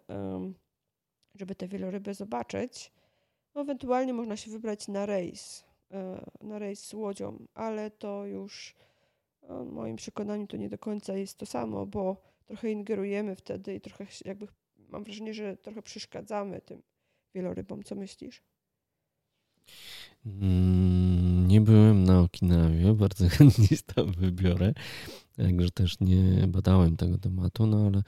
żeby 1.34 1.54
te 1.54 1.68
wieloryby 1.68 2.14
zobaczyć. 2.14 2.92
No, 3.54 3.60
ewentualnie 3.60 4.12
można 4.12 4.36
się 4.36 4.50
wybrać 4.50 4.88
na 4.88 5.06
rejs, 5.06 5.64
e, 5.90 6.24
na 6.40 6.58
rejs 6.58 6.86
z 6.86 6.94
łodzią, 6.94 7.46
ale 7.54 7.90
to 7.90 8.26
już 8.26 8.74
w 9.42 9.72
moim 9.72 9.96
przekonaniu 9.96 10.46
to 10.46 10.56
nie 10.56 10.68
do 10.68 10.78
końca 10.78 11.16
jest 11.16 11.38
to 11.38 11.46
samo, 11.46 11.86
bo 11.86 12.16
trochę 12.46 12.70
ingerujemy 12.70 13.36
wtedy 13.36 13.74
i 13.74 13.80
trochę 13.80 14.06
jakby 14.24 14.48
mam 14.88 15.04
wrażenie, 15.04 15.34
że 15.34 15.56
trochę 15.56 15.82
przeszkadzamy 15.82 16.60
tym 16.60 16.82
wielorybom. 17.34 17.82
Co 17.82 17.94
myślisz? 17.94 18.42
Mm, 20.26 21.48
nie 21.48 21.60
byłem 21.60 22.04
na 22.04 22.20
Okinawie, 22.20 22.92
bardzo 23.04 23.28
chętnie 23.28 23.76
tam 23.94 24.12
wybiorę, 24.12 24.74
także 25.36 25.70
też 25.70 26.00
nie 26.00 26.46
badałem 26.48 26.96
tego 26.96 27.18
tematu, 27.18 27.66
no 27.66 27.86
ale 27.86 28.02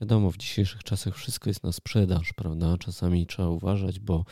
wiadomo, 0.00 0.30
w 0.30 0.36
dzisiejszych 0.36 0.84
czasach 0.84 1.16
wszystko 1.16 1.50
jest 1.50 1.62
na 1.62 1.72
sprzedaż, 1.72 2.32
prawda? 2.32 2.78
Czasami 2.78 3.26
trzeba 3.26 3.48
uważać, 3.48 4.00
bo 4.00 4.24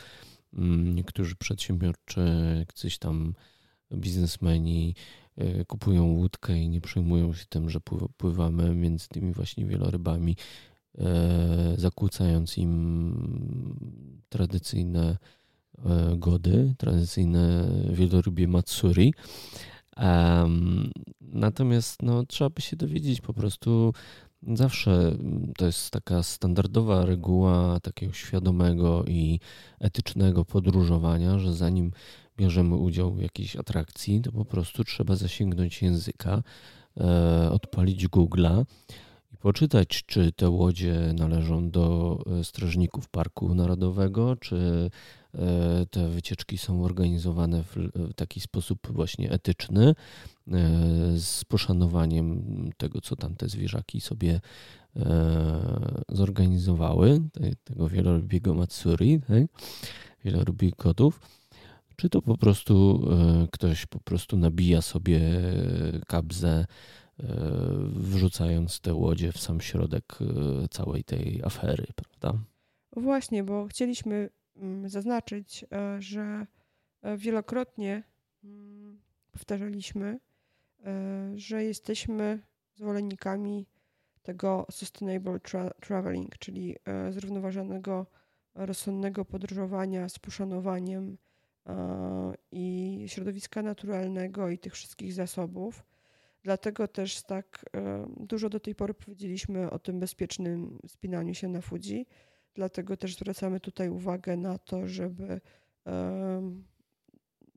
niektórzy 0.93 1.35
przedsiębiorczy, 1.35 2.21
coś 2.73 2.97
tam 2.97 3.33
biznesmeni 3.93 4.95
e, 5.37 5.65
kupują 5.65 6.03
łódkę 6.05 6.57
i 6.59 6.69
nie 6.69 6.81
przejmują 6.81 7.33
się 7.33 7.45
tym, 7.49 7.69
że 7.69 7.79
pływamy 8.17 8.75
między 8.75 9.07
tymi 9.07 9.33
właśnie 9.33 9.65
wielorybami, 9.65 10.35
e, 10.97 11.75
zakłócając 11.77 12.57
im 12.57 14.23
tradycyjne 14.29 15.17
E, 15.85 16.15
gody, 16.17 16.75
tradycyjne 16.77 17.67
wielorybie 17.89 18.47
Matsuri. 18.47 19.13
Natomiast 21.21 22.01
no, 22.01 22.25
trzeba 22.25 22.49
by 22.49 22.61
się 22.61 22.75
dowiedzieć 22.75 23.21
po 23.21 23.33
prostu 23.33 23.93
zawsze 24.47 25.15
to 25.57 25.65
jest 25.65 25.91
taka 25.91 26.23
standardowa 26.23 27.05
reguła 27.05 27.79
takiego 27.79 28.13
świadomego 28.13 29.03
i 29.07 29.39
etycznego 29.79 30.45
podróżowania, 30.45 31.39
że 31.39 31.53
zanim 31.53 31.91
bierzemy 32.37 32.75
udział 32.75 33.13
w 33.13 33.21
jakiejś 33.21 33.55
atrakcji, 33.55 34.21
to 34.21 34.31
po 34.31 34.45
prostu 34.45 34.83
trzeba 34.83 35.15
zasięgnąć 35.15 35.81
języka, 35.81 36.43
e, 36.97 37.51
odpalić 37.51 38.07
Google'a 38.07 38.65
i 39.33 39.37
poczytać, 39.37 40.03
czy 40.05 40.31
te 40.31 40.49
łodzie 40.49 41.13
należą 41.17 41.69
do 41.69 42.17
e, 42.39 42.43
strażników 42.43 43.09
Parku 43.09 43.55
Narodowego, 43.55 44.35
czy 44.35 44.89
E, 45.35 45.85
te 45.85 46.07
wycieczki 46.07 46.57
są 46.57 46.83
organizowane 46.83 47.63
w 47.63 47.89
taki 48.15 48.41
sposób 48.41 48.87
właśnie 48.91 49.31
etyczny, 49.31 49.95
z 51.17 51.45
poszanowaniem 51.45 52.43
tego, 52.77 53.01
co 53.01 53.15
tam 53.15 53.35
te 53.35 53.49
zwierzaki 53.49 54.01
sobie 54.01 54.41
e, 54.95 56.03
zorganizowały, 56.09 57.21
tego 57.63 57.89
wielorybiego 57.89 58.53
Matsuri, 58.53 59.19
tak? 59.19 59.43
wielorybich 60.25 60.75
kotów. 60.75 61.19
czy 61.95 62.09
to 62.09 62.21
po 62.21 62.37
prostu 62.37 63.03
ktoś 63.51 63.85
po 63.85 63.99
prostu 63.99 64.37
nabija 64.37 64.81
sobie 64.81 65.21
kabzę, 66.07 66.65
wrzucając 67.93 68.79
te 68.79 68.93
łodzie 68.93 69.31
w 69.31 69.37
sam 69.37 69.61
środek 69.61 70.17
całej 70.71 71.03
tej 71.03 71.41
afery, 71.43 71.85
prawda? 71.95 72.39
Właśnie, 72.95 73.43
bo 73.43 73.67
chcieliśmy 73.67 74.29
mm, 74.55 74.89
zaznaczyć, 74.89 75.65
że 75.99 76.47
wielokrotnie 77.17 78.03
mm, 78.43 79.01
powtarzaliśmy, 79.31 80.19
że 81.35 81.63
jesteśmy 81.63 82.39
zwolennikami 82.75 83.67
tego 84.21 84.67
sustainable 84.71 85.39
tra 85.39 85.69
traveling, 85.69 86.37
czyli 86.37 86.75
e, 86.85 87.11
zrównoważonego, 87.11 88.05
rozsądnego 88.55 89.25
podróżowania 89.25 90.09
z 90.09 90.19
poszanowaniem 90.19 91.17
e, 91.67 92.33
i 92.51 93.05
środowiska 93.07 93.61
naturalnego 93.61 94.49
i 94.49 94.57
tych 94.57 94.73
wszystkich 94.73 95.13
zasobów. 95.13 95.83
Dlatego 96.43 96.87
też 96.87 97.21
tak 97.21 97.65
e, 97.75 98.07
dużo 98.19 98.49
do 98.49 98.59
tej 98.59 98.75
pory 98.75 98.93
powiedzieliśmy 98.93 99.69
o 99.69 99.79
tym 99.79 99.99
bezpiecznym 99.99 100.79
spinaniu 100.87 101.33
się 101.33 101.47
na 101.47 101.61
Fuji. 101.61 102.07
Dlatego 102.53 102.97
też 102.97 103.15
zwracamy 103.15 103.59
tutaj 103.59 103.89
uwagę 103.89 104.37
na 104.37 104.57
to, 104.57 104.87
żeby 104.87 105.41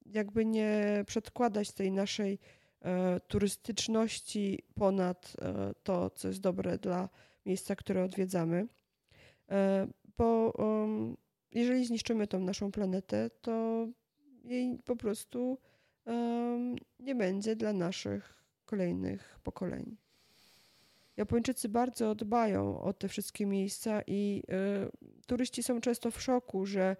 jakby 0.07 0.45
nie 0.45 1.05
przedkładać 1.07 1.73
tej 1.73 1.93
naszej 1.93 2.39
E, 2.39 2.64
turystyczności 3.29 4.63
ponad 4.75 5.37
e, 5.43 5.75
to, 5.83 6.11
co 6.11 6.29
jest 6.29 6.41
dobre 6.41 6.79
dla 6.79 7.09
miejsca, 7.47 7.77
które 7.77 8.05
odwiedzamy. 8.05 8.67
E, 9.51 9.87
bo 10.17 10.53
jeżeli 11.53 11.87
zniszczymy 11.87 12.27
tą 12.27 12.41
naszą 12.41 12.73
planetę, 12.73 13.31
to 13.43 13.87
jej 14.45 14.79
po 14.85 14.97
prostu 14.97 15.59
nie 17.01 17.15
będzie 17.15 17.57
dla 17.57 17.73
naszych 17.73 18.45
kolejnych 18.65 19.39
pokoleń. 19.43 19.97
Japończycy 21.17 21.69
bardzo 21.69 22.15
dbają 22.15 22.81
o 22.81 22.93
te 22.93 23.09
wszystkie 23.09 23.47
miejsca 23.47 24.03
i 24.07 24.43
turyści 25.27 25.63
są 25.63 25.81
często 25.81 26.11
w 26.11 26.23
szoku, 26.23 26.67
że 26.67 26.97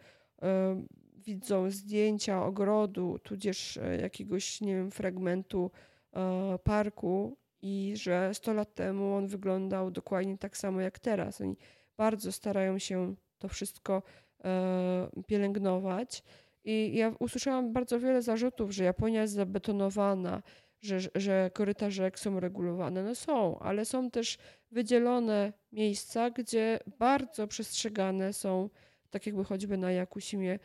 widzą 1.27 1.71
zdjęcia 1.71 2.45
ogrodu, 2.45 3.19
tudzież 3.19 3.77
e, 3.77 4.01
jakiegoś, 4.01 4.61
nie 4.61 4.75
wiem, 4.75 4.91
fragmentu 4.91 5.71
e, 6.13 6.59
parku 6.65 7.37
i 7.63 7.93
że 7.97 8.35
100 8.35 8.53
lat 8.53 8.75
temu 8.75 9.15
on 9.15 9.27
wyglądał 9.27 9.91
dokładnie 9.91 10.39
tak 10.39 10.57
samo 10.57 10.81
jak 10.81 10.99
teraz. 10.99 11.41
Oni 11.41 11.57
bardzo 11.97 12.33
starają 12.33 12.79
się 12.79 13.15
to 13.39 13.49
wszystko 13.49 14.03
e, 14.45 15.09
pielęgnować. 15.27 16.23
I 16.65 16.93
ja 16.95 17.13
usłyszałam 17.19 17.73
bardzo 17.73 18.01
wiele 18.01 18.23
zarzutów, 18.23 18.71
że 18.71 18.85
Japonia 18.85 19.23
jest 19.23 19.35
zabetonowana, 19.35 20.43
że, 20.81 20.99
że 21.15 21.51
koryta 21.55 21.91
rzek 21.91 22.19
są 22.19 22.41
regulowane. 22.41 23.03
No 23.03 23.15
są, 23.15 23.59
ale 23.59 23.85
są 23.85 24.11
też 24.11 24.39
wydzielone 24.71 25.53
miejsca, 25.73 26.31
gdzie 26.31 26.79
bardzo 26.99 27.47
przestrzegane 27.47 28.33
są, 28.33 28.71
tak 29.11 29.27
jakby 29.27 29.45
choćby 29.45 29.77
na 29.77 29.93
Jakusimie, 29.93 30.59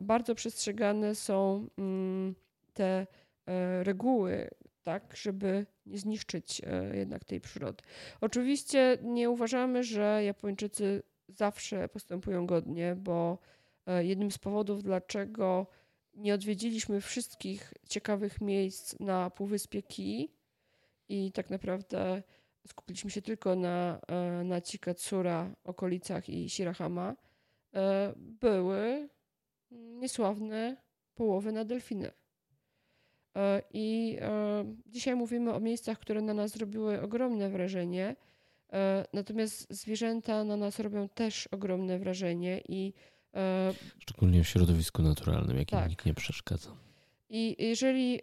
bardzo 0.00 0.34
przestrzegane 0.34 1.14
są 1.14 1.68
mm, 1.78 2.34
te 2.74 3.06
e, 3.46 3.84
reguły, 3.84 4.50
tak, 4.82 5.16
żeby 5.16 5.66
nie 5.86 5.98
zniszczyć 5.98 6.62
e, 6.64 6.96
jednak 6.96 7.24
tej 7.24 7.40
przyrody. 7.40 7.84
Oczywiście 8.20 8.98
nie 9.02 9.30
uważamy, 9.30 9.84
że 9.84 10.24
Japończycy 10.24 11.02
zawsze 11.28 11.88
postępują 11.88 12.46
godnie, 12.46 12.96
bo 12.96 13.38
jednym 14.00 14.30
z 14.30 14.38
powodów, 14.38 14.82
dlaczego 14.82 15.66
nie 16.14 16.34
odwiedziliśmy 16.34 17.00
wszystkich 17.00 17.74
ciekawych 17.88 18.40
miejsc 18.40 19.00
na 19.00 19.30
Półwyspie 19.30 19.82
Ki 19.82 20.32
i 21.08 21.32
tak 21.32 21.50
naprawdę 21.50 22.22
skupiliśmy 22.68 23.10
się 23.10 23.22
tylko 23.22 23.56
na, 23.56 24.00
na 24.44 24.60
Chikatsura, 24.60 25.50
okolicach 25.64 26.28
i 26.28 26.50
Shirahama, 26.50 27.16
były 28.16 29.08
niesławne 29.70 30.76
połowy 31.14 31.52
na 31.52 31.64
delfiny. 31.64 32.10
E, 33.36 33.62
I 33.72 34.18
e, 34.20 34.64
dzisiaj 34.86 35.14
mówimy 35.14 35.54
o 35.54 35.60
miejscach, 35.60 35.98
które 35.98 36.22
na 36.22 36.34
nas 36.34 36.50
zrobiły 36.50 37.00
ogromne 37.00 37.50
wrażenie, 37.50 38.16
e, 38.72 39.04
natomiast 39.12 39.66
zwierzęta 39.74 40.44
na 40.44 40.56
nas 40.56 40.80
robią 40.80 41.08
też 41.08 41.46
ogromne 41.46 41.98
wrażenie 41.98 42.60
i 42.68 42.92
Szczególnie 43.98 44.44
w 44.44 44.48
środowisku 44.48 45.02
naturalnym, 45.02 45.56
jakim 45.56 45.78
tak. 45.78 45.90
nikt 45.90 46.06
nie 46.06 46.14
przeszkadza. 46.14 46.70
I 47.30 47.56
jeżeli 47.58 48.20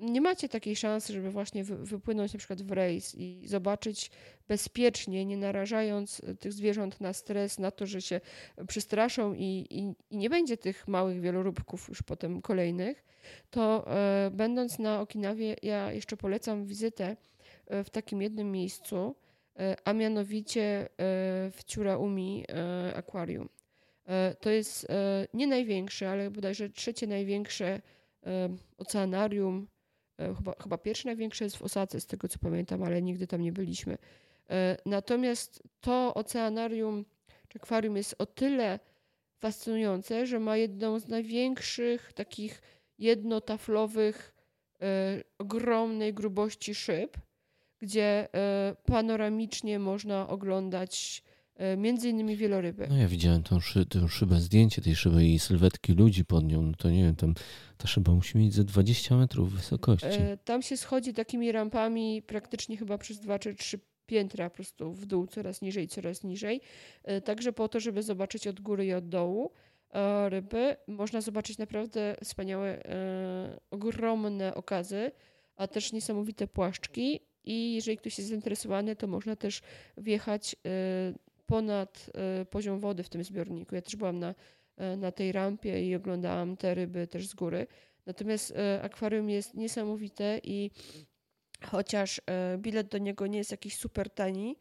nie 0.00 0.20
macie 0.20 0.48
takiej 0.48 0.76
szansy, 0.76 1.12
żeby 1.12 1.30
właśnie 1.30 1.64
wypłynąć 1.64 2.32
na 2.32 2.38
przykład 2.38 2.62
w 2.62 2.72
rejs 2.72 3.14
i 3.14 3.42
zobaczyć 3.48 4.10
bezpiecznie, 4.48 5.24
nie 5.24 5.36
narażając 5.36 6.20
e, 6.20 6.34
tych 6.34 6.52
zwierząt 6.52 7.00
na 7.00 7.12
stres, 7.12 7.58
na 7.58 7.70
to, 7.70 7.86
że 7.86 8.02
się 8.02 8.20
przestraszą 8.68 9.34
i, 9.34 9.66
i, 9.70 9.94
i 10.14 10.16
nie 10.16 10.30
będzie 10.30 10.56
tych 10.56 10.88
małych 10.88 11.20
wieloróbków 11.20 11.88
już 11.88 12.02
potem 12.02 12.42
kolejnych, 12.42 13.04
to 13.50 13.86
e, 13.86 14.30
będąc 14.30 14.78
na 14.78 15.00
Okinawie, 15.00 15.56
ja 15.62 15.92
jeszcze 15.92 16.16
polecam 16.16 16.66
wizytę 16.66 17.16
e, 17.66 17.84
w 17.84 17.90
takim 17.90 18.22
jednym 18.22 18.52
miejscu, 18.52 19.16
e, 19.58 19.76
a 19.84 19.92
mianowicie 19.92 20.62
e, 20.62 20.86
w 21.50 21.60
Ciuraumi 21.66 22.44
Aquarium. 22.94 23.48
To 24.40 24.50
jest 24.50 24.86
nie 25.34 25.46
największe, 25.46 26.10
ale 26.10 26.30
bodajże 26.30 26.70
trzecie 26.70 27.06
największe 27.06 27.80
oceanarium 28.78 29.66
chyba, 30.36 30.54
chyba 30.62 30.78
pierwsze 30.78 31.08
największe 31.08 31.44
jest 31.44 31.56
w 31.56 31.62
Osace, 31.62 32.00
z 32.00 32.06
tego 32.06 32.28
co 32.28 32.38
pamiętam, 32.38 32.82
ale 32.82 33.02
nigdy 33.02 33.26
tam 33.26 33.40
nie 33.40 33.52
byliśmy. 33.52 33.98
E, 34.50 34.76
natomiast 34.86 35.62
to 35.80 36.14
oceanarium 36.14 37.04
czy 37.48 37.58
akwarium 37.58 37.96
jest 37.96 38.14
o 38.18 38.26
tyle 38.26 38.78
fascynujące, 39.38 40.26
że 40.26 40.40
ma 40.40 40.56
jedną 40.56 40.98
z 40.98 41.08
największych 41.08 42.12
takich 42.12 42.62
jednotaflowych, 42.98 44.34
e, 44.82 45.22
ogromnej 45.38 46.14
grubości 46.14 46.74
szyb, 46.74 47.16
gdzie 47.78 48.28
panoramicznie 48.84 49.78
można 49.78 50.28
oglądać 50.28 51.22
E, 51.26 51.29
między 51.76 52.08
innymi 52.08 52.36
wieloryby. 52.36 52.86
No 52.90 52.96
ja 52.96 53.08
widziałem 53.08 53.42
tą, 53.42 53.60
szy, 53.60 53.86
tą 53.86 54.08
szybę, 54.08 54.40
zdjęcie 54.40 54.82
tej 54.82 54.96
szyby 54.96 55.26
i 55.26 55.38
sylwetki 55.38 55.92
ludzi 55.92 56.24
pod 56.24 56.44
nią, 56.44 56.62
no 56.62 56.72
to 56.78 56.90
nie 56.90 57.02
wiem, 57.02 57.16
tam 57.16 57.34
ta 57.76 57.88
szyba 57.88 58.12
musi 58.12 58.38
mieć 58.38 58.54
ze 58.54 58.64
20 58.64 59.16
metrów 59.16 59.52
wysokości. 59.52 60.06
E, 60.06 60.36
tam 60.36 60.62
się 60.62 60.76
schodzi 60.76 61.12
takimi 61.12 61.52
rampami 61.52 62.22
praktycznie 62.22 62.76
chyba 62.76 62.98
przez 62.98 63.20
dwa 63.20 63.38
czy 63.38 63.54
trzy 63.54 63.80
piętra 64.06 64.50
po 64.50 64.56
prostu 64.56 64.92
w 64.92 65.06
dół, 65.06 65.26
coraz 65.26 65.62
niżej, 65.62 65.88
coraz 65.88 66.24
niżej. 66.24 66.60
E, 67.04 67.20
także 67.20 67.52
po 67.52 67.68
to, 67.68 67.80
żeby 67.80 68.02
zobaczyć 68.02 68.46
od 68.46 68.60
góry 68.60 68.86
i 68.86 68.92
od 68.92 69.08
dołu 69.08 69.50
ryby, 70.28 70.76
można 70.86 71.20
zobaczyć 71.20 71.58
naprawdę 71.58 72.16
wspaniałe, 72.24 72.82
ogromne 73.70 74.54
okazy, 74.54 75.10
a 75.56 75.66
też 75.66 75.92
niesamowite 75.92 76.46
płaszczki. 76.46 77.20
I 77.44 77.74
jeżeli 77.74 77.96
ktoś 77.96 78.18
jest 78.18 78.30
zainteresowany, 78.30 78.96
to 78.96 79.06
można 79.06 79.36
też 79.36 79.62
wjechać 79.96 80.56
ponad 81.50 82.10
e, 82.14 82.44
poziom 82.44 82.78
wody 82.78 83.02
w 83.02 83.08
tym 83.08 83.24
zbiorniku. 83.24 83.74
Ja 83.74 83.82
też 83.82 83.96
byłam 83.96 84.18
na, 84.18 84.34
e, 84.76 84.96
na 84.96 85.12
tej 85.12 85.32
rampie 85.32 85.88
i 85.88 85.94
oglądałam 85.94 86.56
te 86.56 86.74
ryby 86.74 87.06
też 87.06 87.26
z 87.26 87.34
góry. 87.34 87.66
Natomiast 88.06 88.50
e, 88.50 88.82
akwarium 88.82 89.30
jest 89.30 89.54
niesamowite 89.54 90.40
i 90.42 90.70
chociaż 91.64 92.20
bilet 92.58 92.88
do 92.88 92.98
niego 92.98 93.26
nie 93.26 93.38
jest 93.38 93.50
jakiś 93.50 93.76
super 93.76 94.10
tani, 94.10 94.56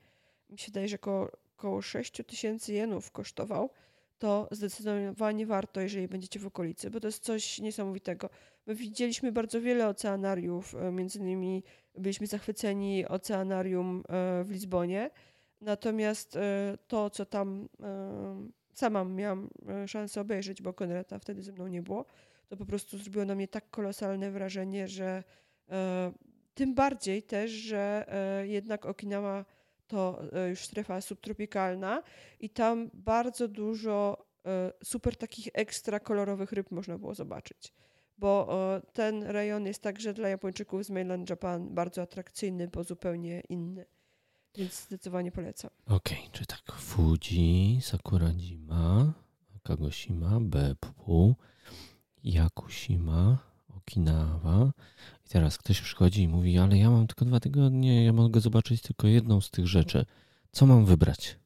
mi 0.49 0.59
się 0.59 0.65
wydaje, 0.65 0.87
że 0.87 0.95
około, 0.95 1.27
około 1.57 1.81
6 1.81 2.21
tysięcy 2.27 2.73
jenów 2.73 3.11
kosztował, 3.11 3.69
to 4.17 4.47
zdecydowanie 4.51 5.45
warto, 5.45 5.81
jeżeli 5.81 6.07
będziecie 6.07 6.39
w 6.39 6.47
okolicy, 6.47 6.89
bo 6.89 6.99
to 6.99 7.07
jest 7.07 7.23
coś 7.23 7.59
niesamowitego. 7.59 8.29
My 8.65 8.75
widzieliśmy 8.75 9.31
bardzo 9.31 9.61
wiele 9.61 9.87
oceanariów, 9.87 10.75
między 10.91 11.19
innymi 11.19 11.63
byliśmy 11.97 12.27
zachwyceni 12.27 13.07
oceanarium 13.07 14.03
w 14.43 14.47
Lizbonie, 14.49 15.09
Natomiast 15.61 16.35
e, 16.35 16.77
to, 16.87 17.09
co 17.09 17.25
tam 17.25 17.69
e, 17.83 18.49
sama 18.73 19.03
miałam 19.03 19.49
e, 19.69 19.87
szansę 19.87 20.21
obejrzeć, 20.21 20.61
bo 20.61 20.73
Konrata 20.73 21.19
wtedy 21.19 21.43
ze 21.43 21.51
mną 21.51 21.67
nie 21.67 21.81
było, 21.81 22.05
to 22.47 22.57
po 22.57 22.65
prostu 22.65 22.97
zrobiło 22.97 23.25
na 23.25 23.35
mnie 23.35 23.47
tak 23.47 23.69
kolosalne 23.69 24.31
wrażenie, 24.31 24.87
że 24.87 25.23
tym 26.53 26.75
bardziej 26.75 27.23
też, 27.23 27.51
że 27.51 28.05
jednak 28.43 28.85
Okinawa 28.85 29.45
to 29.87 30.21
już 30.49 30.59
strefa 30.59 31.01
subtropikalna 31.01 32.03
i 32.39 32.49
tam 32.49 32.89
bardzo 32.93 33.47
dużo 33.47 34.25
super 34.83 35.17
takich 35.17 35.47
ekstra 35.53 35.99
kolorowych 35.99 36.51
ryb 36.51 36.71
można 36.71 36.97
było 36.97 37.15
zobaczyć. 37.15 37.73
Bo 38.17 38.47
ten 38.93 39.23
rejon 39.23 39.65
jest 39.65 39.83
także 39.83 40.13
dla 40.13 40.29
Japończyków 40.29 40.85
z 40.85 40.89
mainland 40.89 41.29
Japan 41.29 41.73
bardzo 41.75 42.01
atrakcyjny, 42.01 42.67
bo 42.67 42.83
zupełnie 42.83 43.41
inny. 43.49 43.85
Więc 44.59 44.83
zdecydowanie 44.83 45.31
polecam. 45.31 45.71
Okej, 45.85 46.19
okay, 46.19 46.31
czy 46.31 46.45
tak 46.45 46.71
Fuji, 46.71 47.79
Sakurajima, 47.81 49.13
Kagoshima, 49.63 50.39
Beppu, 50.39 51.35
Yakushima, 52.23 53.37
Okinawa. 53.77 54.71
I 55.25 55.29
teraz 55.29 55.57
ktoś 55.57 55.81
przychodzi 55.81 56.21
i 56.23 56.27
mówi, 56.27 56.57
ale 56.57 56.77
ja 56.77 56.89
mam 56.89 57.07
tylko 57.07 57.25
dwa 57.25 57.39
tygodnie, 57.39 58.05
ja 58.05 58.13
mogę 58.13 58.41
zobaczyć 58.41 58.81
tylko 58.81 59.07
jedną 59.07 59.41
z 59.41 59.51
tych 59.51 59.67
rzeczy. 59.67 60.05
Co 60.51 60.65
mam 60.65 60.85
wybrać? 60.85 61.39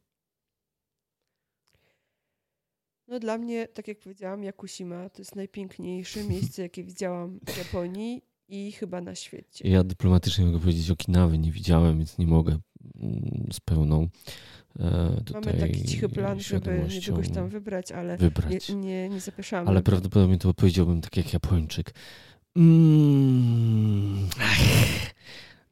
No 3.07 3.19
dla 3.19 3.37
mnie, 3.37 3.67
tak 3.67 3.87
jak 3.87 3.99
powiedziałam, 3.99 4.43
Yakushima 4.43 5.09
to 5.09 5.21
jest 5.21 5.35
najpiękniejsze 5.35 6.23
miejsce, 6.23 6.61
jakie 6.61 6.83
widziałam 6.83 7.39
w 7.47 7.57
Japonii 7.57 8.21
i 8.47 8.71
chyba 8.71 9.01
na 9.01 9.15
świecie. 9.15 9.69
Ja 9.69 9.83
dyplomatycznie 9.83 10.45
mogę 10.45 10.59
powiedzieć 10.59 10.91
Okinawy 10.91 11.37
nie 11.37 11.51
widziałem, 11.51 11.97
więc 11.97 12.17
nie 12.17 12.27
mogę 12.27 12.59
mm, 12.95 13.47
z 13.51 13.59
pełną 13.59 14.07
e, 14.79 15.21
Mamy 15.33 15.53
taki 15.53 15.85
cichy 15.85 16.09
plan, 16.09 16.39
żeby 16.39 16.85
niedługoś 16.89 17.29
tam 17.29 17.49
wybrać, 17.49 17.91
ale 17.91 18.17
wybrać. 18.17 18.69
Nie, 18.69 18.75
nie, 18.75 19.09
nie 19.09 19.19
zapieszamy. 19.19 19.69
Ale 19.69 19.81
prawdopodobnie 19.81 20.37
to 20.37 20.53
powiedziałbym 20.53 21.01
tak 21.01 21.17
jak 21.17 21.33
Japończyk. 21.33 21.93
Mm, 22.55 24.27
ach, 24.39 24.57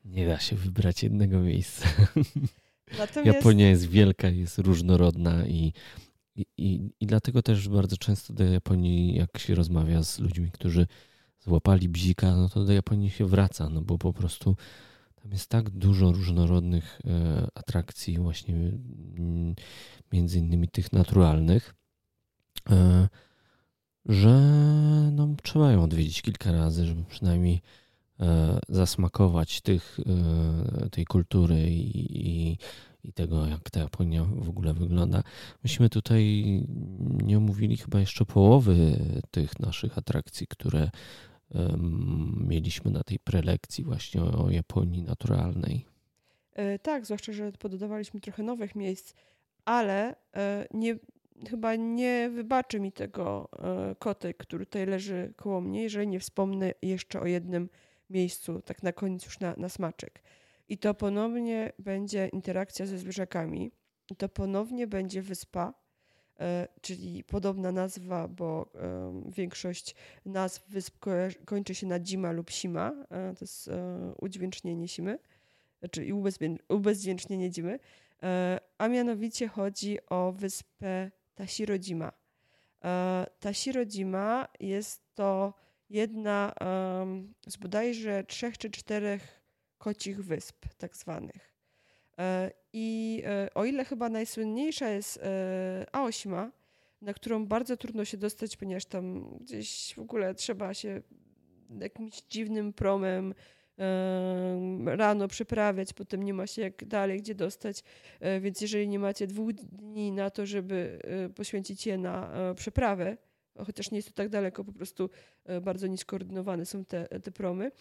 nie 0.06 0.27
da 0.27 0.39
się 0.39 0.56
wybrać 0.56 1.03
jednego 1.03 1.39
miejsca. 1.39 1.88
Natomiast... 2.98 3.35
Japonia 3.35 3.69
jest 3.69 3.89
wielka, 3.89 4.30
jest 4.30 4.57
różnorodna 4.57 5.48
i, 5.48 5.73
i, 6.35 6.45
i, 6.57 6.89
i 6.99 7.07
dlatego 7.07 7.41
też 7.41 7.69
bardzo 7.69 7.98
często 7.98 8.34
do 8.34 8.43
Japonii, 8.43 9.15
jak 9.15 9.38
się 9.38 9.56
rozmawia 9.56 10.03
z 10.03 10.19
ludźmi, 10.19 10.52
którzy 10.52 10.88
złapali 11.41 11.89
bzika, 11.89 12.35
no 12.35 12.49
to 12.49 12.65
do 12.65 12.73
Japonii 12.73 13.09
się 13.09 13.26
wraca, 13.26 13.69
no 13.69 13.81
bo 13.81 13.97
po 13.97 14.13
prostu 14.13 14.55
tam 15.22 15.31
jest 15.31 15.49
tak 15.49 15.69
dużo 15.69 16.11
różnorodnych 16.11 16.99
e, 17.05 17.47
atrakcji, 17.55 18.19
właśnie 18.19 18.55
mm, 18.55 19.55
między 20.13 20.39
innymi 20.39 20.68
tych 20.68 20.93
naturalnych, 20.93 21.76
e, 22.69 23.07
że 24.05 24.30
no, 25.11 25.35
trzeba 25.43 25.72
ją 25.72 25.84
odwiedzić 25.84 26.22
kilka 26.22 26.51
razy, 26.51 26.85
żeby 26.85 27.03
przynajmniej 27.03 27.61
e, 28.19 28.59
zasmakować 28.69 29.61
tych, 29.61 29.99
tej 30.91 31.05
kultury 31.05 31.72
i, 31.72 32.27
i, 32.27 32.57
i 33.03 33.13
tego, 33.13 33.47
jak 33.47 33.69
ta 33.69 33.80
Japonia 33.80 34.23
w 34.23 34.49
ogóle 34.49 34.73
wygląda. 34.73 35.23
Myśmy 35.63 35.89
tutaj 35.89 36.43
nie 37.23 37.38
omówili 37.38 37.77
chyba 37.77 37.99
jeszcze 37.99 38.26
połowy 38.26 38.99
tych 39.31 39.59
naszych 39.59 39.97
atrakcji, 39.97 40.47
które 40.47 40.89
mieliśmy 42.47 42.91
na 42.91 43.03
tej 43.03 43.19
prelekcji 43.19 43.83
właśnie 43.83 44.21
o 44.21 44.49
Japonii 44.49 45.03
naturalnej. 45.03 45.85
E, 46.53 46.79
tak, 46.79 47.05
zwłaszcza, 47.05 47.33
że 47.33 47.51
pododawaliśmy 47.51 48.19
trochę 48.19 48.43
nowych 48.43 48.75
miejsc, 48.75 49.13
ale 49.65 50.15
e, 50.35 50.67
nie, 50.73 50.95
chyba 51.49 51.75
nie 51.75 52.29
wybaczy 52.33 52.79
mi 52.79 52.91
tego 52.91 53.49
e, 53.59 53.95
kotek, 53.95 54.37
który 54.37 54.65
tutaj 54.65 54.85
leży 54.85 55.33
koło 55.35 55.61
mnie, 55.61 55.83
jeżeli 55.83 56.07
nie 56.07 56.19
wspomnę 56.19 56.73
jeszcze 56.81 57.21
o 57.21 57.25
jednym 57.25 57.69
miejscu, 58.09 58.61
tak 58.61 58.83
na 58.83 58.93
koniec 58.93 59.25
już 59.25 59.39
na, 59.39 59.55
na 59.57 59.69
smaczek. 59.69 60.21
I 60.69 60.77
to 60.77 60.93
ponownie 60.93 61.71
będzie 61.79 62.27
interakcja 62.27 62.85
ze 62.85 62.97
zwierzakami. 62.97 63.71
I 64.11 64.15
to 64.15 64.29
ponownie 64.29 64.87
będzie 64.87 65.21
wyspa, 65.21 65.73
czyli 66.81 67.23
podobna 67.23 67.71
nazwa, 67.71 68.27
bo 68.27 68.71
większość 69.27 69.95
nazw 70.25 70.67
wysp 70.69 70.97
kończy 71.45 71.75
się 71.75 71.87
na 71.87 71.99
dzima 71.99 72.31
lub 72.31 72.49
sima. 72.49 72.91
E, 73.09 73.33
to 73.33 73.45
jest 73.45 73.67
e, 73.67 74.13
udźwięcznienie 74.17 74.87
simy, 74.87 75.19
czyli 75.91 76.13
ubezwdzięcznienie 76.69 77.49
dzimy. 77.49 77.79
A 78.77 78.87
mianowicie 78.87 79.47
chodzi 79.47 79.97
o 80.09 80.31
wyspę 80.31 81.11
Tashirodzima. 81.35 82.11
Tashirodzima 83.39 84.47
jest 84.59 85.15
to 85.15 85.53
jedna 85.89 86.53
z 87.47 87.57
bodajże 87.57 88.23
trzech 88.23 88.57
czy 88.57 88.69
czterech 88.69 89.41
kocich 89.77 90.25
wysp, 90.25 90.65
tak 90.77 90.95
zwanych. 90.95 91.55
E, 92.73 92.77
I 92.77 93.22
e, 93.26 93.53
o 93.53 93.65
ile 93.65 93.85
chyba 93.85 94.10
najsłynniejsza 94.10 94.89
jest 94.89 95.18
e, 95.18 95.85
Aoshima, 95.91 96.52
na 97.02 97.14
którą 97.14 97.45
bardzo 97.45 97.77
trudno 97.77 98.06
się 98.06 98.18
dostać, 98.18 98.57
ponieważ 98.57 98.85
tam 98.85 99.38
gdzieś 99.38 99.93
w 99.95 99.99
ogóle 99.99 100.35
trzeba 100.35 100.73
się 100.73 101.02
jakimś 101.80 102.22
dziwnym 102.22 102.73
promem 102.73 103.34
rano 104.85 105.27
przeprawiać, 105.27 105.93
potem 105.93 106.23
nie 106.23 106.34
ma 106.34 106.48
się 106.48 106.61
jak 106.61 106.85
dalej 106.85 107.22
gdzie 107.22 107.35
dostać, 107.35 107.84
więc 108.41 108.61
jeżeli 108.61 108.88
nie 108.88 108.99
macie 108.99 109.27
dwóch 109.27 109.53
dni 109.53 110.11
na 110.11 110.30
to, 110.30 110.45
żeby 110.45 110.99
poświęcić 111.35 111.88
je 111.88 111.98
na 111.98 112.31
przeprawę, 112.56 113.18
chociaż 113.65 113.91
nie 113.91 113.98
jest 113.98 114.07
to 114.07 114.14
tak 114.14 114.30
daleko, 114.30 114.64
po 114.64 114.73
prostu 114.73 115.10
bardzo 115.61 115.88
nieskoordynowane 115.88 116.65
są 116.65 116.85
te, 116.85 117.06
te 117.06 117.31
promy, 117.31 117.72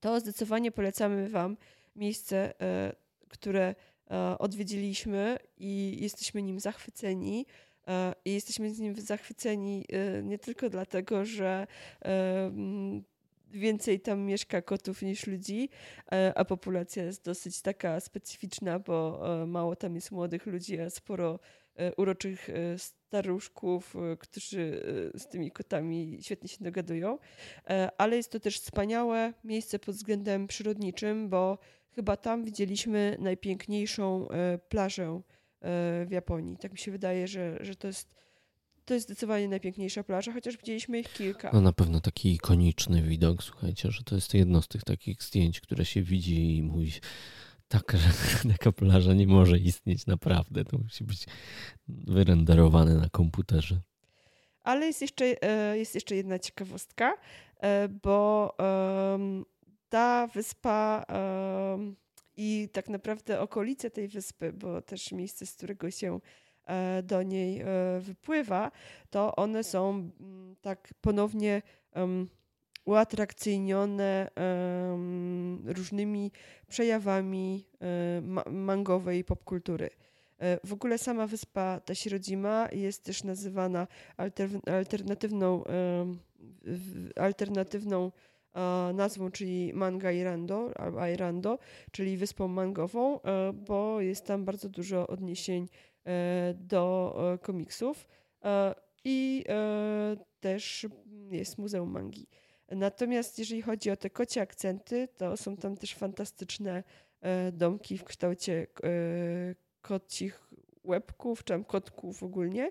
to 0.00 0.20
zdecydowanie 0.20 0.72
polecamy 0.72 1.28
Wam 1.28 1.56
miejsce 1.96 2.54
które 3.32 3.68
e, 3.68 3.74
odwiedziliśmy 4.38 5.38
i 5.58 5.98
jesteśmy 6.00 6.42
nim 6.42 6.60
zachwyceni. 6.60 7.46
E, 7.88 8.14
I 8.24 8.32
jesteśmy 8.32 8.74
z 8.74 8.78
nim 8.78 9.00
zachwyceni 9.00 9.84
e, 9.88 10.22
nie 10.22 10.38
tylko 10.38 10.70
dlatego, 10.70 11.24
że 11.24 11.66
więcej 13.50 14.00
tam 14.00 14.20
mieszka 14.20 14.62
kotów 14.62 15.02
niż 15.02 15.26
ludzi, 15.26 15.68
a 16.34 16.44
populacja 16.44 17.04
jest 17.04 17.24
dosyć 17.24 17.60
taka 17.62 18.00
specyficzna, 18.00 18.78
bo 18.78 19.20
mało 19.46 19.76
tam 19.76 19.94
jest 19.94 20.10
młodych 20.10 20.46
ludzi, 20.46 20.80
a 20.80 20.90
sporo 20.90 21.38
uroczych 21.96 22.48
staruszków, 22.76 23.94
którzy 24.18 24.82
z 25.14 25.28
tymi 25.28 25.50
kotami 25.50 26.18
świetnie 26.22 26.48
się 26.48 26.64
dogadują. 26.64 27.18
Ale 27.98 28.16
jest 28.16 28.32
to 28.32 28.40
też 28.40 28.60
wspaniałe 28.60 29.32
miejsce 29.44 29.78
pod 29.78 29.94
względem 29.94 30.46
przyrodniczym, 30.46 31.28
bo 31.28 31.58
chyba 31.94 32.16
tam 32.16 32.44
widzieliśmy 32.44 33.16
najpiękniejszą 33.20 34.28
e, 34.28 34.58
plażę 34.58 35.04
e, 35.04 35.20
w 36.06 36.10
Japonii. 36.10 36.56
Tak 36.56 36.72
mi 36.72 36.78
się 36.78 36.92
wydaje, 36.92 37.28
że, 37.28 37.58
że 37.60 37.76
to 37.76 37.86
jest 37.86 38.22
to 38.84 38.94
jest 38.94 39.06
zdecydowanie 39.06 39.48
najpiękniejsza 39.48 40.04
plaża, 40.04 40.32
chociaż 40.32 40.56
widzieliśmy 40.56 41.00
ich 41.00 41.12
kilka. 41.12 41.50
No 41.52 41.60
na 41.60 41.72
pewno 41.72 42.00
taki 42.00 42.32
ikoniczny 42.32 43.02
widok, 43.02 43.42
słuchajcie, 43.42 43.90
że 43.90 44.04
to 44.04 44.14
jest 44.14 44.34
jedno 44.34 44.62
z 44.62 44.68
tych 44.68 44.84
takich 44.84 45.22
zdjęć, 45.22 45.60
które 45.60 45.84
się 45.84 46.02
widzi 46.02 46.56
i 46.56 46.62
mówi 46.62 46.92
tak, 47.72 47.92
że 47.92 48.08
taka 48.52 48.72
plaża 48.72 49.14
nie 49.14 49.26
może 49.26 49.58
istnieć 49.58 50.06
naprawdę. 50.06 50.64
To 50.64 50.78
musi 50.78 51.04
być 51.04 51.26
wyrenderowane 51.88 52.94
na 52.94 53.08
komputerze. 53.08 53.80
Ale 54.62 54.86
jest 54.86 55.02
jeszcze, 55.02 55.24
e, 55.42 55.78
jest 55.78 55.94
jeszcze 55.94 56.16
jedna 56.16 56.38
ciekawostka, 56.38 57.14
bo 58.02 58.54
ta 59.88 60.26
wyspa 60.26 61.04
i 62.36 62.68
tak 62.72 62.88
naprawdę 62.88 63.40
okolice 63.40 63.90
tej 63.90 64.08
wyspy, 64.08 64.52
bo 64.52 64.82
też 64.82 65.12
miejsce, 65.12 65.46
z 65.46 65.54
którego 65.54 65.90
się 65.90 66.20
e, 66.64 67.02
do 67.02 67.22
niej 67.22 67.60
e, 67.60 67.66
wypływa, 68.00 68.70
to 69.10 69.36
one 69.36 69.64
są 69.64 69.90
mm, 69.90 70.56
tak 70.60 70.94
ponownie 71.00 71.62
uatrakcyjnione 72.84 74.30
różnymi 75.64 76.32
przejawami 76.68 77.66
e, 77.80 78.22
mangowej 78.50 79.24
popkultury. 79.24 79.90
W 80.64 80.72
ogóle 80.72 80.98
sama 80.98 81.26
wyspa 81.26 81.80
Tasirodzima 81.80 82.68
jest 82.72 83.04
też 83.04 83.24
nazywana 83.24 83.86
alternatywną, 84.66 85.64
alternatywną 87.16 88.10
nazwą, 88.94 89.30
czyli 89.30 89.72
Manga 89.74 90.12
Irando 90.12 90.70
albo 90.76 91.06
Irando, 91.06 91.58
czyli 91.90 92.16
wyspą 92.16 92.48
mangową, 92.48 93.20
e, 93.20 93.52
bo 93.52 94.00
jest 94.00 94.26
tam 94.26 94.44
bardzo 94.44 94.68
dużo 94.68 95.06
odniesień 95.06 95.68
e, 96.06 96.54
do 96.58 97.14
e, 97.34 97.38
komiksów 97.38 98.08
i 99.04 99.44
też 100.40 100.86
jest 101.30 101.58
Muzeum 101.58 101.90
Mangi. 101.90 102.26
Natomiast 102.76 103.38
jeżeli 103.38 103.62
chodzi 103.62 103.90
o 103.90 103.96
te 103.96 104.10
kocie 104.10 104.40
akcenty, 104.40 105.08
to 105.16 105.36
są 105.36 105.56
tam 105.56 105.76
też 105.76 105.94
fantastyczne 105.94 106.82
domki 107.52 107.98
w 107.98 108.04
kształcie 108.04 108.66
kocich 109.80 110.50
łebków, 110.84 111.38
czy 111.38 111.44
tam 111.44 111.64
kotków 111.64 112.22
ogólnie. 112.22 112.70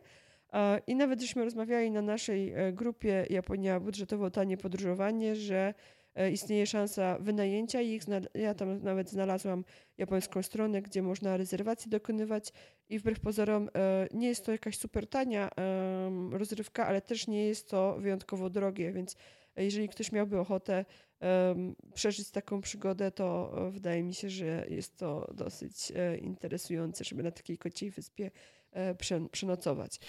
I 0.87 0.95
nawet 0.95 1.21
żeśmy 1.21 1.43
rozmawiali 1.43 1.91
na 1.91 2.01
naszej 2.01 2.53
e, 2.53 2.73
grupie 2.73 3.25
Japonia 3.29 3.79
budżetowo 3.79 4.31
tanie 4.31 4.57
podróżowanie, 4.57 5.35
że 5.35 5.73
e, 6.15 6.31
istnieje 6.31 6.67
szansa 6.67 7.17
wynajęcia 7.19 7.81
ich. 7.81 8.03
Ja 8.33 8.53
tam 8.53 8.83
nawet 8.83 9.09
znalazłam 9.09 9.63
japońską 9.97 10.43
stronę, 10.43 10.81
gdzie 10.81 11.01
można 11.01 11.37
rezerwacji 11.37 11.91
dokonywać 11.91 12.53
i 12.89 12.99
wbrew 12.99 13.19
pozorom 13.19 13.69
e, 13.75 14.07
nie 14.13 14.27
jest 14.27 14.45
to 14.45 14.51
jakaś 14.51 14.77
super 14.77 15.07
tania 15.07 15.49
rozrywka, 16.31 16.87
ale 16.87 17.01
też 17.01 17.27
nie 17.27 17.47
jest 17.47 17.69
to 17.69 17.97
wyjątkowo 17.99 18.49
drogie, 18.49 18.91
więc 18.91 19.15
jeżeli 19.57 19.89
ktoś 19.89 20.11
miałby 20.11 20.39
ochotę 20.39 20.85
przeżyć 21.93 22.31
taką 22.31 22.61
przygodę, 22.61 23.11
to 23.11 23.55
wydaje 23.71 24.03
mi 24.03 24.13
się, 24.13 24.29
że 24.29 24.65
jest 24.69 24.97
to 24.97 25.33
dosyć 25.35 25.91
interesujące, 26.21 27.03
żeby 27.03 27.23
na 27.23 27.31
takiej 27.31 27.57
kociej 27.57 27.91
wyspie 27.91 28.31
przenocować. 29.31 29.99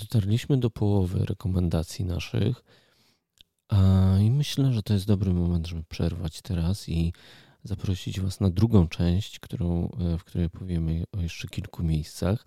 Dotarliśmy 0.00 0.56
do 0.56 0.70
połowy 0.70 1.24
rekomendacji 1.24 2.04
naszych 2.04 2.64
i 4.20 4.30
myślę, 4.30 4.72
że 4.72 4.82
to 4.82 4.94
jest 4.94 5.06
dobry 5.06 5.32
moment, 5.32 5.66
żeby 5.66 5.84
przerwać 5.84 6.42
teraz 6.42 6.88
i 6.88 7.12
zaprosić 7.64 8.20
Was 8.20 8.40
na 8.40 8.50
drugą 8.50 8.88
część, 8.88 9.38
którą, 9.38 9.88
w 10.18 10.24
której 10.24 10.50
powiemy 10.50 11.04
o 11.12 11.20
jeszcze 11.20 11.48
kilku 11.48 11.82
miejscach. 11.82 12.46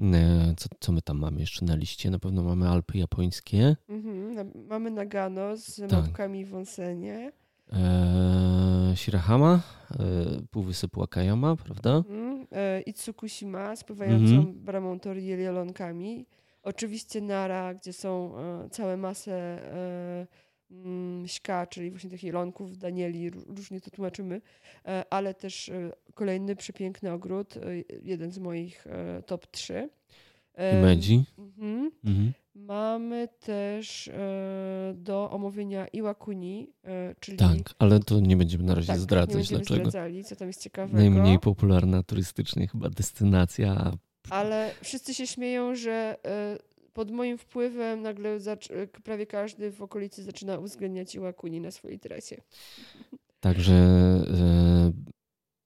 E, 0.00 0.54
co, 0.56 0.68
co 0.80 0.92
my 0.92 1.02
tam 1.02 1.18
mamy 1.18 1.40
jeszcze 1.40 1.64
na 1.64 1.76
liście? 1.76 2.10
Na 2.10 2.18
pewno 2.18 2.42
mamy 2.42 2.68
Alpy 2.68 2.98
japońskie. 2.98 3.76
Mhm, 3.88 4.52
mamy 4.68 4.90
Nagano 4.90 5.56
z 5.56 5.76
tak. 5.76 5.92
mapkami 5.92 6.44
w 6.44 6.54
onsenie. 6.54 7.32
E, 7.72 8.96
Shirahama, 8.96 9.60
e, 9.90 9.96
półwysep 10.50 10.96
Wakayama, 10.96 11.56
prawda? 11.56 11.96
Mhm, 11.96 12.46
e, 12.52 12.80
Itsukushima 12.80 13.76
z 13.76 13.84
pływającą 13.84 14.34
mhm. 14.34 14.64
bramą 14.64 15.00
Tori 15.00 15.26
i 15.26 16.26
Oczywiście 16.62 17.20
Nara, 17.20 17.74
gdzie 17.74 17.92
są 17.92 18.38
e, 18.38 18.70
całe 18.70 18.96
masę 18.96 19.32
e, 19.32 19.72
mm, 20.16 20.26
śka, 21.26 21.66
czyli 21.66 21.90
właśnie 21.90 22.10
tych 22.10 22.24
jelonków, 22.24 22.78
Danieli, 22.78 23.30
różnie 23.30 23.80
to 23.80 23.90
tłumaczymy, 23.90 24.40
e, 24.86 25.04
ale 25.10 25.34
też 25.34 25.68
e, 25.68 25.92
kolejny 26.14 26.56
przepiękny 26.56 27.12
ogród, 27.12 27.56
e, 27.56 27.60
jeden 28.02 28.32
z 28.32 28.38
moich 28.38 28.86
top 29.26 29.46
3. 29.46 29.90
Medzi. 30.82 31.24
Mhm. 31.38 31.90
Mhm. 32.04 32.32
Mamy 32.54 33.28
też 33.40 34.10
do 34.94 35.30
omówienia 35.30 35.86
Iwakuni, 35.86 36.72
czyli... 37.20 37.38
Tak, 37.38 37.74
ale 37.78 38.00
to 38.00 38.20
nie 38.20 38.36
będziemy 38.36 38.64
na 38.64 38.74
razie 38.74 38.86
tak, 38.86 38.98
zdradzać 38.98 39.50
nie 39.50 39.56
dlaczego. 39.56 39.90
Zdradzali, 39.90 40.24
co 40.24 40.36
tam 40.36 40.48
jest 40.48 40.62
ciekawego. 40.62 40.98
Najmniej 40.98 41.38
popularna 41.38 42.02
turystycznie 42.02 42.68
chyba 42.68 42.90
destynacja. 42.90 43.92
Ale 44.30 44.70
wszyscy 44.82 45.14
się 45.14 45.26
śmieją, 45.26 45.74
że 45.74 46.16
pod 46.92 47.10
moim 47.10 47.38
wpływem 47.38 48.02
nagle 48.02 48.38
prawie 49.04 49.26
każdy 49.26 49.70
w 49.70 49.82
okolicy 49.82 50.22
zaczyna 50.22 50.58
uwzględniać 50.58 51.14
Iwakuni 51.14 51.60
na 51.60 51.70
swojej 51.70 51.98
trasie. 51.98 52.36
Także 53.40 53.74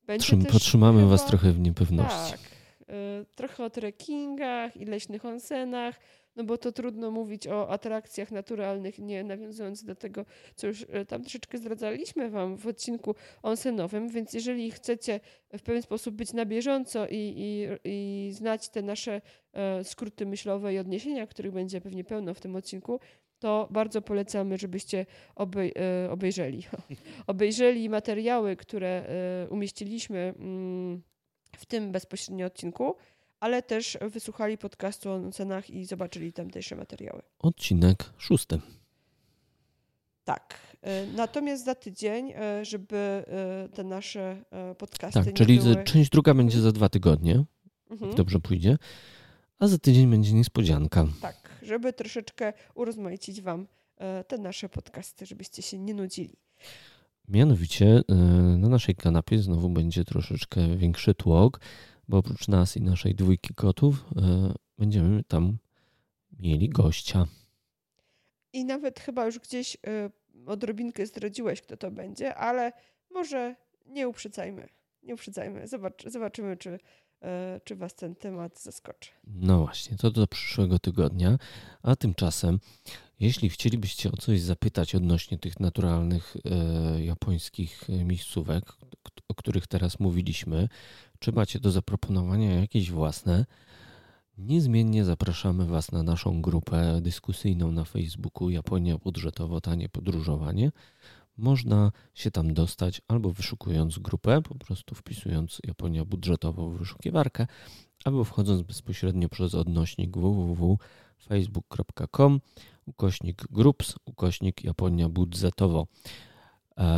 e, 0.08 0.18
trzym, 0.18 0.44
podtrzymamy 0.44 0.98
chyba, 0.98 1.10
Was 1.10 1.26
trochę 1.26 1.52
w 1.52 1.60
niepewności. 1.60 2.30
Tak. 2.30 2.40
E, 2.88 3.24
trochę 3.34 3.64
o 3.64 3.70
trekkingach 3.70 4.76
i 4.76 4.84
leśnych 4.84 5.24
onsenach, 5.24 6.00
no 6.36 6.44
bo 6.44 6.58
to 6.58 6.72
trudno 6.72 7.10
mówić 7.10 7.46
o 7.46 7.68
atrakcjach 7.70 8.30
naturalnych, 8.30 8.98
nie 8.98 9.24
nawiązując 9.24 9.84
do 9.84 9.94
tego, 9.94 10.24
co 10.54 10.66
już 10.66 10.86
e, 10.90 11.04
tam 11.04 11.22
troszeczkę 11.22 11.58
zdradzaliśmy 11.58 12.30
Wam 12.30 12.56
w 12.56 12.66
odcinku 12.66 13.14
onsenowym, 13.42 14.08
więc 14.08 14.32
jeżeli 14.32 14.70
chcecie 14.70 15.20
w 15.58 15.62
pewien 15.62 15.82
sposób 15.82 16.14
być 16.14 16.32
na 16.32 16.44
bieżąco 16.44 17.06
i, 17.06 17.34
i, 17.36 17.66
i 17.84 18.32
znać 18.32 18.68
te 18.68 18.82
nasze 18.82 19.20
e, 19.52 19.84
skróty 19.84 20.26
myślowe 20.26 20.74
i 20.74 20.78
odniesienia, 20.78 21.26
których 21.26 21.52
będzie 21.52 21.80
pewnie 21.80 22.04
pełno 22.04 22.34
w 22.34 22.40
tym 22.40 22.56
odcinku, 22.56 23.00
to 23.38 23.68
bardzo 23.70 24.02
polecamy, 24.02 24.58
żebyście 24.58 25.06
obej 25.34 25.72
e, 25.76 26.10
obejrzeli. 26.10 26.62
obejrzeli 27.26 27.88
materiały, 27.88 28.56
które 28.56 29.06
umieściliśmy 29.50 30.34
mm, 30.38 31.02
w 31.56 31.66
tym 31.66 31.92
bezpośrednio 31.92 32.46
odcinku 32.46 32.96
ale 33.40 33.62
też 33.62 33.98
wysłuchali 34.00 34.58
podcastu 34.58 35.10
o 35.10 35.30
cenach 35.32 35.70
i 35.70 35.84
zobaczyli 35.84 36.32
tamtejsze 36.32 36.76
materiały. 36.76 37.22
Odcinek 37.38 38.04
szósty. 38.18 38.60
Tak. 40.24 40.60
E, 40.82 41.06
natomiast 41.06 41.64
za 41.64 41.74
tydzień, 41.74 42.32
e, 42.36 42.64
żeby 42.64 42.96
e, 42.96 43.68
te 43.68 43.84
nasze 43.84 44.42
podcasty. 44.78 45.24
Tak, 45.24 45.34
czyli 45.34 45.60
były... 45.60 45.84
część 45.84 46.10
druga 46.10 46.34
będzie 46.34 46.60
za 46.60 46.72
dwa 46.72 46.88
tygodnie, 46.88 47.44
mhm. 47.90 48.10
jak 48.10 48.16
dobrze 48.16 48.40
pójdzie, 48.40 48.76
a 49.58 49.66
za 49.66 49.78
tydzień 49.78 50.10
będzie 50.10 50.32
niespodzianka. 50.32 51.06
Tak, 51.22 51.50
żeby 51.62 51.92
troszeczkę 51.92 52.52
urozmaicić 52.74 53.40
Wam 53.40 53.66
te 54.28 54.38
nasze 54.38 54.68
podcasty, 54.68 55.26
żebyście 55.26 55.62
się 55.62 55.78
nie 55.78 55.94
nudzili. 55.94 56.36
Mianowicie 57.28 58.02
na 58.58 58.68
naszej 58.68 58.94
kanapie 58.94 59.38
znowu 59.38 59.68
będzie 59.68 60.04
troszeczkę 60.04 60.76
większy 60.76 61.14
tłok 61.14 61.60
bo 62.08 62.18
oprócz 62.18 62.48
nas 62.48 62.76
i 62.76 62.82
naszej 62.82 63.14
dwójki 63.14 63.54
kotów 63.54 64.04
e, 64.16 64.54
będziemy 64.78 65.24
tam 65.24 65.58
mieli 66.38 66.68
gościa. 66.68 67.26
I 68.52 68.64
nawet 68.64 69.00
chyba 69.00 69.26
już 69.26 69.38
gdzieś 69.38 69.76
e, 69.76 70.10
odrobinkę 70.46 71.06
zdradziłeś, 71.06 71.62
kto 71.62 71.76
to 71.76 71.90
będzie, 71.90 72.34
ale 72.34 72.72
może 73.10 73.56
nie 73.86 74.08
uprzedzajmy. 74.08 74.68
Nie 75.02 75.14
uprzedzajmy. 75.14 75.68
Zobacz, 75.68 76.04
zobaczymy, 76.06 76.56
czy, 76.56 76.78
e, 77.22 77.60
czy 77.64 77.76
Was 77.76 77.94
ten 77.94 78.14
temat 78.14 78.60
zaskoczy. 78.60 79.10
No 79.24 79.60
właśnie, 79.60 79.96
to 79.96 80.10
do 80.10 80.26
przyszłego 80.26 80.78
tygodnia. 80.78 81.38
A 81.82 81.96
tymczasem, 81.96 82.58
jeśli 83.20 83.50
chcielibyście 83.50 84.12
o 84.12 84.16
coś 84.16 84.40
zapytać 84.40 84.94
odnośnie 84.94 85.38
tych 85.38 85.60
naturalnych 85.60 86.36
e, 86.44 87.04
japońskich 87.04 87.88
miejscówek, 87.88 88.64
o 89.28 89.34
których 89.34 89.66
teraz 89.66 90.00
mówiliśmy, 90.00 90.68
czy 91.18 91.32
macie 91.32 91.60
do 91.60 91.70
zaproponowania 91.70 92.60
jakieś 92.60 92.90
własne, 92.90 93.44
niezmiennie 94.38 95.04
zapraszamy 95.04 95.66
Was 95.66 95.92
na 95.92 96.02
naszą 96.02 96.42
grupę 96.42 97.00
dyskusyjną 97.00 97.72
na 97.72 97.84
Facebooku 97.84 98.50
Japonia 98.50 98.98
Budżetowo 98.98 99.60
Tanie 99.60 99.88
Podróżowanie. 99.88 100.72
Można 101.36 101.92
się 102.14 102.30
tam 102.30 102.54
dostać 102.54 103.02
albo 103.08 103.32
wyszukując 103.32 103.98
grupę, 103.98 104.42
po 104.42 104.54
prostu 104.54 104.94
wpisując 104.94 105.58
Japonia 105.64 106.04
Budżetowo 106.04 106.70
w 106.70 106.78
wyszukiwarkę, 106.78 107.46
albo 108.04 108.24
wchodząc 108.24 108.62
bezpośrednio 108.62 109.28
przez 109.28 109.54
odnośnik 109.54 110.16
www.facebook.com 110.16 112.40
ukośnik 112.86 113.44
groups, 113.50 113.94
ukośnik 114.04 114.64
Japonia 114.64 115.08
Budżetowo. 115.08 115.86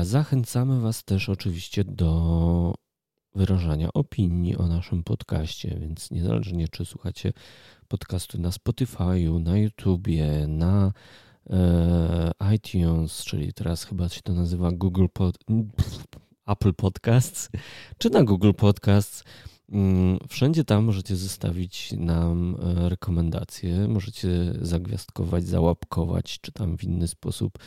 Zachęcamy 0.02 0.80
Was 0.80 1.04
też 1.04 1.28
oczywiście 1.28 1.84
do 1.84 2.74
wyrażania 3.38 3.92
opinii 3.92 4.56
o 4.56 4.66
naszym 4.66 5.04
podcaście, 5.04 5.76
więc 5.80 6.10
niezależnie 6.10 6.68
czy 6.68 6.84
słuchacie 6.84 7.32
podcastu 7.88 8.40
na 8.40 8.50
Spotify'u, 8.50 9.40
na 9.40 9.58
YouTubie, 9.58 10.46
na 10.48 10.92
e, 11.50 12.32
iTunes, 12.54 13.24
czyli 13.24 13.52
teraz 13.52 13.84
chyba 13.84 14.08
się 14.08 14.20
to 14.22 14.32
nazywa 14.32 14.72
Google 14.72 15.06
Pod, 15.12 15.38
Apple 16.52 16.74
Podcasts, 16.74 17.50
czy 17.98 18.10
na 18.10 18.24
Google 18.24 18.52
Podcasts, 18.52 19.24
mm, 19.72 20.18
Wszędzie 20.28 20.64
tam 20.64 20.84
możecie 20.84 21.16
zostawić 21.16 21.92
nam 21.92 22.56
e, 22.62 22.88
rekomendacje, 22.88 23.88
możecie 23.88 24.28
zagwiazdkować, 24.60 25.46
załapkować, 25.46 26.40
czy 26.40 26.52
tam 26.52 26.78
w 26.78 26.84
inny 26.84 27.08
sposób 27.08 27.58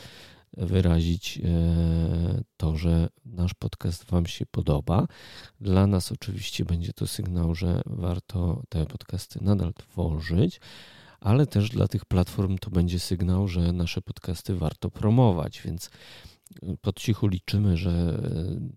wyrazić 0.56 1.40
e, 1.44 2.42
to, 2.56 2.76
że 2.76 3.08
nasz 3.24 3.54
podcast 3.54 4.04
Wam 4.04 4.26
się 4.26 4.46
podoba. 4.46 5.06
Dla 5.60 5.86
nas 5.86 6.12
oczywiście 6.12 6.64
będzie 6.64 6.92
to 6.92 7.06
sygnał, 7.06 7.54
że 7.54 7.80
warto 7.86 8.62
te 8.68 8.86
podcasty 8.86 9.38
nadal 9.42 9.74
tworzyć, 9.74 10.60
ale 11.20 11.46
też 11.46 11.70
dla 11.70 11.88
tych 11.88 12.04
platform 12.04 12.58
to 12.58 12.70
będzie 12.70 12.98
sygnał, 12.98 13.48
że 13.48 13.72
nasze 13.72 14.02
podcasty 14.02 14.54
warto 14.54 14.90
promować, 14.90 15.62
więc 15.64 15.90
pod 16.80 17.00
cichu 17.00 17.26
liczymy, 17.26 17.76
że 17.76 18.22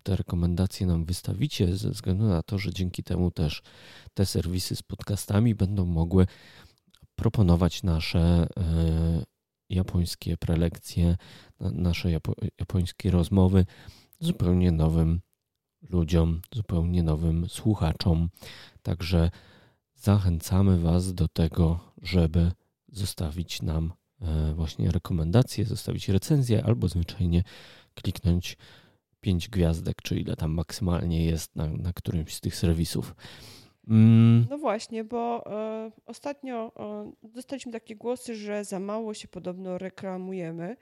te 0.03 0.15
rekomendacje 0.15 0.87
nam 0.87 1.05
wystawicie, 1.05 1.77
ze 1.77 1.89
względu 1.89 2.25
na 2.25 2.43
to, 2.43 2.57
że 2.57 2.73
dzięki 2.73 3.03
temu 3.03 3.31
też 3.31 3.61
te 4.13 4.25
serwisy 4.25 4.75
z 4.75 4.83
podcastami 4.83 5.55
będą 5.55 5.85
mogły 5.85 6.27
proponować 7.15 7.83
nasze 7.83 8.47
e, 8.57 9.25
japońskie 9.69 10.37
prelekcje, 10.37 11.17
nasze 11.59 12.11
japo 12.11 12.33
japońskie 12.59 13.11
rozmowy 13.11 13.65
zupełnie 14.19 14.71
nowym 14.71 15.21
ludziom, 15.89 16.41
zupełnie 16.55 17.03
nowym 17.03 17.49
słuchaczom. 17.49 18.29
Także 18.81 19.31
zachęcamy 19.95 20.79
Was 20.79 21.13
do 21.13 21.27
tego, 21.27 21.79
żeby 22.01 22.51
zostawić 22.91 23.61
nam 23.61 23.93
e, 24.21 24.53
właśnie 24.53 24.91
rekomendacje, 24.91 25.65
zostawić 25.65 26.09
recenzję 26.09 26.65
albo 26.65 26.87
zwyczajnie 26.87 27.43
kliknąć 27.93 28.57
5 29.21 29.49
gwiazdek, 29.49 30.01
czy 30.01 30.19
ile 30.19 30.35
tam 30.35 30.51
maksymalnie 30.51 31.25
jest 31.25 31.55
na, 31.55 31.67
na 31.67 31.93
którymś 31.93 32.33
z 32.33 32.41
tych 32.41 32.55
serwisów. 32.55 33.15
Mm. 33.87 34.47
No 34.49 34.57
właśnie, 34.57 35.03
bo 35.03 35.43
e, 35.45 35.91
ostatnio 36.05 36.71
dostaliśmy 37.23 37.71
takie 37.71 37.95
głosy, 37.95 38.35
że 38.35 38.63
za 38.63 38.79
mało 38.79 39.13
się 39.13 39.27
podobno 39.27 39.77
reklamujemy. 39.77 40.77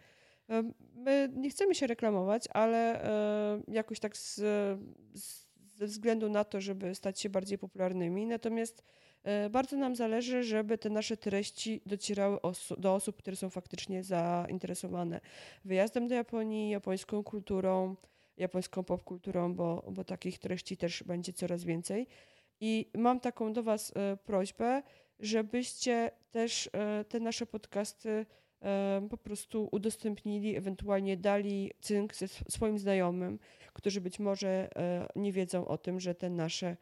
E, 0.50 0.64
my 0.96 1.30
nie 1.36 1.50
chcemy 1.50 1.76
się 1.76 1.88
reklamować, 1.88 2.48
ale 2.54 3.04
e, 3.04 3.62
jakoś 3.68 4.00
tak 4.00 4.18
z, 4.18 4.36
z, 5.14 5.48
ze 5.78 5.86
względu 5.86 6.30
na 6.30 6.44
to, 6.44 6.62
żeby 6.62 6.96
stać 6.96 7.20
się 7.20 7.30
bardziej 7.30 7.58
popularnymi. 7.58 8.26
Natomiast 8.26 8.84
bardzo 9.52 9.78
nam 9.78 9.96
zależy, 9.96 10.44
żeby 10.44 10.78
te 10.78 10.90
nasze 10.90 11.18
treści 11.18 11.82
docierały 11.86 12.38
do 12.78 12.96
osób, 12.96 13.18
które 13.18 13.36
są 13.36 13.50
faktycznie 13.50 14.04
zainteresowane 14.04 15.22
wyjazdem 15.66 16.08
do 16.08 16.16
Japonii, 16.16 16.70
japońską 16.70 17.24
kulturą, 17.24 17.96
japońską 18.38 18.84
popkulturą, 18.84 19.54
bo, 19.54 19.84
bo 19.92 20.04
takich 20.04 20.40
treści 20.40 20.78
też 20.78 21.04
będzie 21.04 21.34
coraz 21.34 21.64
więcej. 21.64 22.08
I 22.66 22.90
mam 22.98 23.20
taką 23.20 23.54
do 23.54 23.64
Was 23.64 23.94
e, 23.96 24.18
prośbę, 24.18 24.84
żebyście 25.20 26.12
też 26.32 26.70
e, 26.74 27.06
te 27.06 27.20
nasze 27.20 27.46
podcasty 27.46 28.26
e, 28.62 29.08
po 29.10 29.18
prostu 29.18 29.70
udostępnili, 29.72 30.56
ewentualnie 30.56 31.18
dali 31.18 31.72
cynk 31.82 32.14
swoim 32.50 32.80
znajomym, 32.80 33.40
którzy 33.74 34.02
być 34.02 34.20
może 34.20 34.70
nie 35.16 35.32
wiedzą 35.32 35.68
o 35.68 35.78
tym, 35.78 36.00
że 36.00 36.16
te 36.16 36.30
nasze 36.30 36.78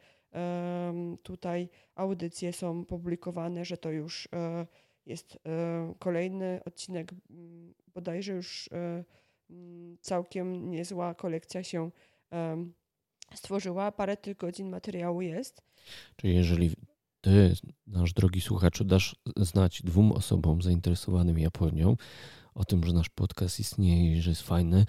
tutaj 1.24 1.70
audycje 1.96 2.54
są 2.54 2.86
publikowane, 2.86 3.66
że 3.66 3.78
to 3.78 3.92
już 3.92 4.30
jest 5.06 5.38
kolejny 6.00 6.62
odcinek, 6.66 7.12
bodajże 7.94 8.34
już 8.34 8.70
całkiem 10.02 10.72
niezła 10.72 11.16
kolekcja 11.16 11.64
się 11.64 11.92
stworzyła, 13.34 13.92
parę 13.92 14.18
tych 14.18 14.38
godzin 14.38 14.70
materiału 14.70 15.22
jest. 15.22 15.62
Czyli 16.16 16.36
jeżeli 16.36 16.72
ty, 17.22 17.54
nasz 17.88 18.14
drogi 18.14 18.42
słuchaczu, 18.42 18.84
dasz 18.84 19.16
znać 19.38 19.82
dwóm 19.82 20.12
osobom 20.12 20.62
zainteresowanym 20.62 21.40
Japonią 21.40 21.96
o 22.54 22.66
tym, 22.66 22.84
że 22.84 22.94
nasz 22.94 23.10
podcast 23.10 23.60
istnieje 23.60 24.18
i 24.18 24.22
że 24.22 24.30
jest 24.30 24.42
fajny, 24.42 24.86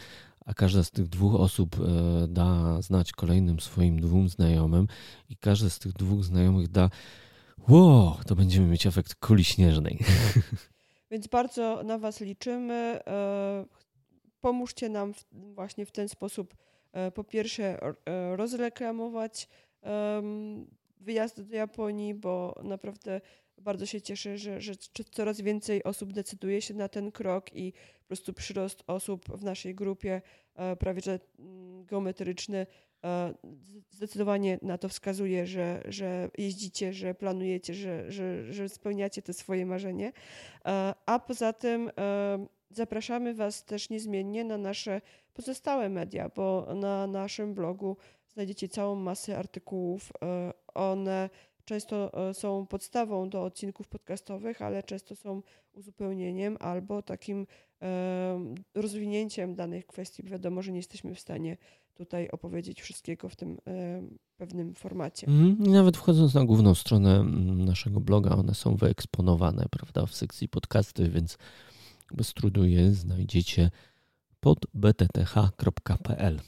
a 0.46 0.54
każda 0.54 0.84
z 0.84 0.90
tych 0.90 1.08
dwóch 1.08 1.34
osób 1.34 1.76
e, 1.76 2.28
da 2.28 2.82
znać 2.82 3.12
kolejnym 3.12 3.60
swoim 3.60 4.00
dwóm 4.00 4.28
znajomym 4.28 4.86
i 5.28 5.36
każdy 5.36 5.70
z 5.70 5.78
tych 5.78 5.92
dwóch 5.92 6.24
znajomych 6.24 6.68
da 6.68 6.90
wow, 7.68 8.16
to 8.26 8.36
będziemy 8.36 8.66
mieć 8.66 8.86
efekt 8.86 9.14
kuli 9.14 9.44
śnieżnej. 9.44 9.98
Więc 11.10 11.26
bardzo 11.26 11.82
na 11.84 11.98
Was 11.98 12.20
liczymy. 12.20 13.00
E, 13.06 13.64
pomóżcie 14.40 14.88
nam 14.88 15.12
właśnie 15.32 15.86
w 15.86 15.92
ten 15.92 16.08
sposób 16.08 16.54
po 17.14 17.24
pierwsze 17.24 17.78
rozreklamować 18.36 19.48
wyjazd 21.00 21.42
do 21.42 21.56
Japonii, 21.56 22.14
bo 22.14 22.60
naprawdę 22.64 23.20
bardzo 23.58 23.86
się 23.86 24.00
cieszę, 24.00 24.38
że, 24.38 24.60
że 24.60 24.74
coraz 25.10 25.40
więcej 25.40 25.84
osób 25.84 26.12
decyduje 26.12 26.62
się 26.62 26.74
na 26.74 26.88
ten 26.88 27.12
krok 27.12 27.56
i 27.56 27.72
po 27.72 28.06
prostu 28.06 28.32
przyrost 28.32 28.82
osób 28.86 29.28
w 29.28 29.44
naszej 29.44 29.74
grupie 29.74 30.22
e, 30.54 30.76
prawie 30.76 31.00
że 31.00 31.20
mm, 31.38 31.84
geometryczny 31.84 32.66
e, 33.04 33.34
zdecydowanie 33.90 34.58
na 34.62 34.78
to 34.78 34.88
wskazuje, 34.88 35.46
że, 35.46 35.82
że 35.88 36.30
jeździcie, 36.38 36.92
że 36.92 37.14
planujecie, 37.14 37.74
że, 37.74 38.12
że, 38.12 38.52
że 38.52 38.68
spełniacie 38.68 39.22
te 39.22 39.32
swoje 39.32 39.66
marzenie. 39.66 40.12
E, 40.66 40.94
a 41.06 41.18
poza 41.18 41.52
tym 41.52 41.90
zapraszamy 42.70 43.34
Was 43.34 43.64
też 43.64 43.90
niezmiennie 43.90 44.44
na 44.44 44.58
nasze 44.58 45.00
pozostałe 45.34 45.88
media, 45.88 46.30
bo 46.36 46.74
na 46.74 47.06
naszym 47.06 47.54
blogu 47.54 47.96
znajdziecie 48.32 48.68
całą 48.68 48.94
masę 48.94 49.38
artykułów. 49.38 50.12
E, 50.22 50.52
one 50.74 51.30
często 51.64 52.28
e, 52.28 52.34
są 52.34 52.66
podstawą 52.66 53.28
do 53.28 53.44
odcinków 53.44 53.88
podcastowych, 53.88 54.62
ale 54.62 54.82
często 54.82 55.16
są 55.16 55.42
uzupełnieniem 55.72 56.56
albo 56.60 57.02
takim 57.02 57.46
e, 57.82 58.54
rozwinięciem 58.74 59.54
danych 59.54 59.86
kwestii. 59.86 60.22
Wiadomo, 60.22 60.62
że 60.62 60.72
nie 60.72 60.78
jesteśmy 60.78 61.14
w 61.14 61.20
stanie 61.20 61.56
tutaj 61.94 62.28
opowiedzieć 62.28 62.82
wszystkiego 62.82 63.28
w 63.28 63.36
tym 63.36 63.58
pewnym 64.36 64.74
formacie. 64.74 65.26
Mhm. 65.26 65.66
I 65.66 65.68
nawet 65.68 65.96
wchodząc 65.96 66.34
na 66.34 66.44
główną 66.44 66.74
stronę 66.74 67.24
naszego 67.56 68.00
bloga, 68.00 68.30
one 68.30 68.54
są 68.54 68.76
wyeksponowane, 68.76 69.66
prawda, 69.70 70.06
w 70.06 70.14
sekcji 70.14 70.48
podcasty, 70.48 71.08
więc 71.08 71.38
bez 72.12 72.34
trudu 72.34 72.64
je 72.64 72.92
znajdziecie 72.92 73.70
pod 74.42 74.66
btth.pl. 74.74 76.40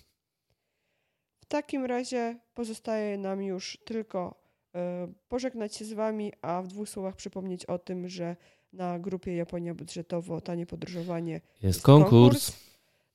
W 1.40 1.46
takim 1.46 1.84
razie 1.84 2.38
pozostaje 2.54 3.18
nam 3.18 3.42
już 3.42 3.78
tylko 3.84 4.34
e, 4.74 5.12
pożegnać 5.28 5.76
się 5.76 5.84
z 5.84 5.92
Wami, 5.92 6.32
a 6.42 6.62
w 6.62 6.68
dwóch 6.68 6.88
słowach 6.88 7.16
przypomnieć 7.16 7.66
o 7.66 7.78
tym, 7.78 8.08
że 8.08 8.36
na 8.72 8.98
grupie 8.98 9.36
Japonia 9.36 9.74
Budżetowo 9.74 10.40
Tanie 10.40 10.66
Podróżowanie 10.66 11.32
jest, 11.32 11.62
jest 11.62 11.82
konkurs. 11.82 12.10
konkurs. 12.10 12.52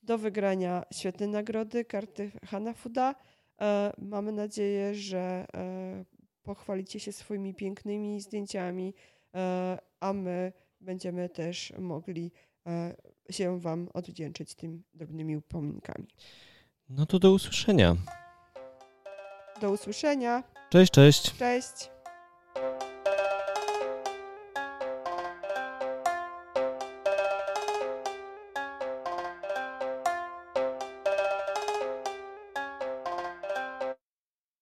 Do 0.03 0.17
wygrania 0.17 0.83
świetne 0.93 1.27
nagrody, 1.27 1.85
karty 1.85 2.31
Hanafuda. 2.45 3.15
E, 3.61 3.93
mamy 3.97 4.31
nadzieję, 4.31 4.95
że 4.95 5.45
e, 5.55 6.05
pochwalicie 6.43 6.99
się 6.99 7.11
swoimi 7.11 7.53
pięknymi 7.53 8.21
zdjęciami, 8.21 8.93
a 9.99 10.13
my 10.13 10.53
będziemy 10.81 11.29
też 11.29 11.73
mogli 11.79 12.31
się 13.29 13.59
Wam 13.59 13.89
odwdzięczyć 13.93 14.55
tym 14.55 14.83
drobnymi 14.93 15.37
upominkami. 15.37 16.07
No 16.89 17.05
to 17.05 17.19
do 17.19 17.31
usłyszenia. 17.31 17.95
Do 19.61 19.71
usłyszenia. 19.71 20.43
Cześć, 20.69 20.91
cześć. 20.91 21.37
Cześć. 21.37 21.89